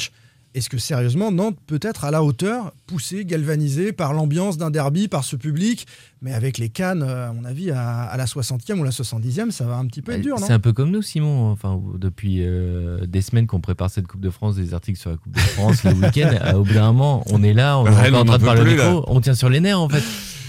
Est-ce 0.56 0.70
que 0.70 0.78
sérieusement 0.78 1.32
Nantes 1.32 1.58
peut 1.68 1.80
être 1.82 2.06
à 2.06 2.12
la 2.12 2.24
hauteur, 2.24 2.72
poussé, 2.88 3.26
galvanisé 3.26 3.92
par 3.92 4.14
l'ambiance 4.14 4.58
d'un 4.58 4.70
derby, 4.70 5.08
par 5.08 5.24
ce 5.24 5.36
public? 5.36 5.88
Mais 6.22 6.34
avec 6.34 6.58
les 6.58 6.70
cannes, 6.70 7.04
euh, 7.04 7.30
à 7.30 7.34
mon 7.34 7.44
avis, 7.44 7.72
à, 7.72 8.04
à 8.04 8.16
la 8.18 8.26
60e 8.26 8.80
ou 8.80 8.84
la 8.84 8.92
70e, 8.92 9.52
ça 9.52 9.66
va 9.66 9.76
un 9.78 9.86
petit 9.88 10.02
peu 10.02 10.12
être 10.14 10.22
dur, 10.22 10.40
non? 10.40 10.46
C'est 10.46 10.54
un 10.54 10.60
peu 10.60 10.72
comme 10.72 10.92
nous, 10.92 11.02
Simon. 11.02 11.52
Enfin, 11.52 11.82
depuis 11.98 12.38
euh, 12.42 13.06
des 13.06 13.22
semaines 13.22 13.48
qu'on 13.48 13.60
prépare 13.62 13.90
cette 13.90 14.08
Coupe 14.08 14.22
de 14.22 14.30
France, 14.30 14.56
des 14.56 14.74
articles 14.74 15.00
sur 15.00 15.10
la 15.10 15.18
Coupe 15.18 15.34
de 15.34 15.40
France, 15.40 15.84
le 15.84 15.92
week-end. 16.06 16.32
euh, 16.46 16.54
Au 16.54 16.64
bout 16.64 16.74
d'un 16.74 16.92
moment, 16.94 17.24
on 17.30 17.42
est 17.44 17.54
là, 17.54 17.78
on 17.80 17.86
est 17.88 17.90
encore 17.90 18.22
en 18.22 18.26
train 18.26 18.38
de 18.38 18.44
parler 18.44 18.78
on 19.08 19.22
tient 19.22 19.34
sur 19.36 19.50
les 19.50 19.60
nerfs 19.60 19.80
en 19.80 19.90
fait. 19.90 20.04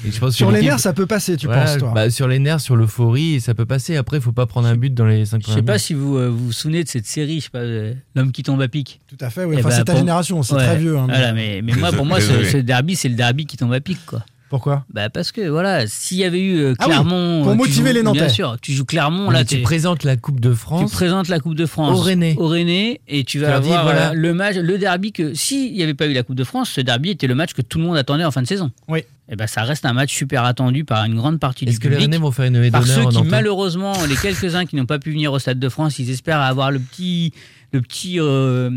Et 0.07 0.11
je 0.13 0.19
pense 0.21 0.35
Sur 0.35 0.51
les 0.51 0.63
nerfs, 0.63 0.81
ça 0.81 0.93
peut 0.93 1.07
passer, 1.07 1.37
tu 1.37 1.47
penses, 1.47 1.79
toi 1.79 1.93
bah, 1.95 2.11
Sur 2.11 2.29
les 2.29 2.39
nerfs, 2.39 2.61
sur 2.61 2.77
l'euphorie, 2.77 3.41
ça 3.41 3.55
peut 3.55 3.67
passer. 3.67 3.97
Après, 3.97 4.19
il 4.19 4.23
faut 4.23 4.33
pas 4.33 4.47
prendre 4.47 4.69
un 4.69 4.77
but 4.77 4.93
dans 4.93 5.07
les 5.07 5.25
5 5.25 5.43
Je 5.47 5.53
sais 5.53 5.63
pas 5.63 5.79
si 5.79 5.95
vous 5.95 6.17
euh, 6.19 6.29
vous, 6.29 6.47
vous 6.47 6.53
souvenez 6.53 6.85
de 6.85 6.89
cette 6.89 7.07
série, 7.07 7.39
je 7.41 7.45
sais 7.45 7.51
pas, 7.51 7.59
euh, 7.61 7.95
l'homme 8.15 8.33
qui 8.33 8.43
tombe 8.43 8.61
à 8.61 8.69
pic. 8.69 9.01
Tout 9.09 9.17
à 9.21 9.31
fait, 9.31 9.45
oui. 9.45 9.57
Eh 9.57 9.61
Enfin, 9.61 9.69
ben, 9.71 9.75
c'est 9.77 9.85
ta 9.85 9.93
pour- 9.93 9.99
génération, 10.01 10.43
c'est 10.43 10.55
Ouais, 10.55 10.65
très 10.65 10.77
vieux. 10.79 10.97
hein, 10.99 11.07
mais- 11.09 11.15
voilà, 11.15 11.33
mais, 11.33 11.61
mais 11.63 11.73
moi, 11.75 11.93
pour 11.93 12.05
moi, 12.07 12.21
ce, 12.21 12.45
ce 12.45 12.57
derby, 12.59 12.97
c'est 12.97 13.09
le 13.09 13.15
derby 13.15 13.47
qui 13.47 13.57
tombe 13.57 13.73
à 13.73 13.81
pic, 13.81 13.99
quoi. 14.07 14.25
Pourquoi? 14.51 14.85
Bah 14.93 15.11
parce 15.11 15.33
que 15.33 15.49
voilà, 15.49 15.87
s'il 15.89 16.19
y 16.19 16.25
avait 16.25 16.41
eu 16.41 16.59
euh, 16.59 16.75
Ah 16.79 16.85
oui, 16.87 16.93
Clermont, 16.93 17.43
pour 17.43 17.49
euh, 17.51 17.53
tu 17.55 17.59
motiver 17.59 17.91
joues- 17.91 17.95
les 17.97 18.03
Nantais. 18.05 18.19
Bien 18.21 18.29
sûr, 18.29 18.57
tu 18.61 18.73
joues 18.73 18.85
Clermont 18.85 19.31
là, 19.31 19.39
Là, 19.41 19.45
tu 19.45 19.57
t'es- 19.57 19.63
présentes 19.63 20.05
la 20.05 20.17
Coupe 20.17 20.39
de 20.39 20.51
tu 20.51 20.57
France. 20.57 20.93
présentes 20.93 21.29
la 21.29 21.41
Coupe 21.41 21.55
de 21.57 21.67
France 21.67 21.99
Au 21.99 22.03
Rennais. 22.03 22.37
au 22.39 22.47
Rennais, 22.47 23.01
et 23.09 23.25
tu 23.25 23.39
Tu 23.39 23.39
vas 23.41 23.57
avoir 23.57 23.83
voilà. 23.83 24.13
le 24.15 24.35
match, 24.35 24.55
le 24.57 24.79
derby 24.79 25.11
que 25.13 25.35
s'il 25.35 25.73
n'y 25.73 25.83
avait 25.83 25.95
pas 25.95 26.07
eu 26.07 26.13
la 26.13 26.23
Coupe 26.23 26.37
de 26.37 26.45
France, 26.45 26.71
ce 26.71 26.81
derby 26.81 27.11
était 27.11 27.27
le 27.27 27.35
match 27.35 27.53
que 27.55 27.63
tout 27.63 27.79
le 27.79 27.85
monde 27.85 27.97
attendait 27.97 28.25
en 28.25 28.31
fin 28.31 28.43
de 28.43 28.47
saison. 28.47 28.71
Oui. 28.89 29.01
Et 29.31 29.37
ben 29.37 29.47
ça 29.47 29.63
reste 29.63 29.87
un 29.87 29.95
match 29.95 30.15
super 30.15 30.45
attendu 30.45 30.85
par 30.85 31.03
une 31.07 31.15
grande 31.17 31.41
partie 31.41 31.65
du 31.65 31.71
Est-ce 31.71 31.81
que 31.81 31.89
les 31.89 31.95
public. 31.97 32.11
Rennais 32.13 32.23
vont 32.23 32.31
faire 32.31 32.45
une 32.45 32.71
par 32.71 32.87
ceux 32.87 33.07
qui 33.07 33.23
malheureusement, 33.23 33.95
les 34.09 34.17
quelques-uns 34.17 34.67
qui 34.67 34.77
n'ont 34.77 34.85
pas 34.87 34.99
pu 34.99 35.11
venir 35.13 35.33
au 35.33 35.39
Stade 35.39 35.59
de 35.59 35.69
France, 35.71 35.99
ils 35.99 36.11
espèrent 36.11 36.41
avoir 36.43 36.71
le 36.71 36.79
petit, 36.79 37.33
le 37.73 37.81
petit 37.81 38.21
euh, 38.21 38.71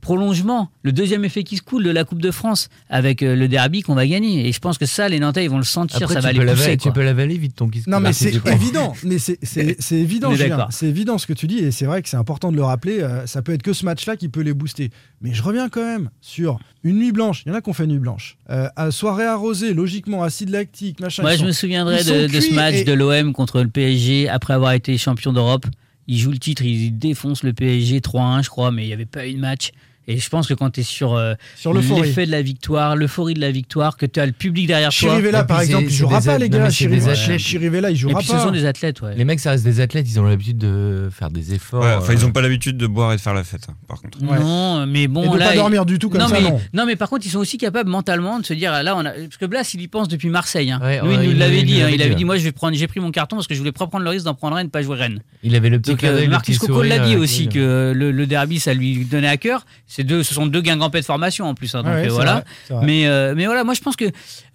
prolongement, 0.00 0.70
le 0.82 0.92
deuxième 0.92 1.24
effet 1.24 1.44
qui 1.44 1.56
se 1.56 1.62
coule 1.62 1.84
de 1.84 1.90
la 1.90 2.04
Coupe 2.04 2.20
de 2.22 2.30
France 2.30 2.68
avec 2.88 3.22
euh, 3.22 3.36
le 3.36 3.48
derby 3.48 3.82
qu'on 3.82 3.94
va 3.94 4.06
gagner. 4.06 4.48
Et 4.48 4.52
je 4.52 4.58
pense 4.58 4.78
que 4.78 4.86
ça, 4.86 5.08
les 5.08 5.18
Nantais, 5.20 5.44
ils 5.44 5.50
vont 5.50 5.58
le 5.58 5.62
sentir, 5.64 5.98
Après, 6.02 6.14
ça 6.14 6.20
va 6.20 6.32
les 6.32 6.44
pousser. 6.44 6.76
tu 6.76 6.84
quoi. 6.84 6.92
peux 6.92 7.04
la 7.04 7.12
valer 7.14 7.36
vite 7.38 7.54
ton 7.56 7.68
kiss. 7.68 7.86
Non, 7.86 8.00
mais 8.00 8.12
c'est 8.12 8.34
évident. 8.46 8.92
Mais 9.04 9.18
c'est- 9.18 9.38
c'est 9.42 9.76
c'est 9.80 9.96
évident. 9.98 10.30
C'est 10.70 10.86
évident 10.86 11.18
ce 11.18 11.26
que 11.26 11.32
tu 11.32 11.46
dis, 11.46 11.58
et 11.58 11.70
c'est 11.70 11.86
vrai 11.86 12.02
que 12.02 12.08
c'est 12.08 12.16
important 12.16 12.50
de 12.50 12.56
le 12.56 12.64
rappeler. 12.64 13.00
euh, 13.00 13.26
ça 13.26 13.42
peut 13.42 13.52
être 13.52 13.62
que 13.62 13.72
ce 13.72 13.84
match-là 13.84 14.16
qui 14.16 14.28
peut 14.28 14.40
les 14.40 14.54
booster. 14.54 14.90
Mais 15.20 15.32
je 15.34 15.42
reviens 15.42 15.68
quand 15.68 15.84
même 15.84 16.10
sur 16.20 16.58
une 16.82 16.96
nuit 16.98 17.12
blanche. 17.12 17.42
Il 17.44 17.50
y 17.50 17.52
en 17.52 17.54
a 17.54 17.60
qui 17.60 17.68
ont 17.70 17.74
fait 17.74 17.86
nuit 17.86 17.98
blanche. 17.98 18.36
Euh, 18.50 18.68
à 18.76 18.90
soirée 18.90 19.26
arrosée, 19.26 19.74
logiquement, 19.74 20.22
acide 20.22 20.48
lactique, 20.50 21.00
machin. 21.00 21.22
Moi, 21.22 21.32
je 21.32 21.38
sont- 21.38 21.44
me 21.46 21.52
souviendrai 21.52 22.02
de, 22.04 22.26
de 22.26 22.40
ce 22.40 22.54
match 22.54 22.74
et- 22.76 22.84
de 22.84 22.92
l'OM 22.92 23.32
contre 23.32 23.60
le 23.62 23.68
PSG 23.68 24.28
après 24.28 24.54
avoir 24.54 24.72
été 24.72 24.96
champion 24.98 25.32
d'Europe. 25.32 25.66
Ils 26.06 26.18
jouent 26.18 26.32
le 26.32 26.38
titre, 26.38 26.62
ils 26.64 26.90
défoncent 26.98 27.44
le 27.44 27.52
PSG 27.52 28.00
3-1, 28.00 28.42
je 28.42 28.48
crois, 28.48 28.72
mais 28.72 28.82
il 28.84 28.88
n'y 28.88 28.92
avait 28.92 29.04
pas 29.06 29.28
eu 29.28 29.34
de 29.34 29.38
match. 29.38 29.70
Et 30.10 30.18
je 30.18 30.28
pense 30.28 30.46
que 30.48 30.54
quand 30.54 30.70
tu 30.70 30.80
es 30.80 30.82
sur, 30.82 31.14
euh, 31.14 31.34
Sur 31.56 31.72
l'effet 31.72 32.26
de 32.26 32.30
la 32.30 32.42
victoire, 32.42 32.96
l'euphorie 32.96 33.34
de 33.34 33.40
la 33.40 33.50
victoire, 33.50 33.96
que 33.96 34.06
tu 34.06 34.18
as 34.20 34.26
le 34.26 34.32
public 34.32 34.66
derrière 34.66 34.90
toi. 34.90 35.10
Chirivella, 35.10 35.44
par 35.44 35.60
exemple, 35.60 35.84
il 35.84 35.90
jouera 35.94 36.20
pas, 36.20 36.36
les 36.38 36.48
gars. 36.50 36.66
des 36.66 36.72
Chirivella, 36.72 37.12
athlètes. 37.12 37.38
Chirivella, 37.38 37.90
il 37.90 37.94
Et 37.94 37.96
jouera 37.96 38.18
puis 38.18 38.26
ce 38.28 38.32
pas. 38.32 38.42
sont 38.42 38.50
des 38.50 38.64
athlètes, 38.64 39.00
ouais. 39.02 39.14
Les 39.16 39.24
mecs, 39.24 39.40
ça 39.40 39.50
reste 39.52 39.64
des 39.64 39.80
athlètes, 39.80 40.06
ils 40.10 40.18
ont 40.18 40.24
l'habitude 40.24 40.58
de 40.58 41.08
faire 41.12 41.30
des 41.30 41.54
efforts. 41.54 41.82
Ouais, 41.82 41.94
enfin, 41.96 42.12
euh, 42.12 42.16
ils 42.16 42.24
ont 42.26 42.32
pas 42.32 42.40
l'habitude 42.40 42.76
de 42.76 42.86
boire 42.86 43.12
et 43.12 43.16
de 43.16 43.20
faire 43.20 43.34
la 43.34 43.44
fête, 43.44 43.66
hein, 43.70 43.74
par 43.86 44.00
contre. 44.00 44.18
Ouais. 44.22 44.38
Non, 44.38 44.86
mais 44.86 45.06
bon, 45.06 45.24
Et 45.24 45.34
de 45.34 45.38
là, 45.38 45.46
pas 45.46 45.54
il- 45.54 45.58
dormir 45.58 45.86
du 45.86 45.98
tout 45.98 46.10
comme 46.10 46.20
non, 46.20 46.28
ça, 46.28 46.40
mais, 46.40 46.50
non. 46.74 46.86
mais 46.86 46.96
par 46.96 47.08
contre, 47.08 47.24
ils 47.26 47.30
sont 47.30 47.38
aussi 47.38 47.56
capables 47.58 47.88
mentalement 47.88 48.38
de 48.40 48.44
se 48.46 48.54
dire, 48.54 48.82
là, 48.82 48.96
on 48.96 49.04
a, 49.04 49.10
parce 49.12 49.36
que 49.36 49.46
Blas, 49.46 49.70
il 49.74 49.80
y 49.80 49.88
pense 49.88 50.08
depuis 50.08 50.28
Marseille. 50.28 50.70
hein. 50.72 50.80
Ouais, 50.82 51.00
Lui, 51.00 51.08
ouais, 51.08 51.14
il 51.14 51.26
nous 51.26 51.30
il 51.32 51.38
l'avait 51.38 51.62
dit. 51.62 51.80
hein. 51.82 51.88
Il 51.92 52.02
avait 52.02 52.14
dit, 52.14 52.24
moi, 52.24 52.36
je 52.36 52.42
vais 52.44 52.52
prendre, 52.52 52.76
j'ai 52.76 52.86
pris 52.88 52.98
mon 53.00 53.10
carton 53.12 53.36
parce 53.36 53.46
que 53.46 53.54
je 53.54 53.58
voulais 53.60 53.72
pas 53.72 53.86
prendre 53.86 54.04
le 54.04 54.10
risque 54.10 54.24
d'en 54.24 54.34
prendre 54.34 54.56
un 54.56 54.60
et 54.60 54.64
de 54.64 54.70
pas 54.70 54.82
jouer 54.82 54.96
Rennes. 54.96 55.20
Il 55.42 55.54
avait 55.54 55.68
le 55.70 55.80
petit 55.80 55.96
euh, 56.04 56.28
Marcus 56.28 56.58
Coco 56.58 56.82
l'a 56.82 56.98
dit 56.98 57.14
euh, 57.14 57.20
aussi 57.20 57.48
que 57.48 57.92
le, 57.94 58.10
le 58.10 58.26
derby, 58.26 58.58
ça 58.60 58.74
lui 58.74 59.04
donnait 59.04 59.28
à 59.28 59.36
cœur. 59.36 59.64
C'est 60.00 60.04
deux, 60.04 60.22
ce 60.22 60.32
sont 60.34 60.46
deux 60.46 60.62
guingampets 60.62 61.00
de 61.00 61.04
formation 61.04 61.46
en 61.46 61.54
plus. 61.54 61.74
hein, 61.74 61.82
donc 61.82 61.92
Ouais, 61.92 62.06
euh, 62.06 62.10
voilà. 62.10 62.44
vrai. 62.70 62.86
Mais, 62.86 63.06
euh, 63.06 63.34
mais 63.36 63.44
voilà, 63.46 63.64
moi 63.64 63.74
je 63.74 63.80
pense 63.80 63.96
que 63.96 64.06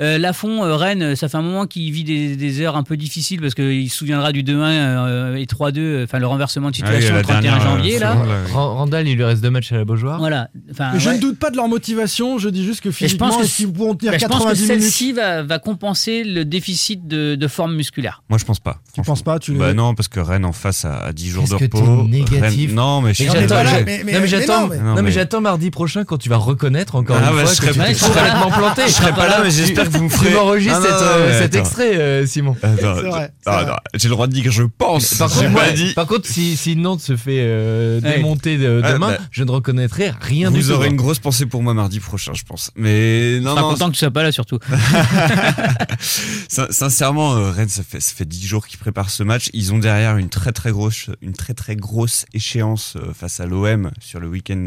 euh, 0.02 0.18
Lafont, 0.18 0.64
euh, 0.64 0.76
Rennes, 0.76 1.16
ça 1.16 1.30
fait 1.30 1.38
un 1.38 1.42
moment 1.44 1.68
qu'il 1.68 1.92
vit 1.92 2.04
des, 2.04 2.36
des 2.36 2.62
heures 2.62 2.76
un 2.76 2.84
peu 2.84 2.98
difficiles 2.98 3.42
parce 3.42 3.54
qu'il 3.54 3.90
se 3.90 3.96
souviendra 3.98 4.32
du 4.32 4.44
2-1 4.44 4.52
euh, 4.54 5.36
et 5.36 5.46
3-2, 5.46 5.78
euh, 5.78 6.04
enfin 6.06 6.20
le 6.20 6.28
renversement 6.28 6.72
de 6.72 6.76
Ah 6.82 6.86
oui, 6.90 6.94
situation 6.96 7.16
le 7.16 7.22
31 7.22 7.42
dernière, 7.42 7.62
janvier. 7.64 8.00
là. 8.00 8.18
oui. 8.22 8.52
Randall, 8.54 9.08
il 9.08 9.16
lui 9.16 9.24
reste 9.24 9.42
deux 9.44 9.50
matchs 9.52 9.72
à 9.72 9.78
la 9.78 9.86
Beaujoire. 9.86 10.18
Voilà. 10.20 10.50
Enfin, 10.72 10.92
Mais 10.94 11.00
je 11.00 11.10
ouais. 11.10 11.16
ne 11.18 11.22
doute 11.22 11.38
pas 11.38 11.52
de 11.52 11.58
leur 11.58 11.68
motivation. 11.68 12.38
Je 12.40 12.50
dis 12.50 12.64
juste 12.66 12.82
que 12.82 12.90
Et 12.90 12.92
je 12.92 12.98
physiquement, 12.98 13.30
pense 13.30 13.56
que, 13.58 13.66
pourront 13.68 13.96
tenir 13.96 14.14
bah, 14.14 14.18
je 14.20 14.26
pense 14.26 14.38
que 14.40 14.44
90 14.50 14.62
minutes 14.70 14.82
celle-ci 14.84 15.14
va, 15.14 15.44
va 15.44 15.60
compenser 15.60 16.24
le 16.24 16.44
déficit 16.46 17.08
de, 17.08 17.36
de 17.36 17.48
forme 17.48 17.76
musculaire. 17.76 18.24
Moi, 18.30 18.40
je 18.40 18.46
pense 18.46 18.60
pas. 18.60 18.80
Tu 18.94 19.02
penses 19.02 19.22
pas 19.22 19.40
tu 19.40 19.54
Bah 19.54 19.74
non, 19.74 19.94
parce 19.96 20.08
que 20.08 20.20
Rennes 20.20 20.46
en 20.46 20.52
face 20.54 20.86
à, 20.86 20.98
à 21.06 21.14
10 21.14 21.30
jours 21.30 21.48
de 21.48 21.56
repos. 21.56 21.80
Rennes- 21.80 22.74
Non, 22.74 23.02
mais 23.02 23.14
je 23.14 23.24
suis 23.24 23.32
mais- 23.86 24.02
mais- 24.06 24.14
j'attends 25.26 25.42
mardi 25.42 25.72
prochain 25.72 26.04
quand 26.06 26.18
tu 26.18 26.30
vas 26.30 26.38
reconnaître 26.38 26.94
encore 26.96 27.18
Ah 27.20 27.32
une 27.32 27.36
ouais, 27.38 27.46
fois 27.46 27.54
je 27.56 27.60
que 27.62 27.74
serai- 27.74 27.88
tu 27.88 27.94
t'es 27.94 28.00
je 28.00 28.06
complètement 28.06 28.52
planté. 28.52 28.82
Je 28.86 28.92
serai 28.94 29.12
pas 29.12 29.28
là, 29.28 29.40
mais 29.44 29.50
j'espère 29.50 29.86
que 29.86 29.98
vous 29.98 30.04
me 30.04 30.10
ferez. 30.10 30.30
Tu 30.30 30.36
m'enregistres 30.36 30.80
non, 30.82 30.86
euh, 30.92 31.40
cet 31.42 31.56
attends. 31.56 31.64
extrait, 31.66 31.96
euh, 31.98 32.26
Simon. 32.28 32.56
Attends, 32.62 32.76
C'est 32.78 33.08
vrai, 33.10 33.34
c'est 33.44 33.50
ah, 33.50 33.80
J'ai 33.96 34.08
le 34.08 34.14
droit 34.14 34.28
de 34.28 34.34
dire 34.34 34.44
que 34.44 34.52
je 34.52 34.62
pense. 34.64 35.16
Par 35.16 35.30
contre, 35.32 35.74
dit. 35.74 35.94
par 35.96 36.06
contre, 36.06 36.28
si, 36.28 36.56
si 36.56 36.76
Nantes 36.76 37.02
se 37.02 37.16
fait 37.18 37.40
euh, 37.40 38.00
Ouais. 38.02 38.18
démonter 38.18 38.58
Ouais, 38.58 38.82
demain, 38.94 39.12
bah, 39.14 39.18
je 39.32 39.44
ne 39.44 39.50
reconnaîtrai 39.52 40.12
rien 40.22 40.52
du 40.52 40.62
Vous 40.62 40.68
tout. 40.68 40.74
aurez 40.76 40.88
hein. 40.88 40.92
une 40.92 40.96
grosse 40.98 41.18
pensée 41.20 41.46
pour 41.48 41.64
moi 41.64 41.74
mardi 41.74 42.00
prochain, 42.00 42.34
je 42.36 42.44
pense. 42.44 42.70
Mais 42.76 43.38
Je 43.38 43.40
non, 43.40 43.52
serai 43.54 43.62
non. 43.62 43.70
content 43.72 43.88
que 43.88 43.94
tu 43.94 44.00
sois 44.00 44.12
pas 44.12 44.22
là 44.24 44.32
surtout. 44.32 44.60
Sin- 46.00 46.68
Sincèrement, 46.70 47.36
euh, 47.36 47.52
Rennes, 47.52 47.70
ça 47.70 47.84
fait, 47.84 48.00
ça 48.00 48.14
fait 48.16 48.26
10 48.26 48.46
jours 48.46 48.68
qu'ils 48.68 48.80
préparent 48.80 49.10
ce 49.10 49.24
match. 49.24 49.50
Ils 49.54 49.74
ont 49.74 49.80
derrière 49.80 50.18
une 50.18 50.30
très 50.30 50.52
très 50.52 50.72
grosse, 50.72 51.10
une 51.22 51.34
très 51.34 51.54
très 51.54 51.76
grosse 51.76 52.26
échéance 52.34 52.96
euh, 52.98 53.14
face 53.14 53.40
à 53.40 53.46
l'OM 53.46 53.92
sur 54.00 54.20
le 54.20 54.28
week-end, 54.28 54.66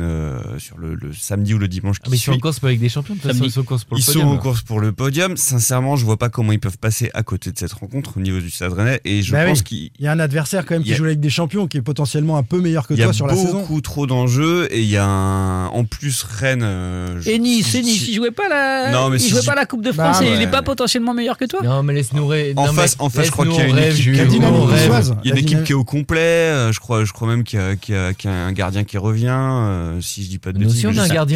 euh, 0.48 0.58
sur 0.58 0.78
le, 0.78 0.94
le 0.94 1.12
samedi 1.12 1.54
ou 1.54 1.58
le 1.58 1.68
dimanche 1.68 1.96
Ah, 2.00 2.04
qui 2.04 2.10
mais 2.10 2.16
ils 2.16 2.20
sont 2.20 2.32
en 2.32 2.38
course 2.38 2.60
pas 2.60 2.68
avec 2.68 2.80
des 2.80 2.88
champions, 2.88 3.14
de 3.14 3.20
toute 3.20 3.30
façon, 3.30 3.44
ils 3.44 3.50
sont 3.50 3.60
en 3.60 3.64
course 3.64 3.84
pour 3.84 3.96
le 3.96 4.00
Ils 4.00 4.04
sont 4.04 4.12
podium. 4.14 4.28
en 4.28 4.38
course 4.38 4.62
pour 4.62 4.80
le 4.80 4.92
podium. 4.92 5.36
Sincèrement, 5.36 5.96
je 5.96 6.04
vois 6.04 6.16
pas 6.16 6.28
comment 6.28 6.52
ils 6.52 6.60
peuvent 6.60 6.78
passer 6.78 7.10
à 7.14 7.22
côté 7.22 7.52
de 7.52 7.58
cette 7.58 7.72
rencontre 7.72 8.16
au 8.16 8.20
niveau 8.20 8.38
du 8.40 8.50
Stade 8.50 8.72
Rennais. 8.72 9.00
Et 9.04 9.22
je 9.22 9.32
Bah 9.32 9.44
pense 9.44 9.58
oui. 9.58 9.64
qu'il 9.64 9.90
Il 9.98 10.04
y 10.04 10.08
a 10.08 10.12
un 10.12 10.20
adversaire 10.20 10.64
quand 10.64 10.74
même 10.74 10.82
Il 10.82 10.86
qui 10.86 10.90
y 10.90 10.94
a- 10.94 10.96
joue 10.96 11.04
avec 11.04 11.20
des 11.20 11.30
champions 11.30 11.66
qui 11.66 11.76
est 11.76 11.82
potentiellement 11.82 12.36
un 12.36 12.42
peu 12.42 12.60
meilleur 12.60 12.86
que 12.86 12.94
il 12.94 13.00
y 13.00 13.02
a 13.02 13.06
toi 13.06 13.12
sur 13.12 13.26
la 13.26 13.34
saison. 13.36 13.60
beaucoup 13.60 13.80
trop 13.80 14.06
d'enjeux 14.06 14.68
et 14.70 14.80
il 14.80 14.88
y 14.88 14.96
a 14.96 15.04
un, 15.06 15.66
en 15.68 15.84
plus 15.84 16.22
Rennes. 16.22 16.62
euh, 16.62 17.20
je- 17.20 17.30
Et 17.30 17.38
Nice, 17.38 17.74
et 17.74 17.82
Nice, 17.82 18.06
il 18.08 18.14
jouait 18.14 18.30
pas 18.30 18.48
la, 18.48 18.90
Non, 18.92 19.08
mais 19.10 19.16
il 19.16 19.20
si 19.20 19.30
jouait 19.30 19.40
je- 19.42 19.46
pas 19.46 19.54
la 19.54 19.66
Coupe 19.66 19.82
de 19.84 19.92
Bah, 19.92 20.12
France 20.12 20.22
et 20.24 20.32
il 20.34 20.40
est 20.42 20.50
pas 20.50 20.62
potentiellement 20.62 21.14
meilleur 21.14 21.36
que 21.38 21.44
toi. 21.44 21.60
Non, 21.62 21.82
mais 21.82 21.94
laisse-nous 21.94 22.26
rêver. 22.26 22.54
En 22.56 22.66
non, 22.66 22.72
face- 22.72 22.96
en 22.98 23.08
face, 23.10 23.26
je 23.26 23.30
crois 23.30 23.46
qu'il 23.46 23.56
y 23.56 23.60
a 23.60 23.66
une 23.68 23.78
équipe-. 23.78 24.06
Il 24.06 24.16
y 24.16 25.30
a 25.30 25.34
une 25.34 25.38
équipe 25.38 25.64
qui 25.64 25.72
est 25.72 25.74
au 25.74 25.84
complet. 25.84 26.18
euh, 26.18 26.72
Je 26.72 26.80
crois, 26.80 27.04
je 27.04 27.12
crois 27.12 27.28
même 27.28 27.44
y, 27.52 27.56
a- 27.56 27.70
y 27.72 27.94
a- 27.94 28.14
qu'il 28.14 28.30
y 28.30 28.32
a 28.32 28.46
un 28.46 28.52
gardien 28.52 28.84
qui 28.84 28.98
revient. 28.98 29.26
euh, 29.28 30.00
si 30.00 30.24
je 30.24 30.28
dis 30.28 30.37
pas 30.38 30.52
de 30.52 30.58
bêtises. 30.66 30.80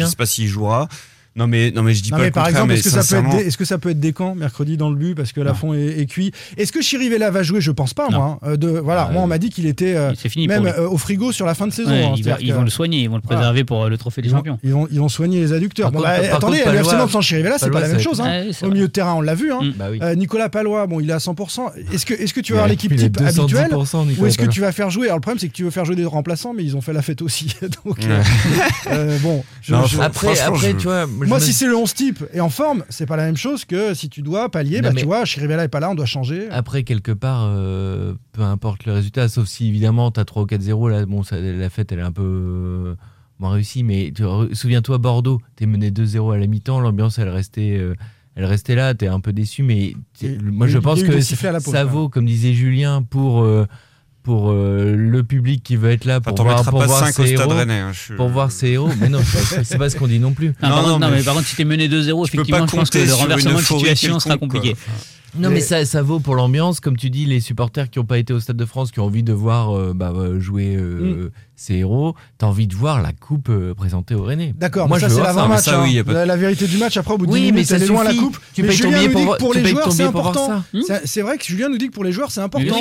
Je 0.05 0.09
sais 0.09 0.15
pas 0.15 0.25
s'il 0.25 0.47
jouera. 0.47 0.87
Non 1.35 1.47
mais 1.47 1.71
non 1.71 1.81
mais 1.81 1.93
je 1.95 2.03
dis 2.03 2.11
Non, 2.11 2.17
pas 2.17 2.21
mais 2.23 2.27
le 2.27 2.31
par 2.31 2.43
contraire. 2.45 2.63
exemple, 2.63 2.73
est-ce 2.73 2.83
que, 2.83 2.89
ça 2.89 2.95
peut 2.97 2.99
être 3.01 3.05
sincèrement- 3.07 3.37
des, 3.37 3.47
est-ce 3.47 3.57
que 3.57 3.65
ça 3.65 3.77
peut 3.79 3.89
être 3.89 3.99
des 3.99 4.13
camps 4.13 4.35
mercredi 4.35 4.77
dans 4.77 4.89
le 4.91 4.95
but 4.95 5.15
parce 5.15 5.31
que 5.31 5.41
Lafont 5.41 5.73
est, 5.73 5.99
est 5.99 6.05
cuit? 6.05 6.31
Est-ce 6.57 6.71
que 6.71 6.81
Chirivella 6.81 7.31
va 7.31 7.41
jouer? 7.41 7.59
Je 7.59 7.71
pense 7.71 7.93
pas, 7.95 8.07
Non. 8.09 8.17
moi. 8.17 8.39
hein. 8.43 8.47
Euh, 8.51 8.57
de, 8.57 8.67
voilà, 8.69 9.07
Ouais. 9.07 9.13
moi, 9.13 9.23
on 9.23 9.27
m'a 9.27 9.37
dit 9.39 9.49
qu'il 9.49 9.65
était 9.65 9.95
euh, 9.95 10.13
C'est 10.15 10.29
fini 10.29 10.47
même 10.47 10.65
euh, 10.67 10.87
au 10.87 10.97
frigo 10.97 11.31
sur 11.31 11.45
la 11.47 11.55
fin 11.55 11.65
de 11.65 11.73
saison. 11.73 11.89
Ouais, 11.89 12.03
hein. 12.03 12.13
ils, 12.15 12.23
va- 12.23 12.31
C'est-à-dire 12.31 12.45
ils 12.45 12.49
que- 12.51 12.55
vont 12.57 12.63
le 12.63 12.69
soigner, 12.69 12.99
ils 13.01 13.09
vont 13.09 13.15
le 13.15 13.21
préserver 13.21 13.63
pour 13.63 13.83
euh, 13.83 13.89
le 13.89 13.97
trophée 13.97 14.21
des 14.21 14.27
Ils 14.27 14.31
vont, 14.31 14.37
champions. 14.37 14.59
ils, 14.63 14.71
vont, 14.73 14.87
ils 14.91 14.99
vont 14.99 15.09
soigner 15.09 15.39
les 15.39 15.53
adducteurs. 15.53 15.91
Par 15.91 16.01
Bon, 16.01 16.07
contre- 16.07 16.21
bah, 16.21 16.27
par 16.27 16.37
attendez, 16.37 16.61
le 16.65 16.75
FC 16.79 16.95
Nantes 16.95 17.09
sans 17.11 17.21
Chirivella, 17.21 17.57
c'est 17.57 17.71
pas 17.71 17.79
la 17.81 17.87
même 17.87 17.99
chose. 17.99 18.21
hein. 18.21 18.43
Au 18.61 18.67
milieu 18.69 18.87
de 18.87 18.91
terrain, 18.91 19.13
on 19.15 19.21
l'a 19.21 19.35
vu. 19.35 19.51
Mm. 19.51 19.73
Bah. 19.75 19.85
Euh, 20.01 20.15
Nicolas 20.15 20.49
Palois, 20.49 20.85
bon, 20.87 20.99
il 20.99 21.09
est 21.09 21.13
à 21.13 21.17
100%. 21.19 21.71
Est-ce 21.93 22.05
que, 22.05 22.13
est-ce 22.13 22.33
que 22.33 22.41
tu 22.41 22.53
vas 22.53 22.59
avoir 22.59 22.69
l'équipe 22.69 22.95
type 22.95 23.19
habituelle 23.19 23.71
210%, 23.71 24.19
ou 24.19 24.25
est-ce 24.27 24.37
que 24.37 24.45
tu 24.45 24.61
vas 24.61 24.71
faire 24.71 24.89
jouer? 24.91 25.07
Alors 25.07 25.17
le 25.17 25.21
problème, 25.21 25.39
c'est 25.39 25.47
que 25.47 25.53
tu 25.53 25.63
veux 25.63 25.71
faire 25.71 25.85
jouer 25.85 25.95
des 25.95 26.05
remplaçants, 26.05 26.53
mais 26.53 26.63
ils 26.63 26.77
ont 26.77 26.81
fait 26.81 26.93
la 26.93 27.01
fête 27.01 27.21
aussi. 27.23 27.55
Donc, 27.85 27.97
euh, 28.05 28.21
euh, 28.91 29.17
bon, 29.19 29.43
Après, 30.01 30.39
après 30.39 30.73
tu 30.75 30.83
vois, 30.83 31.07
moi, 31.27 31.39
si 31.39 31.53
c'est 31.53 31.67
le 31.67 31.75
11 31.75 31.93
type 31.93 32.23
et 32.33 32.39
en 32.41 32.49
forme, 32.49 32.83
c'est 32.89 33.05
pas 33.05 33.15
la 33.17 33.25
même 33.25 33.37
chose 33.37 33.65
que 33.65 33.93
si 33.93 34.09
tu 34.09 34.21
dois 34.21 34.49
pallier. 34.49 34.81
Non, 34.81 34.89
bah, 34.89 34.95
tu 34.99 35.05
vois, 35.05 35.25
Chirivella 35.25 35.63
est 35.65 35.67
pas 35.69 35.79
là, 35.79 35.89
on 35.91 35.95
doit 35.95 36.05
changer. 36.05 36.47
Après, 36.49 36.83
quelque 36.83 37.11
part, 37.11 37.45
euh, 37.47 38.13
peu 38.31 38.41
importe 38.41 38.85
le 38.85 38.93
résultat, 38.93 39.27
sauf 39.29 39.47
si 39.47 39.67
évidemment 39.67 40.11
tu 40.11 40.19
as 40.19 40.25
3 40.25 40.43
ou 40.43 40.45
4-0, 40.45 40.89
là, 40.89 41.05
bon, 41.05 41.23
ça- 41.23 41.39
la 41.39 41.69
fête 41.69 41.91
elle 41.91 41.99
est 41.99 42.03
un 42.03 42.11
peu 42.11 42.21
euh, 42.23 42.95
moins 43.39 43.51
réussie, 43.51 43.83
mais 43.83 44.13
souviens-toi, 44.53 44.97
Bordeaux, 44.97 45.41
tu 45.57 45.63
es 45.63 45.67
mené 45.67 45.91
2-0 45.91 46.31
à 46.31 46.37
la 46.37 46.47
mi-temps, 46.47 46.79
l'ambiance 46.79 47.19
elle 47.19 47.29
restait, 47.29 47.77
euh, 47.79 47.95
elle 48.35 48.45
restait 48.45 48.75
là, 48.75 48.93
tu 48.93 49.05
es 49.05 49.07
un 49.07 49.19
peu 49.19 49.33
déçu, 49.33 49.63
mais 49.63 49.93
t'es- 50.17 50.33
Et- 50.33 50.37
moi 50.39 50.67
je 50.67 50.77
pense 50.79 51.01
que 51.03 51.11
pause, 51.11 51.23
ça 51.73 51.83
vaut, 51.91 52.09
comme 52.09 52.25
disait 52.25 52.53
Julien, 52.53 53.03
pour, 53.03 53.41
euh, 53.43 53.65
pour 54.23 54.51
euh, 54.51 54.95
le 54.95 55.23
public 55.23 55.61
qui 55.63 55.75
veut 55.75 55.91
être 55.91 56.05
là, 56.05 56.13
Enfin, 56.19 56.21
pour 56.31 56.35
t'en 56.35 56.43
voir, 56.43 56.63
pour 56.63 56.79
pas 56.79 56.85
voir 56.85 56.99
5 57.07 57.19
au 57.19 57.25
ses 57.25 57.35
Stade 57.35 57.47
héros. 57.49 57.59
Rennais. 57.59 57.79
hein, 57.79 57.91
je 57.93 58.13
Pour 58.13 58.29
voir 58.29 58.51
ses 58.51 58.69
héros, 58.69 58.89
mais 58.99 59.09
non, 59.09 59.19
c'est 59.63 59.77
pas- 59.77 59.89
ce 59.89 59.97
qu'on 59.97 60.07
dit 60.07 60.19
non 60.19 60.31
plus. 60.31 60.53
Non, 60.63 60.69
Non, 60.69 60.75
contre, 60.77 60.87
non, 60.89 60.99
non, 60.99 61.09
mais 61.11 61.21
par 61.23 61.35
contre, 61.35 61.47
si 61.47 61.55
t'es 61.57 61.65
mené 61.65 61.87
2-0, 61.89 62.25
Tu 62.25 62.31
peux 62.37 62.41
effectivement, 62.41 62.65
je 62.67 62.75
pense 62.75 62.89
que 62.89 62.97
le 62.99 63.13
renversement 63.13 63.57
de 63.59 63.63
situation 63.63 64.19
sera 64.19 64.37
quoi. 64.37 64.47
compliqué. 64.47 64.75
Non, 65.35 65.49
Mais- 65.49 65.55
mais 65.55 65.61
ça, 65.61 65.83
ça 65.85 66.03
vaut 66.03 66.19
pour 66.19 66.35
l'ambiance, 66.35 66.79
comme 66.79 66.95
tu 66.95 67.09
dis, 67.09 67.25
les 67.25 67.39
supporters 67.39 67.89
qui 67.89 67.97
n'ont 67.97 68.05
pas 68.05 68.19
été 68.19 68.33
au 68.33 68.39
Stade 68.39 68.55
de 68.55 68.65
France, 68.65 68.91
qui 68.91 68.99
ont 68.99 69.05
envie 69.05 69.23
de 69.23 69.33
voir 69.33 69.75
euh, 69.75 69.91
bah, 69.95 70.13
euh, 70.15 70.39
jouer 70.39 70.75
euh, 70.77 71.31
ses 71.63 71.75
héros, 71.75 72.13
t'as 72.37 72.47
envie 72.47 72.67
de 72.67 72.75
voir 72.75 73.01
la 73.01 73.13
coupe 73.13 73.47
euh, 73.49 73.73
présentée 73.73 74.15
au 74.15 74.23
Rennais. 74.23 74.53
D'accord, 74.57 74.87
moi 74.89 74.99
ça 74.99 75.07
je 75.07 75.13
c'est 75.15 75.21
l'avant-match. 75.21 75.63
ça, 75.63 75.79
hein. 75.79 75.83
oui, 75.85 76.03
pas 76.03 76.11
la, 76.13 76.25
la 76.25 76.35
vérité 76.35 76.67
du 76.67 76.77
match, 76.77 76.97
après 76.97 77.13
au 77.13 77.17
bout 77.17 77.25
de 77.25 77.31
Oui, 77.31 77.39
10 77.39 77.45
mais 77.45 77.51
minutes, 77.53 77.67
ça 77.67 77.77
loin 77.77 78.03
la 78.03 78.13
coupe. 78.13 78.37
Tu 78.53 78.61
mais 78.63 78.67
payes 78.69 78.77
ton 78.79 78.83
Julien 78.89 78.97
billet 78.99 79.07
nous 79.07 79.13
pour 79.13 79.21
dit 79.23 79.31
que 79.31 79.37
pour 79.39 79.53
les 79.53 79.65
joueurs 79.65 79.91
c'est 79.93 80.03
important. 80.03 80.63
C'est- 81.05 81.21
vrai 81.21 81.37
que 81.37 81.45
Julien 81.45 81.69
nous 81.69 81.77
dit 81.77 81.87
que 81.87 81.93
pour 81.93 82.03
les 82.03 82.11
joueurs 82.11 82.31
c'est 82.31 82.41
important. 82.41 82.75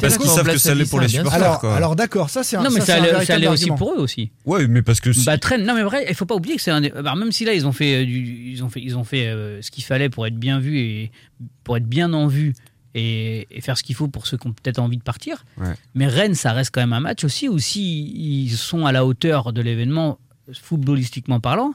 Parce 0.00 0.16
que- 0.16 0.22
qu'ils 0.22 0.30
savent 0.30 0.46
que 0.52 0.58
ça 0.58 0.74
l'est 0.74 0.88
pour 0.90 1.00
les 1.00 1.08
supporters. 1.08 1.64
Alors, 1.64 1.94
d'accord, 1.96 2.30
ça 2.30 2.42
c'est 2.42 2.56
un 2.56 2.62
Non, 2.62 2.70
mais 2.72 2.80
ça, 2.80 2.94
allait 2.96 3.46
aussi 3.48 3.70
pour 3.70 3.92
eux 3.92 3.98
aussi. 3.98 4.30
Ouais, 4.44 4.66
mais 4.66 4.82
parce 4.82 5.00
que. 5.00 5.10
Bah 5.24 5.36
Rennes, 5.42 5.64
non 5.64 5.74
mais 5.74 5.82
vrai, 5.84 6.04
il 6.08 6.14
faut 6.14 6.26
pas 6.26 6.34
oublier 6.34 6.56
que 6.56 6.62
c'est 6.62 6.70
un. 6.72 6.80
des- 6.80 6.90
bah, 6.90 7.14
même 7.16 7.30
si 7.30 7.44
là 7.44 7.54
ils 7.54 7.66
ont 7.66 7.72
fait, 7.72 8.02
euh, 8.02 8.04
du- 8.04 8.50
ils 8.52 8.64
ont 8.64 8.68
fait, 8.68 8.80
ils 8.82 8.96
ont 8.98 9.04
fait 9.04 9.28
euh, 9.28 9.62
ce 9.62 9.70
qu'il 9.70 9.84
fallait 9.84 10.08
pour 10.08 10.26
être 10.26 10.36
bien 10.36 10.58
vu 10.58 10.78
et 10.78 11.10
pour 11.62 11.76
être 11.76 11.86
bien 11.86 12.12
en 12.12 12.26
vue 12.26 12.54
et, 12.96 13.46
et 13.50 13.60
faire 13.60 13.76
ce 13.76 13.82
qu'il 13.82 13.94
faut 13.94 14.08
pour 14.08 14.26
ceux 14.26 14.38
qui 14.38 14.46
ont 14.46 14.52
peut-être 14.52 14.78
envie 14.78 14.96
de 14.96 15.02
partir. 15.02 15.44
Ouais. 15.58 15.74
Mais 15.94 16.06
Rennes, 16.06 16.34
ça 16.34 16.52
reste 16.52 16.74
quand 16.74 16.80
même 16.80 16.94
un 16.94 17.00
match 17.00 17.22
aussi 17.24 17.48
où 17.48 17.58
s'ils 17.58 18.50
sont 18.50 18.86
à 18.86 18.92
la 18.92 19.04
hauteur 19.04 19.52
de 19.52 19.60
l'événement 19.60 20.18
footballistiquement 20.52 21.38
parlant, 21.38 21.74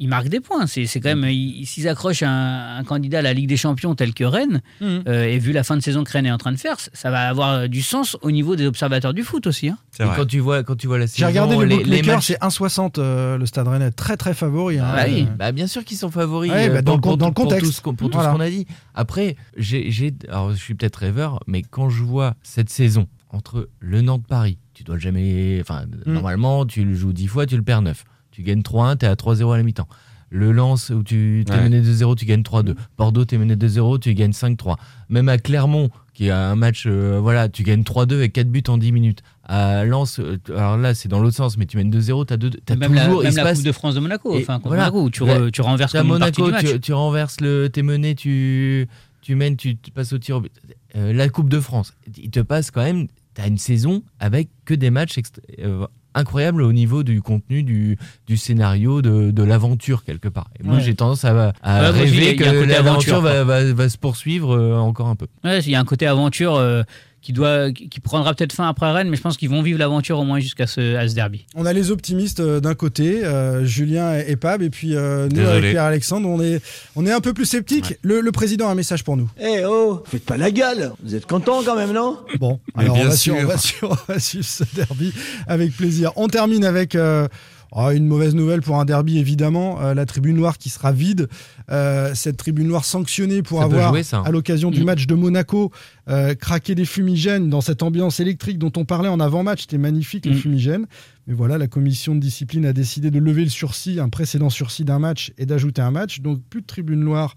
ils 0.00 0.08
marquent 0.08 0.28
des 0.28 0.40
points. 0.40 0.66
C'est 0.66 0.86
quand 0.98 1.14
même 1.14 1.24
ils- 1.30 1.66
s'ils 1.66 1.86
accrochent 1.86 2.22
un, 2.24 2.78
un 2.78 2.84
candidat 2.84 3.18
à 3.18 3.22
la 3.22 3.32
Ligue 3.34 3.48
des 3.48 3.56
Champions 3.58 3.94
tel 3.94 4.14
que 4.14 4.24
Rennes 4.24 4.62
Mhm. 4.80 5.02
euh, 5.06 5.24
et 5.26 5.38
vu 5.38 5.52
la 5.52 5.62
fin 5.62 5.76
de 5.76 5.82
saison 5.82 6.02
que 6.04 6.10
Rennes 6.10 6.26
est 6.26 6.32
en 6.32 6.38
train 6.38 6.52
de 6.52 6.56
faire, 6.56 6.76
ça 6.92 7.10
va 7.10 7.28
avoir 7.28 7.68
du 7.68 7.82
sens 7.82 8.16
au 8.22 8.30
niveau 8.30 8.56
des 8.56 8.66
observateurs 8.66 9.14
du 9.14 9.22
foot 9.22 9.46
aussi. 9.46 9.68
hein. 9.68 9.78
C'est 9.92 10.02
Et 10.02 10.06
vrai. 10.06 10.16
quand 10.16 10.26
tu 10.26 10.38
vois, 10.40 10.62
quand 10.64 10.74
tu 10.76 10.86
vois 10.86 10.98
la 10.98 11.06
saison, 11.06 11.18
J'ai 11.18 11.26
regardé 11.26 11.64
les, 11.66 11.84
les, 11.84 12.02
matchs- 12.02 12.26
c'est 12.28 12.38
1,60 12.42 12.98
euh, 12.98 13.36
le 13.38 13.46
Stade 13.46 13.68
Rennais, 13.68 13.90
très 13.92 14.16
très 14.16 14.34
favori. 14.34 14.78
hein. 14.78 14.86
Ah 14.90 15.04
oui, 15.06 15.26
Euh, 15.28 15.34
bah 15.36 15.52
bien 15.52 15.66
sûr 15.66 15.84
qu'ils 15.84 15.98
sont 15.98 16.10
favoris 16.10 16.50
Ouais, 16.50 16.68
euh, 16.70 16.72
bah 16.74 16.82
dans 16.82 16.98
pour, 16.98 17.12
le 17.12 17.16
dans 17.18 17.28
le 17.28 17.34
pour 17.34 17.44
contexte. 17.44 17.66
tout 17.66 17.72
ce 17.72 17.80
qu'on- 17.82 17.94
pour 17.94 18.08
tout 18.10 18.16
Voilà. 18.16 18.32
ce 18.32 18.36
qu'on 18.36 18.40
a 18.42 18.48
dit. 18.50 18.66
Après, 18.94 19.36
j'ai, 19.56 20.14
alors 20.28 20.50
je 20.52 20.56
suis 20.56 20.74
peut-être 20.74 20.96
rêveur, 20.96 21.40
mais 21.46 21.62
quand 21.62 21.90
je 21.90 22.02
vois 22.02 22.34
cette 22.42 22.70
saison 22.70 23.06
entre 23.28 23.68
le 23.80 24.00
Nantes-Paris, 24.00 24.58
tu 24.74 24.82
dois 24.82 24.98
jamais, 24.98 25.58
enfin 25.60 25.84
Mm. 26.06 26.12
normalement 26.14 26.64
tu 26.64 26.84
le 26.84 26.94
joues 26.94 27.12
10 27.12 27.26
fois, 27.26 27.44
tu 27.46 27.56
le 27.56 27.62
perds 27.62 27.82
9. 27.82 28.04
Tu 28.40 28.46
gagnes 28.46 28.62
3-1, 28.62 28.96
tu 28.96 29.04
es 29.04 29.08
à 29.08 29.14
3-0 29.16 29.52
à 29.52 29.58
la 29.58 29.62
mi-temps. 29.62 29.86
Le 30.30 30.50
Lens 30.50 30.88
où 30.90 31.02
tu 31.02 31.42
t'es 31.46 31.52
Ouais. 31.52 31.64
mené 31.64 31.82
2-0, 31.82 32.14
tu 32.16 32.24
gagnes 32.24 32.42
3-2. 32.42 32.74
Bordeaux, 32.96 33.26
tu 33.26 33.34
es 33.34 33.38
mené 33.38 33.54
2-0, 33.54 33.98
tu 33.98 34.14
gagnes 34.14 34.32
5-3. 34.32 34.78
Même 35.10 35.28
à 35.28 35.36
Clermont, 35.36 35.90
qui 36.14 36.30
a 36.30 36.48
un 36.50 36.54
match, 36.56 36.84
euh, 36.86 37.18
voilà, 37.20 37.50
tu 37.50 37.64
gagnes 37.64 37.82
3-2 37.82 38.14
avec 38.16 38.32
4 38.32 38.48
buts 38.48 38.62
en 38.68 38.78
10 38.78 38.92
minutes. 38.92 39.22
À 39.44 39.84
Lens, 39.84 40.20
euh, 40.20 40.38
alors 40.56 40.78
là, 40.78 40.94
c'est 40.94 41.08
dans 41.10 41.20
l'autre 41.20 41.36
sens, 41.36 41.58
mais 41.58 41.66
tu 41.66 41.76
mènes 41.76 41.90
2-0, 41.90 42.24
tu 42.24 42.32
as, 42.32 42.36
deux, 42.38 42.48
t'as 42.48 42.76
Même 42.76 42.94
la, 42.94 43.04
toujours. 43.04 43.22
il 43.22 43.26
même 43.26 43.36
la 43.36 43.42
passe- 43.42 43.58
Coupe 43.58 43.66
de 43.66 43.72
France 43.72 43.94
de 43.96 44.00
Monaco, 44.00 44.32
Et 44.38 44.42
enfin 44.42 44.54
contre 44.54 44.68
voilà. 44.68 44.84
Monaco, 44.84 45.02
où 45.02 45.10
tu, 45.10 45.22
Ouais. 45.24 45.36
re- 45.38 45.50
tu 45.50 45.60
renverses 45.60 45.92
comme 45.92 46.06
une 46.08 46.18
partie 46.18 46.40
Monaco, 46.40 46.58
du 46.60 46.64
match. 46.68 46.74
tu, 46.76 46.80
tu 46.80 46.92
renverses 46.94 47.40
le, 47.42 47.68
t'es 47.68 47.82
mené, 47.82 48.14
tu, 48.14 48.88
tu 49.20 49.34
mènes, 49.34 49.56
tu, 49.56 49.76
tu 49.76 49.90
passes 49.90 50.12
au 50.14 50.18
tir. 50.18 50.36
au 50.36 50.40
but. 50.40 50.52
Euh, 50.96 51.12
la 51.12 51.28
Coupe 51.28 51.50
de 51.50 51.60
France, 51.60 51.92
il 52.16 52.30
te 52.30 52.40
passe 52.40 52.70
quand 52.70 52.82
même. 52.82 53.08
T'as 53.34 53.46
une 53.48 53.58
saison 53.58 54.02
avec 54.20 54.48
que 54.64 54.74
des 54.74 54.90
matchs 54.90 55.18
euh, 55.60 55.86
incroyables 56.14 56.62
au 56.62 56.72
niveau 56.72 57.02
du 57.02 57.22
contenu, 57.22 57.62
du, 57.62 57.98
du 58.26 58.36
scénario, 58.36 59.02
de, 59.02 59.30
de 59.30 59.42
l'aventure 59.42 60.04
quelque 60.04 60.28
part. 60.28 60.48
Et 60.58 60.62
moi, 60.64 60.76
Ouais. 60.76 60.80
j'ai 60.82 60.94
tendance 60.94 61.24
à, 61.24 61.32
Ouais, 61.34 61.88
aussi, 61.90 62.00
rêver 62.00 62.36
que 62.36 62.44
l'aventure 62.44 63.16
aventure, 63.16 63.20
va, 63.20 63.44
va, 63.44 63.72
va 63.72 63.88
se 63.88 63.98
poursuivre 63.98 64.56
euh, 64.56 64.76
encore 64.76 65.08
un 65.08 65.16
peu. 65.16 65.26
Ouais, 65.44 65.60
il 65.60 65.70
y 65.70 65.74
a 65.74 65.80
un 65.80 65.84
côté 65.84 66.06
aventure 66.06 66.54
euh, 66.56 66.82
qui 67.22 67.32
doit, 67.32 67.70
qui 67.70 68.00
prendra 68.00 68.32
peut-être 68.34 68.52
fin 68.52 68.68
après 68.68 68.90
Rennes, 68.92 69.10
mais 69.10 69.16
je 69.16 69.20
pense 69.22 69.36
qu'ils 69.36 69.50
vont 69.50 69.60
vivre 69.62 69.78
l'aventure 69.78 70.18
au 70.18 70.24
moins 70.24 70.40
jusqu'à 70.40 70.66
ce, 70.66 70.96
à 70.96 71.06
ce 71.06 71.14
derby. 71.14 71.44
On 71.54 71.66
a 71.66 71.72
les 71.72 71.90
optimistes 71.90 72.40
euh, 72.40 72.60
d'un 72.60 72.74
côté, 72.74 73.22
euh, 73.24 73.64
Julien 73.64 74.16
et, 74.18 74.24
et 74.28 74.36
Pab, 74.36 74.62
et 74.62 74.70
puis 74.70 74.96
euh, 74.96 75.24
nous 75.24 75.36
Désolé. 75.36 75.50
avec 75.58 75.70
Pierre-Alexandre, 75.72 76.28
on 76.28 76.40
est, 76.40 76.62
on 76.96 77.04
est 77.04 77.12
un 77.12 77.20
peu 77.20 77.34
plus 77.34 77.44
sceptiques. 77.44 77.98
Le, 78.02 78.20
le 78.20 78.32
président 78.32 78.68
a 78.68 78.72
un 78.72 78.74
message 78.74 79.04
pour 79.04 79.16
nous. 79.18 79.30
Eh 79.38 79.64
oh, 79.66 80.02
faites 80.06 80.24
pas 80.24 80.36
la 80.38 80.50
gueule. 80.50 80.92
Vous 81.02 81.14
êtes 81.14 81.26
contents 81.26 81.62
quand 81.62 81.76
même, 81.76 81.92
non? 81.92 82.18
Bon, 82.38 82.58
alors 82.74 82.94
on 82.94 82.98
bien 83.00 83.08
va, 83.08 83.16
suivre, 83.16 83.58
sûr. 83.58 83.88
on, 83.90 83.94
va 83.94 84.00
on 84.08 84.12
va 84.14 84.18
suivre 84.18 84.44
ce 84.46 84.64
derby 84.74 85.12
avec 85.46 85.76
plaisir. 85.76 86.12
On 86.16 86.28
termine 86.28 86.64
avec 86.64 86.94
euh, 86.94 87.28
oh, 87.72 87.90
une 87.90 88.06
mauvaise 88.06 88.34
nouvelle 88.34 88.60
pour 88.60 88.78
un 88.78 88.84
derby, 88.84 89.18
évidemment. 89.18 89.80
euh, 89.80 89.94
la 89.94 90.06
tribune 90.06 90.36
noire 90.36 90.58
qui 90.58 90.68
sera 90.70 90.92
vide. 90.92 91.28
Euh, 91.70 92.12
cette 92.14 92.36
tribune 92.36 92.66
noire 92.68 92.84
sanctionnée 92.84 93.42
pour 93.42 93.58
Ça 93.58 93.64
avoir, 93.64 93.90
jouer, 93.94 94.02
à 94.24 94.30
l'occasion 94.30 94.70
du 94.70 94.80
Mm. 94.82 94.84
match 94.84 95.06
de 95.06 95.14
Monaco, 95.14 95.70
euh, 96.08 96.34
craqué 96.34 96.74
des 96.74 96.84
fumigènes 96.84 97.48
dans 97.50 97.60
cette 97.60 97.82
ambiance 97.82 98.20
électrique 98.20 98.58
dont 98.58 98.72
on 98.76 98.84
parlait 98.84 99.08
en 99.08 99.20
avant-match. 99.20 99.62
C'était 99.62 99.78
magnifique, 99.78 100.26
les 100.26 100.32
Mm. 100.34 100.38
fumigènes. 100.38 100.86
Mais 101.26 101.34
voilà, 101.34 101.58
la 101.58 101.66
commission 101.68 102.14
de 102.14 102.20
discipline 102.20 102.66
a 102.66 102.72
décidé 102.72 103.10
de 103.10 103.18
lever 103.18 103.44
le 103.44 103.50
sursis, 103.50 104.00
un 104.00 104.08
précédent 104.08 104.50
sursis 104.50 104.84
d'un 104.84 104.98
match, 104.98 105.32
et 105.38 105.46
d'ajouter 105.46 105.80
un 105.82 105.90
match. 105.92 106.20
Donc 106.20 106.40
plus 106.50 106.60
de 106.62 106.66
tribune 106.66 107.00
noire 107.00 107.34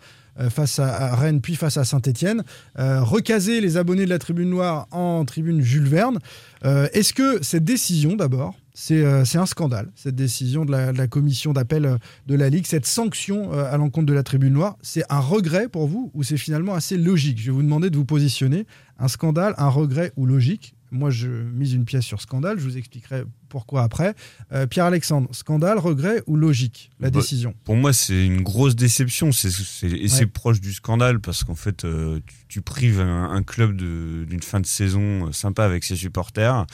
face 0.49 0.79
à, 0.79 1.15
Rennes, 1.15 1.41
puis 1.41 1.53
face 1.55 1.77
à 1.77 1.83
Saint-Etienne. 1.83 2.43
recaser 2.75 3.61
les 3.61 3.77
abonnés 3.77 4.05
de 4.05 4.09
la 4.09 4.17
tribune 4.19 4.49
noire 4.49 4.87
en 4.91 5.25
tribune 5.25 5.61
Jules 5.61 5.87
Verne. 5.87 6.17
Euh, 6.65 6.87
Est-ce 6.93 7.13
que 7.13 7.43
cette 7.43 7.63
décision, 7.63 8.15
d'abord, 8.15 8.55
c'est 8.73 9.03
euh, 9.03 9.23
c'est 9.25 9.37
un 9.37 9.45
scandale, 9.45 9.91
cette 9.95 10.15
décision 10.15 10.65
de 10.65 10.71
la, 10.71 10.91
de 10.91 10.97
la 10.97 11.07
commission 11.07 11.53
d'appel 11.53 11.85
euh, 11.85 11.97
de 12.27 12.35
la 12.35 12.49
Ligue, 12.49 12.65
cette 12.65 12.85
sanction 12.85 13.53
euh, 13.53 13.71
à 13.71 13.77
l'encontre 13.77 14.07
de 14.07 14.13
la 14.13 14.23
tribune 14.23 14.53
noire, 14.53 14.77
c'est 14.81 15.03
un 15.09 15.19
regret 15.19 15.67
pour 15.69 15.87
vous 15.87 16.11
ou 16.13 16.23
c'est 16.23 16.37
finalement 16.37 16.73
assez 16.73 16.97
logique? 16.97 17.39
Je 17.39 17.45
vais 17.45 17.51
vous 17.51 17.63
demander 17.63 17.89
de 17.89 17.97
vous 17.97 18.05
positionner. 18.05 18.65
Un 18.99 19.07
scandale, 19.07 19.53
un 19.57 19.69
regret 19.69 20.11
ou 20.15 20.25
logique? 20.25 20.75
Moi, 20.91 21.09
je 21.09 21.27
mise 21.27 21.73
une 21.73 21.85
pièce 21.85 22.03
sur 22.05 22.21
scandale. 22.21 22.59
Je 22.59 22.63
vous 22.63 22.77
expliquerai 22.77 23.23
pourquoi 23.49 23.81
après. 23.81 24.13
Euh, 24.51 24.67
Pierre-Alexandre, 24.67 25.27
scandale, 25.33 25.79
regret 25.79 26.21
ou 26.27 26.35
logique 26.35 26.91
La 26.99 27.09
Bah, 27.09 27.19
décision? 27.19 27.55
Pour 27.63 27.75
moi, 27.75 27.93
c'est 27.93 28.23
une 28.27 28.43
grosse 28.43 28.75
déception. 28.75 29.31
Et 29.31 29.87
Ouais. 29.87 30.07
c'est 30.07 30.27
proche 30.27 30.61
du 30.61 30.71
scandale 30.71 31.19
parce 31.19 31.43
qu'en 31.43 31.55
fait, 31.55 31.77
tu, 31.77 32.33
tu 32.47 32.61
prives 32.61 32.99
un, 33.01 33.31
un 33.31 33.41
club 33.41 33.75
d'une 33.75 34.43
fin 34.43 34.59
de 34.59 34.67
saison 34.67 35.31
sympa 35.31 35.65
avec 35.65 35.83
ses 35.83 35.95
supporters 35.95 36.67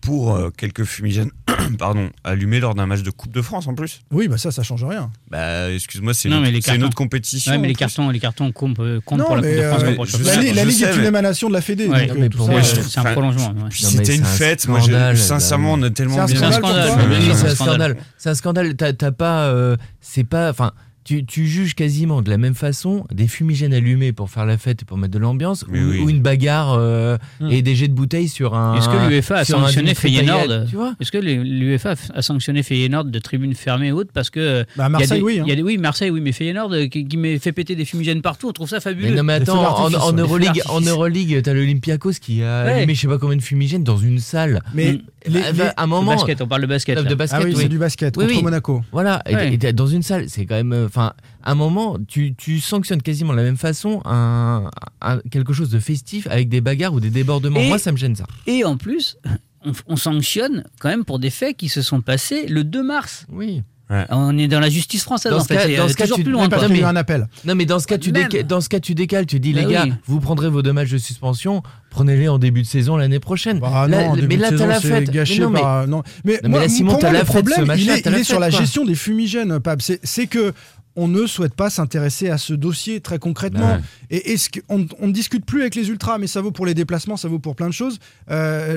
pour 0.00 0.34
euh, 0.36 0.50
quelques 0.56 0.84
fumigènes 0.84 1.30
pardon, 1.78 2.10
allumés 2.24 2.60
lors 2.60 2.74
d'un 2.74 2.86
match 2.86 3.02
de 3.02 3.10
Coupe 3.10 3.32
de 3.32 3.42
France 3.42 3.66
en 3.66 3.74
plus. 3.74 4.00
Oui, 4.10 4.28
bah 4.28 4.38
ça, 4.38 4.50
ça 4.50 4.62
change 4.62 4.84
rien. 4.84 5.10
Bah, 5.30 5.70
excuse-moi, 5.72 6.14
c'est, 6.14 6.28
une 6.28 6.84
autre 6.84 6.94
compétition. 6.94 7.52
Ouais, 7.52 7.58
mais 7.58 7.68
les 7.68 7.74
cartons, 7.74 8.10
les 8.10 8.20
cartons 8.20 8.52
comptent, 8.52 8.78
euh, 8.80 9.00
comptent 9.04 9.18
Non, 9.18 9.24
pour 9.26 9.36
la 9.36 9.42
Coupe 9.42 9.50
de 9.50 9.62
France. 9.94 10.14
euh, 10.14 10.18
je. 10.18 10.24
La, 10.24 10.54
la 10.54 10.64
Ligue 10.64 10.78
sais, 10.78 10.84
est 10.90 10.94
une 10.94 11.00
mais- 11.02 11.08
émanation 11.08 11.48
de 11.48 11.54
la 11.54 11.60
Fédé. 11.60 11.86
Ouais, 11.88 12.06
donc, 12.06 12.18
mais 12.18 12.28
tout 12.28 12.38
pour 12.38 12.46
ça, 12.46 12.52
moi, 12.52 12.60
je- 12.62 12.80
C'est 12.80 13.00
un 13.00 13.04
prolongement. 13.04 13.48
ouais. 13.48 13.68
Puis 13.70 13.84
Non, 13.84 13.90
mais 13.90 13.96
c'était 14.04 14.16
une 14.16 14.22
un 14.22 14.26
fête. 14.26 14.68
Moi, 14.68 14.78
j'ai- 14.80 14.86
scandale, 14.86 15.18
sincèrement, 15.18 15.72
on 15.74 15.82
a 15.82 15.90
tellement 15.90 16.14
C'est 16.14 16.20
un 16.20 16.26
bien. 16.26 16.36
C'est 16.38 16.44
un 16.44 16.52
scandale 16.52 16.84
c'est 16.86 16.90
un 16.90 16.94
un 16.94 17.54
scandale. 17.54 17.54
scandale. 17.54 17.96
C'est 18.18 18.28
un 18.30 18.34
scandale. 18.34 18.76
T'as 18.76 19.12
pas. 19.12 19.52
c'est 20.00 20.24
pas. 20.24 20.50
Enfin. 20.50 20.72
Tu, 21.08 21.24
tu 21.24 21.46
juges 21.46 21.74
quasiment 21.74 22.20
de 22.20 22.28
la 22.28 22.36
même 22.36 22.54
façon 22.54 23.06
des 23.10 23.28
fumigènes 23.28 23.72
allumés 23.72 24.12
pour 24.12 24.28
faire 24.28 24.44
la 24.44 24.58
fête 24.58 24.82
et 24.82 24.84
pour 24.84 24.98
mettre 24.98 25.14
de 25.14 25.18
l'ambiance 25.18 25.62
ou, 25.62 25.72
oui. 25.72 26.00
ou 26.00 26.10
une 26.10 26.20
bagarre 26.20 26.74
euh, 26.74 27.16
Hmm. 27.40 27.50
et 27.50 27.62
des 27.62 27.74
jets 27.74 27.88
de 27.88 27.94
bouteilles 27.94 28.28
sur 28.28 28.54
un. 28.54 28.74
Est-ce 28.76 28.88
que 28.90 29.08
l'UEFA 29.08 29.36
a 29.36 29.44
sanctionné 29.46 29.94
Feyenoord 29.94 30.66
Tu 30.68 30.76
vois 30.76 30.94
Est-ce 31.00 31.10
que 31.10 31.16
l'UEFA 31.18 31.94
a 32.14 32.20
sanctionné 32.20 32.62
Feyenoord 32.62 33.04
de 33.06 33.18
tribunes 33.20 33.54
fermées 33.54 33.86
et 33.86 33.92
autres 33.92 34.10
parce 34.12 34.28
que 34.28 34.64
Bah, 34.76 34.82
y 34.84 34.86
a 34.86 34.88
Marseille, 34.90 35.18
des- 35.20 35.24
oui. 35.24 35.38
hein. 35.40 35.44
il 35.46 35.48
y 35.48 35.52
a 35.52 35.56
des- 35.56 35.62
oui, 35.62 35.78
Marseille, 35.78 36.10
oui, 36.10 36.20
mais 36.20 36.32
Feyenoord 36.32 36.72
euh, 36.74 36.86
qui, 36.88 37.06
qui 37.08 37.16
met- 37.16 37.38
fait 37.38 37.52
péter 37.52 37.74
des 37.74 37.86
fumigènes 37.86 38.20
partout, 38.20 38.48
on 38.48 38.52
trouve 38.52 38.68
ça 38.68 38.80
fabuleux. 38.80 39.08
Mais 39.10 39.16
non 39.16 39.22
mais 39.22 39.32
attends, 39.34 39.62
en, 39.86 39.94
en 39.94 40.12
Euroleague, 40.12 40.60
en. 40.68 40.80
Euroleague, 40.82 41.40
t'as 41.42 41.54
l'Olympiakos 41.54 42.12
qui 42.20 42.42
a 42.42 42.64
Ouais. 42.64 42.72
allumé 42.72 42.94
je 42.94 43.00
sais 43.00 43.08
pas 43.08 43.18
combien 43.18 43.36
de 43.36 43.42
fumigènes 43.42 43.84
dans 43.84 43.96
une 43.98 44.18
salle. 44.18 44.60
Mais 44.74 45.00
les- 45.26 45.40
les- 45.40 45.52
bah, 45.54 45.72
à 45.76 45.84
un 45.84 45.86
moment, 45.86 46.16
basket, 46.16 46.42
on 46.42 46.46
parle 46.48 46.62
de 46.62 46.66
basket. 46.66 46.98
de 47.02 47.14
basket, 47.14 47.40
Ah 47.40 47.44
oui, 47.44 47.52
oui. 47.54 47.62
c'est 47.62 47.68
du 47.68 47.78
basket 47.78 48.14
Oui, 48.18 48.24
contre 48.24 48.36
oui. 48.36 48.42
Monaco. 48.42 48.82
Voilà, 48.92 49.22
et 49.28 49.34
Ouais. 49.34 49.54
et 49.54 49.58
t'es 49.58 49.72
dans 49.72 49.86
une 49.86 50.02
salle, 50.02 50.24
c'est 50.28 50.44
quand 50.44 50.56
même. 50.56 50.88
Enfin, 50.98 51.12
à 51.44 51.52
un 51.52 51.54
moment, 51.54 51.96
tu, 52.08 52.34
tu 52.34 52.58
sanctionnes 52.60 53.02
quasiment 53.02 53.32
de 53.32 53.38
la 53.38 53.44
même 53.44 53.56
façon 53.56 54.02
un, 54.04 54.68
un- 55.00 55.18
quelque 55.30 55.52
chose 55.52 55.70
de 55.70 55.78
festif 55.78 56.26
avec 56.28 56.48
des 56.48 56.60
bagarres 56.60 56.92
ou 56.92 56.98
des 57.00 57.10
débordements. 57.10 57.60
Et- 57.60 57.68
Moi, 57.68 57.78
ça 57.78 57.92
me 57.92 57.96
gêne 57.96 58.16
ça. 58.16 58.24
Et 58.48 58.64
en 58.64 58.76
plus, 58.76 59.16
on, 59.64 59.72
on 59.86 59.96
sanctionne 59.96 60.64
quand 60.80 60.88
même 60.88 61.04
pour 61.04 61.18
des 61.20 61.30
faits 61.30 61.56
qui 61.56 61.68
se 61.68 61.82
sont 61.82 62.00
passés 62.00 62.46
le 62.48 62.64
2 62.64 62.82
mars. 62.82 63.26
Oui. 63.30 63.62
On 64.10 64.36
est 64.36 64.48
dans 64.48 64.60
la 64.60 64.68
justice 64.68 65.02
française 65.02 65.32
Dans 65.32 65.38
en 65.38 65.42
ce 65.42 65.46
fait. 65.46 65.54
cas- 65.54 65.62
c'est, 65.64 65.76
dans 65.76 65.84
euh, 65.84 65.88
ce 65.88 65.94
cas, 65.94 66.04
toujours 66.04 66.18
tu- 66.18 66.22
plus 66.24 66.32
loin. 66.32 66.46
eu 66.46 66.68
mais- 66.70 66.82
un 66.82 66.94
appel. 66.96 67.26
Non, 67.46 67.54
mais 67.54 67.64
dans 67.64 67.78
ce 67.78 67.86
cas, 67.86 67.96
tu, 67.96 68.12
Même. 68.12 68.28
déca- 68.28 68.42
dans 68.46 68.60
ce 68.60 68.68
cas, 68.68 68.80
tu 68.80 68.94
décales. 68.94 69.24
Tu 69.24 69.40
dis, 69.40 69.54
Bah 69.54 69.60
les 69.62 69.72
gars, 69.72 69.84
oui. 69.86 69.94
vous 70.04 70.20
prendrez 70.20 70.50
vos 70.50 70.62
matchs 70.74 70.90
de 70.90 70.98
suspension, 70.98 71.62
prenez-les 71.88 72.28
en 72.28 72.38
début 72.38 72.60
de 72.60 72.66
saison 72.66 72.98
l'année 72.98 73.18
prochaine. 73.18 73.60
Bah 73.60 73.86
Là, 73.88 74.02
non, 74.04 74.10
en 74.10 74.14
début 74.16 74.28
mais 74.28 74.36
là, 74.36 74.50
t'as 74.52 74.66
la 74.66 74.78
fête. 74.82 75.10
gâché 75.10 75.38
Mais 75.38 75.44
non, 75.46 75.50
mais- 75.50 75.60
par, 75.60 75.86
non. 75.88 76.02
Mais, 76.22 76.32
Non, 76.34 76.38
mais 76.42 76.48
moi, 76.50 76.60
là, 76.60 76.68
Simon, 76.68 76.90
pour 76.90 76.98
t'as 77.00 77.06
moi, 77.06 77.12
la 77.14 77.18
le 77.20 77.24
fête, 77.24 77.36
ce 77.48 77.54
problème, 77.54 77.78
il 77.78 77.88
est, 77.88 78.00
il 78.04 78.12
la 78.12 78.18
est 78.18 78.24
sur 78.24 78.38
la 78.38 78.50
quoi. 78.50 78.58
gestion 78.60 78.84
des 78.84 78.94
fumigènes, 78.94 79.58
Pab. 79.58 79.80
C'est 79.80 80.26
que 80.26 80.52
on 81.00 81.06
ne 81.08 81.26
souhaite 81.26 81.54
pas 81.54 81.70
s'intéresser 81.70 82.28
à 82.28 82.38
ce 82.38 82.52
dossier 82.54 83.00
très 83.00 83.18
concrètement. 83.18 83.74
Ouais. 83.74 83.80
Et 84.10 84.32
est-ce 84.32 84.48
qu'on 84.50 84.86
on 84.98 85.06
ne 85.06 85.12
discute 85.12 85.44
plus 85.44 85.60
avec 85.60 85.74
les 85.76 85.88
ultras, 85.90 86.18
mais 86.18 86.26
ça 86.26 86.40
vaut 86.40 86.50
pour 86.50 86.66
les 86.66 86.74
déplacements, 86.74 87.16
ça 87.16 87.28
vaut 87.28 87.38
pour 87.38 87.54
plein 87.54 87.68
de 87.68 87.72
choses. 87.72 87.98
Euh, 88.30 88.76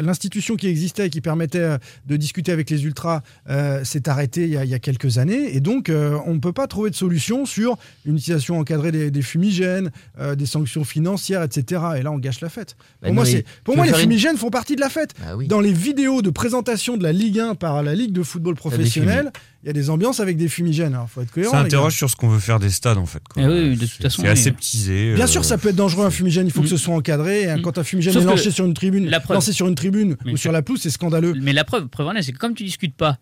L'institution 0.00 0.56
qui 0.56 0.66
existait 0.68 1.06
et 1.06 1.10
qui 1.10 1.20
permettait 1.20 1.58
euh, 1.58 1.78
de 2.06 2.16
discuter 2.16 2.52
avec 2.52 2.70
les 2.70 2.84
ultras 2.84 3.22
euh, 3.48 3.84
s'est 3.84 4.08
arrêtée 4.08 4.44
il 4.44 4.50
y, 4.50 4.56
a, 4.56 4.64
il 4.64 4.70
y 4.70 4.74
a 4.74 4.78
quelques 4.78 5.18
années. 5.18 5.54
Et 5.56 5.60
donc, 5.60 5.88
euh, 5.88 6.18
on 6.26 6.34
ne 6.34 6.38
peut 6.40 6.52
pas 6.52 6.66
trouver 6.66 6.90
de 6.90 6.94
solution 6.94 7.46
sur 7.46 7.76
une 8.06 8.16
utilisation 8.16 8.58
encadrée 8.58 8.92
des, 8.92 9.10
des 9.10 9.22
fumigènes, 9.22 9.90
des 10.36 10.46
sanctions 10.46 10.84
financières, 10.84 11.42
etc. 11.42 11.82
Et 11.98 12.02
là, 12.02 12.10
on 12.12 12.18
gâche 12.18 12.40
la 12.40 12.48
fête. 12.48 12.76
Bah 13.02 13.08
Pour 13.08 13.14
moi, 13.14 13.24
pour 13.64 13.76
les 13.84 13.90
une- 13.90 13.96
fumigènes 13.96 14.36
font 14.36 14.50
partie 14.50 14.76
de 14.76 14.80
la 14.80 14.88
fête. 14.90 15.14
Bah 15.20 15.36
oui. 15.36 15.48
Dans 15.48 15.60
les 15.60 15.72
vidéos 15.72 16.22
de 16.22 16.30
présentation 16.30 16.96
de 16.96 17.02
la 17.02 17.12
Ligue 17.12 17.40
1 17.40 17.54
par 17.54 17.82
la 17.82 17.94
Ligue 17.94 18.12
de 18.12 18.22
football 18.22 18.54
professionnel, 18.54 19.32
il 19.62 19.66
y 19.66 19.70
a 19.70 19.72
des 19.72 19.90
ambiances 19.90 20.20
avec 20.20 20.36
des 20.36 20.48
fumigènes. 20.48 20.94
Alors, 20.94 21.10
faut 21.10 21.20
être 21.20 21.30
cohérent. 21.32 21.52
Ça 21.52 21.60
interroge 21.60 21.94
sur 21.96 22.08
ce 22.08 22.14
qu'on 22.16 22.28
veut 22.28 22.38
faire 22.38 22.60
des 22.60 22.70
stades 22.70 22.96
en 22.98 23.06
fait. 23.06 23.22
quoi. 23.28 23.42
Eh 23.42 23.46
oui, 23.46 23.76
de 23.76 23.86
toute 23.86 24.02
façon, 24.02 24.22
C'est 24.22 24.28
aseptisé. 24.28 25.14
Bien 25.14 25.24
euh, 25.24 25.28
sûr, 25.28 25.44
ça 25.44 25.58
peut 25.58 25.70
être 25.70 25.76
dangereux 25.76 26.06
un 26.06 26.10
fumigène. 26.10 26.46
Il 26.46 26.52
faut 26.52 26.60
que 26.60 26.66
Mm. 26.66 26.70
ce 26.70 26.76
soit 26.76 26.94
encadré. 26.94 27.42
Et, 27.42 27.50
hein, 27.50 27.58
Quand 27.62 27.76
un 27.78 27.84
fumigène 27.84 28.12
Sauf 28.12 28.22
est 28.22 28.26
lancé 28.26 28.50
sur 28.52 28.64
une 28.66 28.74
tribune, 28.74 29.08
la 29.10 29.18
preuve- 29.20 29.34
lancé 29.34 29.52
sur 29.52 29.66
une 29.66 29.74
tribune 29.74 30.16
Mais 30.24 30.32
ou 30.32 30.36
sur 30.36 30.52
la 30.52 30.62
pelouse, 30.62 30.80
c'est 30.80 30.90
scandaleux. 30.90 31.34
Mais 31.40 31.52
la 31.52 31.64
preuve, 31.64 31.88
preuve 31.88 32.06
en 32.06 32.14
est, 32.14 32.22
c'est 32.22 32.32
que 32.32 32.38
comme 32.38 32.54
tu 32.54 32.62
discutes 32.64 32.94
pas 32.96 33.18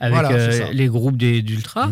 avec 0.00 0.14
Voilà, 0.18 0.32
euh, 0.32 0.72
les 0.72 0.86
groupes 0.88 1.16
des- 1.16 1.42
d'ultra, 1.42 1.90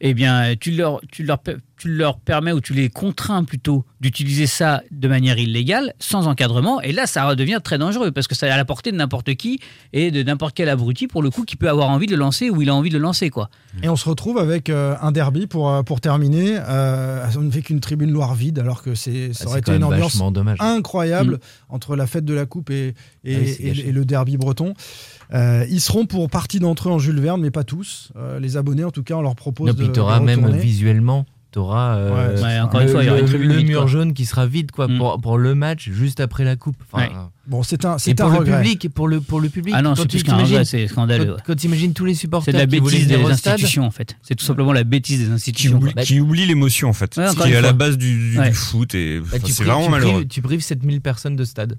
eh 0.00 0.14
bien, 0.14 0.54
tu 0.60 0.70
leur, 0.72 1.00
tu, 1.10 1.22
leur, 1.24 1.40
tu 1.78 1.88
leur 1.88 2.18
permets 2.20 2.52
ou 2.52 2.60
tu 2.60 2.72
les 2.72 2.88
contrains 2.88 3.44
plutôt 3.44 3.84
d'utiliser 4.00 4.46
ça 4.46 4.82
de 4.90 5.08
manière 5.08 5.38
illégale, 5.38 5.92
sans 5.98 6.26
encadrement. 6.26 6.80
Et 6.80 6.92
là, 6.92 7.06
ça 7.06 7.26
redevient 7.28 7.60
très 7.62 7.76
dangereux 7.78 8.10
parce 8.12 8.26
que 8.28 8.34
ça 8.34 8.46
est 8.46 8.50
à 8.50 8.56
la 8.56 8.64
portée 8.64 8.92
de 8.92 8.96
n'importe 8.96 9.34
qui 9.34 9.60
et 9.92 10.10
de 10.10 10.22
n'importe 10.22 10.54
quel 10.56 10.68
abruti, 10.68 11.06
pour 11.06 11.22
le 11.22 11.30
coup, 11.30 11.44
qui 11.44 11.56
peut 11.56 11.68
avoir 11.68 11.88
envie 11.90 12.06
de 12.06 12.12
le 12.12 12.18
lancer 12.18 12.48
ou 12.50 12.62
il 12.62 12.68
a 12.70 12.74
envie 12.74 12.88
de 12.90 12.96
le 12.96 13.02
lancer. 13.02 13.28
quoi. 13.30 13.50
Et 13.82 13.88
on 13.90 13.96
se 13.96 14.08
retrouve 14.08 14.38
avec 14.38 14.70
euh, 14.70 14.94
un 15.02 15.12
derby 15.12 15.46
pour, 15.46 15.70
euh, 15.70 15.82
pour 15.82 16.00
terminer. 16.00 16.56
Euh, 16.58 17.26
on 17.36 17.42
ne 17.42 17.50
fait 17.50 17.62
qu'une 17.62 17.80
tribune 17.80 18.10
Loire 18.10 18.34
vide, 18.34 18.58
alors 18.58 18.82
que 18.82 18.94
c'est, 18.94 19.32
ça 19.34 19.44
Ah, 19.44 19.48
aurait 19.48 19.54
c'est 19.64 19.72
été 19.72 19.76
une 19.76 19.84
ambiance 19.84 20.20
incroyable 20.60 21.34
Mm. 21.34 21.38
entre 21.74 21.96
la 21.96 22.06
fête 22.06 22.24
de 22.24 22.34
la 22.34 22.46
Coupe 22.46 22.70
et, 22.70 22.94
et, 23.24 23.34
Ah 23.36 23.38
oui, 23.40 23.54
c'est 23.56 23.62
et- 23.62 23.66
gâché. 23.68 23.88
et 23.88 23.92
le 23.92 24.04
derby 24.04 24.36
breton. 24.36 24.74
Euh, 25.34 25.66
ils 25.68 25.80
seront 25.80 26.06
pour 26.06 26.30
partie 26.30 26.60
d'entre 26.60 26.88
eux 26.88 26.92
en 26.92 26.98
Jules 26.98 27.20
Verne, 27.20 27.40
mais 27.40 27.50
pas 27.50 27.64
tous. 27.64 28.12
Euh, 28.16 28.38
les 28.38 28.56
abonnés, 28.56 28.84
en 28.84 28.90
tout 28.92 29.02
cas, 29.02 29.14
on 29.16 29.22
leur 29.22 29.34
propose 29.34 29.66
Non, 29.76 30.18
de, 30.18 30.24
même 30.24 30.48
visuellement, 30.56 31.26
t'auras 31.56 31.96
euh, 31.96 32.34
Ouais, 32.34 32.42
Ouais, 32.42 32.60
encore 32.60 32.80
le, 32.80 32.86
une 32.86 32.92
fois, 32.92 33.02
il 33.02 33.06
y 33.06 33.08
aura 33.10 33.18
une 33.18 33.24
le- 33.24 33.30
tribune 33.30 33.48
le 33.48 33.56
vide, 33.56 33.66
mur 33.68 33.80
quoi. 33.80 33.86
jaune 33.90 34.12
qui 34.14 34.24
sera 34.26 34.46
vide 34.46 34.70
quoi 34.70 34.88
Mm. 34.88 34.98
pour, 34.98 35.20
pour 35.20 35.38
le 35.38 35.54
match 35.54 35.88
juste 35.90 36.20
après 36.20 36.44
la 36.44 36.54
coupe. 36.56 36.76
Enfin, 36.92 37.04
Ouais. 37.06 37.12
Bon, 37.46 37.62
c'est 37.62 37.84
un, 37.84 37.96
c'est 37.98 38.20
un 38.20 38.24
pour 38.24 38.32
le 38.32 38.38
regret. 38.40 38.56
public, 38.62 38.88
pour 38.92 39.08
le 39.08 39.20
pour 39.20 39.40
le 39.40 39.48
public. 39.48 39.74
Ah 39.76 39.80
non, 39.80 39.90
quand 39.94 40.02
c'est 40.02 40.08
plus 40.08 40.22
qu'un 40.22 40.32
t'imagines- 40.32 40.54
regret, 40.56 40.64
c'est 40.64 40.86
scandaleux. 40.88 41.36
Quand, 41.36 41.42
quand 41.46 41.54
t'imagines 41.56 41.92
tous 41.94 42.04
les 42.04 42.14
supporters 42.14 42.44
C'est 42.46 42.52
de 42.52 42.58
la 42.58 42.66
bêtise 42.66 43.06
des 43.06 43.14
stade, 43.14 43.30
institutions, 43.30 43.84
en 43.84 43.90
fait. 43.90 44.16
C'est 44.22 44.34
tout 44.34 44.44
simplement 44.44 44.72
la 44.72 44.84
bêtise 44.84 45.20
des 45.20 45.26
qui 45.26 45.32
institutions. 45.32 45.80
qui 46.04 46.20
oublie 46.20 46.44
l'émotion 46.46 46.88
en 46.88 46.92
fait. 46.92 47.14
Qui 47.14 47.52
est 47.52 47.56
à 47.56 47.60
la 47.60 47.72
base 47.72 47.96
du, 47.96 48.32
du- 48.32 48.38
Ouais. 48.38 48.50
du 48.50 48.54
foot 48.54 48.94
et 48.94 49.20
bah, 49.20 49.26
c'est 49.32 49.38
prives- 49.40 49.54
vraiment 49.64 49.84
tu 49.84 49.90
malheureux. 49.90 50.12
prives- 50.16 50.28
tu 50.28 50.42
prives 50.42 50.60
7000 50.60 51.00
personnes 51.00 51.36
de 51.36 51.44
stade 51.44 51.78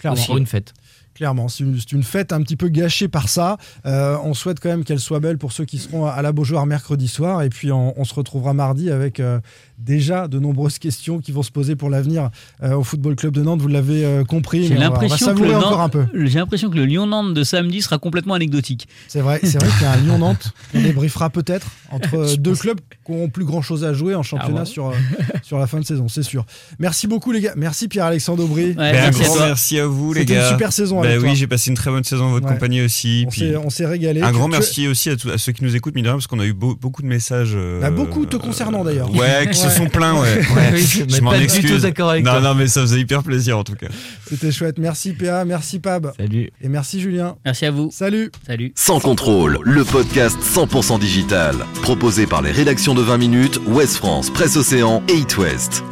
Clairement. 0.00 0.22
pour 0.26 0.36
une 0.36 0.46
fête. 0.46 0.74
Clairement, 1.14 1.48
c'est 1.48 1.64
une, 1.92 2.02
fête 2.02 2.32
un 2.32 2.42
petit 2.42 2.56
peu 2.56 2.68
gâchée 2.68 3.06
par 3.06 3.28
ça. 3.28 3.56
Euh, 3.86 4.16
on 4.24 4.34
souhaite 4.34 4.58
quand 4.58 4.68
même 4.68 4.84
qu'elle 4.84 4.98
soit 4.98 5.20
belle 5.20 5.38
pour 5.38 5.52
ceux 5.52 5.64
qui 5.64 5.78
seront 5.78 6.06
à 6.06 6.20
la 6.22 6.32
Beaujoire 6.32 6.66
mercredi 6.66 7.06
soir. 7.06 7.42
Et 7.42 7.50
puis 7.50 7.70
on, 7.70 7.98
on 7.98 8.04
se 8.04 8.14
retrouvera 8.14 8.52
mardi 8.52 8.90
avec 8.90 9.20
euh, 9.20 9.38
déjà 9.78 10.28
de 10.28 10.38
nombreuses 10.38 10.78
questions 10.78 11.18
qui 11.18 11.32
vont 11.32 11.42
se 11.42 11.50
poser 11.50 11.76
pour 11.76 11.90
l'avenir 11.90 12.30
euh, 12.62 12.74
au 12.76 12.82
Football 12.84 13.16
Club 13.16 13.34
de 13.34 13.42
Nantes. 13.42 13.60
Vous 13.60 13.68
l'avez 13.68 14.04
euh, 14.04 14.24
compris. 14.24 14.66
J'ai 14.66 14.74
on 14.74 14.76
on 14.78 14.80
l'impression 14.80 15.34
que 15.34 15.42
le 15.42 15.56
encore 15.56 15.80
un 15.80 15.88
peu. 15.88 16.00
Nantes- 16.00 16.10
j'ai 16.26 16.38
l'impression 16.38 16.70
que 16.70 16.76
le 16.76 16.84
Lyon-Nantes 16.84 17.34
de 17.34 17.44
samedi 17.44 17.82
sera 17.82 17.98
complètement 17.98 18.34
anecdotique. 18.34 18.88
C'est 19.08 19.20
vrai, 19.20 19.40
c'est 19.42 19.58
vrai 19.58 19.68
qu'il 19.70 19.82
y 19.82 19.84
a 19.86 19.92
un 19.92 19.96
Lyon-Nantes 20.04 20.52
qu'on 20.72 20.80
débriefera 20.82 21.30
peut-être 21.30 21.66
entre 21.90 22.14
euh, 22.14 22.36
deux 22.36 22.54
clubs 22.54 22.78
qui 23.04 23.12
n'ont 23.12 23.28
plus 23.28 23.44
grand-chose 23.44 23.84
à 23.84 23.92
jouer 23.92 24.14
en 24.14 24.22
championnat 24.22 24.60
Ah 24.60 24.64
bon 24.64 24.64
sur, 24.64 24.88
euh, 24.88 24.94
sur 25.42 25.58
la 25.58 25.66
fin 25.66 25.80
de 25.80 25.84
saison, 25.84 26.08
c'est 26.08 26.22
sûr. 26.22 26.46
Merci 26.78 27.06
beaucoup 27.06 27.32
les 27.32 27.40
gars. 27.40 27.52
Merci 27.56 27.88
Pierre-Alexandre 27.88 28.44
Aubry. 28.44 28.66
Ouais, 28.68 28.74
Ben, 28.74 28.86
un 28.88 28.92
merci 29.10 29.22
à 29.22 29.26
grand 29.26 29.38
merci 29.46 29.78
à 29.80 29.86
vous 29.86 30.12
les 30.12 30.20
C'était 30.20 30.34
gars. 30.34 30.44
une 30.46 30.52
super 30.52 30.72
saison 30.72 31.00
Ben 31.00 31.08
avec 31.08 31.20
oui, 31.20 31.26
toi. 31.28 31.34
j'ai 31.34 31.46
passé 31.46 31.70
une 31.70 31.76
très 31.76 31.90
bonne 31.90 32.04
saison 32.04 32.24
en 32.26 32.30
votre 32.30 32.46
Ouais. 32.46 32.52
compagnie 32.54 32.80
aussi. 32.82 33.24
On 33.26 33.30
puis 33.30 33.40
s'est- 33.40 33.56
on 33.56 33.70
s'est 33.70 33.86
régalé. 33.86 34.22
un 34.22 34.32
grand 34.32 34.48
merci 34.48 34.88
aussi 34.88 35.10
à, 35.10 35.16
tous- 35.16 35.30
à 35.30 35.38
ceux 35.38 35.52
qui 35.52 35.64
nous 35.64 35.74
écoutent, 35.76 35.94
mine 35.94 36.04
de 36.04 36.08
rien, 36.08 36.16
parce 36.16 36.26
qu'on 36.26 36.40
a 36.40 36.46
eu 36.46 36.52
beau- 36.52 36.76
beaucoup 36.80 37.02
de 37.02 37.06
messages. 37.08 37.52
euh, 37.54 37.80
Bah, 37.80 37.90
beaucoup 37.90 38.24
te 38.26 38.36
concernant, 38.36 38.84
d'ailleurs. 38.84 39.10
Ouais, 39.14 39.48
qui 39.50 39.58
se 39.58 39.64
Ouais. 39.66 39.70
Sont 39.74 39.86
plaints, 39.86 40.14
ouais. 40.20 40.44
Oui, 40.72 40.82
Je 41.08 41.20
m'en 41.20 41.30
pas 41.30 41.38
du 41.38 41.44
excuse. 41.44 41.70
tout 41.70 41.78
d'accord 41.78 42.10
avec 42.10 42.24
non, 42.24 42.32
toi. 42.32 42.40
non, 42.40 42.54
mais 42.54 42.66
ça 42.68 42.80
faisait 42.82 43.00
hyper 43.00 43.22
plaisir 43.22 43.58
en 43.58 43.64
tout 43.64 43.74
cas. 43.74 43.88
C'était 44.28 44.52
chouette. 44.52 44.78
Merci 44.78 45.12
PA, 45.12 45.44
merci 45.44 45.78
Pab. 45.80 46.12
Salut. 46.16 46.50
Et 46.60 46.68
merci 46.68 47.00
Julien. 47.00 47.36
Merci 47.44 47.66
à 47.66 47.70
vous. 47.70 47.90
Salut. 47.92 48.30
Salut. 48.46 48.72
Sans 48.76 49.00
contrôle, 49.00 49.58
le 49.62 49.84
podcast 49.84 50.38
100% 50.40 50.98
digital. 50.98 51.56
Proposé 51.82 52.26
par 52.26 52.42
les 52.42 52.50
rédactions 52.52 52.94
de 52.94 53.02
20 53.02 53.18
minutes, 53.18 53.60
Ouest 53.66 53.96
France, 53.96 54.30
Presse 54.30 54.56
Océan 54.56 55.02
et 55.08 55.14
It 55.14 55.36
West. 55.38 55.82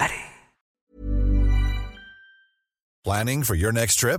Planning 3.04 3.42
for 3.42 3.56
your 3.56 3.72
next 3.72 3.98
trip? 3.98 4.18